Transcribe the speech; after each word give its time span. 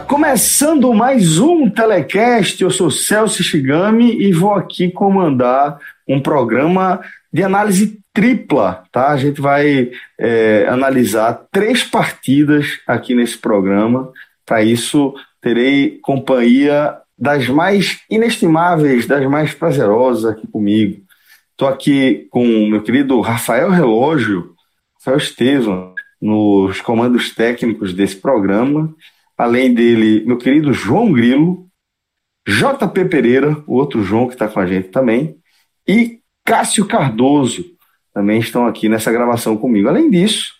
Começando 0.00 0.94
mais 0.94 1.38
um 1.38 1.68
telecast, 1.68 2.62
eu 2.62 2.70
sou 2.70 2.90
Celso 2.90 3.42
Shigami 3.42 4.22
e 4.22 4.32
vou 4.32 4.54
aqui 4.54 4.90
comandar 4.90 5.78
um 6.08 6.20
programa 6.20 7.00
de 7.32 7.42
análise 7.42 7.98
tripla, 8.12 8.84
tá? 8.90 9.08
A 9.08 9.16
gente 9.16 9.40
vai 9.40 9.90
é, 10.18 10.66
analisar 10.66 11.46
três 11.50 11.82
partidas 11.82 12.78
aqui 12.86 13.14
nesse 13.14 13.36
programa. 13.36 14.10
Para 14.46 14.62
isso, 14.62 15.14
terei 15.40 15.98
companhia 16.00 16.96
das 17.18 17.48
mais 17.48 18.00
inestimáveis, 18.08 19.06
das 19.06 19.26
mais 19.28 19.52
prazerosas 19.52 20.24
aqui 20.24 20.46
comigo. 20.46 21.02
Estou 21.50 21.68
aqui 21.68 22.26
com 22.30 22.44
o 22.46 22.70
meu 22.70 22.82
querido 22.82 23.20
Rafael 23.20 23.70
Relógio, 23.70 24.54
Rafael 24.98 25.18
Estevam, 25.18 25.94
nos 26.20 26.80
comandos 26.80 27.34
técnicos 27.34 27.92
desse 27.92 28.16
programa. 28.16 28.94
Além 29.42 29.74
dele, 29.74 30.24
meu 30.24 30.38
querido 30.38 30.72
João 30.72 31.10
Grilo, 31.10 31.66
JP 32.46 33.06
Pereira, 33.06 33.60
o 33.66 33.74
outro 33.74 34.00
João 34.04 34.28
que 34.28 34.34
está 34.34 34.46
com 34.46 34.60
a 34.60 34.66
gente 34.66 34.90
também, 34.90 35.34
e 35.84 36.20
Cássio 36.44 36.86
Cardoso 36.86 37.64
também 38.14 38.38
estão 38.38 38.68
aqui 38.68 38.88
nessa 38.88 39.10
gravação 39.10 39.56
comigo. 39.56 39.88
Além 39.88 40.08
disso, 40.08 40.52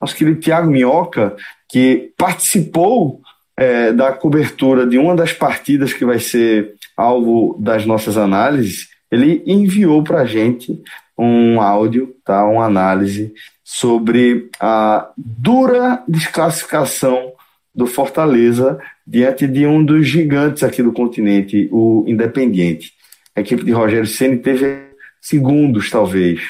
nosso 0.00 0.14
querido 0.14 0.38
Tiago 0.38 0.70
Minhoca, 0.70 1.34
que 1.68 2.12
participou 2.16 3.20
é, 3.56 3.92
da 3.92 4.12
cobertura 4.12 4.86
de 4.86 4.96
uma 4.96 5.16
das 5.16 5.32
partidas 5.32 5.92
que 5.92 6.04
vai 6.04 6.20
ser 6.20 6.76
alvo 6.96 7.58
das 7.60 7.84
nossas 7.84 8.16
análises, 8.16 8.90
ele 9.10 9.42
enviou 9.44 10.04
para 10.04 10.20
a 10.20 10.24
gente 10.24 10.80
um 11.18 11.60
áudio, 11.60 12.14
tá, 12.24 12.46
uma 12.46 12.64
análise 12.64 13.34
sobre 13.64 14.48
a 14.60 15.10
dura 15.16 16.04
desclassificação 16.06 17.32
do 17.74 17.86
Fortaleza 17.86 18.78
diante 19.06 19.46
de 19.46 19.66
um 19.66 19.84
dos 19.84 20.06
gigantes 20.06 20.62
aqui 20.62 20.82
do 20.82 20.92
continente, 20.92 21.68
o 21.70 22.04
Independiente. 22.06 22.92
A 23.34 23.40
equipe 23.40 23.64
de 23.64 23.72
Rogério 23.72 24.06
Ceni 24.06 24.38
teve 24.38 24.90
segundos, 25.20 25.90
talvez, 25.90 26.40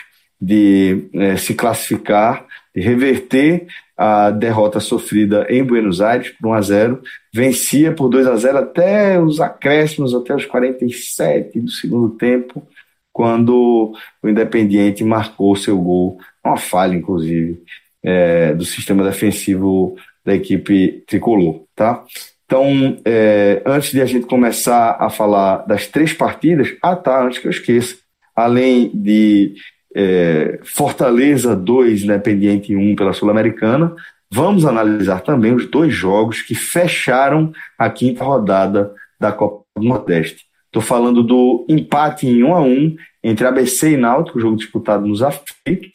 de 0.40 1.08
é, 1.14 1.36
se 1.36 1.54
classificar, 1.54 2.46
de 2.74 2.80
reverter 2.80 3.66
a 3.96 4.30
derrota 4.30 4.80
sofrida 4.80 5.46
em 5.50 5.62
Buenos 5.62 6.00
Aires 6.00 6.30
por 6.40 6.48
1 6.48 6.52
a 6.55 6.62
0, 6.62 7.02
vencia 7.34 7.92
por 7.92 8.08
2 8.08 8.27
a 8.27 8.36
0 8.36 8.58
até 8.58 9.20
os 9.20 9.40
acréscimos, 9.40 10.14
até 10.14 10.34
os 10.34 10.46
47 10.46 11.61
do 11.61 11.70
segundo 11.70 12.08
tempo, 12.11 12.66
quando 13.12 13.92
o 14.22 14.28
Independiente 14.28 15.05
marcou 15.05 15.55
seu 15.55 15.78
gol, 15.78 16.18
uma 16.42 16.56
falha, 16.56 16.96
inclusive, 16.96 17.62
é, 18.02 18.55
do 18.55 18.64
sistema 18.64 19.05
defensivo 19.05 19.96
da 20.30 20.35
equipe 20.35 21.02
tricolor, 21.08 21.64
tá? 21.74 22.05
Então, 22.46 22.98
é, 23.05 23.63
antes 23.67 23.91
de 23.91 24.01
a 24.01 24.07
gente 24.07 24.27
começar 24.27 24.96
a 24.98 25.11
falar 25.11 25.67
das 25.67 25.89
três 25.89 26.13
partidas, 26.13 26.73
ah 26.80 26.95
tá, 26.95 27.24
antes 27.24 27.39
que 27.41 27.48
eu 27.48 27.51
esqueça, 27.51 27.96
além 28.35 28.90
de 28.95 29.55
é, 29.95 30.61
Fortaleza 30.63 31.57
2, 31.57 32.05
Independiente 32.05 32.77
1 32.77 32.95
pela 32.95 33.13
Sul-Americana, 33.13 33.95
vamos 34.30 34.64
analisar 34.64 35.20
também 35.20 35.52
os 35.52 35.67
dois 35.67 35.92
jogos 35.92 36.42
que 36.42 36.55
fecharam 36.55 37.52
a 37.77 37.90
quinta 37.90 38.23
rodada 38.23 38.92
da 39.19 39.33
Copa 39.33 39.64
do 39.77 39.85
Nordeste. 39.85 40.45
Estou 40.67 40.83
falando 40.83 41.24
do 41.24 41.67
empate 41.69 42.29
em 42.29 42.45
1 42.45 42.55
a 42.55 42.61
1 42.61 42.96
entre 43.24 43.46
ABC 43.46 43.92
e 43.92 43.96
Náutico, 43.96 44.40
jogo 44.40 44.57
disputado 44.57 45.07
nos 45.07 45.23
aflitos, 45.23 45.90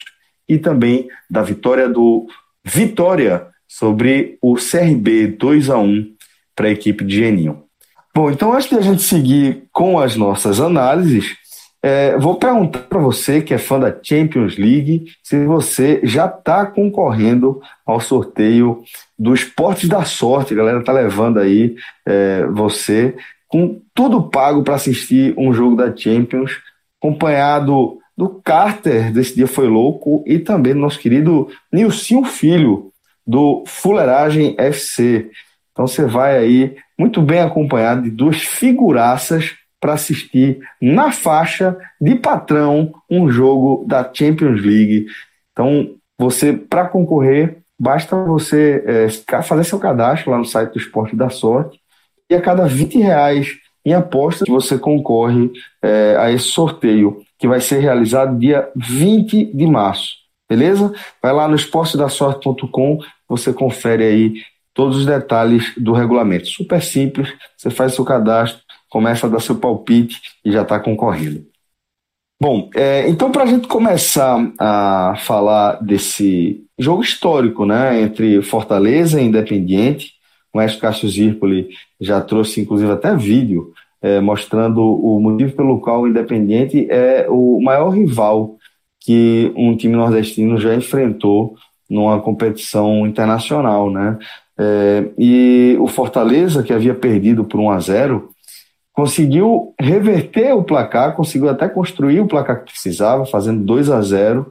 e 0.46 0.58
também 0.58 1.08
da 1.28 1.42
vitória 1.42 1.88
do 1.88 2.26
Vitória 2.62 3.46
sobre 3.68 4.38
o 4.40 4.54
CRB 4.54 5.28
2 5.28 5.70
a 5.70 5.78
1 5.78 6.14
para 6.54 6.68
a 6.68 6.70
equipe 6.70 7.04
de 7.04 7.16
Geninho. 7.16 7.62
Bom, 8.14 8.30
então 8.30 8.52
antes 8.52 8.70
de 8.70 8.76
a 8.76 8.80
gente 8.80 9.02
seguir 9.02 9.64
com 9.72 9.98
as 9.98 10.16
nossas 10.16 10.60
análises, 10.60 11.36
é, 11.82 12.16
vou 12.16 12.36
perguntar 12.36 12.80
para 12.80 12.98
você 12.98 13.42
que 13.42 13.54
é 13.54 13.58
fã 13.58 13.78
da 13.78 13.94
Champions 14.02 14.56
League 14.56 15.04
se 15.22 15.44
você 15.44 16.00
já 16.02 16.26
está 16.26 16.66
concorrendo 16.66 17.60
ao 17.84 18.00
sorteio 18.00 18.82
do 19.18 19.34
Esportes 19.34 19.88
da 19.88 20.04
Sorte. 20.04 20.54
A 20.54 20.56
galera 20.56 20.82
tá 20.82 20.92
levando 20.92 21.38
aí 21.38 21.76
é, 22.06 22.46
você 22.46 23.14
com 23.46 23.80
tudo 23.94 24.28
pago 24.30 24.62
para 24.62 24.74
assistir 24.74 25.34
um 25.38 25.52
jogo 25.52 25.76
da 25.76 25.94
Champions, 25.94 26.52
acompanhado 27.00 27.98
do 28.16 28.40
Carter, 28.42 29.12
desse 29.12 29.36
dia 29.36 29.46
foi 29.46 29.68
louco, 29.68 30.24
e 30.26 30.38
também 30.38 30.72
do 30.72 30.80
nosso 30.80 30.98
querido 30.98 31.48
Nilson 31.72 32.24
Filho, 32.24 32.90
do 33.26 33.64
Fuleiragem 33.66 34.54
FC. 34.58 35.30
Então 35.72 35.86
você 35.86 36.04
vai 36.04 36.36
aí 36.36 36.76
muito 36.98 37.20
bem 37.20 37.40
acompanhado 37.40 38.02
de 38.02 38.10
duas 38.10 38.42
figuraças 38.42 39.54
para 39.80 39.92
assistir 39.92 40.58
na 40.80 41.12
faixa 41.12 41.76
de 42.00 42.14
patrão 42.14 42.94
um 43.10 43.30
jogo 43.30 43.84
da 43.86 44.08
Champions 44.12 44.62
League. 44.62 45.06
Então 45.52 45.94
você 46.18 46.52
para 46.52 46.88
concorrer 46.88 47.58
basta 47.78 48.16
você 48.16 48.82
é, 48.86 49.42
fazer 49.42 49.64
seu 49.64 49.78
cadastro 49.78 50.30
lá 50.30 50.38
no 50.38 50.44
site 50.44 50.72
do 50.72 50.78
Esporte 50.78 51.14
da 51.14 51.28
Sorte 51.28 51.78
e 52.30 52.34
a 52.34 52.40
cada 52.40 52.66
20 52.66 52.98
reais 52.98 53.58
em 53.84 53.92
apostas 53.92 54.48
você 54.48 54.78
concorre 54.78 55.52
é, 55.82 56.16
a 56.18 56.30
esse 56.32 56.46
sorteio 56.46 57.22
que 57.38 57.46
vai 57.46 57.60
ser 57.60 57.80
realizado 57.80 58.38
dia 58.38 58.68
20 58.74 59.52
de 59.52 59.66
março. 59.66 60.14
Beleza? 60.48 60.92
Vai 61.22 61.32
lá 61.32 61.46
no 61.48 61.54
esportedasorte.com, 61.54 62.98
você 63.28 63.52
confere 63.52 64.04
aí 64.04 64.34
todos 64.72 64.98
os 64.98 65.06
detalhes 65.06 65.72
do 65.76 65.92
regulamento. 65.92 66.46
Super 66.46 66.82
simples, 66.82 67.32
você 67.56 67.70
faz 67.70 67.94
seu 67.94 68.04
cadastro, 68.04 68.62
começa 68.88 69.26
a 69.26 69.30
dar 69.30 69.40
seu 69.40 69.56
palpite 69.56 70.20
e 70.44 70.52
já 70.52 70.62
está 70.62 70.78
concorrendo. 70.78 71.44
Bom, 72.38 72.68
é, 72.74 73.08
então 73.08 73.32
para 73.32 73.44
a 73.44 73.46
gente 73.46 73.66
começar 73.66 74.52
a 74.58 75.14
falar 75.18 75.82
desse 75.82 76.62
jogo 76.78 77.02
histórico, 77.02 77.64
né, 77.64 78.02
entre 78.02 78.42
Fortaleza 78.42 79.20
e 79.20 79.24
Independiente, 79.24 80.12
o 80.52 80.58
Mestre 80.58 80.80
Cássio 80.80 81.08
Zirpoli 81.08 81.70
já 81.98 82.20
trouxe 82.20 82.60
inclusive 82.60 82.92
até 82.92 83.16
vídeo 83.16 83.72
é, 84.02 84.20
mostrando 84.20 84.82
o 84.82 85.18
motivo 85.18 85.56
pelo 85.56 85.80
qual 85.80 86.02
o 86.02 86.08
Independiente 86.08 86.86
é 86.90 87.26
o 87.28 87.60
maior 87.62 87.88
rival 87.90 88.56
que 89.00 89.52
um 89.56 89.76
time 89.76 89.96
nordestino 89.96 90.58
já 90.58 90.74
enfrentou 90.74 91.56
numa 91.88 92.20
competição 92.20 93.06
internacional, 93.06 93.90
né? 93.90 94.18
É, 94.58 95.04
e 95.18 95.76
o 95.78 95.86
Fortaleza, 95.86 96.62
que 96.62 96.72
havia 96.72 96.94
perdido 96.94 97.44
por 97.44 97.60
1 97.60 97.70
a 97.70 97.80
0 97.80 98.30
conseguiu 98.92 99.74
reverter 99.78 100.54
o 100.54 100.64
placar, 100.64 101.14
conseguiu 101.14 101.50
até 101.50 101.68
construir 101.68 102.18
o 102.20 102.26
placar 102.26 102.60
que 102.60 102.72
precisava, 102.72 103.26
fazendo 103.26 103.62
2 103.62 103.90
a 103.90 104.00
0 104.00 104.50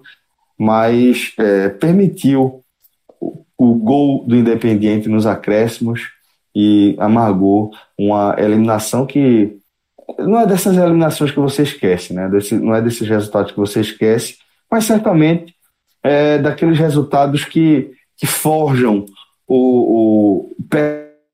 mas 0.57 1.33
é, 1.37 1.69
permitiu 1.69 2.63
o, 3.19 3.43
o 3.57 3.73
gol 3.75 4.23
do 4.25 4.35
Independiente 4.35 5.09
nos 5.09 5.25
acréscimos 5.25 6.11
e 6.55 6.95
amargou 6.99 7.71
uma 7.97 8.35
eliminação 8.37 9.05
que 9.05 9.57
não 10.19 10.39
é 10.39 10.45
dessas 10.45 10.77
eliminações 10.77 11.31
que 11.31 11.39
você 11.39 11.63
esquece, 11.63 12.13
né? 12.13 12.29
Desse, 12.29 12.55
não 12.55 12.73
é 12.73 12.81
desses 12.81 13.07
resultados 13.07 13.51
que 13.51 13.57
você 13.57 13.81
esquece, 13.81 14.37
mas 14.71 14.85
certamente 14.85 15.54
é 16.05 16.37
daqueles 16.37 16.77
resultados 16.77 17.43
que, 17.43 17.91
que 18.15 18.27
forjam 18.27 19.05
o, 19.47 20.51
o, 20.55 20.55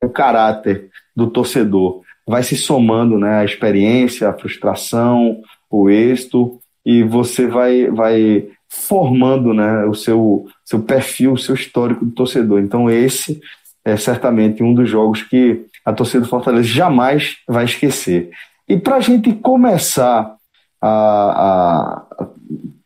o 0.02 0.10
caráter 0.10 0.90
do 1.14 1.28
torcedor. 1.28 2.02
Vai 2.26 2.42
se 2.42 2.56
somando 2.56 3.20
né, 3.20 3.40
a 3.40 3.46
experiência, 3.46 4.30
a 4.30 4.34
frustração, 4.34 5.42
o 5.70 5.90
êxito, 5.90 6.58
e 6.86 7.04
você 7.04 7.48
vai, 7.48 7.88
vai 7.88 8.48
formando 8.70 9.54
né, 9.54 9.84
o 9.86 9.94
seu, 9.94 10.48
seu 10.64 10.82
perfil, 10.82 11.34
o 11.34 11.38
seu 11.38 11.54
histórico 11.54 12.06
de 12.06 12.12
torcedor. 12.14 12.62
Então, 12.62 12.90
esse 12.90 13.42
é 13.84 13.98
certamente 13.98 14.64
um 14.64 14.74
dos 14.74 14.90
jogos 14.90 15.22
que 15.22 15.66
a 15.84 15.92
torcida 15.92 16.22
do 16.22 16.30
Fortaleza 16.30 16.68
jamais 16.70 17.36
vai 17.46 17.66
esquecer. 17.66 18.30
E 18.70 18.78
para 18.78 18.96
a 18.96 19.02
gente 19.02 19.34
começar 19.34 20.34
a, 20.82 22.06
a, 22.20 22.28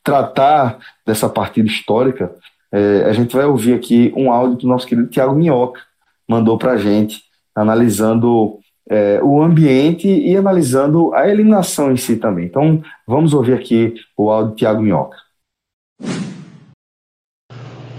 tratar 0.06 0.78
dessa 1.04 1.28
partida 1.28 1.68
histórica, 1.68 2.32
é, 2.72 3.06
a 3.06 3.12
gente 3.12 3.36
vai 3.36 3.46
ouvir 3.46 3.74
aqui 3.74 4.14
um 4.16 4.32
áudio 4.32 4.60
do 4.60 4.68
nosso 4.68 4.86
querido 4.86 5.10
Tiago 5.10 5.34
Minhoca, 5.34 5.82
mandou 6.28 6.60
para 6.60 6.74
a 6.74 6.78
gente, 6.78 7.24
analisando 7.56 8.60
é, 8.88 9.20
o 9.24 9.42
ambiente 9.42 10.08
e 10.08 10.38
analisando 10.38 11.12
a 11.16 11.28
eliminação 11.28 11.92
em 11.92 11.98
si 11.98 12.18
também. 12.18 12.46
Então, 12.46 12.84
vamos 13.08 13.34
ouvir 13.34 13.54
aqui 13.54 13.96
o 14.16 14.30
áudio 14.30 14.52
do 14.52 14.58
Tiago 14.58 14.82
Minhoca. 14.84 15.18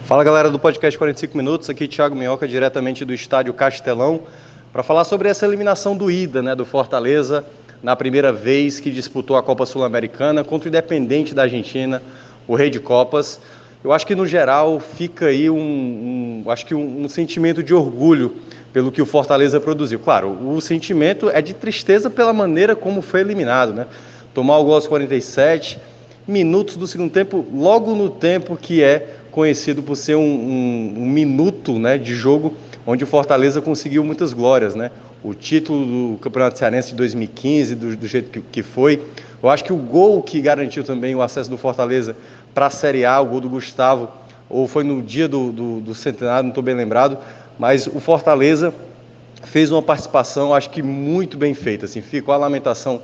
Fala 0.05 0.23
galera 0.23 0.49
do 0.49 0.61
podcast 0.61 0.97
45 0.97 1.37
Minutos, 1.37 1.69
aqui 1.69 1.89
Thiago 1.89 2.15
Minhoca, 2.15 2.47
diretamente 2.47 3.05
do 3.05 3.13
estádio 3.13 3.53
Castelão, 3.53 4.23
para 4.73 4.85
falar 4.85 5.03
sobre 5.03 5.29
essa 5.29 5.45
eliminação 5.45 5.97
do 5.97 6.09
Ida, 6.09 6.41
né, 6.41 6.55
do 6.55 6.65
Fortaleza, 6.65 7.45
na 7.87 7.95
primeira 7.95 8.33
vez 8.33 8.81
que 8.81 8.91
disputou 8.91 9.37
a 9.37 9.43
Copa 9.45 9.65
Sul-Americana 9.65 10.43
contra 10.43 10.67
o 10.67 10.71
Independente 10.71 11.33
da 11.33 11.43
Argentina, 11.43 12.03
o 12.45 12.57
Rei 12.57 12.69
de 12.69 12.81
Copas. 12.81 13.41
Eu 13.85 13.93
acho 13.93 14.05
que 14.05 14.17
no 14.17 14.27
geral 14.27 14.81
fica 14.81 15.27
aí 15.27 15.49
um, 15.49 16.43
um 16.45 16.51
acho 16.51 16.67
que 16.67 16.75
um, 16.75 17.05
um 17.05 17.09
sentimento 17.09 17.63
de 17.63 17.73
orgulho 17.73 18.39
pelo 18.73 18.91
que 18.91 19.01
o 19.01 19.07
Fortaleza 19.07 19.61
produziu. 19.61 20.01
Claro, 20.01 20.37
o 20.49 20.61
sentimento 20.61 21.31
é 21.31 21.41
de 21.41 21.55
tristeza 21.55 22.11
pela 22.11 22.33
maneira 22.33 22.75
como 22.75 23.01
foi 23.01 23.21
eliminado, 23.21 23.73
né? 23.73 23.87
Tomar 24.35 24.59
o 24.59 24.65
gol 24.65 24.75
aos 24.75 24.89
47 24.89 25.79
minutos 26.27 26.77
do 26.77 26.89
segundo 26.89 27.13
tempo, 27.13 27.47
logo 27.55 27.95
no 27.95 28.11
tempo 28.11 28.57
que 28.57 28.83
é 28.83 29.15
conhecido 29.31 29.81
por 29.81 29.95
ser 29.95 30.17
um, 30.17 30.95
um, 30.99 31.07
minuto 31.07 31.79
né, 31.79 31.97
de 31.99 32.17
jogo 32.17 32.57
onde 32.85 33.05
o 33.05 33.07
Fortaleza 33.07 33.63
conseguiu 33.63 34.03
muitas 34.03 34.33
glórias. 34.33 34.75
Né? 34.75 34.91
O 35.23 35.35
título 35.35 35.85
do 36.13 36.19
Campeonato 36.19 36.59
Cearense 36.59 36.91
de 36.91 36.97
2015, 36.97 37.75
do, 37.75 37.97
do 37.97 38.07
jeito 38.07 38.31
que, 38.31 38.41
que, 38.41 38.63
foi. 38.63 39.03
Eu 39.43 39.49
acho 39.49 39.65
que 39.65 39.73
o 39.73 39.77
gol 39.77 40.23
que 40.23 40.41
garantiu 40.41 40.85
também 40.85 41.15
o 41.15 41.23
acesso 41.23 41.51
do 41.51 41.59
Fortaleza 41.59 42.17
para 42.55 42.67
a 42.67 42.71
Série 42.71 43.05
A, 43.05 43.21
o 43.21 43.27
gol 43.27 43.41
do 43.41 43.49
Gustavo, 43.49 44.09
ou 44.49 44.69
foi 44.69 44.85
no 44.85 45.03
dia 45.03 45.27
do, 45.27 45.51
do, 45.51 45.81
do 45.81 45.95
centenário, 45.95 46.45
não 46.45 46.51
estou 46.51 46.63
bem 46.63 46.75
lembrado, 46.75 47.19
mas 47.59 47.87
o 47.87 48.01
Fortaleza 48.01 48.73
fez 49.43 49.71
uma 49.71 49.83
participação, 49.83 50.55
acho 50.55 50.71
que 50.71 50.83
muito 50.83 51.37
bem 51.37 51.55
feita. 51.55 51.87
Assim, 51.87 52.01
ficou 52.01 52.35
a 52.35 52.37
lamentação 52.37 53.03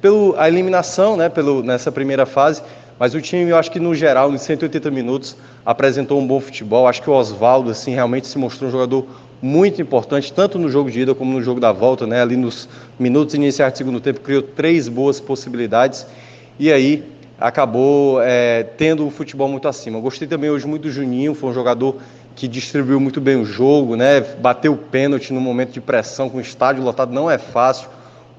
pela 0.00 0.48
eliminação 0.48 1.16
né, 1.16 1.28
pelo, 1.28 1.62
nessa 1.62 1.92
primeira 1.92 2.26
fase, 2.26 2.62
mas 2.98 3.14
o 3.14 3.20
time, 3.20 3.50
eu 3.50 3.56
acho 3.56 3.70
que 3.70 3.80
no 3.80 3.94
geral, 3.94 4.30
nos 4.30 4.42
180 4.42 4.90
minutos, 4.90 5.36
apresentou 5.64 6.20
um 6.20 6.26
bom 6.26 6.40
futebol. 6.40 6.86
Acho 6.86 7.02
que 7.02 7.10
o 7.10 7.12
Oswaldo, 7.12 7.70
assim, 7.70 7.92
realmente 7.92 8.26
se 8.26 8.38
mostrou 8.38 8.68
um 8.68 8.72
jogador 8.72 9.06
muito 9.42 9.82
importante, 9.82 10.32
tanto 10.32 10.56
no 10.56 10.68
jogo 10.68 10.88
de 10.88 11.00
ida 11.00 11.14
como 11.16 11.32
no 11.32 11.42
jogo 11.42 11.58
da 11.58 11.72
volta, 11.72 12.06
né? 12.06 12.22
Ali 12.22 12.36
nos 12.36 12.68
minutos 12.96 13.34
iniciais 13.34 13.72
do 13.72 13.76
segundo 13.76 14.00
tempo, 14.00 14.20
criou 14.20 14.40
três 14.40 14.88
boas 14.88 15.18
possibilidades 15.18 16.06
e 16.60 16.72
aí 16.72 17.02
acabou 17.40 18.22
é, 18.22 18.62
tendo 18.62 19.04
o 19.04 19.10
futebol 19.10 19.48
muito 19.48 19.66
acima. 19.66 19.98
gostei 19.98 20.28
também 20.28 20.48
hoje 20.48 20.64
muito 20.64 20.82
do 20.82 20.92
Juninho, 20.92 21.34
foi 21.34 21.50
um 21.50 21.52
jogador 21.52 21.96
que 22.36 22.46
distribuiu 22.46 23.00
muito 23.00 23.20
bem 23.20 23.36
o 23.36 23.44
jogo, 23.44 23.96
né? 23.96 24.20
Bateu 24.20 24.74
o 24.74 24.76
pênalti 24.76 25.32
no 25.32 25.40
momento 25.40 25.72
de 25.72 25.80
pressão 25.80 26.30
com 26.30 26.38
o 26.38 26.40
estádio 26.40 26.84
lotado, 26.84 27.12
não 27.12 27.28
é 27.28 27.36
fácil. 27.36 27.88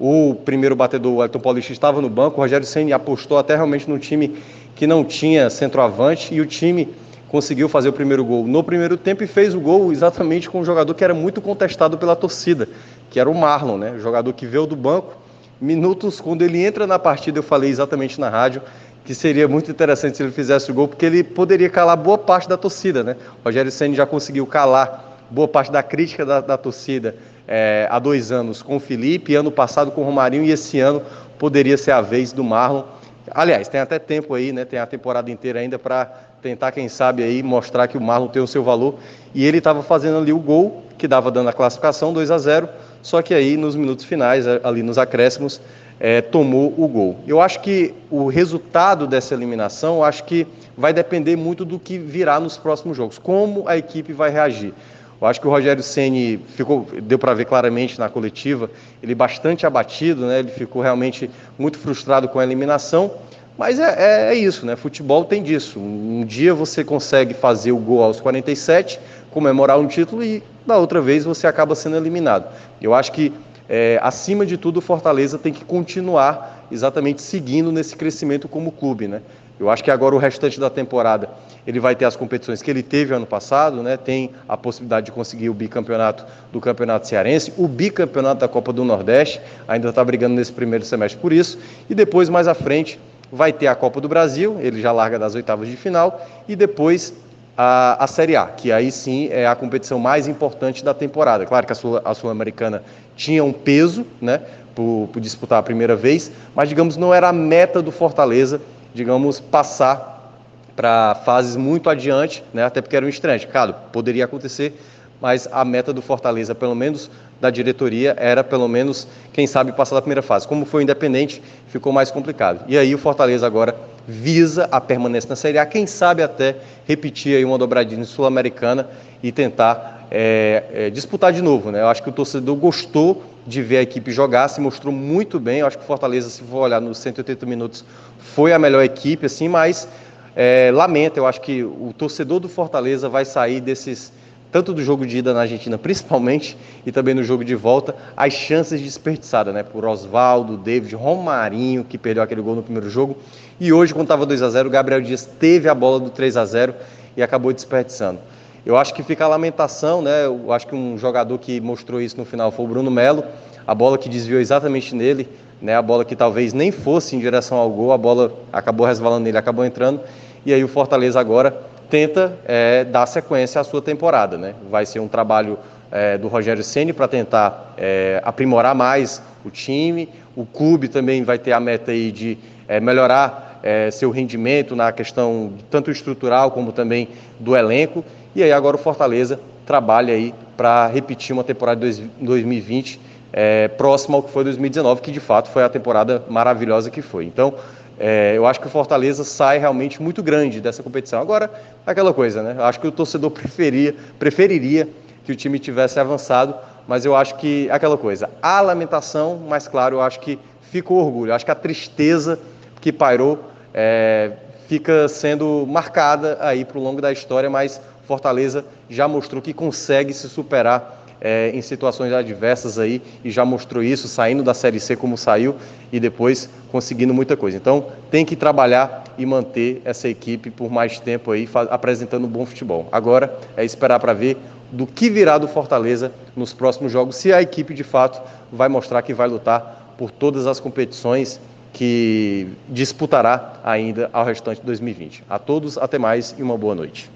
O 0.00 0.34
primeiro 0.34 0.74
batedor, 0.74 1.14
o 1.14 1.22
Elton 1.22 1.38
Paulista, 1.38 1.72
estava 1.72 2.00
no 2.00 2.08
banco. 2.08 2.38
O 2.38 2.40
Rogério 2.40 2.66
Senni 2.66 2.92
apostou 2.92 3.38
até 3.38 3.54
realmente 3.54 3.88
num 3.88 3.98
time 3.98 4.36
que 4.74 4.86
não 4.86 5.04
tinha 5.04 5.48
centroavante 5.48 6.34
e 6.34 6.40
o 6.40 6.46
time 6.46 6.88
conseguiu 7.34 7.68
fazer 7.68 7.88
o 7.88 7.92
primeiro 7.92 8.24
gol 8.24 8.46
no 8.46 8.62
primeiro 8.62 8.96
tempo 8.96 9.24
e 9.24 9.26
fez 9.26 9.56
o 9.56 9.60
gol 9.60 9.90
exatamente 9.90 10.48
com 10.48 10.60
um 10.60 10.64
jogador 10.64 10.94
que 10.94 11.02
era 11.02 11.12
muito 11.12 11.40
contestado 11.40 11.98
pela 11.98 12.14
torcida, 12.14 12.68
que 13.10 13.18
era 13.18 13.28
o 13.28 13.34
Marlon, 13.34 13.76
né? 13.76 13.90
O 13.90 13.98
jogador 13.98 14.32
que 14.32 14.46
veio 14.46 14.66
do 14.66 14.76
banco. 14.76 15.16
Minutos, 15.60 16.20
quando 16.20 16.42
ele 16.42 16.64
entra 16.64 16.86
na 16.86 16.96
partida, 16.96 17.40
eu 17.40 17.42
falei 17.42 17.70
exatamente 17.70 18.20
na 18.20 18.28
rádio 18.28 18.62
que 19.04 19.16
seria 19.16 19.48
muito 19.48 19.68
interessante 19.68 20.16
se 20.16 20.22
ele 20.22 20.30
fizesse 20.30 20.70
o 20.70 20.74
gol, 20.74 20.86
porque 20.86 21.04
ele 21.04 21.24
poderia 21.24 21.68
calar 21.68 21.96
boa 21.96 22.16
parte 22.16 22.48
da 22.48 22.56
torcida, 22.56 23.02
né? 23.02 23.16
O 23.42 23.46
Rogério 23.46 23.72
Senni 23.72 23.96
já 23.96 24.06
conseguiu 24.06 24.46
calar 24.46 25.18
boa 25.28 25.48
parte 25.48 25.72
da 25.72 25.82
crítica 25.82 26.24
da, 26.24 26.40
da 26.40 26.56
torcida 26.56 27.16
é, 27.48 27.88
há 27.90 27.98
dois 27.98 28.30
anos 28.30 28.62
com 28.62 28.76
o 28.76 28.80
Felipe, 28.80 29.34
ano 29.34 29.50
passado 29.50 29.90
com 29.90 30.02
o 30.02 30.04
Romarinho 30.04 30.44
e 30.44 30.52
esse 30.52 30.78
ano 30.78 31.02
poderia 31.36 31.76
ser 31.76 31.90
a 31.90 32.00
vez 32.00 32.32
do 32.32 32.44
Marlon. 32.44 32.84
Aliás, 33.32 33.66
tem 33.66 33.80
até 33.80 33.98
tempo 33.98 34.34
aí, 34.34 34.52
né? 34.52 34.64
Tem 34.64 34.78
a 34.78 34.86
temporada 34.86 35.28
inteira 35.32 35.58
ainda 35.58 35.80
para 35.80 36.23
tentar, 36.44 36.72
quem 36.72 36.90
sabe, 36.90 37.22
aí 37.22 37.42
mostrar 37.42 37.88
que 37.88 37.96
o 37.96 38.00
Marlon 38.02 38.28
tem 38.28 38.42
o 38.42 38.46
seu 38.46 38.62
valor. 38.62 38.96
E 39.34 39.42
ele 39.46 39.58
estava 39.58 39.82
fazendo 39.82 40.18
ali 40.18 40.30
o 40.30 40.38
gol, 40.38 40.82
que 40.98 41.08
dava 41.08 41.30
dando 41.30 41.48
a 41.48 41.54
classificação 41.54 42.12
2 42.12 42.30
a 42.30 42.36
0 42.36 42.68
só 43.02 43.20
que 43.20 43.34
aí 43.34 43.56
nos 43.56 43.74
minutos 43.76 44.04
finais, 44.04 44.46
ali 44.62 44.82
nos 44.82 44.96
acréscimos, 44.96 45.60
é, 46.00 46.22
tomou 46.22 46.74
o 46.76 46.88
gol. 46.88 47.18
Eu 47.26 47.40
acho 47.40 47.60
que 47.60 47.94
o 48.10 48.28
resultado 48.28 49.06
dessa 49.06 49.34
eliminação, 49.34 50.02
acho 50.02 50.24
que 50.24 50.46
vai 50.76 50.92
depender 50.92 51.36
muito 51.36 51.64
do 51.64 51.78
que 51.78 51.98
virá 51.98 52.40
nos 52.40 52.56
próximos 52.56 52.96
jogos, 52.96 53.18
como 53.18 53.68
a 53.68 53.76
equipe 53.76 54.12
vai 54.12 54.30
reagir. 54.30 54.72
Eu 55.20 55.26
acho 55.26 55.40
que 55.40 55.46
o 55.46 55.50
Rogério 55.50 55.82
Ceni 55.82 56.38
ficou, 56.56 56.86
deu 57.02 57.18
para 57.18 57.34
ver 57.34 57.44
claramente 57.44 57.98
na 57.98 58.08
coletiva, 58.08 58.70
ele 59.02 59.14
bastante 59.14 59.66
abatido, 59.66 60.26
né? 60.26 60.40
Ele 60.40 60.50
ficou 60.50 60.82
realmente 60.82 61.30
muito 61.58 61.78
frustrado 61.78 62.28
com 62.28 62.38
a 62.38 62.44
eliminação. 62.44 63.10
Mas 63.56 63.78
é, 63.78 63.94
é, 63.96 64.32
é 64.32 64.34
isso, 64.34 64.66
né? 64.66 64.74
Futebol 64.74 65.24
tem 65.24 65.42
disso. 65.42 65.78
Um 65.78 66.24
dia 66.24 66.52
você 66.52 66.82
consegue 66.82 67.34
fazer 67.34 67.72
o 67.72 67.78
gol 67.78 68.02
aos 68.02 68.20
47, 68.20 68.98
comemorar 69.30 69.78
um 69.78 69.86
título 69.86 70.24
e 70.24 70.42
da 70.66 70.76
outra 70.76 71.00
vez 71.00 71.24
você 71.24 71.46
acaba 71.46 71.74
sendo 71.74 71.96
eliminado. 71.96 72.48
Eu 72.82 72.94
acho 72.94 73.12
que 73.12 73.32
é, 73.68 73.98
acima 74.02 74.44
de 74.44 74.56
tudo 74.56 74.78
o 74.78 74.80
Fortaleza 74.80 75.38
tem 75.38 75.52
que 75.52 75.64
continuar 75.64 76.66
exatamente 76.70 77.22
seguindo 77.22 77.70
nesse 77.70 77.96
crescimento 77.96 78.48
como 78.48 78.72
clube, 78.72 79.06
né? 79.06 79.22
Eu 79.58 79.70
acho 79.70 79.84
que 79.84 79.90
agora 79.90 80.16
o 80.16 80.18
restante 80.18 80.58
da 80.58 80.68
temporada 80.68 81.30
ele 81.64 81.78
vai 81.78 81.94
ter 81.94 82.04
as 82.04 82.16
competições 82.16 82.60
que 82.60 82.68
ele 82.68 82.82
teve 82.82 83.14
ano 83.14 83.24
passado, 83.24 83.82
né? 83.84 83.96
Tem 83.96 84.32
a 84.48 84.56
possibilidade 84.56 85.06
de 85.06 85.12
conseguir 85.12 85.48
o 85.48 85.54
bicampeonato 85.54 86.26
do 86.52 86.60
Campeonato 86.60 87.06
Cearense, 87.06 87.52
o 87.56 87.68
bicampeonato 87.68 88.40
da 88.40 88.48
Copa 88.48 88.72
do 88.72 88.84
Nordeste, 88.84 89.40
ainda 89.68 89.90
está 89.90 90.04
brigando 90.04 90.34
nesse 90.34 90.52
primeiro 90.52 90.84
semestre 90.84 91.20
por 91.20 91.32
isso, 91.32 91.56
e 91.88 91.94
depois 91.94 92.28
mais 92.28 92.48
à 92.48 92.54
frente 92.54 92.98
vai 93.32 93.52
ter 93.52 93.66
a 93.66 93.74
Copa 93.74 94.00
do 94.00 94.08
Brasil, 94.08 94.58
ele 94.60 94.80
já 94.80 94.92
larga 94.92 95.18
das 95.18 95.34
oitavas 95.34 95.68
de 95.68 95.76
final, 95.76 96.24
e 96.48 96.54
depois 96.54 97.12
a, 97.56 98.02
a 98.02 98.06
Série 98.06 98.36
A, 98.36 98.46
que 98.46 98.72
aí 98.72 98.90
sim 98.90 99.28
é 99.30 99.46
a 99.46 99.54
competição 99.54 99.98
mais 99.98 100.26
importante 100.28 100.84
da 100.84 100.94
temporada. 100.94 101.46
Claro 101.46 101.66
que 101.66 101.72
a 101.72 102.14
Sul-Americana 102.14 102.78
Sul 102.78 102.86
tinha 103.16 103.44
um 103.44 103.52
peso, 103.52 104.06
né? 104.20 104.40
Por, 104.74 105.08
por 105.12 105.20
disputar 105.20 105.60
a 105.60 105.62
primeira 105.62 105.94
vez, 105.94 106.32
mas 106.52 106.68
digamos 106.68 106.96
não 106.96 107.14
era 107.14 107.28
a 107.28 107.32
meta 107.32 107.80
do 107.80 107.92
Fortaleza 107.92 108.60
digamos, 108.94 109.40
passar 109.40 110.32
para 110.76 111.16
fases 111.16 111.56
muito 111.56 111.90
adiante, 111.90 112.42
né? 112.54 112.64
até 112.64 112.80
porque 112.80 112.96
era 112.96 113.04
um 113.04 113.08
estreante. 113.08 113.46
Claro, 113.46 113.74
poderia 113.92 114.24
acontecer, 114.24 114.80
mas 115.20 115.48
a 115.50 115.64
meta 115.64 115.92
do 115.92 116.00
Fortaleza, 116.00 116.54
pelo 116.54 116.74
menos 116.74 117.10
da 117.40 117.50
diretoria, 117.50 118.14
era 118.18 118.42
pelo 118.42 118.68
menos, 118.68 119.06
quem 119.32 119.46
sabe, 119.46 119.72
passar 119.72 119.96
da 119.96 120.02
primeira 120.02 120.22
fase. 120.22 120.46
Como 120.46 120.64
foi 120.64 120.82
independente, 120.82 121.42
ficou 121.68 121.92
mais 121.92 122.10
complicado. 122.10 122.64
E 122.68 122.78
aí 122.78 122.94
o 122.94 122.98
Fortaleza 122.98 123.46
agora 123.46 123.74
visa 124.06 124.68
a 124.70 124.80
permanência 124.80 125.28
na 125.28 125.36
Série 125.36 125.58
A, 125.58 125.66
quem 125.66 125.86
sabe 125.86 126.22
até 126.22 126.56
repetir 126.86 127.36
aí 127.36 127.44
uma 127.44 127.58
dobradinha 127.58 128.04
sul-americana 128.04 128.88
e 129.22 129.32
tentar 129.32 130.06
é, 130.10 130.64
é, 130.72 130.90
disputar 130.90 131.32
de 131.32 131.42
novo. 131.42 131.70
Né? 131.70 131.80
Eu 131.80 131.88
acho 131.88 132.02
que 132.02 132.08
o 132.08 132.12
torcedor 132.12 132.54
gostou 132.56 133.24
de 133.46 133.62
ver 133.62 133.78
a 133.78 133.82
equipe 133.82 134.10
jogar, 134.10 134.48
se 134.48 134.60
mostrou 134.60 134.92
muito 134.92 135.38
bem. 135.38 135.60
Eu 135.60 135.66
acho 135.66 135.78
que 135.78 135.84
o 135.84 135.86
Fortaleza, 135.86 136.28
se 136.30 136.42
for 136.42 136.58
olhar 136.58 136.80
nos 136.80 136.98
180 136.98 137.46
minutos, 137.46 137.84
foi 138.18 138.52
a 138.52 138.58
melhor 138.58 138.82
equipe, 138.82 139.26
assim, 139.26 139.48
mas 139.48 139.88
é, 140.36 140.70
lamento, 140.72 141.16
eu 141.18 141.26
acho 141.26 141.40
que 141.40 141.62
o 141.62 141.92
torcedor 141.96 142.40
do 142.40 142.48
Fortaleza 142.48 143.08
vai 143.08 143.24
sair 143.24 143.60
desses, 143.60 144.12
tanto 144.54 144.72
do 144.72 144.84
jogo 144.84 145.04
de 145.04 145.18
ida 145.18 145.34
na 145.34 145.40
Argentina, 145.40 145.76
principalmente, 145.76 146.56
e 146.86 146.92
também 146.92 147.12
no 147.12 147.24
jogo 147.24 147.44
de 147.44 147.56
volta, 147.56 147.92
as 148.16 148.34
chances 148.34 148.80
desperdiçadas, 148.80 149.52
né? 149.52 149.64
Por 149.64 149.84
Oswaldo, 149.84 150.56
David, 150.56 150.94
Romarinho, 150.94 151.82
que 151.82 151.98
perdeu 151.98 152.22
aquele 152.22 152.40
gol 152.40 152.54
no 152.54 152.62
primeiro 152.62 152.88
jogo. 152.88 153.16
E 153.58 153.72
hoje, 153.72 153.92
quando 153.92 154.04
estava 154.04 154.24
2 154.24 154.42
a 154.42 154.50
0 154.50 154.68
o 154.68 154.70
Gabriel 154.70 155.00
Dias 155.00 155.28
teve 155.40 155.68
a 155.68 155.74
bola 155.74 155.98
do 155.98 156.08
3 156.08 156.36
a 156.36 156.44
0 156.44 156.72
e 157.16 157.22
acabou 157.22 157.52
desperdiçando. 157.52 158.20
Eu 158.64 158.76
acho 158.76 158.94
que 158.94 159.02
fica 159.02 159.24
a 159.24 159.28
lamentação, 159.28 160.00
né? 160.00 160.24
Eu 160.24 160.52
acho 160.52 160.68
que 160.68 160.76
um 160.76 160.96
jogador 160.96 161.36
que 161.36 161.60
mostrou 161.60 162.00
isso 162.00 162.16
no 162.16 162.24
final 162.24 162.52
foi 162.52 162.64
o 162.64 162.68
Bruno 162.68 162.92
Melo, 162.92 163.24
a 163.66 163.74
bola 163.74 163.98
que 163.98 164.08
desviou 164.08 164.40
exatamente 164.40 164.94
nele, 164.94 165.28
né? 165.60 165.74
A 165.74 165.82
bola 165.82 166.04
que 166.04 166.14
talvez 166.14 166.52
nem 166.52 166.70
fosse 166.70 167.16
em 167.16 167.18
direção 167.18 167.58
ao 167.58 167.68
gol, 167.68 167.90
a 167.90 167.98
bola 167.98 168.32
acabou 168.52 168.86
resvalando 168.86 169.24
nele, 169.24 169.36
acabou 169.36 169.64
entrando. 169.64 170.00
E 170.46 170.54
aí 170.54 170.62
o 170.62 170.68
Fortaleza 170.68 171.18
agora 171.18 171.73
tenta 171.94 172.36
é, 172.44 172.82
dar 172.82 173.06
sequência 173.06 173.60
à 173.60 173.62
sua 173.62 173.80
temporada, 173.80 174.36
né? 174.36 174.52
Vai 174.68 174.84
ser 174.84 174.98
um 174.98 175.06
trabalho 175.06 175.56
é, 175.92 176.18
do 176.18 176.26
Rogério 176.26 176.64
Ceni 176.64 176.92
para 176.92 177.06
tentar 177.06 177.72
é, 177.78 178.20
aprimorar 178.24 178.74
mais 178.74 179.22
o 179.44 179.50
time. 179.50 180.08
O 180.34 180.44
clube 180.44 180.88
também 180.88 181.22
vai 181.22 181.38
ter 181.38 181.52
a 181.52 181.60
meta 181.60 181.92
aí 181.92 182.10
de 182.10 182.36
é, 182.66 182.80
melhorar 182.80 183.60
é, 183.62 183.92
seu 183.92 184.10
rendimento 184.10 184.74
na 184.74 184.90
questão 184.90 185.52
tanto 185.70 185.88
estrutural 185.88 186.50
como 186.50 186.72
também 186.72 187.10
do 187.38 187.54
elenco. 187.54 188.04
E 188.34 188.42
aí 188.42 188.52
agora 188.52 188.74
o 188.74 188.78
Fortaleza 188.80 189.38
trabalha 189.64 190.14
aí 190.14 190.34
para 190.56 190.88
repetir 190.88 191.32
uma 191.32 191.44
temporada 191.44 191.88
de 191.88 192.10
2020 192.20 193.00
é, 193.32 193.68
próxima 193.68 194.16
ao 194.16 194.22
que 194.24 194.32
foi 194.32 194.42
2019, 194.42 195.00
que 195.00 195.12
de 195.12 195.20
fato 195.20 195.48
foi 195.48 195.62
a 195.62 195.68
temporada 195.68 196.24
maravilhosa 196.28 196.90
que 196.90 197.02
foi. 197.02 197.24
Então, 197.24 197.54
é, 197.98 198.34
eu 198.36 198.46
acho 198.46 198.60
que 198.60 198.66
o 198.66 198.70
Fortaleza 198.70 199.24
sai 199.24 199.58
realmente 199.58 200.02
muito 200.02 200.22
grande 200.22 200.60
dessa 200.60 200.82
competição. 200.82 201.20
Agora, 201.20 201.50
aquela 201.86 202.12
coisa, 202.12 202.42
né? 202.42 202.54
Eu 202.58 202.64
acho 202.64 202.80
que 202.80 202.86
o 202.86 202.92
torcedor 202.92 203.30
preferia, 203.32 203.94
preferiria 204.18 204.88
que 205.24 205.32
o 205.32 205.36
time 205.36 205.58
tivesse 205.58 205.98
avançado, 205.98 206.54
mas 206.86 207.04
eu 207.04 207.16
acho 207.16 207.36
que 207.36 207.70
aquela 207.70 207.96
coisa, 207.96 208.28
a 208.42 208.60
lamentação, 208.60 209.40
mas 209.48 209.66
claro, 209.66 209.96
eu 209.96 210.02
acho 210.02 210.20
que 210.20 210.38
fica 210.70 210.92
o 210.92 210.96
orgulho, 210.96 211.30
eu 211.30 211.34
acho 211.34 211.44
que 211.44 211.50
a 211.50 211.54
tristeza 211.54 212.38
que 212.80 212.92
pairou 212.92 213.38
é, 213.72 214.32
fica 214.68 215.08
sendo 215.08 215.64
marcada 215.66 216.36
aí 216.40 216.64
para 216.64 216.78
o 216.78 216.82
longo 216.82 217.00
da 217.00 217.10
história, 217.12 217.48
mas 217.48 217.80
Fortaleza 218.06 218.64
já 218.88 219.08
mostrou 219.08 219.40
que 219.40 219.54
consegue 219.54 220.12
se 220.12 220.28
superar 220.28 221.03
é, 221.20 221.50
em 221.54 221.62
situações 221.62 222.12
adversas 222.12 222.78
aí 222.78 223.00
e 223.24 223.30
já 223.30 223.44
mostrou 223.44 223.82
isso, 223.82 224.08
saindo 224.08 224.42
da 224.42 224.54
Série 224.54 224.80
C 224.80 224.96
como 224.96 225.16
saiu 225.16 225.56
e 225.92 225.98
depois 225.98 226.48
conseguindo 226.70 227.14
muita 227.14 227.36
coisa. 227.36 227.56
Então 227.56 227.86
tem 228.10 228.24
que 228.24 228.36
trabalhar 228.36 229.04
e 229.16 229.24
manter 229.24 229.80
essa 229.84 230.08
equipe 230.08 230.50
por 230.50 230.70
mais 230.70 230.98
tempo 230.98 231.30
aí, 231.30 231.48
apresentando 231.70 232.26
bom 232.26 232.44
futebol. 232.44 232.88
Agora 232.90 233.36
é 233.56 233.64
esperar 233.64 233.98
para 234.00 234.12
ver 234.12 234.36
do 234.72 234.86
que 234.86 235.08
virá 235.08 235.38
do 235.38 235.46
Fortaleza 235.46 236.12
nos 236.36 236.52
próximos 236.52 236.90
jogos, 236.90 237.16
se 237.16 237.32
a 237.32 237.40
equipe 237.40 237.72
de 237.74 237.84
fato 237.84 238.20
vai 238.52 238.68
mostrar 238.68 239.02
que 239.02 239.14
vai 239.14 239.28
lutar 239.28 239.94
por 239.96 240.10
todas 240.10 240.46
as 240.46 240.58
competições 240.58 241.40
que 241.72 242.48
disputará 242.68 243.60
ainda 243.64 244.08
ao 244.12 244.24
restante 244.24 244.60
de 244.60 244.66
2020. 244.66 245.24
A 245.28 245.38
todos, 245.38 245.76
até 245.76 245.98
mais 245.98 246.34
e 246.38 246.42
uma 246.42 246.56
boa 246.56 246.74
noite. 246.74 247.10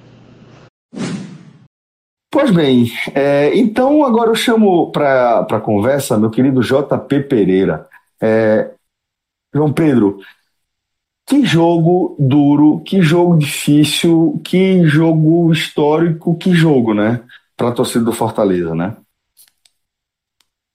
Pois 2.31 2.51
bem, 2.51 2.91
é, 3.15 3.57
então 3.57 4.05
agora 4.05 4.31
eu 4.31 4.35
chamo 4.35 4.93
para 4.93 5.41
a 5.41 5.61
conversa 5.61 6.19
meu 6.19 6.31
querido 6.31 6.61
JP 6.61 7.23
Pereira. 7.23 7.89
É, 8.21 8.71
João 9.55 9.73
Pedro, 9.73 10.19
que 11.27 11.45
jogo 11.45 12.17
duro, 12.19 12.83
que 12.85 13.01
jogo 13.01 13.39
difícil, 13.39 14.41
que 14.45 14.85
jogo 14.87 15.51
histórico, 15.51 16.37
que 16.37 16.53
jogo, 16.53 16.93
né? 16.93 17.25
Para 17.57 17.69
a 17.69 17.73
torcida 17.73 18.05
do 18.05 18.13
Fortaleza, 18.13 18.75
né? 18.75 18.97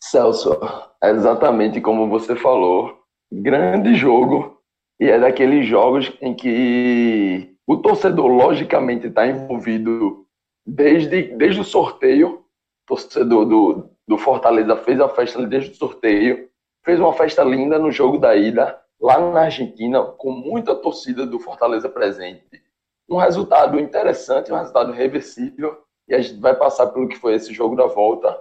Celso, 0.02 0.60
é 1.04 1.12
exatamente 1.12 1.80
como 1.82 2.10
você 2.10 2.36
falou 2.36 3.00
grande 3.32 3.96
jogo 3.96 4.58
e 5.00 5.06
é 5.06 5.20
daqueles 5.20 5.68
jogos 5.68 6.12
em 6.22 6.34
que 6.34 7.56
o 7.66 7.78
torcedor 7.78 8.28
logicamente 8.28 9.08
está 9.08 9.28
envolvido 9.28 10.23
desde, 10.66 11.36
desde 11.36 11.62
o 11.62 11.64
sorteio. 11.64 12.44
Torcedor 12.86 13.46
do, 13.46 13.90
do 14.08 14.18
Fortaleza 14.18 14.76
fez 14.76 15.00
a 15.00 15.08
festa 15.08 15.46
desde 15.48 15.72
o 15.72 15.76
sorteio, 15.76 16.50
fez 16.84 17.00
uma 17.00 17.14
festa 17.14 17.44
linda 17.44 17.80
no 17.80 17.92
jogo 17.92 18.18
da 18.18 18.36
ida 18.36 18.80
lá 19.00 19.20
na 19.20 19.42
Argentina 19.42 20.04
com 20.04 20.32
muita 20.32 20.76
torcida 20.76 21.26
do 21.26 21.40
Fortaleza 21.40 21.90
presente. 21.90 22.62
Um 23.10 23.18
resultado 23.18 23.80
interessante, 23.80 24.52
um 24.52 24.58
resultado 24.58 24.92
reversível 24.92 25.82
e 26.08 26.14
a 26.14 26.22
gente 26.22 26.40
vai 26.40 26.56
passar 26.56 26.88
pelo 26.88 27.08
que 27.08 27.18
foi 27.18 27.36
esse 27.36 27.54
jogo 27.54 27.76
da 27.76 27.86
volta 27.86 28.38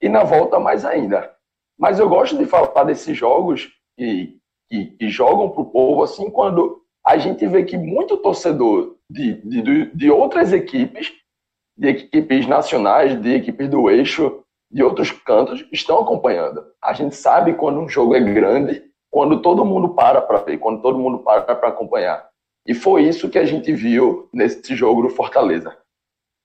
e 0.00 0.08
na 0.08 0.24
volta 0.24 0.58
mais 0.58 0.84
ainda. 0.84 1.34
Mas 1.78 1.98
eu 1.98 2.08
gosto 2.08 2.36
de 2.36 2.46
falar 2.46 2.84
desses 2.84 3.16
jogos 3.16 3.68
que, 3.96 4.38
que, 4.68 4.86
que 4.86 5.08
jogam 5.08 5.50
para 5.50 5.62
o 5.62 5.70
povo, 5.70 6.02
assim, 6.02 6.30
quando 6.30 6.82
a 7.06 7.16
gente 7.16 7.46
vê 7.46 7.64
que 7.64 7.76
muito 7.76 8.16
torcedor 8.16 8.96
de, 9.08 9.34
de, 9.42 9.86
de 9.94 10.10
outras 10.10 10.52
equipes, 10.52 11.12
de 11.78 11.88
equipes 11.88 12.46
nacionais, 12.48 13.20
de 13.20 13.34
equipes 13.34 13.70
do 13.70 13.88
eixo, 13.88 14.42
de 14.70 14.82
outros 14.82 15.12
cantos, 15.12 15.64
estão 15.72 16.00
acompanhando. 16.00 16.66
A 16.82 16.92
gente 16.92 17.14
sabe 17.14 17.54
quando 17.54 17.78
um 17.78 17.88
jogo 17.88 18.16
é 18.16 18.20
grande, 18.20 18.82
quando 19.10 19.40
todo 19.40 19.64
mundo 19.64 19.94
para 19.94 20.20
para 20.20 20.38
ver, 20.38 20.58
quando 20.58 20.82
todo 20.82 20.98
mundo 20.98 21.20
para 21.20 21.54
para 21.54 21.68
acompanhar. 21.68 22.28
E 22.66 22.74
foi 22.74 23.04
isso 23.04 23.30
que 23.30 23.38
a 23.38 23.44
gente 23.44 23.72
viu 23.72 24.28
nesse 24.32 24.74
jogo 24.74 25.02
do 25.02 25.08
Fortaleza. 25.08 25.74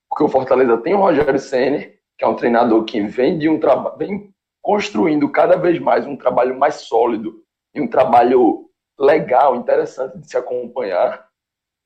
Porque 0.10 0.24
o 0.24 0.30
Fortaleza 0.30 0.78
tem 0.78 0.94
o 0.94 1.00
Rogério 1.00 1.40
Ceni, 1.40 1.92
que 2.18 2.24
é 2.24 2.28
um 2.28 2.36
treinador 2.36 2.84
que 2.86 3.02
vem 3.02 3.38
de 3.38 3.50
um 3.50 3.60
trabalho, 3.60 3.98
vem 3.98 4.30
construindo 4.62 5.28
cada 5.30 5.58
vez 5.58 5.80
mais 5.80 6.06
um 6.06 6.16
trabalho 6.16 6.58
mais 6.58 6.76
sólido, 6.76 7.44
e 7.74 7.82
um 7.82 7.88
trabalho 7.88 8.70
legal, 8.98 9.56
interessante 9.56 10.20
de 10.20 10.30
se 10.30 10.38
acompanhar. 10.38 11.28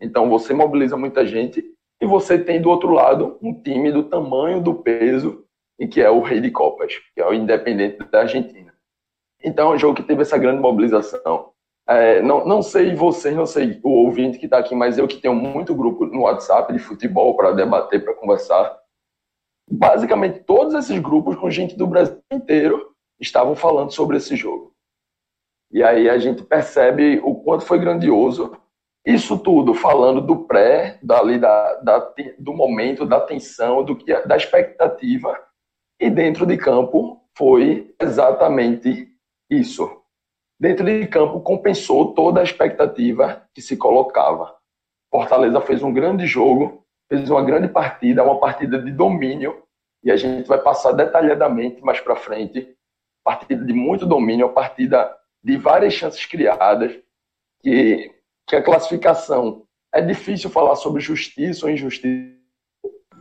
Então 0.01 0.29
você 0.29 0.53
mobiliza 0.53 0.97
muita 0.97 1.25
gente 1.25 1.63
e 2.01 2.05
você 2.05 2.37
tem 2.37 2.61
do 2.61 2.69
outro 2.69 2.91
lado 2.91 3.37
um 3.41 3.53
time 3.53 3.91
do 3.91 4.03
tamanho, 4.03 4.61
do 4.61 4.75
peso 4.75 5.45
e 5.79 5.87
que 5.87 6.01
é 6.01 6.09
o 6.09 6.21
Rei 6.21 6.39
de 6.39 6.51
Copas, 6.51 6.93
que 7.13 7.21
é 7.21 7.27
o 7.27 7.33
Independente 7.33 8.03
da 8.05 8.21
Argentina. 8.21 8.73
Então 9.43 9.71
é 9.71 9.75
um 9.75 9.77
jogo 9.77 9.95
que 9.95 10.03
teve 10.03 10.21
essa 10.21 10.37
grande 10.37 10.61
mobilização. 10.61 11.51
É, 11.87 12.21
não, 12.21 12.45
não 12.45 12.61
sei 12.61 12.93
vocês, 12.95 13.35
não 13.35 13.45
sei 13.45 13.79
o 13.81 13.89
ouvinte 13.89 14.37
que 14.37 14.45
está 14.45 14.57
aqui, 14.57 14.75
mas 14.75 14.97
eu 14.97 15.07
que 15.07 15.21
tenho 15.21 15.33
muito 15.33 15.73
grupo 15.73 16.05
no 16.05 16.23
WhatsApp 16.23 16.73
de 16.73 16.79
futebol 16.79 17.35
para 17.35 17.53
debater, 17.53 18.03
para 18.03 18.13
conversar. 18.13 18.77
Basicamente, 19.69 20.39
todos 20.39 20.73
esses 20.73 20.99
grupos 20.99 21.35
com 21.37 21.49
gente 21.49 21.77
do 21.77 21.87
Brasil 21.87 22.19
inteiro 22.31 22.93
estavam 23.19 23.55
falando 23.55 23.91
sobre 23.91 24.17
esse 24.17 24.35
jogo. 24.35 24.73
E 25.71 25.83
aí 25.83 26.09
a 26.09 26.17
gente 26.17 26.43
percebe 26.43 27.19
o 27.23 27.35
quanto 27.35 27.65
foi 27.65 27.79
grandioso. 27.79 28.51
Isso 29.07 29.39
tudo 29.39 29.73
falando 29.73 30.19
do 30.19 30.39
pré, 30.43 30.99
dali 31.01 31.39
da, 31.39 31.75
da, 31.75 32.13
do 32.37 32.53
momento, 32.53 33.05
da 33.05 33.21
tensão, 33.21 33.81
do 33.81 33.95
que, 33.95 34.13
da 34.27 34.35
expectativa. 34.35 35.33
E 35.97 36.09
dentro 36.09 36.45
de 36.45 36.57
campo 36.57 37.23
foi 37.33 37.95
exatamente 38.01 39.07
isso. 39.49 40.01
Dentro 40.59 40.83
de 40.83 41.07
campo 41.07 41.39
compensou 41.39 42.13
toda 42.13 42.41
a 42.41 42.43
expectativa 42.43 43.43
que 43.53 43.61
se 43.61 43.77
colocava. 43.77 44.53
Fortaleza 45.09 45.61
fez 45.61 45.81
um 45.81 45.93
grande 45.93 46.27
jogo, 46.27 46.85
fez 47.07 47.29
uma 47.29 47.45
grande 47.45 47.69
partida, 47.69 48.25
uma 48.25 48.41
partida 48.41 48.77
de 48.77 48.91
domínio, 48.91 49.63
e 50.03 50.11
a 50.11 50.17
gente 50.17 50.49
vai 50.49 50.57
passar 50.57 50.91
detalhadamente 50.91 51.81
mais 51.81 52.01
para 52.01 52.17
frente. 52.17 52.75
Partida 53.23 53.63
de 53.63 53.71
muito 53.71 54.05
domínio, 54.05 54.47
uma 54.47 54.53
partida 54.53 55.15
de 55.41 55.55
várias 55.55 55.93
chances 55.93 56.25
criadas, 56.25 56.91
que, 57.61 58.16
que 58.47 58.55
a 58.55 58.63
classificação. 58.63 59.63
É 59.93 60.01
difícil 60.01 60.49
falar 60.49 60.75
sobre 60.75 61.01
justiça 61.01 61.65
ou 61.65 61.71
injustiça, 61.71 62.35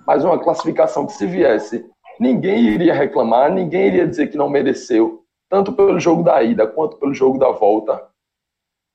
mas 0.06 0.25
uma 0.25 0.38
classificação 0.38 1.06
que 1.06 1.12
se 1.12 1.26
viesse, 1.26 1.88
ninguém 2.18 2.64
iria 2.64 2.95
reclamar, 2.95 3.52
ninguém 3.52 3.87
iria 3.87 4.06
dizer 4.06 4.28
que 4.28 4.37
não 4.37 4.49
mereceu, 4.49 5.25
tanto 5.49 5.73
pelo 5.73 5.99
jogo 5.99 6.23
da 6.23 6.42
ida 6.42 6.66
quanto 6.66 6.99
pelo 6.99 7.14
jogo 7.14 7.38
da 7.38 7.50
volta, 7.50 8.09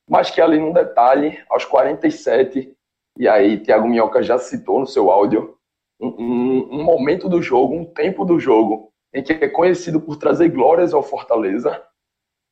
mas 0.09 0.29
que 0.29 0.41
ali 0.41 0.59
num 0.59 0.73
detalhe, 0.73 1.41
aos 1.49 1.65
47, 1.65 2.73
e 3.17 3.27
aí 3.27 3.57
Thiago 3.57 3.87
Minhoca 3.87 4.21
já 4.21 4.37
citou 4.37 4.79
no 4.79 4.87
seu 4.87 5.09
áudio, 5.09 5.57
um, 5.99 6.07
um, 6.07 6.79
um 6.79 6.83
momento 6.83 7.29
do 7.29 7.41
jogo, 7.41 7.73
um 7.73 7.85
tempo 7.85 8.25
do 8.25 8.39
jogo, 8.39 8.91
em 9.13 9.23
que 9.23 9.33
é 9.33 9.49
conhecido 9.49 9.99
por 10.01 10.17
trazer 10.17 10.49
glórias 10.49 10.93
ao 10.93 11.03
Fortaleza, 11.03 11.83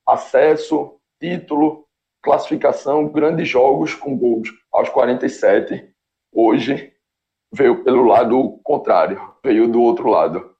acesso, 0.08 0.98
título, 1.20 1.86
classificação, 2.22 3.08
grandes 3.08 3.48
jogos 3.48 3.94
com 3.94 4.18
gols 4.18 4.50
aos 4.72 4.90
47. 4.90 5.90
Hoje 6.34 6.94
veio 7.52 7.84
pelo 7.84 8.04
lado 8.04 8.60
contrário, 8.64 9.22
veio 9.44 9.68
do 9.68 9.82
outro 9.82 10.10
lado. 10.10 10.54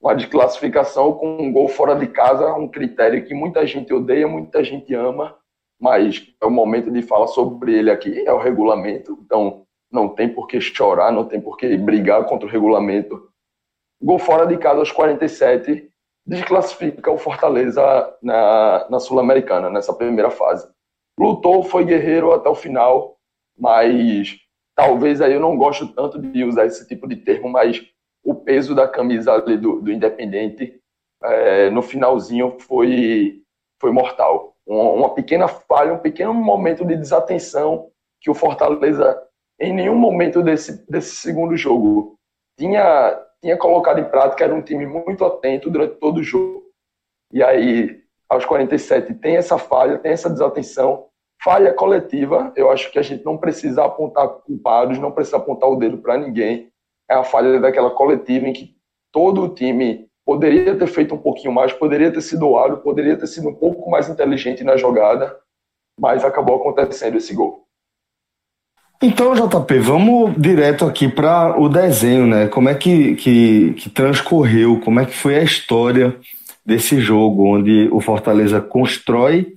Uma 0.00 0.14
desclassificação 0.14 1.12
com 1.12 1.42
um 1.42 1.52
gol 1.52 1.68
fora 1.68 1.96
de 1.96 2.06
casa, 2.06 2.54
um 2.54 2.68
critério 2.68 3.24
que 3.24 3.34
muita 3.34 3.66
gente 3.66 3.92
odeia, 3.92 4.28
muita 4.28 4.62
gente 4.62 4.94
ama, 4.94 5.36
mas 5.80 6.32
é 6.40 6.46
o 6.46 6.50
momento 6.50 6.90
de 6.90 7.02
falar 7.02 7.26
sobre 7.28 7.76
ele 7.76 7.90
aqui, 7.90 8.24
é 8.26 8.32
o 8.32 8.38
regulamento, 8.38 9.18
então 9.24 9.66
não 9.90 10.08
tem 10.08 10.28
por 10.28 10.46
que 10.46 10.60
chorar, 10.60 11.10
não 11.10 11.24
tem 11.24 11.40
por 11.40 11.56
que 11.56 11.76
brigar 11.76 12.24
contra 12.26 12.46
o 12.46 12.50
regulamento. 12.50 13.28
Gol 14.00 14.18
fora 14.18 14.46
de 14.46 14.56
casa 14.56 14.78
aos 14.78 14.92
47, 14.92 15.90
desclassifica 16.24 17.10
o 17.10 17.18
Fortaleza 17.18 17.82
na, 18.22 18.86
na 18.88 19.00
Sul-Americana, 19.00 19.68
nessa 19.68 19.92
primeira 19.92 20.30
fase. 20.30 20.68
Lutou, 21.18 21.62
foi 21.62 21.84
guerreiro 21.84 22.32
até 22.32 22.48
o 22.48 22.54
final, 22.54 23.16
mas 23.58 24.36
talvez 24.74 25.20
aí 25.20 25.32
eu 25.32 25.40
não 25.40 25.56
gosto 25.56 25.88
tanto 25.88 26.20
de 26.20 26.44
usar 26.44 26.66
esse 26.66 26.86
tipo 26.86 27.08
de 27.08 27.16
termo, 27.16 27.48
mas 27.48 27.84
o 28.24 28.34
peso 28.34 28.74
da 28.74 28.86
camisa 28.86 29.32
ali 29.32 29.56
do, 29.56 29.80
do 29.80 29.90
Independente 29.90 30.80
é, 31.22 31.70
no 31.70 31.82
finalzinho 31.82 32.58
foi, 32.60 33.42
foi 33.80 33.90
mortal. 33.90 34.54
Uma, 34.66 34.90
uma 34.92 35.14
pequena 35.14 35.48
falha, 35.48 35.94
um 35.94 35.98
pequeno 35.98 36.32
momento 36.32 36.84
de 36.84 36.94
desatenção 36.94 37.90
que 38.20 38.30
o 38.30 38.34
Fortaleza, 38.34 39.20
em 39.60 39.72
nenhum 39.72 39.96
momento 39.96 40.42
desse, 40.42 40.88
desse 40.90 41.16
segundo 41.16 41.56
jogo, 41.56 42.16
tinha 42.56 43.24
tinha 43.40 43.56
colocado 43.56 44.00
em 44.00 44.10
prática, 44.10 44.44
era 44.44 44.54
um 44.54 44.62
time 44.62 44.86
muito 44.86 45.24
atento 45.24 45.70
durante 45.70 45.96
todo 45.96 46.18
o 46.18 46.22
jogo. 46.22 46.64
E 47.32 47.42
aí, 47.42 48.02
aos 48.28 48.44
47, 48.44 49.14
tem 49.14 49.36
essa 49.36 49.56
falha, 49.56 49.98
tem 49.98 50.12
essa 50.12 50.28
desatenção, 50.28 51.06
falha 51.42 51.72
coletiva. 51.72 52.52
Eu 52.54 52.70
acho 52.70 52.92
que 52.92 52.98
a 52.98 53.02
gente 53.02 53.24
não 53.24 53.38
precisa 53.38 53.84
apontar 53.84 54.28
culpados, 54.28 54.98
não 54.98 55.10
precisa 55.10 55.38
apontar 55.38 55.68
o 55.70 55.76
dedo 55.76 55.98
para 55.98 56.18
ninguém. 56.18 56.70
É 57.10 57.14
a 57.14 57.24
falha 57.24 57.58
daquela 57.58 57.90
coletiva 57.90 58.46
em 58.46 58.52
que 58.52 58.76
todo 59.10 59.42
o 59.42 59.48
time 59.48 60.06
poderia 60.26 60.76
ter 60.76 60.86
feito 60.86 61.14
um 61.14 61.18
pouquinho 61.18 61.52
mais, 61.52 61.72
poderia 61.72 62.12
ter 62.12 62.20
sido 62.20 62.40
doado, 62.40 62.78
poderia 62.78 63.16
ter 63.16 63.26
sido 63.26 63.48
um 63.48 63.54
pouco 63.54 63.90
mais 63.90 64.10
inteligente 64.10 64.62
na 64.62 64.76
jogada, 64.76 65.34
mas 65.98 66.22
acabou 66.22 66.56
acontecendo 66.56 67.16
esse 67.16 67.34
gol. 67.34 67.64
Então, 69.00 69.32
JP, 69.32 69.78
vamos 69.78 70.34
direto 70.36 70.84
aqui 70.84 71.08
para 71.08 71.58
o 71.58 71.68
desenho, 71.68 72.26
né? 72.26 72.48
Como 72.48 72.68
é 72.68 72.74
que, 72.74 73.14
que, 73.14 73.72
que 73.74 73.88
transcorreu, 73.88 74.80
como 74.80 75.00
é 75.00 75.06
que 75.06 75.14
foi 75.14 75.36
a 75.36 75.42
história 75.42 76.18
desse 76.68 77.00
jogo, 77.00 77.48
onde 77.48 77.88
o 77.90 77.98
Fortaleza 77.98 78.60
constrói 78.60 79.54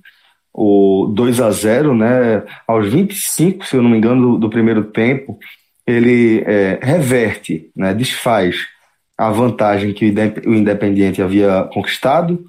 o 0.50 1.12
2 1.14 1.42
a 1.42 1.50
0 1.50 1.94
né? 1.94 2.42
Aos 2.66 2.90
25, 2.90 3.66
se 3.66 3.76
eu 3.76 3.82
não 3.82 3.90
me 3.90 3.98
engano, 3.98 4.32
do, 4.32 4.38
do 4.38 4.50
primeiro 4.50 4.84
tempo, 4.84 5.38
ele 5.86 6.42
é, 6.46 6.78
reverte, 6.82 7.70
né? 7.76 7.92
desfaz 7.92 8.56
a 9.16 9.30
vantagem 9.30 9.92
que 9.92 10.06
o 10.46 10.54
Independiente 10.54 11.20
havia 11.20 11.68
conquistado 11.70 12.42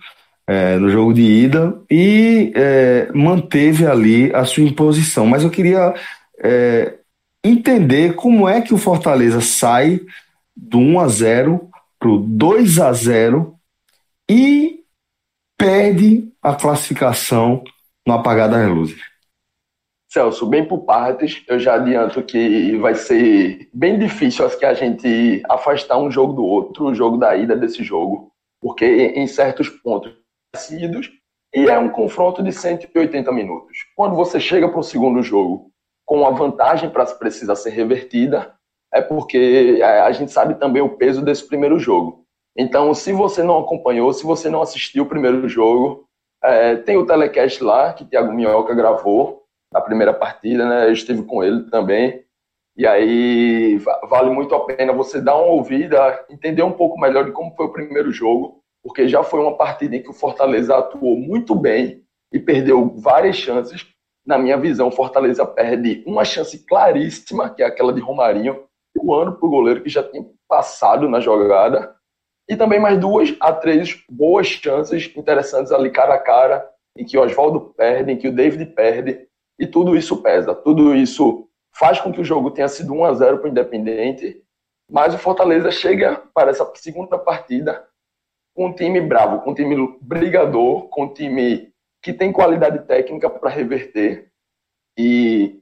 é, 0.47 0.77
no 0.77 0.89
jogo 0.89 1.13
de 1.13 1.23
ida 1.23 1.75
e 1.91 2.53
é, 2.55 3.09
manteve 3.13 3.85
ali 3.85 4.33
a 4.33 4.45
sua 4.45 4.63
imposição. 4.63 5.25
Mas 5.25 5.43
eu 5.43 5.49
queria 5.49 5.93
é, 6.41 6.93
entender 7.43 8.15
como 8.15 8.47
é 8.47 8.61
que 8.61 8.73
o 8.73 8.77
Fortaleza 8.77 9.41
sai 9.41 9.99
do 10.55 10.79
1 10.79 10.99
a 11.01 11.07
0 11.09 11.69
para 11.99 12.09
o 12.09 12.17
2 12.17 12.79
a 12.79 12.93
0 12.93 13.53
e 14.29 14.83
perde 15.57 16.33
a 16.41 16.55
classificação 16.55 17.63
no 18.05 18.13
apagar 18.13 18.49
das 18.49 18.69
luzes. 18.69 19.01
Celso, 20.11 20.45
bem 20.45 20.67
por 20.67 20.79
partes, 20.79 21.43
eu 21.47 21.59
já 21.59 21.75
adianto 21.75 22.21
que 22.21 22.77
vai 22.77 22.93
ser 22.93 23.67
bem 23.73 23.97
difícil 23.97 24.45
acho 24.45 24.59
que 24.59 24.65
a 24.65 24.73
gente 24.73 25.41
afastar 25.49 25.97
um 25.97 26.11
jogo 26.11 26.33
do 26.33 26.43
outro, 26.43 26.85
o 26.85 26.93
jogo 26.93 27.17
da 27.17 27.35
ida 27.35 27.55
desse 27.55 27.83
jogo, 27.83 28.31
porque 28.61 28.85
em 28.85 29.25
certos 29.25 29.69
pontos 29.69 30.13
parecidos 30.51 31.11
e 31.53 31.67
é 31.67 31.77
um 31.77 31.89
confronto 31.89 32.43
de 32.43 32.51
180 32.51 33.31
minutos. 33.31 33.77
Quando 33.95 34.15
você 34.15 34.39
chega 34.39 34.67
para 34.67 34.79
o 34.79 34.83
segundo 34.83 35.21
jogo 35.21 35.71
com 36.05 36.25
a 36.25 36.31
vantagem 36.31 36.89
para 36.89 37.05
precisar 37.05 37.55
ser 37.55 37.71
revertida, 37.71 38.53
é 38.93 39.01
porque 39.01 39.79
a 39.83 40.11
gente 40.11 40.31
sabe 40.31 40.55
também 40.55 40.81
o 40.81 40.97
peso 40.97 41.23
desse 41.23 41.47
primeiro 41.47 41.79
jogo. 41.79 42.22
Então, 42.57 42.93
se 42.93 43.11
você 43.11 43.41
não 43.41 43.59
acompanhou, 43.59 44.13
se 44.13 44.23
você 44.23 44.49
não 44.49 44.61
assistiu 44.61 45.03
o 45.03 45.09
primeiro 45.09 45.47
jogo, 45.47 46.07
é, 46.43 46.75
tem 46.75 46.97
o 46.97 47.05
telecast 47.05 47.63
lá 47.63 47.93
que 47.93 48.05
Thiago 48.05 48.31
Minhoca 48.31 48.75
gravou 48.75 49.43
na 49.71 49.81
primeira 49.81 50.13
partida, 50.13 50.67
né? 50.67 50.87
Eu 50.87 50.93
estive 50.93 51.23
com 51.23 51.43
ele 51.43 51.63
também. 51.69 52.23
E 52.75 52.85
aí 52.85 53.77
vale 54.09 54.29
muito 54.29 54.53
a 54.55 54.65
pena 54.65 54.93
você 54.93 55.21
dar 55.21 55.35
uma 55.35 55.53
ouvida, 55.53 56.25
entender 56.29 56.63
um 56.63 56.71
pouco 56.71 56.99
melhor 56.99 57.25
de 57.25 57.31
como 57.31 57.55
foi 57.55 57.67
o 57.67 57.71
primeiro 57.71 58.11
jogo, 58.11 58.63
porque 58.83 59.07
já 59.07 59.23
foi 59.23 59.39
uma 59.39 59.55
partida 59.55 59.95
em 59.95 60.01
que 60.01 60.09
o 60.09 60.13
Fortaleza 60.13 60.75
atuou 60.75 61.15
muito 61.15 61.55
bem 61.55 62.03
e 62.31 62.39
perdeu 62.39 62.95
várias 62.97 63.35
chances, 63.35 63.85
na 64.25 64.37
minha 64.37 64.57
visão, 64.57 64.87
o 64.87 64.91
Fortaleza 64.91 65.45
perde 65.45 66.03
uma 66.07 66.23
chance 66.23 66.65
claríssima, 66.65 67.49
que 67.49 67.61
é 67.61 67.65
aquela 67.65 67.91
de 67.91 67.99
Romarinho, 67.99 68.63
o 68.95 69.13
ano 69.13 69.33
para 69.33 69.45
o 69.45 69.49
goleiro 69.49 69.83
que 69.83 69.89
já 69.89 70.01
tinha 70.01 70.25
passado 70.47 71.09
na 71.09 71.19
jogada, 71.19 71.93
e 72.49 72.55
também 72.55 72.79
mais 72.79 72.99
duas 72.99 73.35
a 73.39 73.53
três 73.53 74.03
boas 74.09 74.47
chances 74.47 75.11
interessantes 75.15 75.71
ali 75.71 75.89
cara 75.89 76.15
a 76.15 76.19
cara, 76.19 76.69
em 76.97 77.05
que 77.05 77.17
o 77.17 77.21
Oswaldo 77.21 77.73
perde, 77.75 78.11
em 78.11 78.17
que 78.17 78.27
o 78.27 78.35
David 78.35 78.65
perde, 78.67 79.27
e 79.59 79.67
tudo 79.67 79.95
isso 79.95 80.21
pesa, 80.21 80.53
tudo 80.53 80.95
isso 80.95 81.47
faz 81.73 81.99
com 81.99 82.11
que 82.11 82.21
o 82.21 82.25
jogo 82.25 82.51
tenha 82.51 82.67
sido 82.67 82.93
1 82.93 83.05
a 83.05 83.13
0 83.13 83.37
para 83.39 83.47
o 83.47 83.49
Independente, 83.49 84.43
mas 84.89 85.13
o 85.13 85.17
Fortaleza 85.17 85.71
chega 85.71 86.21
para 86.33 86.51
essa 86.51 86.69
segunda 86.75 87.17
partida 87.17 87.87
com 88.55 88.67
um 88.67 88.73
time 88.73 89.01
bravo, 89.01 89.41
com 89.41 89.51
um 89.51 89.55
time 89.55 89.97
brigador, 89.99 90.87
com 90.89 91.05
um 91.05 91.13
time 91.13 91.73
que 92.01 92.13
tem 92.13 92.31
qualidade 92.31 92.85
técnica 92.85 93.29
para 93.29 93.49
reverter. 93.49 94.29
E 94.97 95.59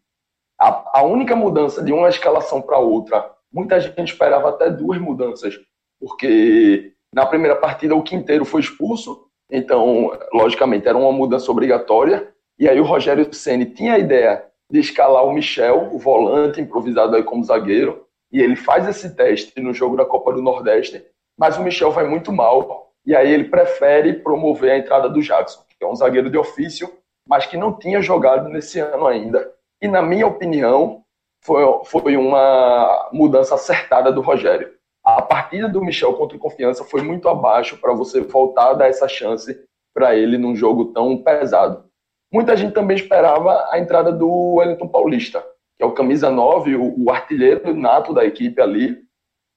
a, 0.60 1.00
a, 1.00 1.04
única 1.04 1.36
mudança 1.36 1.82
de 1.82 1.94
uma 1.94 2.10
escalação 2.10 2.62
para 2.62 2.78
outra, 2.78 3.34
muita 3.52 3.80
gente 3.80 4.12
esperava 4.12 4.50
até 4.50 4.70
duas 4.70 5.00
mudanças, 5.00 5.58
porque 6.02 6.94
na 7.14 7.26
primeira 7.26 7.56
partida 7.56 7.96
o 7.96 8.02
Quinteiro 8.04 8.44
foi 8.44 8.62
expulso, 8.62 9.28
então, 9.50 10.18
logicamente, 10.34 10.88
era 10.88 10.98
uma 10.98 11.12
mudança 11.12 11.52
obrigatória. 11.52 12.30
E 12.58 12.70
aí 12.70 12.80
o 12.80 12.86
Rogério 12.86 13.34
Ceni 13.34 13.66
tinha 13.66 13.96
a 13.96 14.00
ideia 14.00 14.46
de 14.72 14.80
escalar 14.80 15.26
o 15.26 15.34
Michel, 15.34 15.90
o 15.92 16.00
volante, 16.00 16.62
improvisado 16.62 17.16
aí 17.16 17.24
como 17.24 17.44
zagueiro, 17.44 18.06
e 18.32 18.42
ele 18.42 18.56
faz 18.56 18.88
esse 18.88 19.14
teste 19.14 19.60
no 19.60 19.74
jogo 19.74 19.98
da 19.98 20.06
Copa 20.06 20.32
do 20.32 20.42
Nordeste, 20.42 21.06
mas 21.38 21.58
o 21.58 21.64
Michel 21.64 21.92
vai 21.92 22.08
muito 22.08 22.32
mal, 22.32 22.94
e 23.06 23.14
aí 23.14 23.30
ele 23.30 23.46
prefere 23.46 24.14
promover 24.14 24.72
a 24.72 24.78
entrada 24.78 25.10
do 25.10 25.22
Jackson 25.22 25.62
que 25.82 25.86
é 25.86 25.88
um 25.88 25.96
zagueiro 25.96 26.30
de 26.30 26.38
ofício, 26.38 26.94
mas 27.28 27.48
que 27.48 27.58
não 27.58 27.74
tinha 27.74 28.04
jogado 28.04 28.48
nesse 28.48 28.80
ano 28.80 29.08
ainda. 29.08 29.52
E, 29.82 29.88
na 29.88 30.00
minha 30.00 30.28
opinião, 30.28 31.04
foi, 31.44 31.64
foi 31.86 32.16
uma 32.16 33.10
mudança 33.12 33.56
acertada 33.56 34.12
do 34.12 34.22
Rogério. 34.22 34.72
A 35.18 35.22
partida 35.22 35.68
do 35.68 35.84
Michel 35.84 36.14
contra 36.14 36.38
o 36.38 36.40
Confiança 36.40 36.86
foi 36.86 37.02
muito 37.02 37.28
abaixo 37.28 37.76
para 37.76 37.94
você 37.94 38.22
voltar 38.22 38.70
a 38.70 38.74
dar 38.74 38.88
essa 38.88 39.10
chance 39.10 39.60
para 39.94 40.16
ele 40.16 40.38
num 40.38 40.56
jogo 40.56 40.86
tão 40.94 41.18
pesado. 41.18 41.84
Muita 42.32 42.56
gente 42.56 42.74
também 42.74 42.96
esperava 42.96 43.68
a 43.70 43.78
entrada 43.78 44.10
do 44.10 44.54
Wellington 44.54 44.88
Paulista, 44.88 45.46
que 45.78 45.84
é 45.84 45.86
o 45.86 45.92
camisa 45.92 46.30
9, 46.30 46.78
o, 46.78 47.04
o 47.04 47.12
artilheiro 47.12 47.76
nato 47.76 48.14
da 48.14 48.24
equipe 48.24 48.62
ali, 48.62 49.00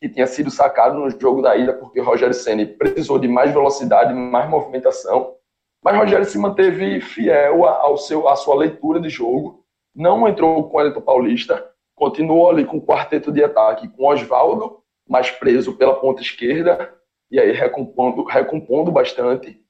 que 0.03 0.09
tinha 0.09 0.27
sido 0.27 0.51
sacado 0.51 0.99
no 0.99 1.09
jogo 1.09 1.41
da 1.41 1.57
ida 1.57 1.73
porque 1.73 2.01
Rogério 2.01 2.35
Ceni 2.35 2.67
precisou 2.67 3.21
de 3.21 3.29
mais 3.29 3.53
velocidade, 3.53 4.13
mais 4.13 4.51
movimentação. 4.51 5.37
Mas 5.85 5.97
Rogério 5.97 6.27
se 6.27 6.37
manteve 6.37 7.01
fiel 7.01 7.65
ao 7.65 7.97
seu, 7.97 8.29
à 8.29 8.35
sua 8.35 8.57
leitura 8.57 8.99
de 8.99 9.09
jogo, 9.09 9.65
não 9.95 10.27
entrou 10.27 10.69
com 10.69 10.79
o 10.79 10.81
Elton 10.81 11.01
Paulista, 11.01 11.65
continuou 11.95 12.51
ali 12.51 12.65
com 12.65 12.79
o 12.79 12.85
quarteto 12.85 13.31
de 13.31 13.45
ataque, 13.45 13.87
com 13.87 14.07
Oswaldo, 14.07 14.83
mais 15.09 15.31
preso 15.31 15.77
pela 15.77 15.95
ponta 15.95 16.23
esquerda, 16.23 16.95
e 17.31 17.39
aí 17.39 17.53
recompondo, 17.53 18.25
recompondo 18.25 18.91
bastante. 18.91 19.61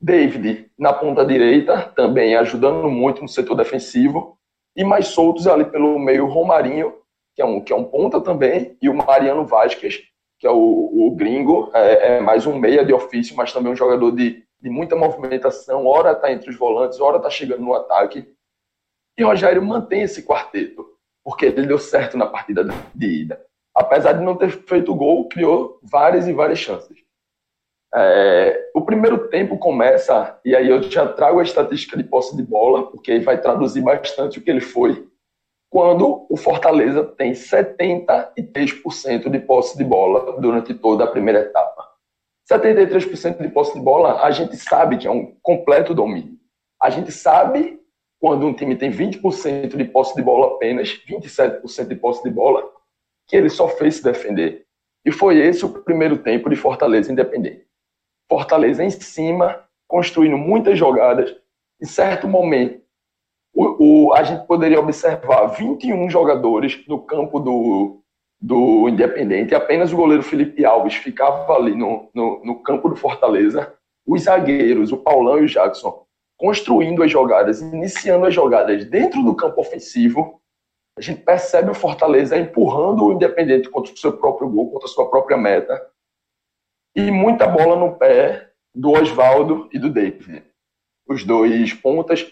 David 0.00 0.70
na 0.78 0.92
ponta 0.92 1.24
direita, 1.24 1.92
também 1.96 2.36
ajudando 2.36 2.90
muito 2.90 3.22
no 3.22 3.28
setor 3.28 3.54
defensivo, 3.54 4.38
e 4.76 4.84
mais 4.84 5.08
soltos 5.08 5.46
ali 5.46 5.64
pelo 5.64 5.98
meio 5.98 6.26
Romarinho, 6.26 6.94
que 7.34 7.40
é 7.40 7.44
um, 7.44 7.60
que 7.60 7.72
é 7.72 7.76
um 7.76 7.84
ponta 7.84 8.20
também, 8.20 8.76
e 8.82 8.88
o 8.88 8.94
Mariano 8.94 9.46
Vasquez, 9.46 10.02
que 10.38 10.46
é 10.46 10.50
o, 10.50 10.56
o 11.06 11.10
gringo, 11.16 11.70
é, 11.72 12.16
é 12.16 12.20
mais 12.20 12.46
um 12.46 12.58
meia 12.58 12.84
de 12.84 12.92
ofício, 12.92 13.36
mas 13.36 13.52
também 13.52 13.72
um 13.72 13.76
jogador 13.76 14.10
de, 14.10 14.44
de 14.60 14.68
muita 14.68 14.96
movimentação, 14.96 15.86
hora 15.86 16.12
está 16.12 16.30
entre 16.30 16.50
os 16.50 16.56
volantes, 16.56 17.00
hora 17.00 17.16
está 17.16 17.30
chegando 17.30 17.62
no 17.62 17.74
ataque. 17.74 18.26
E 19.16 19.22
Rogério 19.22 19.62
mantém 19.62 20.02
esse 20.02 20.24
quarteto, 20.24 20.84
porque 21.22 21.46
ele 21.46 21.66
deu 21.66 21.78
certo 21.78 22.16
na 22.16 22.26
partida 22.26 22.64
de 22.94 23.06
ida. 23.06 23.44
Apesar 23.74 24.12
de 24.12 24.24
não 24.24 24.36
ter 24.36 24.50
feito 24.50 24.94
gol, 24.94 25.28
criou 25.28 25.80
várias 25.82 26.28
e 26.28 26.32
várias 26.32 26.58
chances. 26.58 26.96
É, 27.96 28.70
o 28.74 28.82
primeiro 28.82 29.28
tempo 29.28 29.56
começa, 29.56 30.38
e 30.44 30.54
aí 30.54 30.68
eu 30.68 30.82
já 30.82 31.06
trago 31.06 31.40
a 31.40 31.44
estatística 31.44 31.96
de 31.96 32.04
posse 32.04 32.36
de 32.36 32.42
bola, 32.42 32.90
porque 32.90 33.20
vai 33.20 33.40
traduzir 33.40 33.82
bastante 33.82 34.38
o 34.38 34.42
que 34.42 34.50
ele 34.50 34.60
foi, 34.60 35.08
quando 35.70 36.26
o 36.30 36.36
Fortaleza 36.36 37.02
tem 37.02 37.32
73% 37.32 39.28
de 39.28 39.38
posse 39.40 39.76
de 39.76 39.84
bola 39.84 40.40
durante 40.40 40.72
toda 40.74 41.04
a 41.04 41.08
primeira 41.08 41.40
etapa. 41.40 41.84
73% 42.50 43.42
de 43.42 43.48
posse 43.48 43.74
de 43.74 43.80
bola, 43.80 44.22
a 44.22 44.30
gente 44.30 44.56
sabe 44.56 44.98
que 44.98 45.06
é 45.06 45.10
um 45.10 45.34
completo 45.42 45.94
domínio. 45.94 46.38
A 46.80 46.90
gente 46.90 47.10
sabe 47.10 47.80
quando 48.20 48.46
um 48.46 48.54
time 48.54 48.76
tem 48.76 48.90
20% 48.90 49.76
de 49.76 49.84
posse 49.84 50.14
de 50.14 50.22
bola 50.22 50.54
apenas, 50.54 50.88
27% 51.08 51.88
de 51.88 51.96
posse 51.96 52.22
de 52.22 52.30
bola, 52.30 52.70
que 53.26 53.36
ele 53.36 53.48
só 53.48 53.68
fez 53.68 53.96
se 53.96 54.04
defender. 54.04 54.64
E 55.04 55.12
foi 55.12 55.38
esse 55.38 55.64
o 55.64 55.68
primeiro 55.68 56.18
tempo 56.18 56.48
de 56.48 56.56
Fortaleza 56.56 57.12
Independente. 57.12 57.66
Fortaleza 58.28 58.82
em 58.82 58.90
cima, 58.90 59.64
construindo 59.86 60.38
muitas 60.38 60.78
jogadas. 60.78 61.34
Em 61.80 61.86
certo 61.86 62.26
momento, 62.26 62.82
o, 63.54 64.08
o, 64.08 64.14
a 64.14 64.22
gente 64.22 64.46
poderia 64.46 64.80
observar 64.80 65.46
21 65.46 66.08
jogadores 66.10 66.82
no 66.88 67.00
campo 67.02 67.38
do, 67.38 68.00
do 68.40 68.88
Independente, 68.88 69.54
apenas 69.54 69.92
o 69.92 69.96
goleiro 69.96 70.22
Felipe 70.22 70.64
Alves 70.64 70.94
ficava 70.94 71.52
ali 71.54 71.74
no, 71.74 72.10
no, 72.14 72.44
no, 72.44 72.62
campo 72.62 72.88
do 72.88 72.96
Fortaleza, 72.96 73.72
os 74.06 74.22
zagueiros, 74.22 74.92
o 74.92 74.96
Paulão 74.96 75.38
e 75.38 75.44
o 75.44 75.48
Jackson, 75.48 76.04
construindo 76.36 77.02
as 77.02 77.10
jogadas, 77.10 77.60
iniciando 77.60 78.26
as 78.26 78.34
jogadas 78.34 78.84
dentro 78.84 79.22
do 79.22 79.34
campo 79.34 79.60
ofensivo, 79.60 80.40
a 80.96 81.00
gente 81.00 81.22
percebe 81.22 81.70
o 81.70 81.74
Fortaleza 81.74 82.36
empurrando 82.36 83.04
o 83.04 83.12
Independente 83.12 83.68
contra 83.68 83.92
o 83.92 83.96
seu 83.96 84.16
próprio 84.16 84.48
gol, 84.48 84.70
contra 84.70 84.86
a 84.86 84.92
sua 84.92 85.10
própria 85.10 85.36
meta, 85.36 85.90
e 86.94 87.10
muita 87.10 87.46
bola 87.46 87.76
no 87.76 87.96
pé 87.96 88.50
do 88.74 88.92
Oswaldo 88.92 89.68
e 89.72 89.78
do 89.78 89.90
David. 89.90 90.44
Os 91.08 91.24
dois 91.24 91.72
pontas 91.74 92.26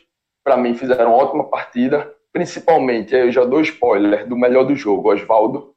para 0.44 0.56
mim, 0.56 0.74
fizeram 0.74 1.12
ótima 1.12 1.44
partida, 1.48 2.12
principalmente, 2.32 3.14
eu 3.14 3.30
já 3.30 3.44
dou 3.44 3.60
spoiler 3.60 4.28
do 4.28 4.36
melhor 4.36 4.64
do 4.64 4.74
jogo, 4.74 5.12
Oswaldo. 5.12 5.74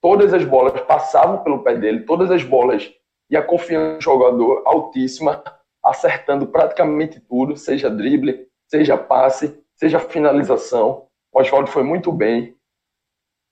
Todas 0.00 0.32
as 0.32 0.44
bolas 0.44 0.80
passavam 0.82 1.42
pelo 1.44 1.62
pé 1.62 1.76
dele, 1.76 2.04
todas 2.04 2.30
as 2.30 2.42
bolas 2.42 2.92
e 3.30 3.36
a 3.36 3.42
confiança 3.42 3.98
do 3.98 4.02
jogador 4.02 4.62
altíssima, 4.66 5.42
acertando 5.84 6.46
praticamente 6.46 7.20
tudo, 7.20 7.56
seja 7.56 7.90
drible, 7.90 8.48
seja 8.68 8.96
passe, 8.96 9.62
seja 9.76 10.00
finalização. 10.00 11.06
O 11.32 11.40
Oswaldo 11.40 11.70
foi 11.70 11.82
muito 11.82 12.12
bem. 12.12 12.54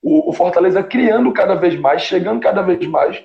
O, 0.02 0.30
o, 0.30 0.32
Fortaleza 0.32 0.82
criando 0.82 1.32
cada 1.32 1.54
vez 1.54 1.78
mais, 1.78 2.02
chegando 2.02 2.40
cada 2.40 2.62
vez 2.62 2.86
mais, 2.86 3.22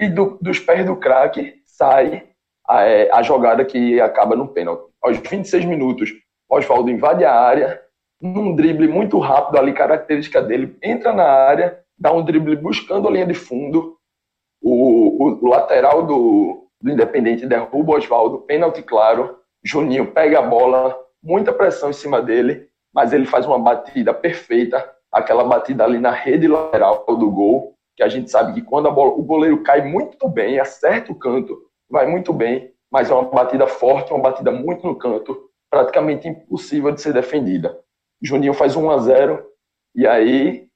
e 0.00 0.08
do, 0.08 0.38
dos 0.40 0.58
pés 0.58 0.84
do 0.86 0.96
craque 0.96 1.60
sai 1.64 2.28
a, 2.66 2.84
é, 2.84 3.10
a, 3.10 3.22
jogada 3.22 3.64
que 3.64 4.00
acaba 4.00 4.36
no 4.36 4.48
pênalti. 4.48 4.88
Aos 5.02 5.18
26 5.18 5.64
minutos, 5.64 6.10
Oswaldo 6.48 6.90
invade 6.90 7.24
a 7.24 7.34
área, 7.34 7.80
num 8.20 8.54
drible 8.54 8.88
muito 8.88 9.18
rápido 9.18 9.58
ali, 9.58 9.72
característica 9.72 10.42
dele, 10.42 10.76
entra 10.82 11.12
na 11.12 11.24
área, 11.24 11.80
dá 11.96 12.12
um 12.12 12.24
drible 12.24 12.56
buscando 12.56 13.06
a 13.06 13.10
linha 13.10 13.26
de 13.26 13.34
fundo, 13.34 13.96
o, 14.60 15.24
o, 15.24 15.44
o 15.44 15.48
lateral 15.48 16.04
do, 16.04 16.68
do 16.80 16.90
Independente 16.90 17.46
derruba 17.46 17.92
o 17.92 17.96
Oswaldo, 17.96 18.38
pênalti 18.40 18.82
claro, 18.82 19.38
Juninho 19.62 20.12
pega 20.12 20.40
a 20.40 20.42
bola, 20.42 20.98
muita 21.22 21.52
pressão 21.52 21.90
em 21.90 21.94
cima 21.94 22.20
dele, 22.20 22.67
mas 22.94 23.12
ele 23.12 23.26
faz 23.26 23.46
uma 23.46 23.58
batida 23.58 24.12
perfeita, 24.12 24.92
aquela 25.12 25.44
batida 25.44 25.84
ali 25.84 25.98
na 25.98 26.10
rede 26.10 26.48
lateral 26.48 27.04
do 27.06 27.30
gol, 27.30 27.74
que 27.96 28.02
a 28.02 28.08
gente 28.08 28.30
sabe 28.30 28.54
que 28.54 28.62
quando 28.62 28.90
bola, 28.92 29.10
o 29.10 29.22
goleiro 29.22 29.62
cai 29.62 29.82
muito 29.82 30.28
bem, 30.28 30.60
acerta 30.60 31.10
o 31.10 31.14
canto, 31.14 31.58
vai 31.90 32.06
muito 32.06 32.32
bem, 32.32 32.72
mas 32.90 33.10
é 33.10 33.14
uma 33.14 33.28
batida 33.28 33.66
forte, 33.66 34.12
uma 34.12 34.22
batida 34.22 34.50
muito 34.50 34.86
no 34.86 34.96
canto, 34.96 35.48
praticamente 35.70 36.28
impossível 36.28 36.92
de 36.92 37.00
ser 37.00 37.12
defendida. 37.12 37.78
Juninho 38.22 38.54
faz 38.54 38.76
1 38.76 38.90
a 38.90 38.98
0 38.98 39.46
e 39.94 40.06
aí 40.06 40.68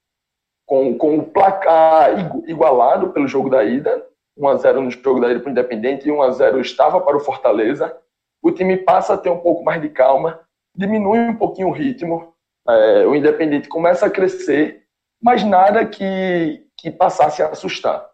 com, 0.67 0.97
com 0.97 1.19
o 1.19 1.25
placar 1.25 2.11
igualado 2.47 3.11
pelo 3.11 3.29
jogo 3.29 3.51
da 3.51 3.65
ida, 3.65 4.05
1 4.37 4.49
a 4.49 4.57
0 4.57 4.81
no 4.81 4.91
jogo 4.91 5.21
da 5.21 5.31
ida 5.31 5.41
para 5.41 5.49
o 5.49 5.53
Independente 5.53 6.09
e 6.09 6.13
1 6.13 6.23
a 6.23 6.31
0 6.31 6.61
estava 6.61 7.01
para 7.01 7.17
o 7.17 7.21
Fortaleza, 7.21 7.97
o 8.43 8.51
time 8.51 8.77
passa 8.77 9.15
a 9.15 9.19
ter 9.19 9.31
um 9.31 9.39
pouco 9.39 9.63
mais 9.63 9.81
de 9.81 9.89
calma, 9.89 10.41
diminui 10.75 11.19
um 11.19 11.37
pouquinho 11.37 11.69
o 11.69 11.73
ritmo, 11.73 12.35
é, 12.69 13.07
o 13.07 13.15
Independente 13.15 13.69
começa 13.69 14.07
a 14.07 14.11
crescer, 14.11 14.85
mas 15.21 15.45
nada 15.45 15.85
que, 15.87 16.67
que 16.77 16.91
passasse 16.91 17.43
a 17.43 17.49
assustar, 17.49 18.09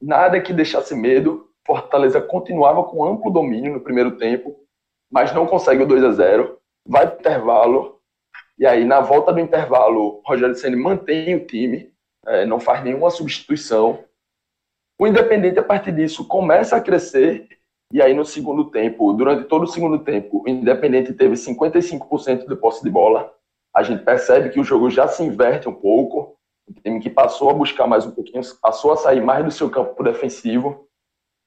nada 0.00 0.40
que 0.40 0.52
deixasse 0.52 0.94
medo. 0.94 1.48
Fortaleza 1.66 2.20
continuava 2.20 2.82
com 2.84 3.04
amplo 3.04 3.30
domínio 3.30 3.74
no 3.74 3.80
primeiro 3.80 4.16
tempo, 4.16 4.56
mas 5.10 5.34
não 5.34 5.46
consegue 5.46 5.82
o 5.82 5.86
2 5.86 6.04
a 6.04 6.12
0 6.12 6.58
vai 6.86 7.06
para 7.06 7.16
o 7.16 7.20
intervalo, 7.20 8.00
e 8.58 8.66
aí 8.66 8.84
na 8.84 9.00
volta 9.00 9.32
do 9.32 9.40
intervalo, 9.40 10.22
Rogério 10.24 10.54
Ceni 10.54 10.74
mantém 10.74 11.34
o 11.34 11.46
time, 11.46 11.92
é, 12.26 12.46
não 12.46 12.58
faz 12.58 12.82
nenhuma 12.82 13.10
substituição. 13.10 14.02
O 14.98 15.06
Independente, 15.06 15.58
a 15.58 15.62
partir 15.62 15.92
disso, 15.92 16.26
começa 16.26 16.76
a 16.76 16.80
crescer, 16.80 17.46
e 17.92 18.02
aí 18.02 18.12
no 18.12 18.24
segundo 18.24 18.70
tempo, 18.70 19.12
durante 19.14 19.44
todo 19.44 19.62
o 19.62 19.66
segundo 19.66 19.98
tempo, 20.00 20.42
o 20.44 20.48
Independente 20.48 21.14
teve 21.14 21.34
55% 21.34 22.46
de 22.46 22.56
posse 22.56 22.82
de 22.82 22.90
bola. 22.90 23.32
A 23.74 23.82
gente 23.82 24.04
percebe 24.04 24.50
que 24.50 24.60
o 24.60 24.64
jogo 24.64 24.90
já 24.90 25.08
se 25.08 25.22
inverte 25.22 25.68
um 25.68 25.74
pouco, 25.74 26.36
o 26.68 26.72
time 26.72 27.00
que 27.00 27.08
passou 27.08 27.48
a 27.48 27.54
buscar 27.54 27.86
mais 27.86 28.04
um 28.04 28.10
pouquinho, 28.10 28.42
passou 28.60 28.92
a 28.92 28.96
sair 28.96 29.22
mais 29.22 29.44
do 29.44 29.50
seu 29.50 29.70
campo 29.70 30.02
defensivo, 30.02 30.86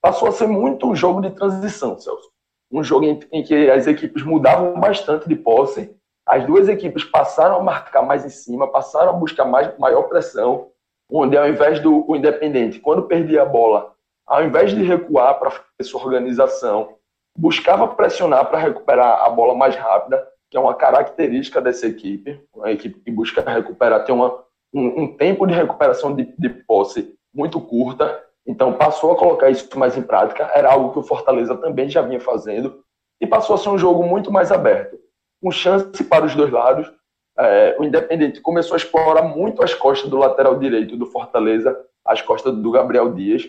passou 0.01 0.27
a 0.27 0.31
ser 0.31 0.47
muito 0.47 0.89
um 0.89 0.95
jogo 0.95 1.21
de 1.21 1.29
transição, 1.29 1.97
Celso. 1.99 2.31
Um 2.71 2.83
jogo 2.83 3.05
em, 3.05 3.43
que 3.43 3.69
as 3.69 3.85
equipes 3.85 4.23
mudavam 4.23 4.79
bastante 4.79 5.27
de 5.27 5.35
posse, 5.35 5.95
as 6.25 6.45
duas 6.45 6.69
equipes 6.69 7.03
passaram 7.03 7.57
a 7.57 7.63
marcar 7.63 8.01
mais 8.01 8.25
em 8.25 8.29
cima, 8.29 8.71
passaram 8.71 9.09
a 9.09 9.13
buscar 9.13 9.45
mais, 9.45 9.77
maior 9.77 10.03
pressão, 10.03 10.69
onde 11.11 11.37
ao 11.37 11.47
invés 11.47 11.79
do 11.81 12.15
Independente, 12.15 12.79
quando 12.79 13.03
perdia 13.03 13.43
a 13.43 13.45
bola, 13.45 13.93
ao 14.27 14.43
invés 14.43 14.71
de 14.71 14.83
recuar 14.83 15.39
para 15.39 15.51
fazer 15.51 15.83
sua 15.83 16.03
organização, 16.03 16.95
buscava 17.37 17.87
pressionar 17.87 18.45
para 18.49 18.59
recuperar 18.59 19.23
a 19.23 19.29
bola 19.29 19.55
mais 19.55 19.75
rápida, 19.75 20.27
que 20.49 20.57
é 20.57 20.59
uma 20.59 20.75
característica 20.75 21.61
dessa 21.61 21.87
equipe, 21.87 22.41
uma 22.53 22.71
equipe 22.71 22.99
que 22.99 23.11
busca 23.11 23.41
recuperar, 23.41 24.03
tem 24.03 24.13
uma, 24.13 24.43
um, 24.73 25.03
um 25.03 25.15
tempo 25.15 25.47
de 25.47 25.53
recuperação 25.53 26.13
de, 26.13 26.33
de 26.37 26.49
posse 26.49 27.15
muito 27.33 27.59
curta, 27.61 28.21
então 28.45 28.73
passou 28.73 29.11
a 29.11 29.15
colocar 29.15 29.49
isso 29.49 29.67
mais 29.77 29.97
em 29.97 30.01
prática, 30.01 30.51
era 30.53 30.71
algo 30.71 30.91
que 30.91 30.99
o 30.99 31.03
Fortaleza 31.03 31.55
também 31.55 31.89
já 31.89 32.01
vinha 32.01 32.19
fazendo, 32.19 32.83
e 33.21 33.27
passou 33.27 33.55
a 33.55 33.57
ser 33.57 33.69
um 33.69 33.77
jogo 33.77 34.03
muito 34.03 34.31
mais 34.31 34.51
aberto, 34.51 34.99
com 35.41 35.51
chance 35.51 36.03
para 36.03 36.25
os 36.25 36.35
dois 36.35 36.51
lados. 36.51 36.91
É, 37.37 37.75
o 37.79 37.83
Independente 37.83 38.41
começou 38.41 38.73
a 38.73 38.77
explorar 38.77 39.21
muito 39.21 39.63
as 39.63 39.73
costas 39.73 40.09
do 40.09 40.17
lateral 40.17 40.57
direito 40.59 40.97
do 40.97 41.05
Fortaleza, 41.05 41.79
as 42.03 42.21
costas 42.21 42.53
do 42.53 42.71
Gabriel 42.71 43.13
Dias, 43.13 43.47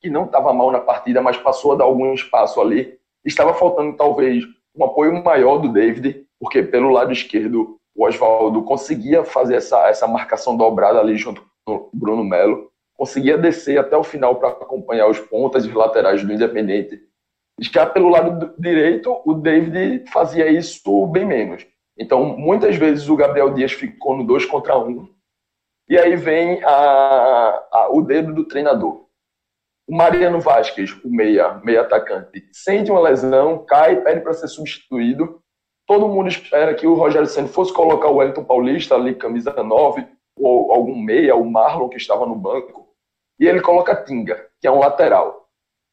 que 0.00 0.10
não 0.10 0.24
estava 0.24 0.52
mal 0.52 0.70
na 0.70 0.80
partida, 0.80 1.20
mas 1.20 1.36
passou 1.36 1.72
a 1.72 1.76
dar 1.76 1.84
algum 1.84 2.12
espaço 2.14 2.60
ali. 2.60 2.98
Estava 3.24 3.54
faltando 3.54 3.96
talvez 3.96 4.44
um 4.74 4.84
apoio 4.84 5.22
maior 5.22 5.58
do 5.58 5.72
David, 5.72 6.24
porque 6.38 6.62
pelo 6.62 6.90
lado 6.90 7.12
esquerdo 7.12 7.78
o 7.94 8.06
Oswaldo 8.06 8.62
conseguia 8.62 9.24
fazer 9.24 9.56
essa, 9.56 9.88
essa 9.88 10.06
marcação 10.06 10.56
dobrada 10.56 11.00
ali 11.00 11.16
junto 11.16 11.44
com 11.64 11.74
o 11.74 11.90
Bruno 11.92 12.22
Melo 12.22 12.68
conseguia 12.98 13.38
descer 13.38 13.78
até 13.78 13.96
o 13.96 14.02
final 14.02 14.34
para 14.36 14.48
acompanhar 14.48 15.06
os 15.06 15.20
pontas 15.20 15.64
e 15.64 15.68
os 15.68 15.74
laterais 15.74 16.24
do 16.24 16.32
Independente. 16.32 17.00
Já 17.60 17.86
pelo 17.86 18.08
lado 18.08 18.52
direito, 18.58 19.22
o 19.24 19.34
David 19.34 20.10
fazia 20.10 20.50
isso 20.50 21.06
bem 21.06 21.24
menos. 21.24 21.64
Então, 21.96 22.24
muitas 22.36 22.76
vezes 22.76 23.08
o 23.08 23.16
Gabriel 23.16 23.54
Dias 23.54 23.72
ficou 23.72 24.16
no 24.16 24.24
2 24.24 24.46
contra 24.46 24.76
1. 24.76 24.88
Um, 24.88 25.08
e 25.88 25.96
aí 25.96 26.16
vem 26.16 26.62
a, 26.64 27.64
a, 27.72 27.88
o 27.92 28.02
dedo 28.02 28.34
do 28.34 28.44
treinador. 28.44 29.06
O 29.88 29.96
Mariano 29.96 30.40
Vasquez, 30.40 30.92
o 31.02 31.08
meia, 31.08 31.54
meia 31.64 31.80
atacante, 31.80 32.46
sente 32.52 32.90
uma 32.90 33.00
lesão, 33.00 33.64
cai, 33.64 34.02
pede 34.02 34.20
para 34.20 34.34
ser 34.34 34.48
substituído. 34.48 35.40
Todo 35.86 36.08
mundo 36.08 36.28
espera 36.28 36.74
que 36.74 36.86
o 36.86 36.94
Rogério 36.94 37.26
Senna 37.26 37.48
fosse 37.48 37.72
colocar 37.72 38.08
o 38.08 38.16
Wellington 38.16 38.44
Paulista 38.44 38.94
ali, 38.94 39.14
camisa 39.14 39.50
9, 39.50 40.06
ou 40.38 40.72
algum 40.72 40.96
meia, 40.96 41.34
o 41.34 41.50
Marlon, 41.50 41.88
que 41.88 41.96
estava 41.96 42.26
no 42.26 42.36
banco 42.36 42.88
e 43.38 43.46
ele 43.46 43.60
coloca 43.60 43.94
Tinga, 43.94 44.46
que 44.60 44.66
é 44.66 44.70
um 44.70 44.78
lateral. 44.78 45.48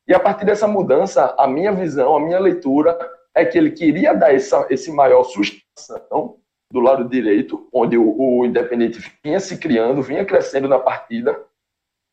E 0.08 0.14
a 0.14 0.20
partir 0.20 0.46
dessa 0.46 0.68
mudança, 0.68 1.36
a 1.38 1.48
minha 1.48 1.72
visão, 1.72 2.16
a 2.16 2.20
minha 2.20 2.40
leitura 2.40 2.98
é 3.36 3.46
que 3.46 3.58
ele 3.58 3.72
queria 3.72 4.14
dar 4.14 4.34
essa, 4.34 4.66
esse 4.70 4.92
maior 4.92 5.24
sustentação 5.24 6.38
do 6.72 6.80
lado 6.80 7.08
direito, 7.08 7.68
onde 7.74 7.98
o, 7.98 8.16
o 8.18 8.46
Independente 8.46 9.00
vinha 9.24 9.40
se 9.40 9.58
criando, 9.58 10.02
vinha 10.02 10.26
crescendo 10.26 10.68
na 10.68 10.80
partida. 10.80 11.40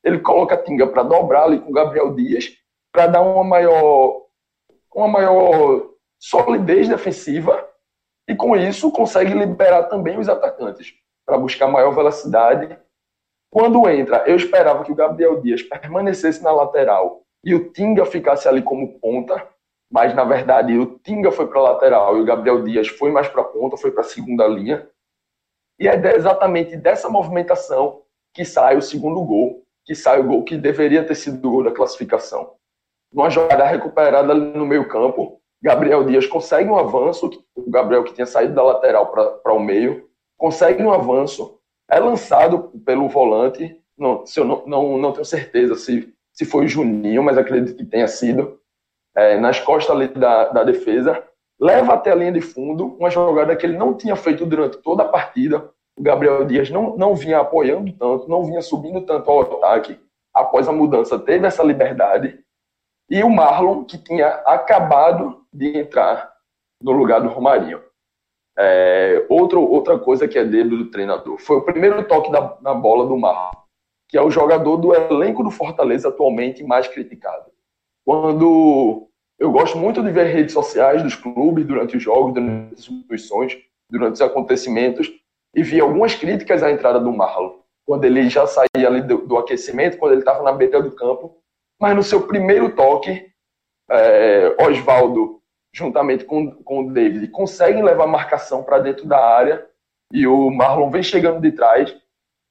Ele 0.04 0.18
coloca 0.20 0.56
Tinga 0.56 0.86
para 0.86 1.02
dobrar 1.02 1.44
ali 1.44 1.60
com 1.60 1.70
o 1.70 1.74
Gabriel 1.74 2.14
Dias, 2.14 2.50
para 2.92 3.06
dar 3.06 3.22
uma 3.22 3.44
maior, 3.44 4.22
uma 4.94 5.08
maior 5.08 5.90
solidez 6.18 6.88
defensiva 6.88 7.68
e 8.28 8.34
com 8.34 8.56
isso 8.56 8.90
consegue 8.92 9.34
liberar 9.34 9.84
também 9.84 10.18
os 10.18 10.28
atacantes 10.28 10.92
para 11.26 11.38
buscar 11.38 11.68
maior 11.68 11.92
velocidade 11.92 12.78
quando 13.52 13.86
entra, 13.86 14.24
eu 14.26 14.34
esperava 14.34 14.82
que 14.82 14.90
o 14.90 14.94
Gabriel 14.94 15.42
Dias 15.42 15.62
permanecesse 15.62 16.42
na 16.42 16.50
lateral 16.50 17.20
e 17.44 17.54
o 17.54 17.70
Tinga 17.70 18.06
ficasse 18.06 18.48
ali 18.48 18.62
como 18.62 18.98
ponta, 18.98 19.46
mas 19.90 20.14
na 20.14 20.24
verdade 20.24 20.78
o 20.78 20.98
Tinga 21.00 21.30
foi 21.30 21.46
para 21.46 21.58
a 21.58 21.62
lateral 21.64 22.16
e 22.16 22.22
o 22.22 22.24
Gabriel 22.24 22.64
Dias 22.64 22.88
foi 22.88 23.10
mais 23.10 23.28
para 23.28 23.42
a 23.42 23.44
ponta, 23.44 23.76
foi 23.76 23.90
para 23.90 24.00
a 24.00 24.04
segunda 24.04 24.48
linha. 24.48 24.88
E 25.78 25.86
é 25.86 26.16
exatamente 26.16 26.78
dessa 26.78 27.10
movimentação 27.10 28.00
que 28.32 28.42
sai 28.42 28.78
o 28.78 28.80
segundo 28.80 29.22
gol, 29.22 29.61
que 29.84 29.94
sai 29.94 30.20
o 30.20 30.24
gol 30.24 30.44
que 30.44 30.56
deveria 30.56 31.04
ter 31.04 31.14
sido 31.14 31.46
o 31.46 31.50
gol 31.50 31.64
da 31.64 31.72
classificação. 31.72 32.52
Numa 33.12 33.30
jogada 33.30 33.64
recuperada 33.64 34.32
ali 34.32 34.56
no 34.56 34.66
meio 34.66 34.88
campo, 34.88 35.40
Gabriel 35.62 36.04
Dias 36.04 36.26
consegue 36.26 36.68
um 36.68 36.78
avanço, 36.78 37.30
o 37.54 37.70
Gabriel 37.70 38.04
que 38.04 38.14
tinha 38.14 38.26
saído 38.26 38.54
da 38.54 38.62
lateral 38.62 39.12
para 39.12 39.52
o 39.52 39.60
meio, 39.60 40.08
consegue 40.36 40.82
um 40.82 40.92
avanço, 40.92 41.58
é 41.90 42.00
lançado 42.00 42.70
pelo 42.84 43.08
volante, 43.08 43.78
não, 43.96 44.26
se 44.26 44.40
eu 44.40 44.44
não, 44.44 44.64
não, 44.66 44.98
não 44.98 45.12
tenho 45.12 45.24
certeza 45.24 45.76
se, 45.76 46.12
se 46.32 46.44
foi 46.44 46.64
o 46.64 46.68
Juninho, 46.68 47.22
mas 47.22 47.38
acredito 47.38 47.76
que 47.76 47.84
tenha 47.84 48.08
sido, 48.08 48.58
é, 49.14 49.38
nas 49.38 49.60
costas 49.60 49.94
ali 49.94 50.08
da, 50.08 50.48
da 50.48 50.64
defesa, 50.64 51.22
leva 51.60 51.94
até 51.94 52.10
a 52.10 52.14
linha 52.14 52.32
de 52.32 52.40
fundo, 52.40 52.96
uma 52.98 53.10
jogada 53.10 53.54
que 53.54 53.64
ele 53.64 53.76
não 53.76 53.94
tinha 53.94 54.16
feito 54.16 54.44
durante 54.44 54.78
toda 54.78 55.04
a 55.04 55.08
partida. 55.08 55.70
O 55.96 56.02
Gabriel 56.02 56.44
Dias 56.44 56.70
não, 56.70 56.96
não 56.96 57.14
vinha 57.14 57.40
apoiando 57.40 57.92
tanto, 57.92 58.28
não 58.28 58.44
vinha 58.44 58.62
subindo 58.62 59.02
tanto 59.02 59.30
ao 59.30 59.40
ataque. 59.40 59.98
Após 60.34 60.66
a 60.66 60.72
mudança, 60.72 61.18
teve 61.18 61.46
essa 61.46 61.62
liberdade. 61.62 62.38
E 63.10 63.22
o 63.22 63.28
Marlon, 63.28 63.84
que 63.84 63.98
tinha 63.98 64.28
acabado 64.46 65.44
de 65.52 65.78
entrar 65.78 66.32
no 66.82 66.92
lugar 66.92 67.20
do 67.20 67.28
Romarinho. 67.28 67.80
É, 68.58 69.24
outro, 69.28 69.62
outra 69.62 69.98
coisa 69.98 70.28
que 70.28 70.38
é 70.38 70.44
dele 70.44 70.76
do 70.76 70.90
treinador 70.90 71.38
foi 71.38 71.56
o 71.56 71.62
primeiro 71.62 72.06
toque 72.06 72.30
da, 72.30 72.56
na 72.60 72.74
bola 72.74 73.06
do 73.06 73.16
Marlon, 73.16 73.62
que 74.08 74.16
é 74.16 74.22
o 74.22 74.30
jogador 74.30 74.76
do 74.76 74.94
elenco 74.94 75.42
do 75.42 75.50
Fortaleza 75.50 76.08
atualmente 76.08 76.62
mais 76.62 76.86
criticado. 76.88 77.50
Quando 78.04 79.08
eu 79.38 79.50
gosto 79.50 79.78
muito 79.78 80.02
de 80.02 80.10
ver 80.10 80.26
redes 80.26 80.52
sociais 80.52 81.02
dos 81.02 81.14
clubes 81.14 81.66
durante 81.66 81.96
os 81.96 82.02
jogos, 82.02 82.34
durante 82.34 82.74
as 82.74 82.80
substituições, 82.80 83.58
durante 83.90 84.14
os 84.14 84.20
acontecimentos, 84.20 85.10
e 85.54 85.62
vi 85.62 85.80
algumas 85.80 86.14
críticas 86.14 86.62
à 86.62 86.70
entrada 86.70 86.98
do 86.98 87.12
Marlon, 87.12 87.58
quando 87.84 88.04
ele 88.04 88.28
já 88.28 88.46
saía 88.46 88.86
ali 88.86 89.02
do, 89.02 89.26
do 89.26 89.36
aquecimento, 89.36 89.98
quando 89.98 90.12
ele 90.12 90.20
estava 90.20 90.42
na 90.42 90.52
beira 90.52 90.82
do 90.82 90.92
campo, 90.92 91.36
mas 91.80 91.94
no 91.94 92.02
seu 92.02 92.26
primeiro 92.26 92.74
toque, 92.74 93.30
é, 93.90 94.56
Oswaldo, 94.60 95.40
juntamente 95.74 96.24
com, 96.24 96.50
com 96.62 96.80
o 96.80 96.92
David, 96.92 97.28
conseguem 97.28 97.82
levar 97.82 98.04
a 98.04 98.08
marcação 98.08 98.62
para 98.62 98.78
dentro 98.78 99.06
da 99.06 99.18
área, 99.18 99.66
e 100.12 100.26
o 100.26 100.50
Marlon 100.50 100.90
vem 100.90 101.02
chegando 101.02 101.40
de 101.40 101.52
trás, 101.52 101.94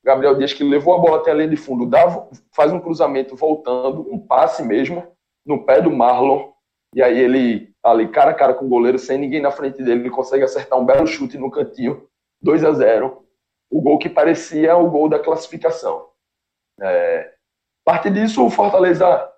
Gabriel 0.03 0.35
Dias 0.35 0.53
que 0.53 0.63
levou 0.63 0.95
a 0.95 0.99
bola 0.99 1.17
até 1.17 1.31
a 1.31 1.33
linha 1.33 1.49
de 1.49 1.55
fundo, 1.55 1.85
dá, 1.85 2.27
faz 2.51 2.71
um 2.73 2.79
cruzamento 2.79 3.35
voltando, 3.35 4.11
um 4.11 4.19
passe 4.19 4.63
mesmo, 4.63 5.07
no 5.45 5.63
pé 5.63 5.81
do 5.81 5.91
Marlon, 5.91 6.51
e 6.93 7.01
aí 7.01 7.19
ele, 7.19 7.73
ali, 7.83 8.07
cara 8.09 8.31
a 8.31 8.33
cara 8.33 8.53
com 8.53 8.65
o 8.65 8.69
goleiro, 8.69 8.99
sem 8.99 9.17
ninguém 9.17 9.41
na 9.41 9.51
frente 9.51 9.81
dele, 9.81 10.01
ele 10.01 10.09
consegue 10.09 10.43
acertar 10.43 10.77
um 10.77 10.85
belo 10.85 11.07
chute 11.07 11.37
no 11.37 11.49
cantinho, 11.49 12.05
2 12.41 12.63
a 12.63 12.71
0 12.71 13.25
O 13.69 13.81
gol 13.81 13.97
que 13.97 14.09
parecia 14.09 14.75
o 14.75 14.89
gol 14.89 15.09
da 15.09 15.19
classificação. 15.19 16.07
É, 16.79 17.33
a 17.85 17.91
partir 17.91 18.11
disso, 18.11 18.45
o 18.45 18.49
Fortaleza. 18.49 19.29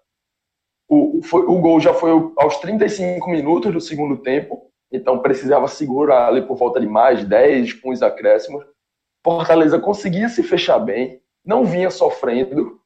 O, 0.89 1.21
foi, 1.23 1.41
o 1.43 1.59
gol 1.59 1.79
já 1.79 1.93
foi 1.93 2.11
aos 2.37 2.57
35 2.57 3.29
minutos 3.29 3.71
do 3.71 3.79
segundo 3.81 4.17
tempo, 4.17 4.69
então 4.91 5.19
precisava 5.19 5.67
segurar 5.67 6.27
ali 6.27 6.41
por 6.41 6.57
volta 6.57 6.79
de 6.79 6.85
mais 6.85 7.23
10 7.23 7.73
com 7.73 7.89
os 7.89 8.03
acréscimos. 8.03 8.65
Fortaleza 9.23 9.79
conseguia 9.79 10.27
se 10.27 10.43
fechar 10.43 10.79
bem, 10.79 11.21
não 11.43 11.63
vinha 11.63 11.89
sofrendo, 11.89 12.79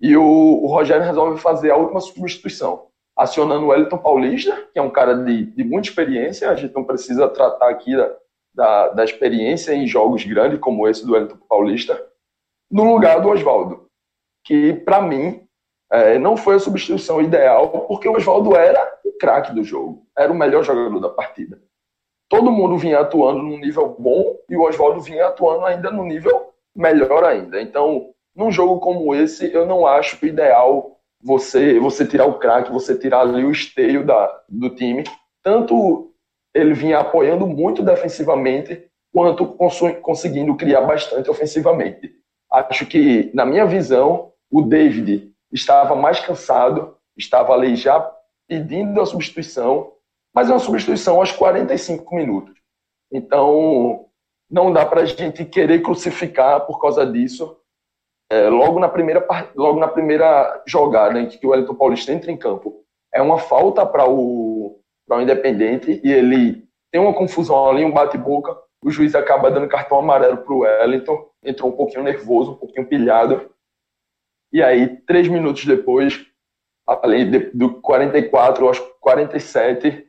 e 0.00 0.16
o, 0.16 0.24
o 0.24 0.66
Rogério 0.68 1.04
resolve 1.04 1.40
fazer 1.40 1.72
a 1.72 1.76
última 1.76 2.00
substituição 2.00 2.88
acionando 3.16 3.66
o 3.66 3.68
Wellington 3.68 3.98
Paulista, 3.98 4.68
que 4.72 4.78
é 4.78 4.82
um 4.82 4.90
cara 4.90 5.14
de, 5.14 5.46
de 5.46 5.64
muita 5.64 5.88
experiência, 5.88 6.50
a 6.50 6.54
gente 6.54 6.74
não 6.74 6.84
precisa 6.84 7.28
tratar 7.28 7.70
aqui 7.70 7.96
da, 7.96 8.16
da, 8.54 8.88
da, 8.88 9.04
experiência 9.04 9.72
em 9.72 9.86
jogos 9.86 10.24
grandes 10.24 10.60
como 10.60 10.88
esse 10.88 11.04
do 11.04 11.12
Wellington 11.12 11.38
Paulista, 11.48 12.00
no 12.70 12.84
lugar 12.84 13.20
do 13.20 13.28
Oswaldo, 13.28 13.88
que 14.44 14.72
para 14.72 15.02
mim 15.02 15.46
é, 15.90 16.18
não 16.18 16.36
foi 16.36 16.56
a 16.56 16.60
substituição 16.60 17.20
ideal, 17.20 17.86
porque 17.86 18.08
o 18.08 18.16
Oswaldo 18.16 18.56
era 18.56 18.98
o 19.04 19.12
craque 19.12 19.54
do 19.54 19.64
jogo, 19.64 20.06
era 20.16 20.32
o 20.32 20.36
melhor 20.36 20.62
jogador 20.62 21.00
da 21.00 21.08
partida. 21.08 21.60
Todo 22.28 22.50
mundo 22.50 22.78
vinha 22.78 23.00
atuando 23.00 23.42
num 23.42 23.58
nível 23.58 23.94
bom 23.98 24.36
e 24.48 24.56
o 24.56 24.62
Oswaldo 24.62 25.00
vinha 25.00 25.26
atuando 25.26 25.66
ainda 25.66 25.90
no 25.90 26.04
nível 26.04 26.52
melhor 26.74 27.24
ainda. 27.24 27.60
Então, 27.60 28.10
num 28.34 28.50
jogo 28.50 28.80
como 28.80 29.14
esse, 29.14 29.52
eu 29.52 29.66
não 29.66 29.86
acho 29.86 30.24
ideal 30.26 30.98
você 31.22 31.78
você 31.78 32.06
tirar 32.06 32.26
o 32.26 32.38
craque, 32.38 32.72
você 32.72 32.98
tirar 32.98 33.20
ali 33.20 33.44
o 33.44 33.50
esteio 33.50 34.04
da, 34.04 34.42
do 34.48 34.70
time. 34.70 35.04
Tanto 35.42 36.13
ele 36.54 36.72
vinha 36.72 37.00
apoiando 37.00 37.46
muito 37.46 37.82
defensivamente, 37.82 38.88
quanto 39.12 39.46
conseguindo 39.46 40.56
criar 40.56 40.82
bastante 40.82 41.28
ofensivamente. 41.28 42.12
Acho 42.50 42.86
que, 42.86 43.30
na 43.34 43.44
minha 43.44 43.66
visão, 43.66 44.32
o 44.50 44.62
David 44.62 45.32
estava 45.52 45.94
mais 45.94 46.20
cansado, 46.20 46.96
estava 47.16 47.52
ali 47.52 47.74
já 47.76 48.12
pedindo 48.48 49.00
a 49.00 49.06
substituição, 49.06 49.92
mas 50.34 50.48
é 50.48 50.52
uma 50.52 50.58
substituição 50.58 51.16
aos 51.16 51.32
45 51.32 52.14
minutos. 52.14 52.54
Então, 53.12 54.06
não 54.50 54.72
dá 54.72 54.84
para 54.84 55.02
a 55.02 55.04
gente 55.04 55.44
querer 55.44 55.82
crucificar 55.82 56.66
por 56.66 56.80
causa 56.80 57.04
disso, 57.06 57.56
é, 58.30 58.48
logo, 58.48 58.80
na 58.80 58.88
primeira, 58.88 59.26
logo 59.54 59.78
na 59.78 59.88
primeira 59.88 60.62
jogada 60.66 61.20
em 61.20 61.28
que 61.28 61.46
o 61.46 61.50
Wellington 61.50 61.74
Paulista 61.74 62.12
entra 62.12 62.32
em 62.32 62.36
campo, 62.36 62.84
é 63.12 63.22
uma 63.22 63.38
falta 63.38 63.86
para 63.86 64.08
o, 64.08 64.53
o 65.08 65.20
Independente 65.20 66.00
e 66.02 66.12
ele 66.12 66.66
tem 66.90 67.00
uma 67.00 67.14
confusão 67.14 67.68
ali, 67.68 67.84
um 67.84 67.92
bate-boca. 67.92 68.56
O 68.82 68.90
juiz 68.90 69.14
acaba 69.14 69.50
dando 69.50 69.68
cartão 69.68 69.98
amarelo 69.98 70.38
para 70.38 70.54
o 70.54 70.58
Wellington, 70.60 71.28
entrou 71.42 71.70
um 71.70 71.76
pouquinho 71.76 72.02
nervoso, 72.02 72.52
um 72.52 72.56
pouquinho 72.56 72.86
pilhado. 72.86 73.50
E 74.52 74.62
aí, 74.62 74.96
três 75.06 75.28
minutos 75.28 75.64
depois, 75.64 76.24
além 76.86 77.30
de, 77.30 77.38
do 77.50 77.80
44 77.80 78.66
aos 78.66 78.78
47, 79.00 80.06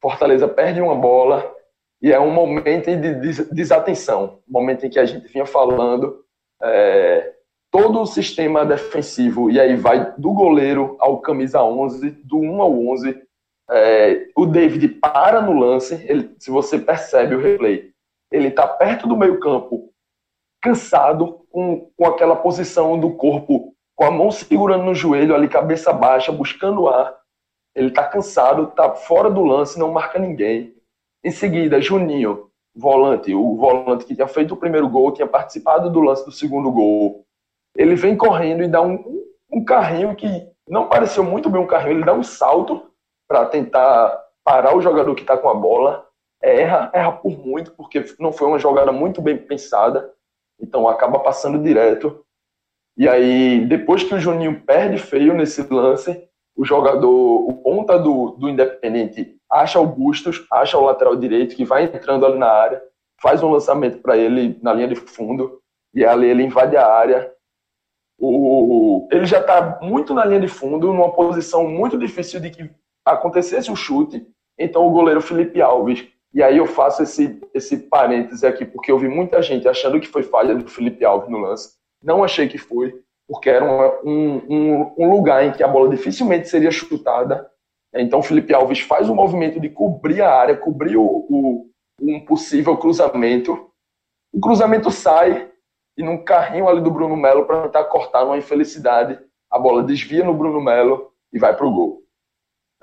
Fortaleza 0.00 0.48
perde 0.48 0.80
uma 0.80 0.94
bola. 0.94 1.54
E 2.02 2.12
é 2.12 2.20
um 2.20 2.30
momento 2.30 2.94
de 2.96 3.44
desatenção, 3.54 4.40
momento 4.46 4.84
em 4.84 4.90
que 4.90 4.98
a 4.98 5.06
gente 5.06 5.26
vinha 5.28 5.46
falando 5.46 6.24
é, 6.62 7.32
todo 7.70 8.00
o 8.00 8.06
sistema 8.06 8.64
defensivo, 8.64 9.50
e 9.50 9.58
aí 9.58 9.74
vai 9.74 10.12
do 10.16 10.32
goleiro 10.32 10.96
ao 11.00 11.20
camisa 11.20 11.62
11, 11.62 12.10
do 12.22 12.38
1 12.38 12.62
ao 12.62 12.86
11, 12.88 13.22
é, 13.70 14.28
o 14.36 14.46
David 14.46 14.88
para 14.88 15.40
no 15.40 15.52
lance, 15.52 15.94
ele, 16.08 16.34
se 16.38 16.50
você 16.50 16.78
percebe 16.78 17.34
o 17.34 17.40
replay, 17.40 17.90
ele 18.30 18.48
está 18.48 18.66
perto 18.66 19.06
do 19.06 19.16
meio 19.16 19.40
campo, 19.40 19.90
cansado, 20.60 21.44
com, 21.50 21.90
com 21.96 22.06
aquela 22.06 22.36
posição 22.36 22.98
do 22.98 23.14
corpo, 23.14 23.74
com 23.94 24.04
a 24.04 24.10
mão 24.10 24.30
segurando 24.30 24.84
no 24.84 24.94
joelho, 24.94 25.34
ali 25.34 25.48
cabeça 25.48 25.92
baixa, 25.92 26.32
buscando 26.32 26.88
ar, 26.88 27.16
ele 27.74 27.88
está 27.88 28.04
cansado, 28.04 28.64
está 28.64 28.94
fora 28.94 29.30
do 29.30 29.44
lance, 29.44 29.78
não 29.78 29.92
marca 29.92 30.18
ninguém. 30.18 30.74
Em 31.22 31.30
seguida, 31.30 31.80
Juninho, 31.80 32.50
volante, 32.74 33.34
o 33.34 33.56
volante 33.56 34.04
que 34.04 34.14
tinha 34.14 34.28
feito 34.28 34.54
o 34.54 34.56
primeiro 34.56 34.88
gol, 34.88 35.12
tinha 35.12 35.26
participado 35.26 35.90
do 35.90 36.00
lance 36.00 36.24
do 36.24 36.32
segundo 36.32 36.70
gol, 36.70 37.24
ele 37.76 37.94
vem 37.94 38.16
correndo 38.16 38.62
e 38.62 38.68
dá 38.68 38.82
um, 38.82 39.24
um 39.50 39.64
carrinho 39.64 40.14
que 40.14 40.48
não 40.68 40.88
pareceu 40.88 41.24
muito 41.24 41.48
bem 41.48 41.60
um 41.60 41.66
carrinho, 41.66 41.98
ele 41.98 42.04
dá 42.04 42.14
um 42.14 42.22
salto 42.22 42.90
para 43.28 43.46
tentar 43.46 44.22
parar 44.44 44.76
o 44.76 44.80
jogador 44.80 45.14
que 45.14 45.22
está 45.22 45.36
com 45.36 45.48
a 45.48 45.54
bola, 45.54 46.06
erra, 46.42 46.90
erra 46.92 47.12
por 47.12 47.38
muito, 47.38 47.72
porque 47.72 48.04
não 48.18 48.32
foi 48.32 48.46
uma 48.48 48.58
jogada 48.58 48.92
muito 48.92 49.22
bem 49.22 49.36
pensada, 49.36 50.12
então 50.60 50.86
acaba 50.86 51.18
passando 51.18 51.62
direto. 51.62 52.24
E 52.96 53.08
aí, 53.08 53.66
depois 53.66 54.04
que 54.04 54.14
o 54.14 54.20
Juninho 54.20 54.60
perde 54.60 54.98
feio 54.98 55.34
nesse 55.34 55.62
lance, 55.62 56.28
o 56.56 56.64
jogador, 56.64 57.48
o 57.48 57.52
ponta 57.54 57.98
do, 57.98 58.32
do 58.32 58.48
Independente, 58.48 59.36
acha 59.50 59.80
o 59.80 59.86
Bustos, 59.86 60.46
acha 60.50 60.78
o 60.78 60.84
lateral 60.84 61.16
direito, 61.16 61.56
que 61.56 61.64
vai 61.64 61.84
entrando 61.84 62.24
ali 62.24 62.38
na 62.38 62.48
área, 62.48 62.82
faz 63.20 63.42
um 63.42 63.50
lançamento 63.50 63.98
para 63.98 64.16
ele 64.16 64.58
na 64.62 64.72
linha 64.72 64.88
de 64.88 64.94
fundo, 64.94 65.60
e 65.92 66.04
ali 66.04 66.28
ele 66.28 66.44
invade 66.44 66.76
a 66.76 66.86
área, 66.86 67.32
o, 68.18 69.08
ele 69.10 69.26
já 69.26 69.40
está 69.40 69.80
muito 69.82 70.14
na 70.14 70.24
linha 70.24 70.40
de 70.40 70.48
fundo, 70.48 70.92
numa 70.92 71.12
posição 71.12 71.66
muito 71.68 71.98
difícil 71.98 72.40
de 72.40 72.50
que 72.50 72.70
acontecesse 73.04 73.70
o 73.70 73.76
chute. 73.76 74.26
Então, 74.58 74.86
o 74.86 74.90
goleiro 74.90 75.20
Felipe 75.20 75.60
Alves. 75.60 76.06
E 76.32 76.42
aí 76.42 76.56
eu 76.56 76.66
faço 76.66 77.02
esse, 77.02 77.40
esse 77.52 77.76
parêntese 77.76 78.46
aqui, 78.46 78.64
porque 78.64 78.90
eu 78.90 78.98
vi 78.98 79.08
muita 79.08 79.40
gente 79.40 79.68
achando 79.68 80.00
que 80.00 80.08
foi 80.08 80.22
falha 80.22 80.54
do 80.54 80.68
Felipe 80.68 81.04
Alves 81.04 81.30
no 81.30 81.38
lance. 81.38 81.74
Não 82.02 82.24
achei 82.24 82.48
que 82.48 82.58
foi, 82.58 83.00
porque 83.28 83.48
era 83.48 83.64
uma, 83.64 84.00
um, 84.04 84.36
um, 84.48 84.94
um 84.98 85.10
lugar 85.10 85.44
em 85.44 85.52
que 85.52 85.62
a 85.62 85.68
bola 85.68 85.88
dificilmente 85.88 86.48
seria 86.48 86.70
chutada. 86.70 87.48
Então, 87.94 88.18
o 88.18 88.22
Felipe 88.22 88.52
Alves 88.52 88.80
faz 88.80 89.08
o 89.08 89.14
movimento 89.14 89.60
de 89.60 89.68
cobrir 89.68 90.22
a 90.22 90.34
área, 90.34 90.56
cobrir 90.56 90.96
o, 90.96 91.04
o 91.04 91.70
um 92.00 92.24
possível 92.24 92.76
cruzamento. 92.76 93.70
O 94.32 94.40
cruzamento 94.40 94.90
sai, 94.90 95.48
e 95.96 96.02
num 96.02 96.24
carrinho 96.24 96.68
ali 96.68 96.80
do 96.80 96.90
Bruno 96.90 97.16
Melo 97.16 97.44
para 97.44 97.62
tentar 97.62 97.84
cortar 97.84 98.24
numa 98.24 98.36
infelicidade. 98.36 99.18
A 99.50 99.58
bola 99.58 99.82
desvia 99.82 100.24
no 100.24 100.34
Bruno 100.34 100.60
Melo 100.60 101.12
e 101.32 101.38
vai 101.38 101.54
para 101.54 101.66
o 101.66 101.72
gol. 101.72 102.03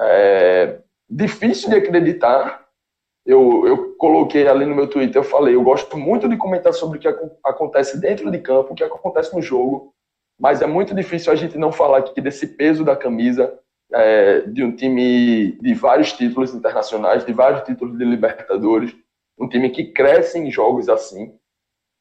É 0.02 0.80
difícil 1.12 1.70
de 1.70 1.76
acreditar. 1.76 2.66
Eu, 3.26 3.68
eu 3.68 3.96
coloquei 3.98 4.48
ali 4.48 4.66
no 4.66 4.76
meu 4.76 4.88
Twitter, 4.88 5.18
eu 5.18 5.24
falei, 5.24 5.54
eu 5.54 5.62
gosto 5.62 5.96
muito 5.96 6.28
de 6.28 6.38
comentar 6.38 6.74
sobre 6.74 6.98
o 6.98 7.02
que 7.02 7.08
acontece 7.44 8.00
dentro 8.00 8.32
de 8.32 8.40
campo, 8.40 8.74
o 8.74 8.76
que 8.76 8.84
acontece 8.84 9.36
no 9.36 9.42
jogo, 9.42 9.94
mas 10.40 10.60
é 10.60 10.66
muito 10.66 10.96
difícil 10.96 11.32
a 11.32 11.36
gente 11.36 11.56
não 11.56 11.72
falar 11.72 12.00
aqui 12.00 12.20
desse 12.20 12.48
peso 12.48 12.84
da 12.84 12.96
camisa 12.96 13.60
é, 13.94 14.42
de 14.42 14.64
um 14.64 14.76
time 14.76 15.52
de 15.62 15.74
vários 15.76 16.14
títulos 16.14 16.56
internacionais, 16.56 17.24
de 17.24 17.32
vários 17.32 17.62
títulos 17.62 17.96
de 17.96 18.04
Libertadores, 18.04 18.96
um 19.38 19.48
time 19.48 19.70
que 19.70 19.92
cresce 19.92 20.40
em 20.40 20.50
jogos 20.50 20.90
assim, 20.90 21.32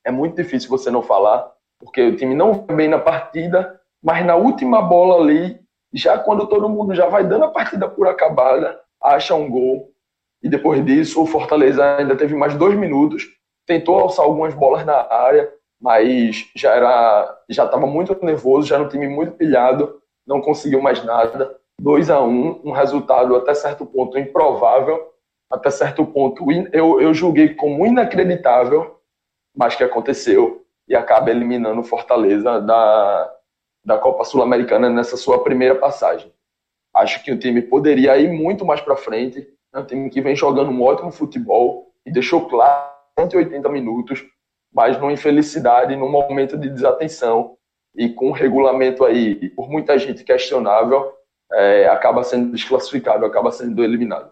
é 0.06 0.10
muito 0.10 0.36
difícil 0.36 0.70
você 0.70 0.90
não 0.90 1.02
falar, 1.02 1.52
porque 1.78 2.00
o 2.00 2.16
time 2.16 2.34
não 2.34 2.64
vai 2.64 2.76
bem 2.76 2.88
na 2.88 2.98
partida, 2.98 3.78
mas 4.02 4.24
na 4.24 4.36
última 4.36 4.80
bola 4.80 5.22
ali, 5.22 5.59
já 5.92 6.18
quando 6.18 6.46
todo 6.46 6.68
mundo 6.68 6.94
já 6.94 7.08
vai 7.08 7.24
dando 7.24 7.44
a 7.44 7.50
partida 7.50 7.88
por 7.88 8.06
acabada, 8.06 8.80
acha 9.02 9.34
um 9.34 9.50
gol. 9.50 9.90
E 10.42 10.48
depois 10.48 10.84
disso, 10.84 11.22
o 11.22 11.26
Fortaleza 11.26 11.96
ainda 11.96 12.16
teve 12.16 12.34
mais 12.34 12.54
dois 12.54 12.74
minutos, 12.76 13.24
tentou 13.66 13.98
alçar 13.98 14.24
algumas 14.24 14.54
bolas 14.54 14.84
na 14.84 15.06
área, 15.12 15.52
mas 15.80 16.50
já 16.54 16.74
era 16.74 17.38
já 17.48 17.64
estava 17.64 17.86
muito 17.86 18.16
nervoso, 18.24 18.68
já 18.68 18.78
um 18.78 18.88
time 18.88 19.08
muito 19.08 19.32
pilhado, 19.32 20.00
não 20.26 20.40
conseguiu 20.40 20.80
mais 20.80 21.04
nada. 21.04 21.56
2 21.80 22.10
a 22.10 22.20
1 22.20 22.28
um, 22.28 22.60
um 22.66 22.72
resultado 22.72 23.34
até 23.36 23.54
certo 23.54 23.86
ponto 23.86 24.18
improvável, 24.18 25.10
até 25.50 25.70
certo 25.70 26.04
ponto 26.04 26.44
eu, 26.72 27.00
eu 27.00 27.14
julguei 27.14 27.54
como 27.54 27.86
inacreditável, 27.86 29.00
mas 29.56 29.74
que 29.74 29.82
aconteceu 29.82 30.64
e 30.86 30.94
acaba 30.94 31.30
eliminando 31.30 31.80
o 31.80 31.84
Fortaleza 31.84 32.60
da, 32.60 33.32
da 33.84 33.98
Copa 33.98 34.24
Sul-Americana 34.24 34.88
nessa 34.88 35.16
sua 35.16 35.42
primeira 35.42 35.74
passagem. 35.74 36.32
Acho 36.94 37.22
que 37.22 37.32
o 37.32 37.38
time 37.38 37.62
poderia 37.62 38.16
ir 38.18 38.28
muito 38.30 38.64
mais 38.64 38.80
para 38.80 38.96
frente. 38.96 39.46
É 39.72 39.78
um 39.78 39.84
time 39.84 40.10
que 40.10 40.20
vem 40.20 40.34
jogando 40.34 40.70
um 40.70 40.82
ótimo 40.82 41.10
futebol 41.10 41.92
e 42.04 42.12
deixou 42.12 42.48
claro 42.48 42.90
180 43.18 43.68
minutos, 43.68 44.24
mas 44.72 44.98
numa 44.98 45.12
infelicidade, 45.12 45.96
num 45.96 46.10
momento 46.10 46.56
de 46.56 46.68
desatenção 46.68 47.56
e 47.94 48.08
com 48.08 48.28
um 48.28 48.32
regulamento 48.32 49.04
aí, 49.04 49.50
por 49.50 49.68
muita 49.68 49.98
gente 49.98 50.24
questionável, 50.24 51.12
é, 51.52 51.88
acaba 51.88 52.22
sendo 52.22 52.52
desclassificado, 52.52 53.24
acaba 53.24 53.50
sendo 53.50 53.82
eliminado. 53.82 54.30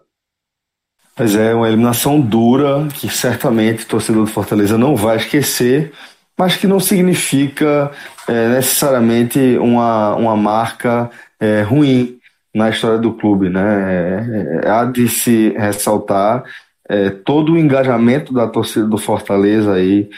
Pois 1.15 1.35
é, 1.35 1.53
uma 1.53 1.67
eliminação 1.67 2.19
dura 2.19 2.87
que 2.95 3.09
certamente 3.09 3.83
o 3.83 3.87
torcedor 3.87 4.23
do 4.23 4.31
Fortaleza 4.31 4.77
não 4.77 4.95
vai 4.95 5.17
esquecer, 5.17 5.91
mas 6.37 6.55
que 6.55 6.65
não 6.65 6.79
significa 6.79 7.91
é, 8.29 8.49
necessariamente 8.49 9.57
uma, 9.57 10.15
uma 10.15 10.37
marca 10.37 11.09
é, 11.39 11.61
ruim 11.61 12.19
na 12.53 12.69
história 12.69 12.99
do 12.99 13.13
clube. 13.13 13.49
Né? 13.49 13.61
É, 13.61 14.65
é 14.65 14.69
há 14.69 14.85
de 14.85 15.07
se 15.07 15.49
ressaltar 15.57 16.43
é, 16.87 17.09
todo 17.09 17.53
o 17.53 17.57
engajamento 17.57 18.33
da 18.33 18.47
torcida 18.47 18.85
do 18.85 18.97
Fortaleza 18.97 19.73
aí, 19.73 20.09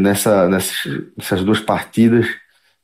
nessa, 0.00 0.48
nessas, 0.48 0.76
nessas 1.16 1.44
duas 1.44 1.60
partidas 1.60 2.26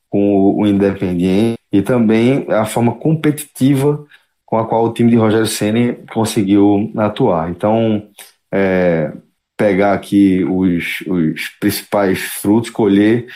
com 0.08 0.36
o, 0.36 0.62
o 0.62 0.66
Independiente 0.68 1.58
e 1.72 1.82
também 1.82 2.46
a 2.48 2.64
forma 2.64 2.94
competitiva 2.94 4.06
com 4.44 4.56
a 4.56 4.64
qual 4.64 4.84
o 4.84 4.92
time 4.92 5.10
de 5.10 5.16
Rogério 5.16 5.48
Ceni 5.48 5.94
conseguiu 6.12 6.92
atuar. 6.96 7.50
Então, 7.50 8.08
é, 8.52 9.10
pegar 9.56 9.94
aqui 9.94 10.44
os, 10.44 11.02
os 11.08 11.48
principais 11.58 12.20
frutos, 12.20 12.70
colher 12.70 13.26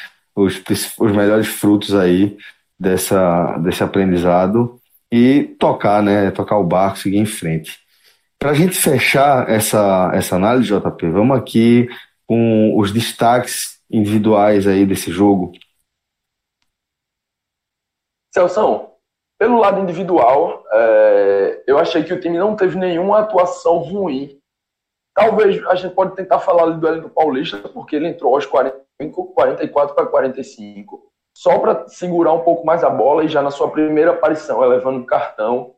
os, 0.42 0.62
os 0.98 1.12
melhores 1.12 1.46
frutos 1.46 1.94
aí 1.94 2.36
dessa, 2.78 3.58
desse 3.58 3.82
aprendizado 3.82 4.80
e 5.12 5.56
tocar, 5.58 6.02
né? 6.02 6.30
Tocar 6.30 6.58
o 6.58 6.64
barco, 6.64 6.98
seguir 6.98 7.18
em 7.18 7.26
frente. 7.26 7.78
Para 8.38 8.50
a 8.50 8.54
gente 8.54 8.74
fechar 8.74 9.50
essa, 9.50 10.10
essa 10.14 10.36
análise, 10.36 10.68
JP, 10.68 11.10
vamos 11.10 11.36
aqui 11.36 11.88
com 12.26 12.78
os 12.78 12.92
destaques 12.92 13.80
individuais 13.90 14.66
aí 14.66 14.86
desse 14.86 15.10
jogo. 15.10 15.52
Celso, 18.32 18.88
pelo 19.38 19.58
lado 19.58 19.80
individual, 19.80 20.64
é, 20.72 21.64
eu 21.66 21.78
achei 21.78 22.04
que 22.04 22.14
o 22.14 22.20
time 22.20 22.38
não 22.38 22.54
teve 22.54 22.78
nenhuma 22.78 23.18
atuação 23.18 23.78
ruim. 23.78 24.38
Talvez 25.14 25.64
a 25.66 25.74
gente 25.74 25.94
pode 25.94 26.14
tentar 26.14 26.38
falar 26.38 26.66
do 26.66 26.86
Hélio 26.86 27.02
do 27.02 27.10
Paulista, 27.10 27.58
porque 27.68 27.96
ele 27.96 28.08
entrou 28.08 28.34
aos 28.34 28.46
45, 28.46 28.79
44 29.08 29.94
para 29.94 30.06
45, 30.06 31.10
só 31.36 31.58
para 31.58 31.88
segurar 31.88 32.32
um 32.32 32.40
pouco 32.40 32.66
mais 32.66 32.84
a 32.84 32.90
bola 32.90 33.24
e 33.24 33.28
já 33.28 33.40
na 33.40 33.50
sua 33.50 33.70
primeira 33.70 34.10
aparição, 34.10 34.62
elevando 34.62 35.00
o 35.00 35.06
cartão. 35.06 35.74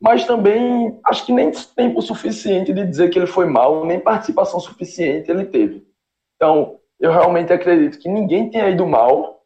Mas 0.00 0.24
também 0.24 0.98
acho 1.04 1.26
que 1.26 1.32
nem 1.32 1.50
tempo 1.76 2.00
suficiente 2.00 2.72
de 2.72 2.86
dizer 2.86 3.10
que 3.10 3.18
ele 3.18 3.26
foi 3.26 3.46
mal, 3.46 3.84
nem 3.84 3.98
participação 3.98 4.60
suficiente 4.60 5.30
ele 5.30 5.44
teve. 5.44 5.86
Então, 6.36 6.78
eu 6.98 7.10
realmente 7.10 7.52
acredito 7.52 7.98
que 7.98 8.08
ninguém 8.08 8.50
tenha 8.50 8.68
ido 8.70 8.86
mal. 8.86 9.42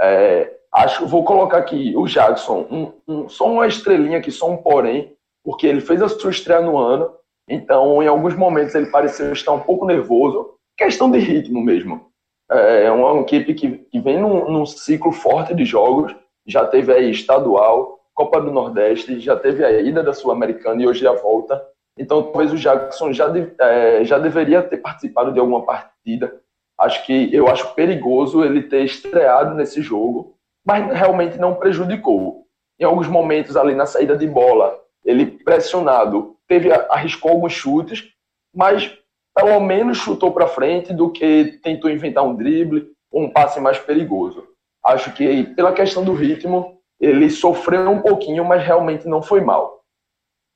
É, 0.00 0.58
acho 0.72 1.06
vou 1.06 1.24
colocar 1.24 1.58
aqui 1.58 1.94
o 1.96 2.06
Jackson, 2.06 2.66
um, 2.70 2.92
um, 3.06 3.28
só 3.28 3.46
uma 3.46 3.66
estrelinha 3.66 4.18
aqui, 4.18 4.30
só 4.30 4.50
um 4.50 4.56
porém, 4.56 5.14
porque 5.44 5.66
ele 5.66 5.80
fez 5.80 6.00
a 6.02 6.08
sua 6.08 6.30
estreia 6.30 6.60
no 6.60 6.78
ano, 6.78 7.12
então 7.48 8.02
em 8.02 8.06
alguns 8.06 8.36
momentos 8.36 8.74
ele 8.74 8.90
pareceu 8.90 9.32
estar 9.32 9.52
um 9.52 9.60
pouco 9.60 9.84
nervoso, 9.86 10.54
questão 10.76 11.10
de 11.10 11.18
ritmo 11.18 11.60
mesmo. 11.60 12.09
É, 12.50 12.84
é 12.84 12.90
uma 12.90 13.20
equipe 13.20 13.54
que, 13.54 13.78
que 13.78 14.00
vem 14.00 14.18
num, 14.18 14.50
num 14.50 14.66
ciclo 14.66 15.12
forte 15.12 15.54
de 15.54 15.64
jogos, 15.64 16.14
já 16.46 16.66
teve 16.66 16.92
aí 16.92 17.10
estadual, 17.10 18.00
Copa 18.14 18.40
do 18.40 18.50
Nordeste, 18.50 19.20
já 19.20 19.36
teve 19.36 19.64
a 19.64 19.80
ida 19.80 20.02
da 20.02 20.12
Sul-Americana 20.12 20.82
e 20.82 20.86
hoje 20.86 21.06
a 21.06 21.12
volta. 21.12 21.62
Então, 21.96 22.22
talvez 22.22 22.52
o 22.52 22.56
Jackson 22.56 23.12
já, 23.12 23.28
de, 23.28 23.50
é, 23.58 24.04
já 24.04 24.18
deveria 24.18 24.62
ter 24.62 24.78
participado 24.78 25.32
de 25.32 25.38
alguma 25.38 25.64
partida. 25.64 26.40
Acho 26.78 27.04
que 27.04 27.34
eu 27.34 27.46
acho 27.48 27.74
perigoso 27.74 28.44
ele 28.44 28.62
ter 28.62 28.84
estreado 28.84 29.54
nesse 29.54 29.82
jogo, 29.82 30.34
mas 30.64 30.92
realmente 30.92 31.38
não 31.38 31.54
prejudicou. 31.54 32.46
Em 32.78 32.84
alguns 32.84 33.06
momentos 33.06 33.56
ali 33.56 33.74
na 33.74 33.86
saída 33.86 34.16
de 34.16 34.26
bola, 34.26 34.78
ele 35.04 35.26
pressionado, 35.26 36.36
teve 36.48 36.72
arriscou 36.72 37.32
alguns 37.32 37.52
chutes, 37.52 38.08
mas 38.54 38.98
pelo 39.34 39.60
menos 39.60 39.98
chutou 39.98 40.32
para 40.32 40.46
frente 40.46 40.92
do 40.92 41.10
que 41.10 41.58
tentou 41.62 41.90
inventar 41.90 42.24
um 42.24 42.34
drible, 42.34 42.90
um 43.12 43.30
passe 43.30 43.60
mais 43.60 43.78
perigoso. 43.78 44.46
Acho 44.84 45.12
que 45.12 45.44
pela 45.54 45.72
questão 45.72 46.04
do 46.04 46.14
ritmo, 46.14 46.78
ele 46.98 47.30
sofreu 47.30 47.90
um 47.90 48.00
pouquinho, 48.00 48.44
mas 48.44 48.64
realmente 48.64 49.06
não 49.06 49.22
foi 49.22 49.40
mal. 49.40 49.80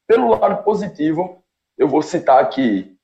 Pelo 0.07 0.29
lado 0.29 0.63
positivo, 0.63 1.43
eu 1.79 1.89
vou 1.89 2.03
citar 2.03 2.43
aqui 2.43 2.97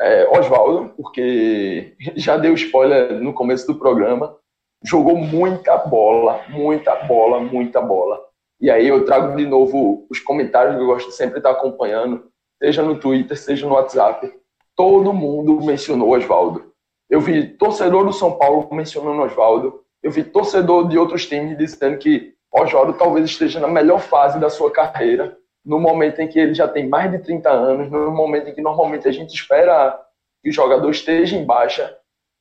é, 0.00 0.28
Oswaldo, 0.38 0.94
porque 0.96 1.96
já 2.16 2.36
deu 2.36 2.54
spoiler 2.54 3.20
no 3.20 3.32
começo 3.32 3.66
do 3.66 3.78
programa 3.78 4.38
jogou 4.82 5.16
muita 5.16 5.76
bola, 5.76 6.44
muita 6.48 6.94
bola, 7.04 7.40
muita 7.40 7.80
bola. 7.80 8.24
E 8.60 8.70
aí 8.70 8.88
eu 8.88 9.04
trago 9.04 9.36
de 9.36 9.46
novo 9.46 10.06
os 10.10 10.20
comentários 10.20 10.76
que 10.76 10.82
eu 10.82 10.86
gosto 10.86 11.08
de 11.08 11.14
sempre 11.14 11.38
estar 11.38 11.50
acompanhando, 11.50 12.28
seja 12.62 12.82
no 12.82 12.98
Twitter, 12.98 13.36
seja 13.36 13.66
no 13.66 13.74
WhatsApp. 13.74 14.32
Todo 14.78 15.12
mundo 15.12 15.60
mencionou 15.60 16.10
Oswaldo. 16.10 16.72
Eu 17.10 17.20
vi 17.20 17.48
torcedor 17.48 18.04
do 18.04 18.12
São 18.12 18.38
Paulo 18.38 18.68
mencionando 18.70 19.20
Oswaldo. 19.22 19.82
Eu 20.00 20.12
vi 20.12 20.22
torcedor 20.22 20.86
de 20.88 20.96
outros 20.96 21.26
times 21.26 21.58
dizendo 21.58 21.98
que 21.98 22.32
Oswaldo 22.52 22.92
talvez 22.92 23.24
esteja 23.24 23.58
na 23.58 23.66
melhor 23.66 23.98
fase 23.98 24.38
da 24.38 24.48
sua 24.48 24.70
carreira, 24.70 25.36
no 25.64 25.80
momento 25.80 26.20
em 26.20 26.28
que 26.28 26.38
ele 26.38 26.54
já 26.54 26.68
tem 26.68 26.88
mais 26.88 27.10
de 27.10 27.18
30 27.18 27.50
anos, 27.50 27.90
no 27.90 28.12
momento 28.12 28.50
em 28.50 28.54
que 28.54 28.62
normalmente 28.62 29.08
a 29.08 29.12
gente 29.12 29.34
espera 29.34 30.00
que 30.40 30.50
o 30.50 30.52
jogador 30.52 30.88
esteja 30.90 31.36
em 31.36 31.44
baixa 31.44 31.98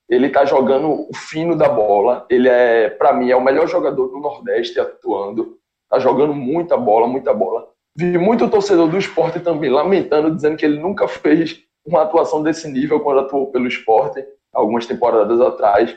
ele 0.10 0.30
tá 0.30 0.46
jogando 0.46 0.90
o 1.10 1.14
fino 1.14 1.56
da 1.56 1.68
bola. 1.68 2.26
Ele 2.30 2.48
é, 2.48 2.90
para 2.90 3.14
mim, 3.14 3.30
é 3.30 3.36
o 3.36 3.44
melhor 3.44 3.68
jogador 3.68 4.08
do 4.08 4.20
Nordeste 4.20 4.80
atuando. 4.80 5.58
Tá 5.90 6.00
jogando 6.00 6.34
muita 6.34 6.78
bola, 6.78 7.08
muita 7.08 7.34
bola. 7.34 7.68
Vi 7.96 8.18
muito 8.18 8.50
torcedor 8.50 8.88
do 8.88 8.98
esporte 8.98 9.40
também 9.40 9.70
lamentando, 9.70 10.34
dizendo 10.34 10.56
que 10.56 10.66
ele 10.66 10.80
nunca 10.80 11.08
fez 11.08 11.64
uma 11.88 12.04
atuação 12.04 12.44
desse 12.44 12.70
nível 12.70 13.00
quando 13.00 13.22
atuou 13.22 13.52
pelo 13.52 13.68
esporte, 13.68 14.26
algumas 14.54 14.86
temporadas 14.86 15.40
atrás. 15.42 15.96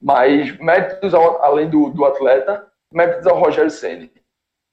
Mas 0.00 0.56
méritos 0.58 1.12
ao, 1.14 1.42
além 1.42 1.68
do, 1.68 1.90
do 1.90 2.04
atleta, 2.04 2.66
méritos 2.92 3.26
ao 3.26 3.38
Rogério 3.38 3.70
Senni, 3.70 4.10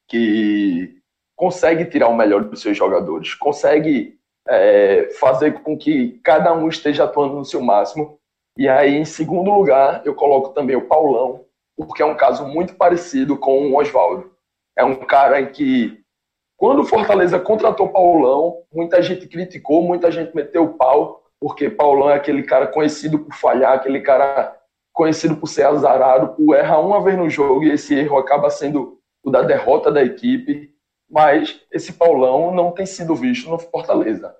que 0.07 0.97
consegue 1.35 1.85
tirar 1.85 2.07
o 2.07 2.15
melhor 2.15 2.43
dos 2.43 2.61
seus 2.61 2.77
jogadores, 2.77 3.33
consegue 3.33 4.17
é, 4.47 5.09
fazer 5.19 5.61
com 5.61 5.77
que 5.77 6.19
cada 6.23 6.53
um 6.53 6.67
esteja 6.69 7.03
atuando 7.03 7.35
no 7.35 7.45
seu 7.45 7.61
máximo 7.61 8.17
e 8.57 8.67
aí, 8.67 8.95
em 8.95 9.05
segundo 9.05 9.51
lugar, 9.51 10.01
eu 10.03 10.15
coloco 10.15 10.49
também 10.49 10.75
o 10.75 10.87
Paulão, 10.87 11.45
porque 11.75 12.01
é 12.01 12.05
um 12.05 12.17
caso 12.17 12.43
muito 12.47 12.73
parecido 12.73 13.37
com 13.37 13.67
o 13.67 13.77
Oswaldo. 13.79 14.31
É 14.75 14.83
um 14.83 14.95
cara 14.95 15.39
em 15.39 15.51
que, 15.51 16.03
quando 16.57 16.81
o 16.81 16.85
Fortaleza 16.85 17.39
contratou 17.39 17.89
Paulão, 17.89 18.63
muita 18.73 18.99
gente 19.01 19.27
criticou, 19.27 19.83
muita 19.83 20.11
gente 20.11 20.35
meteu 20.35 20.63
o 20.63 20.73
pau, 20.73 21.23
porque 21.39 21.69
Paulão 21.69 22.09
é 22.09 22.15
aquele 22.15 22.41
cara 22.41 22.65
conhecido 22.65 23.19
por 23.19 23.33
falhar, 23.35 23.73
aquele 23.73 24.01
cara 24.01 24.57
conhecido 24.91 25.37
por 25.37 25.45
ser 25.45 25.67
azarado, 25.67 26.35
por 26.35 26.55
errar 26.55 26.79
uma 26.79 26.99
vez 27.03 27.15
no 27.15 27.29
jogo 27.29 27.63
e 27.63 27.71
esse 27.71 27.93
erro 27.93 28.17
acaba 28.17 28.49
sendo 28.49 28.97
o 29.23 29.29
da 29.29 29.43
derrota 29.43 29.91
da 29.91 30.03
equipe. 30.03 30.73
Mas 31.07 31.61
esse 31.71 31.93
Paulão 31.93 32.53
não 32.53 32.71
tem 32.71 32.87
sido 32.87 33.15
visto 33.15 33.47
no 33.49 33.59
Fortaleza. 33.59 34.35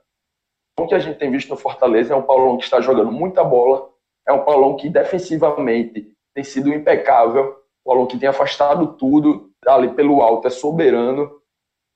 O 0.80 0.88
que 0.88 0.96
a 0.96 1.00
gente 1.00 1.20
tem 1.20 1.30
visto 1.30 1.50
no 1.50 1.56
Fortaleza 1.56 2.14
é 2.14 2.18
um 2.18 2.24
Paulão 2.24 2.58
que 2.58 2.64
está 2.64 2.82
jogando 2.82 3.12
muita 3.12 3.44
bola, 3.44 3.90
é 4.28 4.34
um 4.34 4.44
Paulão 4.44 4.76
que 4.76 4.90
defensivamente 4.90 6.12
tem 6.34 6.44
sido 6.44 6.74
impecável, 6.74 7.52
um 7.86 7.90
Paulão 7.90 8.08
que 8.08 8.18
tem 8.18 8.28
afastado 8.28 8.94
tudo 8.94 9.52
ali 9.68 9.90
pelo 9.90 10.22
alto, 10.22 10.48
é 10.48 10.50
soberano. 10.50 11.32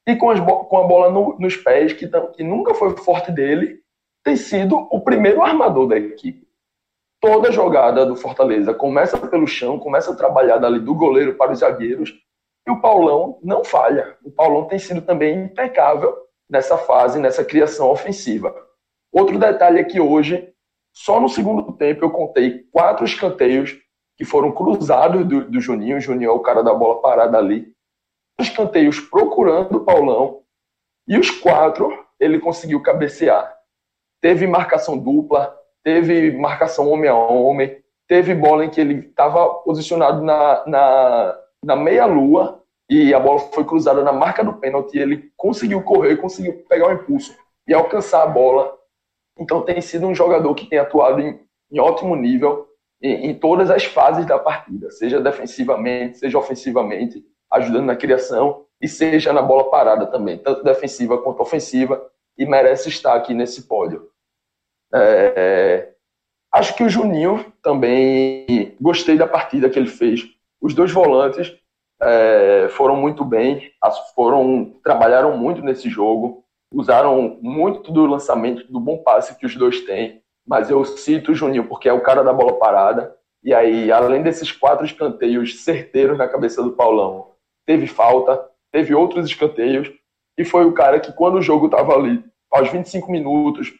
E 0.07 0.15
com, 0.15 0.33
com 0.65 0.77
a 0.77 0.87
bola 0.87 1.09
no, 1.09 1.37
nos 1.37 1.55
pés, 1.55 1.93
que, 1.93 2.07
que 2.07 2.43
nunca 2.43 2.73
foi 2.73 2.95
forte 2.97 3.31
dele, 3.31 3.79
tem 4.23 4.35
sido 4.35 4.75
o 4.91 5.01
primeiro 5.01 5.41
armador 5.41 5.87
da 5.87 5.97
equipe. 5.97 6.47
Toda 7.19 7.51
jogada 7.51 8.05
do 8.05 8.15
Fortaleza 8.15 8.73
começa 8.73 9.17
pelo 9.17 9.45
chão, 9.45 9.77
começa 9.77 10.11
a 10.11 10.15
trabalhar 10.15 10.57
dali 10.57 10.79
do 10.79 10.95
goleiro 10.95 11.35
para 11.35 11.51
os 11.51 11.59
zagueiros, 11.59 12.11
e 12.67 12.71
o 12.71 12.81
Paulão 12.81 13.39
não 13.43 13.63
falha. 13.63 14.17
O 14.23 14.31
Paulão 14.31 14.65
tem 14.67 14.79
sido 14.79 15.01
também 15.01 15.45
impecável 15.45 16.15
nessa 16.49 16.77
fase, 16.77 17.19
nessa 17.19 17.45
criação 17.45 17.89
ofensiva. 17.89 18.55
Outro 19.11 19.37
detalhe 19.37 19.79
é 19.79 19.83
que 19.83 19.99
hoje 19.99 20.51
só 20.93 21.19
no 21.19 21.29
segundo 21.29 21.71
tempo 21.73 22.03
eu 22.03 22.11
contei 22.11 22.65
quatro 22.71 23.05
escanteios 23.05 23.77
que 24.17 24.25
foram 24.25 24.51
cruzados 24.51 25.25
do, 25.25 25.49
do 25.49 25.61
Juninho. 25.61 25.97
O 25.97 26.01
Juninho 26.01 26.29
é 26.29 26.33
o 26.33 26.39
cara 26.39 26.61
da 26.61 26.73
bola 26.73 27.01
parada 27.01 27.37
ali. 27.37 27.73
Escanteios 28.39 28.99
procurando 28.99 29.77
o 29.77 29.85
Paulão. 29.85 30.41
E 31.07 31.17
os 31.17 31.29
quatro 31.29 31.91
ele 32.19 32.39
conseguiu 32.39 32.81
cabecear. 32.81 33.55
Teve 34.21 34.45
marcação 34.45 34.97
dupla, 34.97 35.57
teve 35.83 36.31
marcação 36.31 36.89
homem 36.89 37.09
a 37.09 37.15
homem, 37.15 37.81
teve 38.07 38.35
bola 38.35 38.63
em 38.63 38.69
que 38.69 38.79
ele 38.79 39.07
estava 39.07 39.49
posicionado 39.61 40.21
na, 40.21 40.63
na, 40.67 41.39
na 41.65 41.75
meia-lua 41.75 42.61
e 42.89 43.13
a 43.13 43.19
bola 43.19 43.39
foi 43.39 43.63
cruzada 43.63 44.03
na 44.03 44.11
marca 44.11 44.43
do 44.43 44.53
pênalti, 44.53 44.97
ele 44.97 45.31
conseguiu 45.37 45.81
correr, 45.81 46.17
conseguiu 46.17 46.63
pegar 46.67 46.89
o 46.89 46.91
impulso 46.91 47.33
e 47.67 47.73
alcançar 47.73 48.21
a 48.21 48.27
bola. 48.27 48.77
Então 49.39 49.61
tem 49.61 49.79
sido 49.81 50.05
um 50.05 50.13
jogador 50.13 50.53
que 50.53 50.67
tem 50.67 50.77
atuado 50.77 51.21
em, 51.21 51.39
em 51.71 51.79
ótimo 51.79 52.15
nível 52.15 52.67
em, 53.01 53.29
em, 53.29 53.33
todas 53.33 53.71
as 53.71 53.85
fases 53.85 54.25
da 54.25 54.37
partida, 54.37 54.91
seja 54.91 55.19
defensivamente, 55.19 56.17
seja 56.17 56.37
ofensivamente, 56.37 57.25
ajudando 57.51 57.85
na 57.85 57.95
criação 57.95 58.65
e 58.81 58.87
seja 58.87 59.31
na 59.31 59.41
bola 59.41 59.69
parada 59.69 60.07
também, 60.07 60.37
tanto 60.37 60.63
defensiva 60.63 61.17
quanto 61.17 61.41
ofensiva, 61.41 62.01
e 62.37 62.45
merece 62.45 62.89
estar 62.89 63.13
aqui 63.13 63.33
nesse 63.33 63.67
pódio. 63.67 64.09
É, 64.93 65.89
acho 66.51 66.75
que 66.75 66.83
o 66.83 66.89
Juninho 66.89 67.45
também 67.61 68.75
gostei 68.81 69.17
da 69.17 69.27
partida 69.27 69.69
que 69.69 69.77
ele 69.77 69.89
fez. 69.89 70.27
Os 70.59 70.73
dois 70.73 70.91
volantes 70.91 71.55
é, 72.01 72.67
foram 72.71 72.95
muito 72.95 73.23
bem, 73.23 73.71
foram 74.15 74.73
trabalharam 74.83 75.37
muito 75.37 75.61
nesse 75.61 75.89
jogo, 75.89 76.43
usaram 76.73 77.37
muito 77.41 77.91
do 77.91 78.05
lançamento, 78.05 78.71
do 78.71 78.79
bom 78.79 78.97
passe 78.97 79.37
que 79.37 79.45
os 79.45 79.55
dois 79.55 79.81
têm. 79.81 80.21
Mas 80.47 80.69
eu 80.71 80.83
cito 80.83 81.31
o 81.31 81.35
Juninho 81.35 81.67
porque 81.67 81.87
é 81.87 81.93
o 81.93 82.01
cara 82.01 82.23
da 82.23 82.33
bola 82.33 82.57
parada. 82.57 83.15
E 83.43 83.53
aí, 83.53 83.91
além 83.91 84.21
desses 84.21 84.51
quatro 84.51 84.85
escanteios 84.85 85.63
certeiros 85.63 86.17
na 86.17 86.27
cabeça 86.27 86.61
do 86.61 86.71
Paulão, 86.71 87.30
teve 87.65 87.87
falta, 87.87 88.49
teve 88.71 88.93
outros 88.93 89.25
escanteios, 89.25 89.91
e 90.37 90.45
foi 90.45 90.65
o 90.65 90.73
cara 90.73 90.99
que, 90.99 91.11
quando 91.11 91.35
o 91.35 91.41
jogo 91.41 91.65
estava 91.65 91.93
ali, 91.93 92.23
aos 92.49 92.69
25 92.69 93.11
minutos, 93.11 93.73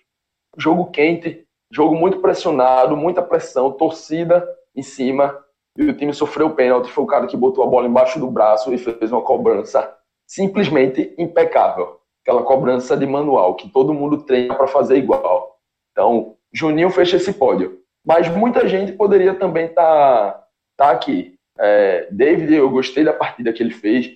jogo 0.58 0.92
quente, 0.92 1.46
jogo 1.72 1.96
muito 1.96 2.20
pressionado, 2.20 2.96
muita 2.96 3.22
pressão, 3.22 3.72
torcida 3.72 4.48
em 4.76 4.84
cima, 4.84 5.38
e 5.78 5.84
o 5.84 5.94
time 5.94 6.14
sofreu 6.14 6.48
o 6.48 6.56
pênalti, 6.56 6.92
foi 6.92 7.04
o 7.04 7.08
cara 7.08 7.28
que 7.28 7.38
botou 7.38 7.64
a 7.64 7.68
bola 7.68 7.88
embaixo 7.88 8.20
do 8.20 8.30
braço 8.30 8.74
e 8.74 8.78
fez 8.78 9.12
uma 9.12 9.22
cobrança 9.22 9.98
simplesmente 10.28 11.14
impecável. 11.18 12.00
Aquela 12.24 12.44
cobrança 12.44 12.96
de 12.96 13.06
manual, 13.06 13.56
que 13.56 13.70
todo 13.70 13.94
mundo 13.94 14.24
treina 14.24 14.54
para 14.56 14.68
fazer 14.68 14.98
igual. 14.98 15.58
Então, 15.92 16.36
Juninho 16.54 16.90
fecha 16.90 17.18
esse 17.18 17.34
pódio. 17.34 17.80
Mas 18.06 18.28
muita 18.30 18.68
gente 18.68 18.94
poderia 18.94 19.34
também 19.36 19.66
estar 19.66 20.32
tá, 20.32 20.48
tá 20.78 20.92
aqui. 20.92 21.36
É, 21.62 22.08
David, 22.12 22.56
eu 22.56 22.70
gostei 22.72 23.04
da 23.04 23.14
partida 23.14 23.54
que 23.54 23.62
ele 23.62 23.74
fez. 23.74 24.12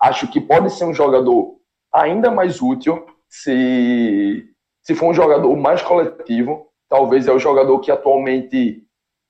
Acho 0.00 0.26
que 0.30 0.40
pode 0.40 0.72
ser 0.72 0.86
um 0.86 0.94
jogador 0.94 1.56
ainda 1.92 2.30
mais 2.30 2.62
útil 2.62 3.04
se, 3.28 4.46
se 4.82 4.94
for 4.94 5.10
um 5.10 5.14
jogador 5.14 5.54
mais 5.56 5.82
coletivo. 5.82 6.66
Talvez 6.88 7.28
é 7.28 7.32
o 7.32 7.38
jogador 7.38 7.80
que 7.80 7.90
atualmente 7.90 8.82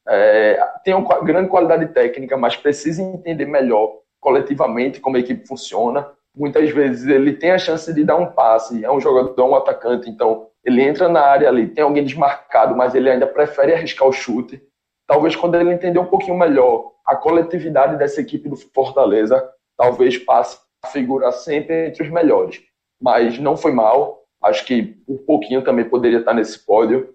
é, 0.08 0.60
tem 0.84 0.94
uma 0.94 1.20
grande 1.20 1.48
qualidade 1.48 1.86
técnica, 1.92 2.36
mas 2.36 2.56
precisa 2.56 3.02
entender 3.02 3.46
melhor 3.46 4.00
coletivamente 4.20 5.00
como 5.00 5.16
a 5.16 5.20
equipe 5.20 5.46
funciona. 5.46 6.08
Muitas 6.36 6.70
vezes 6.70 7.06
ele 7.06 7.32
tem 7.32 7.50
a 7.50 7.58
chance 7.58 7.92
de 7.92 8.04
dar 8.04 8.16
um 8.16 8.26
passe, 8.26 8.84
é 8.84 8.92
um 8.92 9.00
jogador, 9.00 9.34
é 9.36 9.44
um 9.44 9.56
atacante, 9.56 10.08
então 10.10 10.48
ele 10.64 10.82
entra 10.82 11.08
na 11.08 11.20
área 11.20 11.48
ali, 11.48 11.68
tem 11.68 11.82
alguém 11.82 12.04
desmarcado, 12.04 12.76
mas 12.76 12.94
ele 12.94 13.10
ainda 13.10 13.26
prefere 13.26 13.72
arriscar 13.72 14.06
o 14.06 14.12
chute. 14.12 14.62
Talvez 15.06 15.36
quando 15.36 15.54
ele 15.54 15.72
entender 15.72 15.98
um 15.98 16.06
pouquinho 16.06 16.36
melhor 16.36 16.92
a 17.06 17.14
coletividade 17.14 17.96
dessa 17.96 18.20
equipe 18.20 18.48
do 18.48 18.56
Fortaleza, 18.56 19.48
talvez 19.76 20.18
passe 20.18 20.58
a 20.82 20.88
figurar 20.88 21.32
sempre 21.32 21.88
entre 21.88 22.02
os 22.02 22.10
melhores. 22.10 22.62
Mas 23.00 23.38
não 23.38 23.56
foi 23.56 23.72
mal, 23.72 24.24
acho 24.42 24.64
que 24.64 24.82
por 24.82 25.18
pouquinho 25.20 25.62
também 25.62 25.88
poderia 25.88 26.18
estar 26.18 26.34
nesse 26.34 26.58
pódio. 26.64 27.14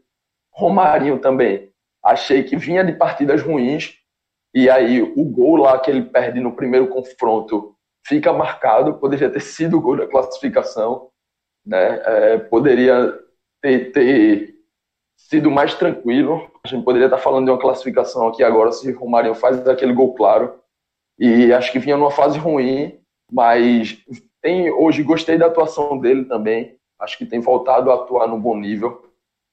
Romarinho 0.54 1.20
também 1.20 1.72
achei 2.04 2.44
que 2.44 2.56
vinha 2.56 2.84
de 2.84 2.94
partidas 2.94 3.42
ruins, 3.42 3.96
e 4.54 4.70
aí 4.70 5.02
o 5.02 5.24
gol 5.24 5.58
lá 5.58 5.80
que 5.80 5.90
ele 5.90 6.04
perde 6.04 6.40
no 6.40 6.56
primeiro 6.56 6.88
confronto 6.88 7.76
fica 8.06 8.34
marcado, 8.34 8.96
poderia 8.96 9.30
ter 9.30 9.40
sido 9.40 9.78
o 9.78 9.82
gol 9.82 9.98
da 9.98 10.08
classificação, 10.08 11.10
né? 11.66 12.02
É, 12.04 12.38
poderia 12.38 13.14
ter, 13.62 13.92
ter, 13.92 14.56
sido 15.30 15.50
mais 15.50 15.74
tranquilo, 15.76 16.50
a 16.64 16.68
gente 16.68 16.84
poderia 16.84 17.08
estar 17.08 17.18
falando 17.18 17.46
de 17.46 17.52
uma 17.52 17.60
classificação 17.60 18.28
aqui 18.28 18.44
agora 18.44 18.72
se 18.72 18.92
o 18.92 19.00
Romário 19.00 19.34
faz 19.36 19.68
aquele 19.68 19.94
gol 19.94 20.14
claro, 20.14 20.56
e 21.18 21.54
acho 21.54 21.72
que 21.72 21.80
vinha 21.80 21.98
numa 21.98 22.12
fase 22.12 22.38
ruim, 22.38 23.00
mas 23.32 23.98
tem 24.42 24.72
hoje 24.72 25.04
gostei 25.04 25.38
da 25.38 25.48
atuação 25.48 25.98
dele 25.98 26.26
também, 26.26 26.76
acho 27.00 27.18
que 27.18 27.26
tem 27.26 27.40
voltado 27.40 27.92
a 27.92 27.96
atuar 27.96 28.28
no 28.28 28.40
bom 28.40 28.58
nível. 28.58 29.10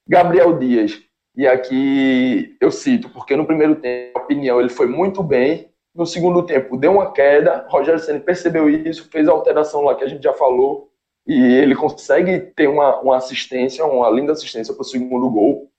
Gabriel 0.07 0.59
Dias, 0.59 1.01
e 1.37 1.47
aqui 1.47 2.57
eu 2.61 2.71
cito, 2.71 3.09
porque 3.11 3.37
no 3.37 3.47
primeiro 3.47 3.77
tempo, 3.77 4.19
a 4.19 4.23
opinião, 4.23 4.61
ele 4.61 4.69
foi 4.69 4.89
muito 4.89 5.23
bem. 5.23 5.71
No 5.95 6.05
segundo 6.05 6.43
tempo, 6.45 6.77
deu 6.77 6.93
uma 6.93 7.13
queda. 7.13 7.65
Rogério 7.69 8.01
Senna 8.01 8.19
percebeu 8.19 8.69
isso, 8.69 9.09
fez 9.09 9.29
a 9.29 9.33
alteração 9.33 9.83
lá 9.83 9.95
que 9.95 10.03
a 10.03 10.09
gente 10.09 10.23
já 10.23 10.33
falou. 10.33 10.88
E 11.29 11.35
ele 11.35 11.77
consegue 11.77 12.41
ter 12.57 12.69
uma, 12.69 12.99
uma 13.01 13.17
assistência, 13.19 13.85
uma 13.85 14.09
linda 14.09 14.33
assistência 14.33 14.73
para 14.73 14.81
o 14.81 14.85
segundo 14.85 15.29
gol. 15.29 15.71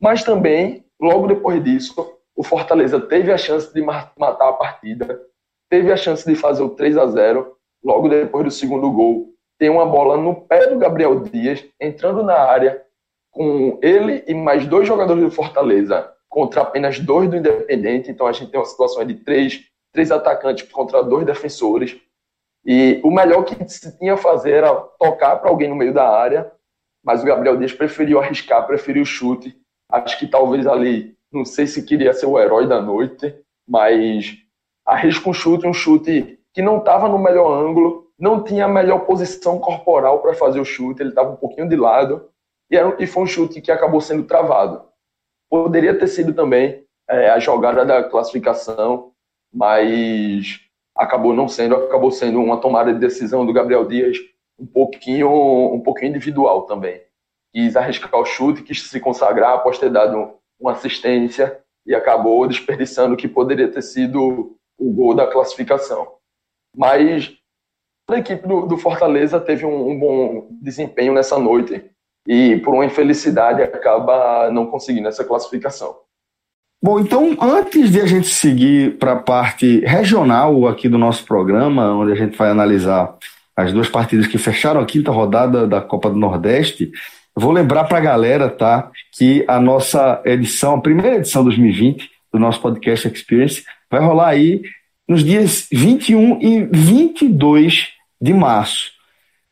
Mas 0.00 0.24
também, 0.24 0.84
logo 0.98 1.26
depois 1.26 1.62
disso, 1.62 1.94
o 2.34 2.42
Fortaleza 2.42 2.98
teve 2.98 3.30
a 3.30 3.36
chance 3.36 3.72
de 3.72 3.82
matar 3.82 4.48
a 4.48 4.52
partida, 4.54 5.20
teve 5.68 5.92
a 5.92 5.96
chance 5.96 6.26
de 6.26 6.34
fazer 6.34 6.62
o 6.62 6.70
3 6.70 6.96
a 6.96 7.06
0 7.06 7.54
logo 7.84 8.08
depois 8.08 8.44
do 8.44 8.50
segundo 8.50 8.90
gol. 8.90 9.34
Tem 9.58 9.68
uma 9.68 9.84
bola 9.84 10.16
no 10.16 10.34
pé 10.34 10.66
do 10.68 10.78
Gabriel 10.78 11.20
Dias, 11.20 11.64
entrando 11.78 12.22
na 12.22 12.38
área, 12.38 12.82
com 13.30 13.78
ele 13.82 14.24
e 14.26 14.32
mais 14.32 14.66
dois 14.66 14.88
jogadores 14.88 15.22
do 15.22 15.30
Fortaleza 15.30 16.10
contra 16.34 16.62
apenas 16.62 16.98
dois 16.98 17.30
do 17.30 17.36
Independente. 17.36 18.10
Então 18.10 18.26
a 18.26 18.32
gente 18.32 18.50
tem 18.50 18.58
uma 18.58 18.66
situação 18.66 19.04
de 19.04 19.14
três, 19.14 19.60
três 19.92 20.10
atacantes 20.10 20.68
contra 20.68 21.02
dois 21.02 21.24
defensores. 21.24 21.96
E 22.64 23.00
o 23.04 23.10
melhor 23.10 23.44
que 23.44 23.68
se 23.68 23.96
tinha 23.98 24.14
a 24.14 24.18
fazer 24.18 24.52
era 24.52 24.74
tocar 24.74 25.36
para 25.36 25.50
alguém 25.50 25.68
no 25.68 25.76
meio 25.76 25.92
da 25.92 26.08
área, 26.08 26.50
mas 27.04 27.22
o 27.22 27.26
Gabriel 27.26 27.56
Dias 27.56 27.72
preferiu 27.72 28.18
arriscar, 28.18 28.66
preferiu 28.66 29.02
o 29.02 29.06
chute. 29.06 29.54
Acho 29.90 30.18
que 30.18 30.26
talvez 30.26 30.66
ali, 30.66 31.14
não 31.30 31.44
sei 31.44 31.66
se 31.66 31.84
queria 31.84 32.14
ser 32.14 32.26
o 32.26 32.38
herói 32.38 32.66
da 32.66 32.80
noite, 32.80 33.34
mas 33.68 34.38
arrisca 34.86 35.28
um 35.28 35.34
chute, 35.34 35.66
um 35.66 35.74
chute 35.74 36.38
que 36.52 36.62
não 36.62 36.78
estava 36.78 37.08
no 37.08 37.18
melhor 37.18 37.52
ângulo, 37.52 38.10
não 38.18 38.42
tinha 38.42 38.64
a 38.64 38.68
melhor 38.68 39.00
posição 39.00 39.58
corporal 39.58 40.20
para 40.20 40.34
fazer 40.34 40.60
o 40.60 40.64
chute, 40.64 41.02
ele 41.02 41.10
estava 41.10 41.30
um 41.30 41.36
pouquinho 41.36 41.68
de 41.68 41.76
lado 41.76 42.30
e, 42.70 42.76
era, 42.76 42.96
e 42.98 43.06
foi 43.06 43.24
um 43.24 43.26
chute 43.26 43.60
que 43.60 43.70
acabou 43.72 44.00
sendo 44.00 44.24
travado. 44.24 44.84
Poderia 45.50 45.98
ter 45.98 46.06
sido 46.06 46.32
também 46.32 46.84
é, 47.08 47.28
a 47.28 47.38
jogada 47.38 47.84
da 47.84 48.04
classificação, 48.04 49.12
mas 49.52 50.60
acabou 50.96 51.34
não 51.34 51.48
sendo, 51.48 51.74
acabou 51.74 52.10
sendo 52.10 52.40
uma 52.40 52.58
tomada 52.58 52.92
de 52.92 53.00
decisão 53.00 53.44
do 53.44 53.52
Gabriel 53.52 53.86
Dias 53.86 54.18
um 54.58 54.66
pouquinho, 54.66 55.28
um 55.74 55.80
pouquinho 55.80 56.10
individual 56.10 56.62
também. 56.62 57.02
Quis 57.52 57.76
arriscar 57.76 58.14
o 58.14 58.24
chute, 58.24 58.62
quis 58.62 58.88
se 58.88 59.00
consagrar 59.00 59.54
após 59.54 59.78
ter 59.78 59.90
dado 59.90 60.34
uma 60.58 60.72
assistência 60.72 61.60
e 61.86 61.94
acabou 61.94 62.46
desperdiçando 62.46 63.14
o 63.14 63.16
que 63.16 63.28
poderia 63.28 63.70
ter 63.70 63.82
sido 63.82 64.56
o 64.78 64.92
gol 64.92 65.14
da 65.14 65.26
classificação. 65.26 66.14
Mas 66.76 67.36
a 68.08 68.18
equipe 68.18 68.46
do, 68.46 68.66
do 68.66 68.76
Fortaleza 68.76 69.40
teve 69.40 69.64
um, 69.64 69.90
um, 69.90 69.98
bom 69.98 70.48
desempenho 70.50 71.14
nessa 71.14 71.38
noite 71.38 71.90
e 72.26 72.56
por 72.58 72.74
uma 72.74 72.84
infelicidade 72.84 73.62
acaba 73.62 74.50
não 74.50 74.66
conseguindo 74.66 75.08
essa 75.08 75.24
classificação. 75.24 75.96
Bom, 76.84 77.00
então 77.00 77.34
antes 77.40 77.90
de 77.90 77.98
a 77.98 78.04
gente 78.04 78.28
seguir 78.28 78.98
para 78.98 79.12
a 79.12 79.16
parte 79.16 79.80
regional 79.86 80.68
aqui 80.68 80.86
do 80.86 80.98
nosso 80.98 81.24
programa, 81.24 81.94
onde 81.94 82.12
a 82.12 82.14
gente 82.14 82.36
vai 82.36 82.50
analisar 82.50 83.16
as 83.56 83.72
duas 83.72 83.88
partidas 83.88 84.26
que 84.26 84.36
fecharam 84.36 84.82
a 84.82 84.84
quinta 84.84 85.10
rodada 85.10 85.66
da 85.66 85.80
Copa 85.80 86.10
do 86.10 86.16
Nordeste, 86.16 86.92
vou 87.34 87.52
lembrar 87.52 87.84
para 87.84 87.96
a 87.96 88.02
galera, 88.02 88.50
tá, 88.50 88.90
que 89.16 89.46
a 89.48 89.58
nossa 89.58 90.20
edição, 90.26 90.74
a 90.74 90.80
primeira 90.82 91.16
edição 91.16 91.42
2020 91.42 92.06
do 92.30 92.38
nosso 92.38 92.60
podcast 92.60 93.08
Experience, 93.08 93.64
vai 93.90 94.02
rolar 94.02 94.28
aí 94.28 94.60
nos 95.08 95.24
dias 95.24 95.66
21 95.72 96.38
e 96.42 96.68
22 96.70 97.92
de 98.20 98.34
março. 98.34 98.90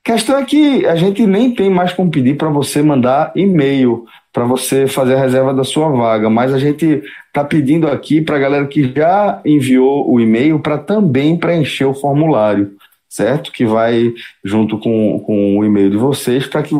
Questão 0.04 0.36
é 0.36 0.44
que 0.44 0.84
a 0.84 0.96
gente 0.96 1.26
nem 1.26 1.54
tem 1.54 1.70
mais 1.70 1.94
como 1.94 2.10
pedir 2.10 2.36
para 2.36 2.50
você 2.50 2.82
mandar 2.82 3.32
e-mail 3.34 4.04
para 4.32 4.44
você 4.44 4.86
fazer 4.86 5.14
a 5.14 5.20
reserva 5.20 5.52
da 5.52 5.62
sua 5.62 5.90
vaga, 5.90 6.30
mas 6.30 6.54
a 6.54 6.58
gente 6.58 7.02
está 7.26 7.44
pedindo 7.44 7.86
aqui 7.86 8.20
para 8.20 8.36
a 8.36 8.40
galera 8.40 8.66
que 8.66 8.92
já 8.94 9.40
enviou 9.44 10.10
o 10.10 10.18
e-mail 10.18 10.58
para 10.58 10.78
também 10.78 11.36
preencher 11.36 11.84
o 11.84 11.94
formulário, 11.94 12.72
certo? 13.08 13.52
Que 13.52 13.66
vai 13.66 14.12
junto 14.42 14.78
com, 14.78 15.20
com 15.20 15.58
o 15.58 15.64
e-mail 15.64 15.90
de 15.90 15.98
vocês 15.98 16.46
para 16.46 16.62
que, 16.62 16.74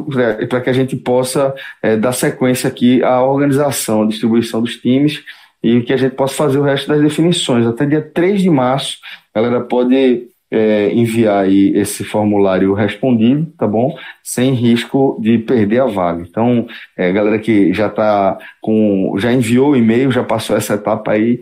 que 0.65 0.71
a 0.71 0.73
gente 0.73 0.97
possa 0.97 1.55
é, 1.83 1.95
dar 1.97 2.13
sequência 2.13 2.69
aqui 2.69 3.03
à 3.03 3.23
organização, 3.23 4.03
à 4.03 4.07
distribuição 4.07 4.63
dos 4.63 4.77
times 4.77 5.23
e 5.63 5.83
que 5.83 5.93
a 5.93 5.97
gente 5.97 6.15
possa 6.15 6.35
fazer 6.35 6.59
o 6.59 6.63
resto 6.63 6.89
das 6.89 7.03
definições. 7.03 7.67
Até 7.67 7.85
dia 7.85 8.03
3 8.03 8.41
de 8.41 8.51
março, 8.51 8.99
a 9.35 9.41
galera 9.41 9.61
pode 9.63 10.32
é, 10.53 10.93
enviar 10.93 11.45
aí 11.45 11.73
esse 11.75 12.05
formulário 12.05 12.75
respondido, 12.75 13.51
tá 13.57 13.67
bom? 13.67 13.97
Sem 14.23 14.53
risco 14.53 15.19
de 15.19 15.39
perder 15.39 15.81
a 15.81 15.87
vaga. 15.87 16.23
Então, 16.29 16.67
é, 16.95 17.11
galera 17.11 17.39
que 17.39 17.73
já 17.73 17.89
tá 17.89 18.37
com, 18.61 19.15
já 19.19 19.33
enviou 19.33 19.71
o 19.71 19.77
e-mail, 19.77 20.13
já 20.13 20.23
passou 20.23 20.55
essa 20.55 20.75
etapa 20.75 21.13
aí, 21.13 21.41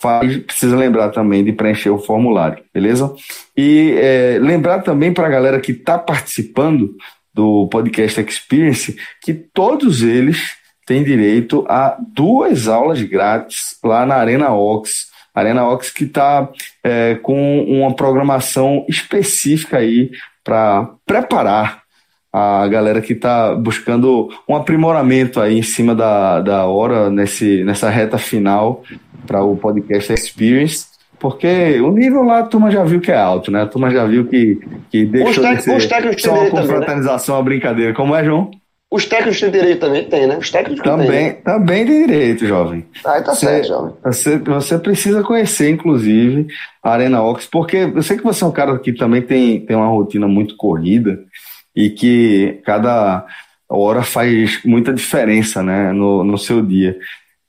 faz, 0.00 0.38
precisa 0.38 0.74
lembrar 0.74 1.10
também 1.10 1.44
de 1.44 1.52
preencher 1.52 1.90
o 1.90 1.98
formulário, 1.98 2.64
beleza? 2.72 3.14
E 3.54 3.94
é, 3.98 4.38
lembrar 4.40 4.80
também 4.80 5.12
para 5.12 5.26
a 5.26 5.30
galera 5.30 5.60
que 5.60 5.72
está 5.72 5.98
participando 5.98 6.96
do 7.34 7.68
podcast 7.68 8.18
Experience 8.22 8.96
que 9.20 9.34
todos 9.34 10.02
eles 10.02 10.56
têm 10.86 11.04
direito 11.04 11.66
a 11.68 11.98
duas 12.14 12.68
aulas 12.68 13.02
grátis 13.02 13.76
lá 13.84 14.06
na 14.06 14.14
Arena 14.14 14.54
Ox. 14.54 15.14
Arena 15.36 15.68
Ox 15.68 15.90
que 15.90 16.04
está 16.04 16.48
é, 16.82 17.16
com 17.16 17.62
uma 17.64 17.94
programação 17.94 18.86
específica 18.88 19.76
aí 19.76 20.10
para 20.42 20.88
preparar 21.04 21.82
a 22.32 22.66
galera 22.68 23.00
que 23.00 23.12
está 23.12 23.54
buscando 23.54 24.28
um 24.48 24.56
aprimoramento 24.56 25.40
aí 25.40 25.58
em 25.58 25.62
cima 25.62 25.94
da, 25.94 26.40
da 26.40 26.66
hora 26.66 27.10
nesse, 27.10 27.62
nessa 27.64 27.90
reta 27.90 28.18
final 28.18 28.82
para 29.26 29.42
o 29.42 29.56
podcast 29.56 30.12
Experience. 30.12 30.86
Porque 31.18 31.80
o 31.80 31.90
nível 31.90 32.22
lá 32.22 32.40
a 32.40 32.42
turma 32.42 32.70
já 32.70 32.84
viu 32.84 33.00
que 33.00 33.10
é 33.10 33.16
alto, 33.16 33.50
né? 33.50 33.62
A 33.62 33.66
turma 33.66 33.90
já 33.90 34.04
viu 34.04 34.26
que, 34.26 34.58
que 34.90 35.06
deixou 35.06 35.44
de 35.44 35.62
ser 35.62 36.18
só 36.18 36.34
uma 36.34 36.44
né? 36.44 36.50
confraternização, 36.50 37.34
né? 37.34 37.38
uma 37.38 37.44
brincadeira. 37.44 37.94
Como 37.94 38.14
é, 38.14 38.22
João? 38.22 38.50
Os 38.90 39.04
técnicos 39.04 39.40
têm 39.40 39.50
direito 39.50 39.80
também? 39.80 40.04
Tem, 40.04 40.26
né? 40.26 40.38
Os 40.38 40.50
técnicos 40.50 40.84
também, 40.84 41.08
tem, 41.08 41.24
né? 41.24 41.32
também 41.44 41.86
tem 41.86 42.06
direito, 42.06 42.46
jovem. 42.46 42.86
Ah, 43.04 43.20
tá 43.20 43.34
você, 43.34 43.46
certo, 43.46 43.68
jovem. 43.68 43.94
Você, 44.04 44.38
você 44.38 44.78
precisa 44.78 45.22
conhecer, 45.24 45.70
inclusive, 45.70 46.46
a 46.82 46.92
Arena 46.92 47.22
Ox, 47.22 47.46
porque 47.46 47.78
eu 47.78 48.02
sei 48.02 48.16
que 48.16 48.22
você 48.22 48.44
é 48.44 48.46
um 48.46 48.52
cara 48.52 48.78
que 48.78 48.92
também 48.92 49.22
tem, 49.22 49.60
tem 49.66 49.76
uma 49.76 49.88
rotina 49.88 50.28
muito 50.28 50.56
corrida 50.56 51.18
e 51.74 51.90
que 51.90 52.60
cada 52.64 53.26
hora 53.68 54.02
faz 54.02 54.60
muita 54.64 54.92
diferença 54.92 55.62
né, 55.62 55.92
no, 55.92 56.22
no 56.22 56.38
seu 56.38 56.62
dia. 56.62 56.96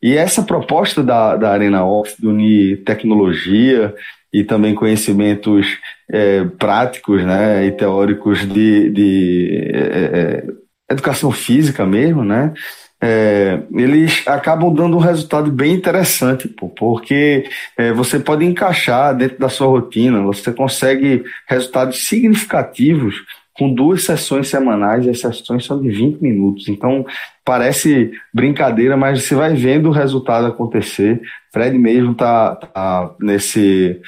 E 0.01 0.17
essa 0.17 0.41
proposta 0.41 1.03
da, 1.03 1.35
da 1.35 1.51
Arena 1.51 1.85
Ops 1.85 2.15
de 2.17 2.27
unir 2.27 2.83
tecnologia 2.83 3.93
e 4.33 4.43
também 4.43 4.75
conhecimentos 4.75 5.67
é, 6.11 6.43
práticos 6.43 7.23
né, 7.23 7.65
e 7.65 7.71
teóricos 7.71 8.39
de, 8.47 8.89
de 8.89 9.71
é, 9.73 10.43
educação 10.89 11.31
física 11.31 11.85
mesmo, 11.85 12.23
né, 12.23 12.53
é, 12.99 13.61
eles 13.73 14.27
acabam 14.27 14.73
dando 14.73 14.97
um 14.97 15.01
resultado 15.01 15.51
bem 15.51 15.73
interessante, 15.73 16.47
pô, 16.47 16.67
porque 16.67 17.47
é, 17.77 17.93
você 17.93 18.19
pode 18.19 18.43
encaixar 18.43 19.15
dentro 19.15 19.37
da 19.37 19.49
sua 19.49 19.67
rotina, 19.67 20.21
você 20.21 20.51
consegue 20.51 21.23
resultados 21.47 22.07
significativos 22.07 23.23
com 23.53 23.73
duas 23.73 24.03
sessões 24.03 24.47
semanais, 24.47 25.05
e 25.05 25.09
as 25.09 25.19
sessões 25.19 25.65
são 25.65 25.81
de 25.81 25.89
20 25.89 26.21
minutos. 26.21 26.67
Então, 26.67 27.05
parece 27.43 28.11
brincadeira, 28.31 28.95
mas 28.95 29.23
você 29.23 29.33
vai 29.33 29.55
vendo 29.55 29.89
o 29.89 29.91
resultado 29.91 30.45
acontecer. 30.45 31.19
Fred 31.51 31.75
mesmo 31.77 32.13
tá, 32.13 32.55
tá 32.55 33.15
nesse 33.19 33.99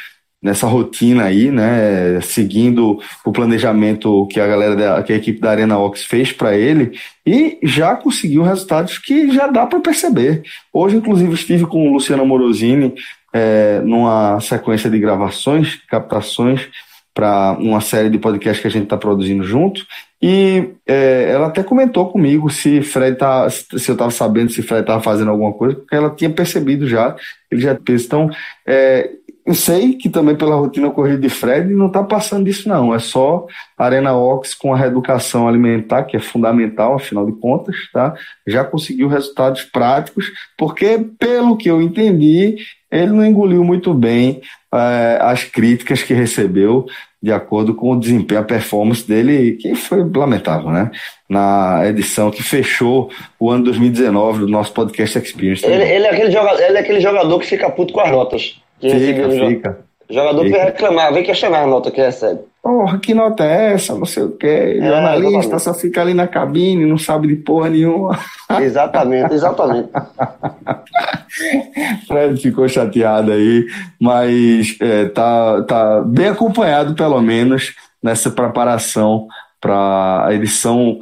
nessa 0.42 0.66
rotina 0.68 1.26
aí, 1.26 1.52
né, 1.52 2.22
seguindo 2.22 3.00
o 3.26 3.32
planejamento 3.32 4.26
que 4.28 4.40
a 4.40 4.48
galera 4.48 4.76
da, 4.76 5.04
que 5.04 5.12
a 5.12 5.16
equipe 5.16 5.40
da 5.40 5.52
Arena 5.52 5.78
Ox 5.78 6.06
fez 6.06 6.32
para 6.32 6.56
ele 6.56 6.98
e 7.26 7.60
já 7.64 7.96
conseguiu 7.96 8.44
resultados 8.44 8.98
que 8.98 9.32
já 9.32 9.48
dá 9.48 9.66
para 9.66 9.82
perceber. 9.82 10.44
Hoje, 10.72 10.96
inclusive, 10.96 11.34
estive 11.34 11.66
com 11.66 11.90
o 11.90 11.94
Luciano 11.94 12.26
Morosini 12.26 12.94
é, 13.34 13.82
numa 13.82 14.40
sequência 14.40 14.90
de 14.90 14.98
gravações, 14.98 15.76
captações 15.88 16.70
para 17.14 17.58
uma 17.60 17.82
série 17.82 18.10
de 18.10 18.18
podcasts 18.18 18.62
que 18.62 18.68
a 18.68 18.72
gente 18.72 18.84
está 18.84 18.96
produzindo 18.96 19.44
junto. 19.44 19.86
E 20.22 20.70
é, 20.88 21.32
ela 21.32 21.48
até 21.48 21.64
comentou 21.64 22.10
comigo 22.10 22.50
se 22.50 22.82
Fred 22.82 23.18
tá, 23.18 23.50
se 23.50 23.90
eu 23.90 23.94
estava 23.94 24.12
sabendo 24.12 24.52
se 24.52 24.62
Fred 24.62 24.82
estava 24.82 25.02
fazendo 25.02 25.32
alguma 25.32 25.54
coisa, 25.54 25.76
porque 25.76 25.96
ela 25.96 26.10
tinha 26.10 26.30
percebido 26.30 26.88
já, 26.88 27.16
ele 27.52 27.62
já 27.62 27.78
fez. 27.86 28.06
Então, 28.06 28.30
é, 28.66 29.12
eu 29.50 29.56
sei 29.56 29.94
que 29.94 30.08
também 30.10 30.36
pela 30.36 30.56
rotina 30.56 30.92
corrida 30.92 31.18
de 31.18 31.28
Fred 31.28 31.74
não 31.74 31.88
está 31.88 32.04
passando 32.04 32.46
disso, 32.46 32.70
não. 32.70 32.94
É 32.94 33.00
só 33.00 33.48
Arena 33.76 34.16
Ox 34.16 34.54
com 34.54 34.72
a 34.72 34.78
reeducação 34.78 35.48
alimentar, 35.48 36.04
que 36.04 36.16
é 36.16 36.20
fundamental, 36.20 36.94
afinal 36.94 37.26
de 37.26 37.32
contas, 37.32 37.76
tá? 37.92 38.14
Já 38.46 38.64
conseguiu 38.64 39.08
resultados 39.08 39.64
práticos, 39.64 40.28
porque, 40.56 41.04
pelo 41.18 41.58
que 41.58 41.68
eu 41.68 41.82
entendi, 41.82 42.58
ele 42.92 43.12
não 43.12 43.26
engoliu 43.26 43.64
muito 43.64 43.92
bem 43.92 44.40
é, 44.72 45.18
as 45.20 45.46
críticas 45.46 46.04
que 46.04 46.14
recebeu 46.14 46.86
de 47.22 47.32
acordo 47.32 47.74
com 47.74 47.94
o 47.94 48.00
desempenho, 48.00 48.42
a 48.42 48.44
performance 48.44 49.06
dele, 49.06 49.54
que 49.54 49.74
foi 49.74 50.08
lamentável, 50.16 50.70
né? 50.70 50.92
Na 51.28 51.88
edição 51.88 52.30
que 52.30 52.44
fechou 52.44 53.10
o 53.40 53.50
ano 53.50 53.64
2019 53.64 54.42
do 54.42 54.48
nosso 54.48 54.72
podcast 54.74 55.18
Experience. 55.18 55.66
Ele, 55.66 55.84
ele, 55.84 56.06
é 56.06 56.12
aquele 56.12 56.30
jogador, 56.30 56.62
ele 56.62 56.78
é 56.78 56.82
aquele 56.82 57.02
jogador 57.02 57.40
que 57.40 57.48
fica 57.48 57.68
puto 57.72 57.94
com 57.94 58.00
as 58.00 58.12
notas. 58.12 58.62
Que 58.80 58.90
fica, 58.90 59.30
fica. 59.30 59.80
Jogador 60.10 60.44
fica. 60.44 60.64
reclamar, 60.64 61.14
vem 61.14 61.24
questionar 61.24 61.64
a 61.64 61.68
nota 61.68 61.92
que 61.92 62.02
recebe. 62.02 62.42
Porra, 62.62 63.00
que 63.00 63.14
nota 63.14 63.46
é 63.46 63.74
essa? 63.74 63.96
Não 63.96 64.06
sei 64.06 64.24
o 64.24 64.32
quê. 64.32 64.78
É, 64.80 64.88
jornalista 64.88 65.38
exatamente. 65.38 65.64
só 65.64 65.74
fica 65.74 66.02
ali 66.02 66.14
na 66.14 66.28
cabine, 66.28 66.86
não 66.86 66.98
sabe 66.98 67.28
de 67.28 67.36
porra 67.36 67.70
nenhuma. 67.70 68.20
Exatamente, 68.60 69.34
exatamente. 69.34 69.90
Fred 72.08 72.42
ficou 72.42 72.68
chateado 72.68 73.32
aí, 73.32 73.68
mas 74.00 74.76
é, 74.82 75.06
tá, 75.06 75.62
tá 75.64 76.02
bem 76.02 76.30
acompanhado, 76.30 76.96
pelo 76.96 77.22
menos, 77.22 77.76
nessa 78.02 78.32
preparação 78.32 79.28
para 79.62 80.26
a 80.26 80.34
edição 80.34 80.98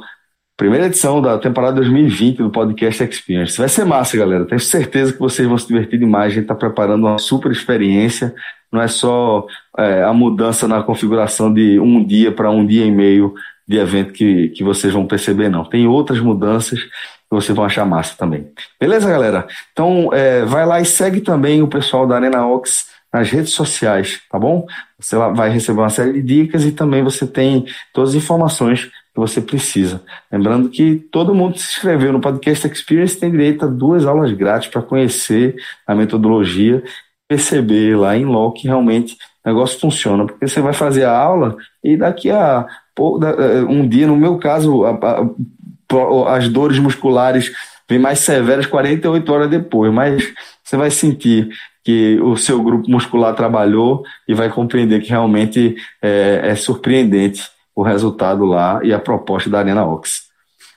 primeira 0.58 0.86
edição 0.86 1.22
da 1.22 1.38
temporada 1.38 1.76
2020 1.76 2.38
do 2.38 2.50
Podcast 2.50 3.04
Experience. 3.04 3.56
Vai 3.56 3.68
ser 3.68 3.84
massa, 3.84 4.16
galera. 4.16 4.44
Tenho 4.44 4.60
certeza 4.60 5.12
que 5.12 5.18
vocês 5.20 5.46
vão 5.46 5.56
se 5.56 5.68
divertir 5.68 6.00
demais. 6.00 6.32
A 6.32 6.34
gente 6.34 6.42
está 6.42 6.54
preparando 6.54 7.06
uma 7.06 7.16
super 7.16 7.52
experiência. 7.52 8.34
Não 8.70 8.82
é 8.82 8.88
só 8.88 9.46
é, 9.78 10.02
a 10.02 10.12
mudança 10.12 10.66
na 10.66 10.82
configuração 10.82 11.54
de 11.54 11.78
um 11.78 12.04
dia 12.04 12.32
para 12.32 12.50
um 12.50 12.66
dia 12.66 12.84
e 12.84 12.90
meio 12.90 13.34
de 13.68 13.78
evento 13.78 14.12
que, 14.12 14.48
que 14.48 14.64
vocês 14.64 14.92
vão 14.92 15.06
perceber, 15.06 15.48
não. 15.48 15.64
Tem 15.64 15.86
outras 15.86 16.18
mudanças 16.18 16.82
que 16.82 16.90
vocês 17.30 17.54
vão 17.54 17.64
achar 17.64 17.86
massa 17.86 18.16
também. 18.18 18.48
Beleza, 18.80 19.08
galera? 19.08 19.46
Então, 19.72 20.10
é, 20.12 20.44
vai 20.44 20.66
lá 20.66 20.80
e 20.80 20.84
segue 20.84 21.20
também 21.20 21.62
o 21.62 21.68
pessoal 21.68 22.04
da 22.04 22.16
Arena 22.16 22.44
Ox 22.44 22.86
nas 23.12 23.30
redes 23.30 23.52
sociais, 23.52 24.20
tá 24.28 24.38
bom? 24.38 24.66
Você 24.98 25.16
vai 25.16 25.50
receber 25.50 25.80
uma 25.80 25.88
série 25.88 26.14
de 26.14 26.22
dicas 26.22 26.64
e 26.64 26.72
também 26.72 27.02
você 27.02 27.26
tem 27.26 27.64
todas 27.92 28.10
as 28.10 28.16
informações 28.16 28.90
que 29.18 29.32
você 29.32 29.40
precisa. 29.40 30.00
Lembrando 30.30 30.68
que 30.68 30.96
todo 31.10 31.34
mundo 31.34 31.54
que 31.54 31.60
se 31.60 31.72
inscreveu 31.72 32.12
no 32.12 32.20
Podcast 32.20 32.66
Experience 32.68 33.18
tem 33.18 33.30
direito 33.30 33.64
a 33.64 33.68
duas 33.68 34.06
aulas 34.06 34.30
grátis 34.32 34.68
para 34.68 34.80
conhecer 34.80 35.56
a 35.86 35.94
metodologia, 35.94 36.82
perceber 37.26 37.96
lá 37.96 38.16
em 38.16 38.24
loco 38.24 38.60
que 38.60 38.68
realmente 38.68 39.16
o 39.44 39.48
negócio 39.48 39.80
funciona, 39.80 40.24
porque 40.24 40.46
você 40.46 40.60
vai 40.60 40.72
fazer 40.72 41.04
a 41.04 41.16
aula 41.16 41.56
e 41.82 41.96
daqui 41.96 42.30
a 42.30 42.66
eh, 42.98 43.62
um 43.68 43.86
dia, 43.86 44.06
no 44.06 44.16
meu 44.16 44.38
caso, 44.38 44.84
as 46.28 46.48
dores 46.48 46.78
musculares 46.78 47.52
vêm 47.88 47.98
mais 47.98 48.20
severas 48.20 48.66
48 48.66 49.32
horas 49.32 49.50
depois, 49.50 49.92
mas 49.92 50.32
você 50.62 50.76
vai 50.76 50.90
sentir 50.90 51.48
que 51.82 52.20
o 52.20 52.36
seu 52.36 52.62
grupo 52.62 52.90
muscular 52.90 53.34
trabalhou 53.34 54.04
e 54.28 54.34
vai 54.34 54.50
compreender 54.50 55.00
que 55.00 55.08
realmente 55.08 55.74
é, 56.02 56.40
é 56.44 56.54
surpreendente 56.54 57.42
o 57.78 57.82
resultado 57.84 58.44
lá 58.44 58.80
e 58.82 58.92
a 58.92 58.98
proposta 58.98 59.48
da 59.48 59.60
Arena 59.60 59.86
Ox. 59.86 60.22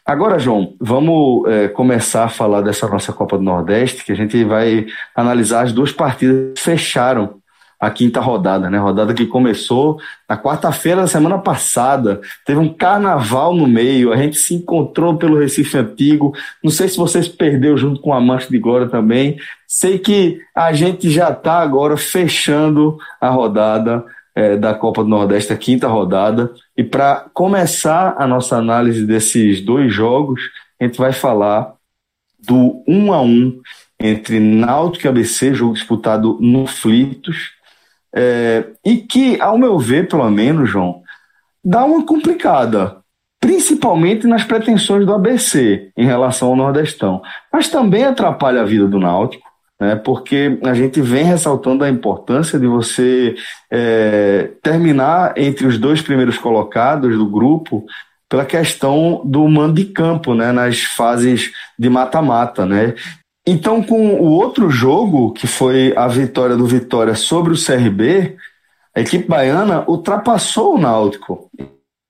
Agora, 0.05 0.37
João, 0.37 0.75
vamos 0.79 1.49
é, 1.49 1.67
começar 1.67 2.25
a 2.25 2.29
falar 2.29 2.61
dessa 2.61 2.87
nossa 2.87 3.11
Copa 3.11 3.39
do 3.39 3.43
Nordeste, 3.43 4.05
que 4.05 4.11
a 4.11 4.15
gente 4.15 4.43
vai 4.43 4.85
analisar 5.15 5.63
as 5.63 5.73
duas 5.73 5.91
partidas 5.91 6.53
que 6.53 6.61
fecharam 6.61 7.41
a 7.79 7.89
quinta 7.89 8.19
rodada, 8.19 8.69
né? 8.69 8.77
Rodada 8.77 9.15
que 9.15 9.25
começou 9.25 9.99
na 10.29 10.37
quarta-feira 10.37 11.01
da 11.01 11.07
semana 11.07 11.39
passada. 11.39 12.21
Teve 12.45 12.59
um 12.59 12.71
carnaval 12.71 13.55
no 13.55 13.65
meio, 13.65 14.13
a 14.13 14.17
gente 14.17 14.37
se 14.37 14.53
encontrou 14.53 15.17
pelo 15.17 15.39
Recife 15.39 15.79
Antigo. 15.79 16.35
Não 16.63 16.69
sei 16.69 16.87
se 16.87 16.97
vocês 16.97 17.27
perdeu 17.27 17.75
junto 17.75 17.99
com 17.99 18.13
a 18.13 18.21
Mancha 18.21 18.47
de 18.47 18.59
Glória 18.59 18.87
também. 18.87 19.37
Sei 19.67 19.97
que 19.97 20.39
a 20.53 20.71
gente 20.71 21.09
já 21.09 21.31
está 21.31 21.63
agora 21.63 21.97
fechando 21.97 22.99
a 23.19 23.29
rodada 23.29 24.05
é, 24.35 24.55
da 24.55 24.73
Copa 24.73 25.03
do 25.03 25.09
Nordeste, 25.09 25.53
a 25.53 25.57
quinta 25.57 25.87
rodada. 25.87 26.51
E 26.75 26.83
para 26.83 27.25
começar 27.33 28.15
a 28.17 28.25
nossa 28.25 28.57
análise 28.57 29.05
desses 29.05 29.61
dois 29.61 29.93
jogos, 29.93 30.41
a 30.79 30.85
gente 30.85 30.97
vai 30.97 31.13
falar 31.13 31.73
do 32.39 32.83
1 32.87 33.13
a 33.13 33.21
1 33.21 33.61
entre 33.99 34.39
Náutico 34.39 35.05
e 35.05 35.09
ABC, 35.09 35.53
jogo 35.53 35.73
disputado 35.73 36.37
no 36.41 36.65
Flitos, 36.65 37.51
é, 38.13 38.65
e 38.83 38.97
que, 38.97 39.39
ao 39.39 39.57
meu 39.57 39.77
ver, 39.77 40.07
pelo 40.07 40.29
menos, 40.29 40.69
João, 40.69 41.01
dá 41.63 41.85
uma 41.85 42.05
complicada, 42.05 42.97
principalmente 43.39 44.27
nas 44.27 44.43
pretensões 44.43 45.05
do 45.05 45.13
ABC 45.13 45.91
em 45.95 46.05
relação 46.05 46.49
ao 46.49 46.55
Nordestão, 46.55 47.21
mas 47.53 47.69
também 47.69 48.03
atrapalha 48.03 48.61
a 48.61 48.65
vida 48.65 48.87
do 48.87 48.99
Náutico, 48.99 49.50
né, 49.81 49.95
porque 49.95 50.59
a 50.63 50.75
gente 50.75 51.01
vem 51.01 51.23
ressaltando 51.23 51.83
a 51.83 51.89
importância 51.89 52.59
de 52.59 52.67
você 52.67 53.33
é, 53.71 54.51
terminar 54.61 55.33
entre 55.35 55.65
os 55.65 55.79
dois 55.79 56.03
primeiros 56.03 56.37
colocados 56.37 57.17
do 57.17 57.25
grupo 57.25 57.83
pela 58.29 58.45
questão 58.45 59.23
do 59.25 59.47
mando 59.47 59.73
de 59.73 59.85
campo, 59.85 60.35
né, 60.35 60.51
nas 60.51 60.81
fases 60.81 61.51
de 61.79 61.89
mata-mata, 61.89 62.63
né? 62.63 62.93
Então, 63.45 63.81
com 63.81 64.13
o 64.19 64.25
outro 64.25 64.69
jogo, 64.69 65.33
que 65.33 65.47
foi 65.47 65.95
a 65.97 66.07
vitória 66.07 66.55
do 66.55 66.67
Vitória 66.67 67.15
sobre 67.15 67.51
o 67.51 67.57
CRB, 67.57 68.37
a 68.95 69.01
equipe 69.01 69.27
baiana 69.27 69.83
ultrapassou 69.87 70.75
o 70.75 70.77
Náutico. 70.77 71.49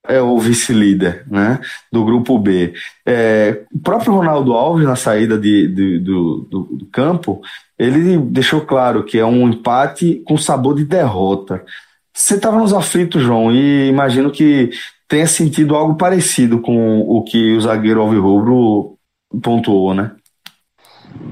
É 0.08 0.20
o 0.20 0.36
vice-líder 0.38 1.24
né, 1.30 1.60
do 1.90 2.04
grupo 2.04 2.36
B. 2.36 2.74
É, 3.06 3.62
o 3.72 3.78
próprio 3.78 4.14
Ronaldo 4.14 4.52
Alves, 4.52 4.84
na 4.84 4.96
saída 4.96 5.38
de, 5.38 5.68
de 5.68 5.98
do, 6.00 6.38
do, 6.50 6.62
do 6.72 6.86
campo, 6.86 7.40
ele 7.78 8.18
deixou 8.18 8.62
claro 8.62 9.04
que 9.04 9.18
é 9.18 9.24
um 9.24 9.48
empate 9.48 10.20
com 10.26 10.36
sabor 10.36 10.74
de 10.74 10.84
derrota. 10.84 11.64
Você 12.12 12.34
estava 12.34 12.58
nos 12.58 12.74
aflitos, 12.74 13.22
João, 13.22 13.52
e 13.52 13.88
imagino 13.88 14.30
que 14.30 14.70
tenha 15.08 15.26
sentido 15.26 15.76
algo 15.76 15.94
parecido 15.94 16.60
com 16.60 17.00
o 17.00 17.22
que 17.22 17.54
o 17.54 17.60
zagueiro 17.60 18.00
Alvirrubro 18.00 18.96
pontuou, 19.42 19.94
né? 19.94 20.12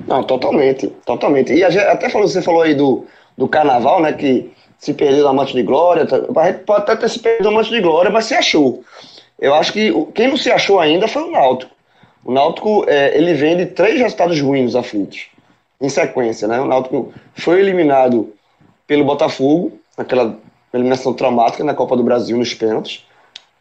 Não, 0.06 0.22
totalmente, 0.22 0.86
totalmente. 1.04 1.52
E 1.52 1.58
gente, 1.70 1.78
até 1.78 2.08
falou, 2.08 2.28
você 2.28 2.42
falou 2.42 2.62
aí 2.62 2.74
do, 2.74 3.04
do 3.36 3.48
carnaval, 3.48 4.02
né? 4.02 4.12
Que 4.12 4.50
se 4.80 4.92
perdeu 4.92 5.24
na 5.24 5.32
Monte 5.32 5.52
de 5.52 5.62
Glória. 5.62 6.06
Tá, 6.06 6.18
pode 6.66 6.82
até 6.82 6.96
ter 6.96 7.08
se 7.08 7.20
perdido 7.20 7.50
na 7.50 7.56
Monte 7.56 7.70
de 7.70 7.80
Glória, 7.80 8.10
mas 8.10 8.24
se 8.24 8.34
achou. 8.34 8.82
Eu 9.38 9.54
acho 9.54 9.72
que 9.72 9.92
quem 10.14 10.28
não 10.28 10.36
se 10.36 10.50
achou 10.50 10.80
ainda 10.80 11.06
foi 11.06 11.22
o 11.22 11.30
Náutico. 11.30 11.70
O 12.24 12.32
Náutico, 12.32 12.84
é, 12.88 13.16
ele 13.16 13.34
vem 13.34 13.56
de 13.56 13.66
três 13.66 14.00
resultados 14.00 14.40
ruins 14.40 14.74
aflitos, 14.74 15.26
em 15.80 15.88
sequência, 15.88 16.48
né? 16.48 16.60
O 16.60 16.66
Náutico 16.66 17.12
foi 17.34 17.60
eliminado 17.60 18.32
pelo 18.86 19.04
Botafogo, 19.04 19.72
naquela 19.96 20.36
eliminação 20.74 21.14
traumática 21.14 21.62
na 21.62 21.74
Copa 21.74 21.96
do 21.96 22.02
Brasil 22.02 22.36
nos 22.36 22.52
pênaltis. 22.52 23.06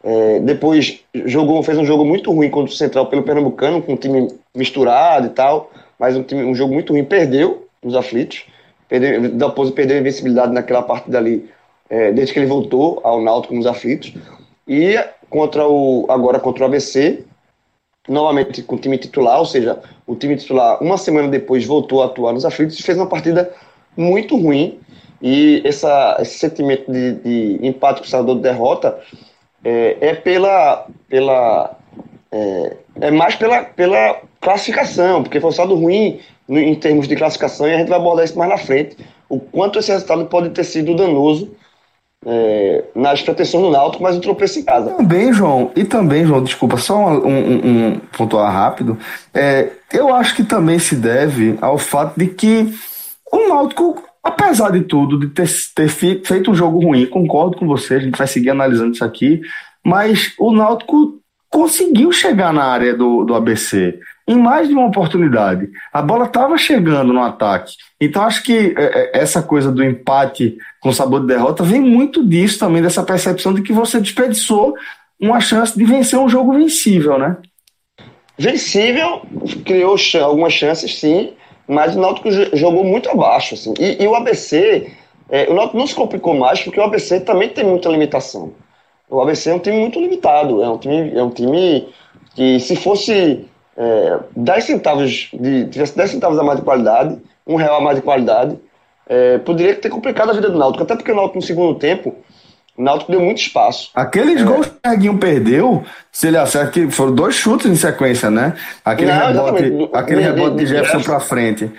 É, 0.02 0.40
depois 0.40 1.00
jogou, 1.26 1.62
fez 1.62 1.78
um 1.78 1.84
jogo 1.84 2.04
muito 2.04 2.32
ruim 2.32 2.50
contra 2.50 2.72
o 2.72 2.76
Central 2.76 3.06
pelo 3.06 3.22
Pernambucano, 3.22 3.82
com 3.82 3.92
um 3.92 3.96
time 3.96 4.28
misturado 4.54 5.26
e 5.26 5.30
tal 5.30 5.70
mas 6.00 6.16
um, 6.16 6.22
time, 6.22 6.42
um 6.42 6.54
jogo 6.54 6.72
muito 6.72 6.94
ruim, 6.94 7.04
perdeu 7.04 7.68
nos 7.84 7.94
aflitos, 7.94 8.46
perdeu, 8.90 9.72
perdeu 9.72 9.96
a 9.96 10.00
invencibilidade 10.00 10.52
naquela 10.52 10.82
partida 10.82 11.16
ali, 11.18 11.48
é, 11.88 12.10
desde 12.10 12.34
que 12.34 12.40
ele 12.40 12.46
voltou 12.46 13.00
ao 13.04 13.22
Náutico 13.22 13.54
nos 13.54 13.66
aflitos, 13.66 14.12
e 14.66 14.98
contra 15.30 15.66
o, 15.66 16.06
agora 16.08 16.40
contra 16.40 16.64
o 16.64 16.66
ABC, 16.66 17.24
novamente 18.08 18.62
com 18.62 18.74
o 18.74 18.78
time 18.78 18.98
titular, 18.98 19.38
ou 19.38 19.46
seja, 19.46 19.78
o 20.06 20.16
time 20.16 20.36
titular 20.36 20.82
uma 20.82 20.98
semana 20.98 21.28
depois 21.28 21.64
voltou 21.64 22.02
a 22.02 22.06
atuar 22.06 22.32
nos 22.32 22.44
aflitos 22.44 22.78
e 22.78 22.82
fez 22.82 22.98
uma 22.98 23.06
partida 23.06 23.52
muito 23.96 24.36
ruim, 24.36 24.80
e 25.22 25.62
essa, 25.64 26.16
esse 26.20 26.38
sentimento 26.38 26.90
de, 26.90 27.12
de 27.12 27.66
empate 27.66 28.00
com 28.00 28.06
o 28.06 28.10
Salvador 28.10 28.36
de 28.36 28.42
derrota 28.42 28.98
é, 29.62 29.96
é 30.00 30.14
pela, 30.14 30.86
pela 31.08 31.76
é, 32.32 32.76
é 33.02 33.10
mais 33.10 33.36
pela, 33.36 33.62
pela 33.64 34.22
classificação, 34.40 35.22
porque 35.22 35.40
foi 35.40 35.50
um 35.50 35.52
saldo 35.52 35.74
ruim 35.74 36.20
em 36.48 36.74
termos 36.74 37.06
de 37.06 37.14
classificação 37.14 37.68
e 37.68 37.74
a 37.74 37.78
gente 37.78 37.88
vai 37.88 37.98
abordar 37.98 38.24
isso 38.24 38.38
mais 38.38 38.50
na 38.50 38.58
frente. 38.58 38.96
O 39.28 39.38
quanto 39.38 39.78
esse 39.78 39.92
resultado 39.92 40.24
pode 40.26 40.50
ter 40.50 40.64
sido 40.64 40.96
danoso 40.96 41.54
é, 42.26 42.84
nas 42.94 43.22
pretensões 43.22 43.64
do 43.64 43.70
Náutico, 43.70 44.02
mas 44.02 44.16
um 44.16 44.20
tropeço 44.20 44.58
em 44.58 44.64
casa. 44.64 44.90
Também, 44.90 45.32
João, 45.32 45.70
e 45.76 45.84
também, 45.84 46.24
João, 46.24 46.42
desculpa, 46.42 46.76
só 46.76 46.96
um, 46.96 47.26
um, 47.26 47.88
um 47.88 48.00
pontuar 48.16 48.52
rápido. 48.52 48.98
É, 49.32 49.70
eu 49.92 50.12
acho 50.14 50.34
que 50.34 50.44
também 50.44 50.78
se 50.78 50.96
deve 50.96 51.56
ao 51.60 51.78
fato 51.78 52.18
de 52.18 52.26
que 52.26 52.74
o 53.32 53.48
Náutico, 53.48 54.02
apesar 54.22 54.70
de 54.70 54.82
tudo, 54.82 55.18
de 55.18 55.28
ter, 55.28 55.48
ter 55.74 55.88
feito 55.88 56.50
um 56.50 56.54
jogo 56.54 56.80
ruim, 56.80 57.06
concordo 57.06 57.56
com 57.56 57.66
você, 57.66 57.94
a 57.94 58.00
gente 58.00 58.18
vai 58.18 58.26
seguir 58.26 58.50
analisando 58.50 58.92
isso 58.92 59.04
aqui, 59.04 59.40
mas 59.84 60.34
o 60.38 60.52
Náutico 60.52 61.20
conseguiu 61.48 62.12
chegar 62.12 62.52
na 62.52 62.64
área 62.64 62.94
do, 62.94 63.24
do 63.24 63.34
ABC 63.34 63.98
em 64.30 64.38
mais 64.38 64.68
de 64.68 64.74
uma 64.74 64.86
oportunidade. 64.86 65.68
A 65.92 66.00
bola 66.00 66.26
estava 66.26 66.56
chegando 66.56 67.12
no 67.12 67.20
ataque. 67.20 67.74
Então 68.00 68.22
acho 68.22 68.44
que 68.44 68.72
é, 68.78 68.84
é, 68.84 69.10
essa 69.18 69.42
coisa 69.42 69.72
do 69.72 69.82
empate 69.82 70.56
com 70.78 70.92
sabor 70.92 71.22
de 71.22 71.26
derrota 71.26 71.64
vem 71.64 71.80
muito 71.80 72.24
disso 72.24 72.60
também, 72.60 72.80
dessa 72.80 73.02
percepção 73.02 73.52
de 73.52 73.60
que 73.60 73.72
você 73.72 74.00
desperdiçou 74.00 74.76
uma 75.20 75.40
chance 75.40 75.76
de 75.76 75.84
vencer 75.84 76.16
um 76.16 76.28
jogo 76.28 76.52
vencível, 76.52 77.18
né? 77.18 77.38
Vencível, 78.38 79.22
criou 79.64 79.96
algumas 80.22 80.52
chances, 80.52 81.00
sim, 81.00 81.32
mas 81.66 81.96
o 81.96 82.00
Náutico 82.00 82.30
jogou 82.56 82.84
muito 82.84 83.10
abaixo. 83.10 83.54
Assim. 83.54 83.74
E, 83.80 84.00
e 84.00 84.06
o 84.06 84.14
ABC, 84.14 84.92
é, 85.28 85.50
o 85.50 85.54
Náutico 85.54 85.76
não 85.76 85.88
se 85.88 85.94
complicou 85.96 86.34
mais 86.34 86.60
porque 86.60 86.78
o 86.78 86.84
ABC 86.84 87.18
também 87.18 87.48
tem 87.48 87.64
muita 87.64 87.88
limitação. 87.88 88.52
O 89.10 89.20
ABC 89.20 89.50
é 89.50 89.54
um 89.54 89.58
time 89.58 89.80
muito 89.80 90.00
limitado, 90.00 90.62
é 90.62 90.70
um 90.70 90.78
time, 90.78 91.12
é 91.16 91.22
um 91.22 91.30
time 91.30 91.88
que 92.36 92.60
se 92.60 92.76
fosse 92.76 93.49
é, 93.80 94.18
10 94.36 94.64
centavos 94.64 95.30
de, 95.32 95.66
tivesse 95.68 95.96
10 95.96 96.10
centavos 96.10 96.38
a 96.38 96.42
mais 96.42 96.58
de 96.58 96.64
qualidade, 96.64 97.16
um 97.46 97.56
real 97.56 97.78
a 97.78 97.80
mais 97.80 97.96
de 97.96 98.02
qualidade, 98.02 98.58
é, 99.08 99.38
poderia 99.38 99.74
ter 99.74 99.88
complicado 99.88 100.28
a 100.28 100.34
vida 100.34 100.50
do 100.50 100.58
Náutico, 100.58 100.84
até 100.84 100.94
porque 100.94 101.10
o 101.10 101.16
Náutico 101.16 101.36
no 101.36 101.42
segundo 101.42 101.78
tempo, 101.78 102.14
o 102.76 102.82
Náutico 102.82 103.10
deu 103.10 103.22
muito 103.22 103.38
espaço. 103.38 103.90
Aqueles 103.94 104.42
é. 104.42 104.44
gols 104.44 104.66
que 104.66 104.74
o 104.74 104.90
Berguinho 104.90 105.18
perdeu, 105.18 105.82
se 106.12 106.28
ele 106.28 106.36
acerta, 106.36 106.70
que 106.70 106.90
foram 106.90 107.14
dois 107.14 107.34
chutes 107.34 107.70
em 107.70 107.74
sequência, 107.74 108.30
né? 108.30 108.54
Aquele 108.84 109.12
Não, 109.12 109.26
rebote, 109.26 109.90
aquele 109.94 110.20
rebote 110.20 110.56
de 110.56 110.66
Jefferson 110.66 111.02
para 111.02 111.18
frente. 111.18 111.70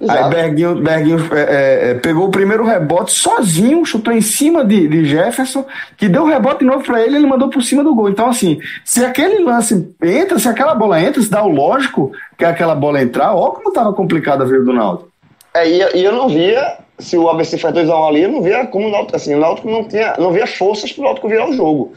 Exato. 0.00 0.24
Aí 0.24 0.30
Berguinho, 0.30 0.74
Berguinho 0.76 1.18
é, 1.34 1.40
é, 1.40 1.90
é, 1.90 1.94
pegou 1.94 2.26
o 2.26 2.30
primeiro 2.30 2.64
rebote 2.64 3.12
sozinho, 3.12 3.84
chutou 3.84 4.12
em 4.12 4.22
cima 4.22 4.64
de, 4.64 4.88
de 4.88 5.04
Jefferson, 5.04 5.66
que 5.96 6.08
deu 6.08 6.22
o 6.22 6.26
rebote 6.26 6.60
de 6.60 6.64
novo 6.64 6.82
para 6.82 7.02
ele 7.02 7.16
ele 7.16 7.26
mandou 7.26 7.50
por 7.50 7.62
cima 7.62 7.84
do 7.84 7.94
gol. 7.94 8.08
Então, 8.08 8.26
assim, 8.26 8.58
se 8.82 9.04
aquele 9.04 9.44
lance 9.44 9.94
entra, 10.02 10.38
se 10.38 10.48
aquela 10.48 10.74
bola 10.74 11.02
entra, 11.02 11.20
se 11.20 11.30
dá 11.30 11.44
o 11.44 11.48
lógico 11.48 12.12
que 12.38 12.46
aquela 12.46 12.74
bola 12.74 13.02
entrar, 13.02 13.34
ó 13.34 13.50
como 13.50 13.72
tava 13.72 13.92
complicada 13.92 14.42
a 14.42 14.46
vida 14.46 14.62
do 14.62 14.72
Náutico. 14.72 15.10
É, 15.52 15.68
e, 15.68 15.98
e, 15.98 16.04
eu 16.04 16.12
não 16.12 16.28
via, 16.28 16.78
se 16.98 17.18
o 17.18 17.28
ABC 17.28 17.58
faz 17.58 17.74
2x1 17.74 18.08
ali, 18.08 18.22
eu 18.22 18.32
não 18.32 18.40
via 18.40 18.66
como 18.66 18.88
o 18.88 18.90
Náutico, 18.90 19.16
assim, 19.16 19.34
o 19.34 19.38
Náutico 19.38 19.70
não, 19.70 19.84
tinha, 19.84 20.14
não 20.18 20.32
via 20.32 20.46
forças 20.46 20.92
pro 20.92 21.04
Náutico 21.04 21.28
virar 21.28 21.50
o 21.50 21.52
jogo. 21.52 21.92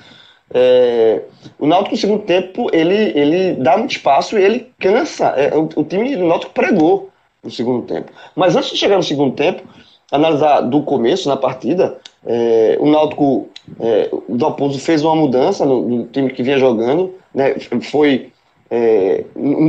É, 0.54 1.22
o 1.58 1.66
Náutico 1.66 1.95
no 1.95 2.01
segundo 2.01 2.24
tempo, 2.24 2.70
ele, 2.74 3.14
ele 3.18 3.54
dá 3.54 3.78
muito 3.78 3.91
espaço 3.91 4.38
e 4.38 4.43
ele 4.43 4.74
cansa. 4.78 5.28
É, 5.38 5.56
o, 5.56 5.70
o 5.76 5.84
time 5.86 6.18
do 6.18 6.26
Náutico 6.26 6.51
pregou 6.51 7.12
no 7.44 7.52
segundo 7.52 7.86
tempo. 7.86 8.12
Mas 8.36 8.56
antes 8.56 8.72
de 8.72 8.78
chegar 8.78 8.98
no 8.98 9.04
segundo 9.04 9.36
tempo, 9.36 9.64
analisar 10.12 10.62
do 10.62 10.82
começo 10.84 11.28
na 11.28 11.36
partida, 11.36 11.98
é, 12.26 12.78
o 12.80 12.89
Náutico 12.89 13.50
é, 13.80 14.10
do 14.30 14.46
Aposo 14.46 14.80
fez 14.80 15.04
uma 15.04 15.16
mudança 15.16 15.66
no, 15.66 15.82
no, 15.82 16.06
time 16.08 16.32
que 16.32 16.44
vinha 16.44 16.58
jogando, 16.58 17.14
né, 17.34 17.56
foi 17.82 18.32
é, 18.70 19.24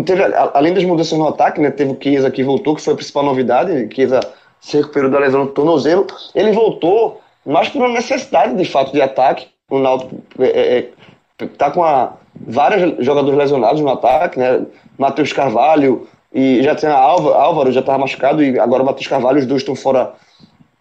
teve, 0.05 0.23
além 0.55 0.73
das 0.73 0.85
mudanças 0.85 1.19
no 1.19 1.29
ataque, 1.29 1.61
né, 1.61 1.71
teve 1.71 1.93
o 1.93 1.99
Chiesa 2.01 2.31
que 2.31 2.43
voltou, 2.43 2.75
que 2.75 2.83
foi 2.83 2.93
a 2.93 2.97
principal 2.97 3.25
novidade, 3.25 3.89
Chiesa 3.95 4.21
se 4.61 4.79
recuperou 4.79 5.11
da 5.11 5.19
lesão 5.19 5.45
do 5.45 5.53
tornozelo, 5.53 6.07
ele 6.35 6.53
voltou 6.53 7.21
mais 7.45 7.69
por 7.69 7.81
uma 7.81 7.91
necessidade 7.91 8.57
de 8.57 8.65
fato 8.65 8.93
de 8.93 9.03
ataque, 9.03 9.49
o 9.71 9.79
Náutico 9.79 10.15
é, 10.39 10.89
é, 11.39 11.47
tá 11.59 11.71
com 11.71 11.83
a, 11.85 12.15
vários 12.35 13.05
jogadores 13.05 13.39
lesionados 13.39 13.81
no 13.81 13.91
ataque, 13.91 14.39
né, 14.39 14.65
Matheus 14.99 15.33
Carvalho, 15.33 16.07
e 16.35 16.61
já 16.65 16.75
tinha 16.75 16.93
Álvaro, 16.93 17.35
Álvaro 17.37 17.73
já 17.73 17.79
estava 17.79 17.99
machucado 17.99 18.43
e 18.43 18.59
agora 18.59 18.83
o 18.83 18.87
Matheus 18.87 19.07
Carvalho, 19.07 19.39
os 19.39 19.47
dois 19.47 19.63
estão 19.63 19.77
fora, 19.77 20.15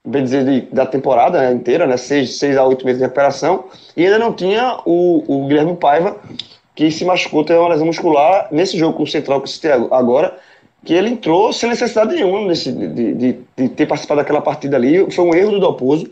bem 0.03 0.23
dizer, 0.23 0.43
de, 0.43 0.61
da 0.73 0.83
temporada 0.83 1.39
né, 1.39 1.53
inteira, 1.53 1.85
né? 1.85 1.95
Seis, 1.95 2.37
seis 2.39 2.57
a 2.57 2.65
oito 2.65 2.83
meses 2.83 2.97
de 2.97 3.05
recuperação. 3.05 3.65
E 3.95 4.03
ainda 4.03 4.17
não 4.17 4.33
tinha 4.33 4.79
o, 4.83 5.23
o 5.27 5.47
Guilherme 5.47 5.75
Paiva, 5.75 6.17
que 6.75 6.89
se 6.89 7.05
machucou, 7.05 7.45
teve 7.45 7.59
uma 7.59 7.69
lesão 7.69 7.85
muscular 7.85 8.47
nesse 8.51 8.79
jogo 8.79 8.97
com 8.97 9.03
o 9.03 9.07
Central 9.07 9.41
que 9.41 9.49
você 9.49 9.61
tem 9.61 9.87
agora, 9.91 10.35
que 10.83 10.91
ele 10.91 11.09
entrou 11.09 11.53
sem 11.53 11.69
necessidade 11.69 12.15
nenhuma 12.15 12.47
nesse, 12.47 12.71
de, 12.71 13.13
de, 13.13 13.37
de, 13.55 13.69
ter 13.69 13.85
participado 13.85 14.21
daquela 14.21 14.41
partida 14.41 14.75
ali. 14.75 15.09
Foi 15.11 15.23
um 15.23 15.35
erro 15.35 15.51
do 15.51 15.59
Dalpozo 15.59 16.09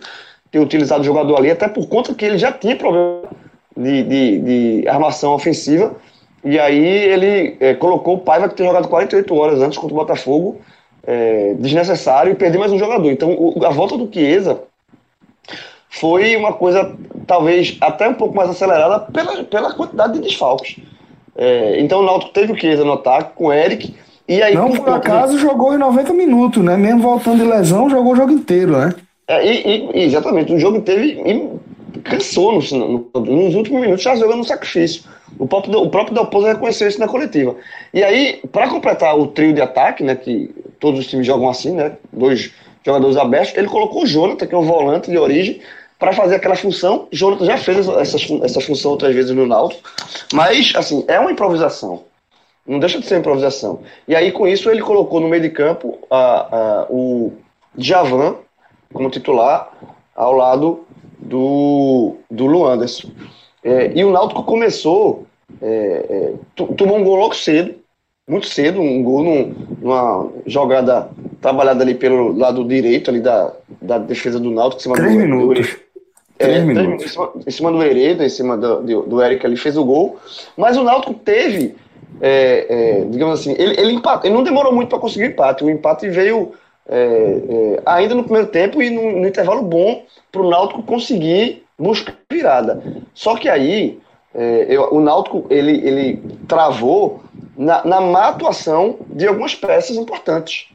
ter 0.51 0.59
utilizado 0.59 1.01
o 1.01 1.05
jogador 1.05 1.37
ali, 1.37 1.49
até 1.49 1.67
por 1.67 1.87
conta 1.87 2.13
que 2.13 2.23
ele 2.23 2.37
já 2.37 2.51
tinha 2.51 2.75
problema 2.75 3.23
de, 3.75 4.03
de, 4.03 4.39
de 4.81 4.87
armação 4.87 5.33
ofensiva 5.33 5.95
e 6.43 6.59
aí 6.59 6.85
ele 6.85 7.57
é, 7.59 7.73
colocou 7.73 8.15
o 8.15 8.19
Paiva, 8.19 8.49
que 8.49 8.55
tem 8.55 8.65
jogado 8.65 8.87
48 8.87 9.35
horas 9.35 9.61
antes 9.61 9.77
contra 9.77 9.95
o 9.95 9.99
Botafogo, 9.99 10.59
é, 11.03 11.53
desnecessário, 11.59 12.31
e 12.31 12.35
perder 12.35 12.57
mais 12.57 12.71
um 12.71 12.79
jogador. 12.79 13.11
Então 13.11 13.31
o, 13.31 13.63
a 13.65 13.69
volta 13.69 13.97
do 13.97 14.11
Chiesa 14.11 14.59
foi 15.89 16.35
uma 16.35 16.53
coisa, 16.53 16.95
talvez, 17.27 17.77
até 17.81 18.07
um 18.07 18.13
pouco 18.13 18.35
mais 18.35 18.49
acelerada 18.49 18.99
pela, 18.99 19.43
pela 19.43 19.73
quantidade 19.73 20.13
de 20.13 20.21
desfalques. 20.21 20.77
É, 21.35 21.79
então 21.79 21.99
o 21.99 22.05
Náutico 22.05 22.33
teve 22.33 22.53
o 22.53 22.57
Chiesa 22.57 22.83
no 22.83 22.93
ataque 22.93 23.35
com 23.35 23.47
o 23.47 23.53
Eric, 23.53 23.93
e 24.27 24.41
aí... 24.41 24.55
Não, 24.55 24.71
por 24.71 24.89
acaso, 24.89 25.35
de... 25.35 25.41
jogou 25.41 25.73
em 25.73 25.77
90 25.77 26.13
minutos, 26.13 26.63
né? 26.63 26.77
Mesmo 26.77 27.01
voltando 27.01 27.43
de 27.43 27.49
lesão, 27.49 27.89
jogou 27.89 28.13
o 28.13 28.15
jogo 28.15 28.31
inteiro, 28.31 28.77
né? 28.77 28.93
É, 29.27 29.45
e, 29.45 29.89
e, 29.93 30.03
exatamente, 30.03 30.53
o 30.53 30.59
jogo 30.59 30.77
inteiro 30.77 31.03
e, 31.03 31.49
cansou 32.03 32.53
no, 32.53 33.09
no, 33.13 33.21
nos 33.25 33.55
últimos 33.55 33.81
minutos, 33.81 34.03
já 34.03 34.15
jogando 34.15 34.39
no 34.39 34.43
sacrifício. 34.43 35.03
O 35.37 35.47
próprio, 35.47 35.79
o 35.79 35.89
próprio 35.89 36.15
Del 36.15 36.41
reconheceu 36.41 36.87
isso 36.87 36.99
na 36.99 37.07
coletiva. 37.07 37.55
E 37.93 38.03
aí, 38.03 38.41
para 38.51 38.69
completar 38.69 39.17
o 39.17 39.27
trio 39.27 39.53
de 39.53 39.61
ataque, 39.61 40.03
né, 40.03 40.15
que 40.15 40.53
todos 40.79 40.99
os 40.99 41.07
times 41.07 41.25
jogam 41.25 41.49
assim, 41.49 41.71
né, 41.71 41.93
dois 42.11 42.51
jogadores 42.85 43.17
abertos, 43.17 43.55
ele 43.57 43.67
colocou 43.67 44.03
o 44.03 44.07
Jonathan, 44.07 44.45
que 44.45 44.55
é 44.55 44.57
um 44.57 44.63
volante 44.63 45.09
de 45.09 45.17
origem, 45.17 45.61
para 45.97 46.13
fazer 46.13 46.35
aquela 46.35 46.55
função. 46.55 47.07
Jonathan 47.11 47.45
já 47.45 47.57
fez 47.57 47.87
essa, 47.87 48.17
essa 48.43 48.61
função 48.61 48.91
outras 48.91 49.13
vezes 49.13 49.31
no 49.31 49.45
Náutico, 49.45 49.89
mas, 50.33 50.73
assim, 50.75 51.05
é 51.07 51.19
uma 51.19 51.31
improvisação. 51.31 52.03
Não 52.65 52.79
deixa 52.79 52.99
de 52.99 53.05
ser 53.05 53.19
improvisação. 53.19 53.81
E 54.07 54.15
aí, 54.15 54.31
com 54.31 54.47
isso, 54.47 54.69
ele 54.69 54.81
colocou 54.81 55.19
no 55.19 55.27
meio 55.27 55.41
de 55.41 55.49
campo 55.49 55.99
a, 56.09 56.57
a, 56.57 56.85
o 56.89 57.33
Javan 57.77 58.35
como 58.93 59.09
titular 59.09 59.71
ao 60.15 60.33
lado 60.33 60.85
do, 61.21 62.15
do 62.29 62.45
Luanderson. 62.45 63.09
É, 63.63 63.91
e 63.93 64.03
o 64.03 64.11
Náutico 64.11 64.43
começou, 64.43 65.25
é, 65.61 66.05
é, 66.09 66.33
tomou 66.75 66.97
um 66.97 67.03
gol 67.03 67.15
logo 67.15 67.35
cedo, 67.35 67.75
muito 68.27 68.47
cedo, 68.47 68.81
um 68.81 69.03
gol 69.03 69.23
num, 69.23 69.55
numa 69.81 70.29
jogada 70.45 71.09
trabalhada 71.39 71.83
ali 71.83 71.93
pelo 71.93 72.35
lado 72.37 72.63
direito 72.63 73.09
ali 73.09 73.19
da, 73.19 73.53
da 73.81 73.97
defesa 73.97 74.39
do 74.39 74.49
Náutico. 74.49 74.79
Em 74.79 74.83
cima 74.83 74.95
três 74.95 75.13
do, 75.13 75.19
minutos. 75.19 75.67
Do, 75.67 75.79
é, 76.39 76.45
três 76.45 76.63
minutos. 76.63 77.05
Em 77.05 77.09
cima, 77.09 77.31
em 77.47 77.51
cima, 77.51 77.71
do 77.71 77.83
Hereda, 77.83 78.25
em 78.25 78.29
cima 78.29 78.57
do, 78.57 78.81
do, 78.81 79.01
do 79.03 79.21
Eric 79.21 79.45
ali, 79.45 79.57
fez 79.57 79.77
o 79.77 79.85
gol. 79.85 80.17
Mas 80.57 80.77
o 80.77 80.83
Náutico 80.83 81.13
teve, 81.13 81.75
é, 82.19 82.65
é, 82.69 83.05
digamos 83.05 83.39
assim, 83.39 83.53
ele, 83.57 83.79
ele, 83.79 83.93
empatou, 83.93 84.27
ele 84.27 84.35
não 84.35 84.43
demorou 84.43 84.73
muito 84.73 84.89
para 84.89 84.99
conseguir 84.99 85.25
o 85.25 85.27
empate. 85.27 85.63
O 85.63 85.69
empate 85.69 86.09
veio 86.09 86.53
é, 86.91 86.97
é, 86.97 87.81
ainda 87.85 88.13
no 88.13 88.23
primeiro 88.23 88.47
tempo 88.47 88.81
e 88.81 88.89
no, 88.89 89.19
no 89.21 89.27
intervalo 89.27 89.61
bom 89.61 90.03
para 90.29 90.41
o 90.41 90.49
Náutico 90.49 90.83
conseguir 90.83 91.63
buscar 91.79 92.13
virada. 92.29 92.83
Só 93.13 93.37
que 93.37 93.47
aí 93.47 93.97
é, 94.35 94.65
eu, 94.69 94.93
o 94.93 94.99
Náutico 94.99 95.45
ele, 95.49 95.71
ele 95.87 96.21
travou 96.47 97.23
na, 97.57 97.85
na 97.85 98.01
má 98.01 98.27
atuação 98.27 98.97
de 99.07 99.25
algumas 99.25 99.55
peças 99.55 99.95
importantes. 99.95 100.67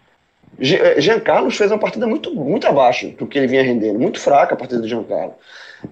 É, 0.59 1.01
Jean 1.01 1.21
Carlos 1.21 1.57
fez 1.57 1.71
uma 1.71 1.79
partida 1.79 2.07
muito, 2.07 2.35
muito 2.35 2.67
abaixo 2.67 3.09
do 3.09 3.27
que 3.27 3.39
ele 3.39 3.47
vinha 3.47 3.63
rendendo, 3.63 3.99
muito 3.99 4.19
fraca 4.19 4.55
a 4.55 4.59
partida 4.59 4.81
do 4.81 4.89
Jean 4.89 5.03
Carlos. 5.03 5.35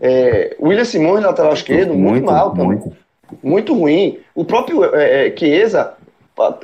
É, 0.00 0.56
William 0.58 0.84
Simões, 0.84 1.22
lateral 1.22 1.52
esquerdo, 1.52 1.92
muito, 1.92 2.10
muito 2.10 2.26
mal, 2.26 2.54
muito. 2.54 2.96
muito 3.42 3.74
ruim. 3.74 4.18
O 4.34 4.44
próprio 4.44 4.84
é, 4.94 5.28
é, 5.28 5.36
Chiesa, 5.36 5.92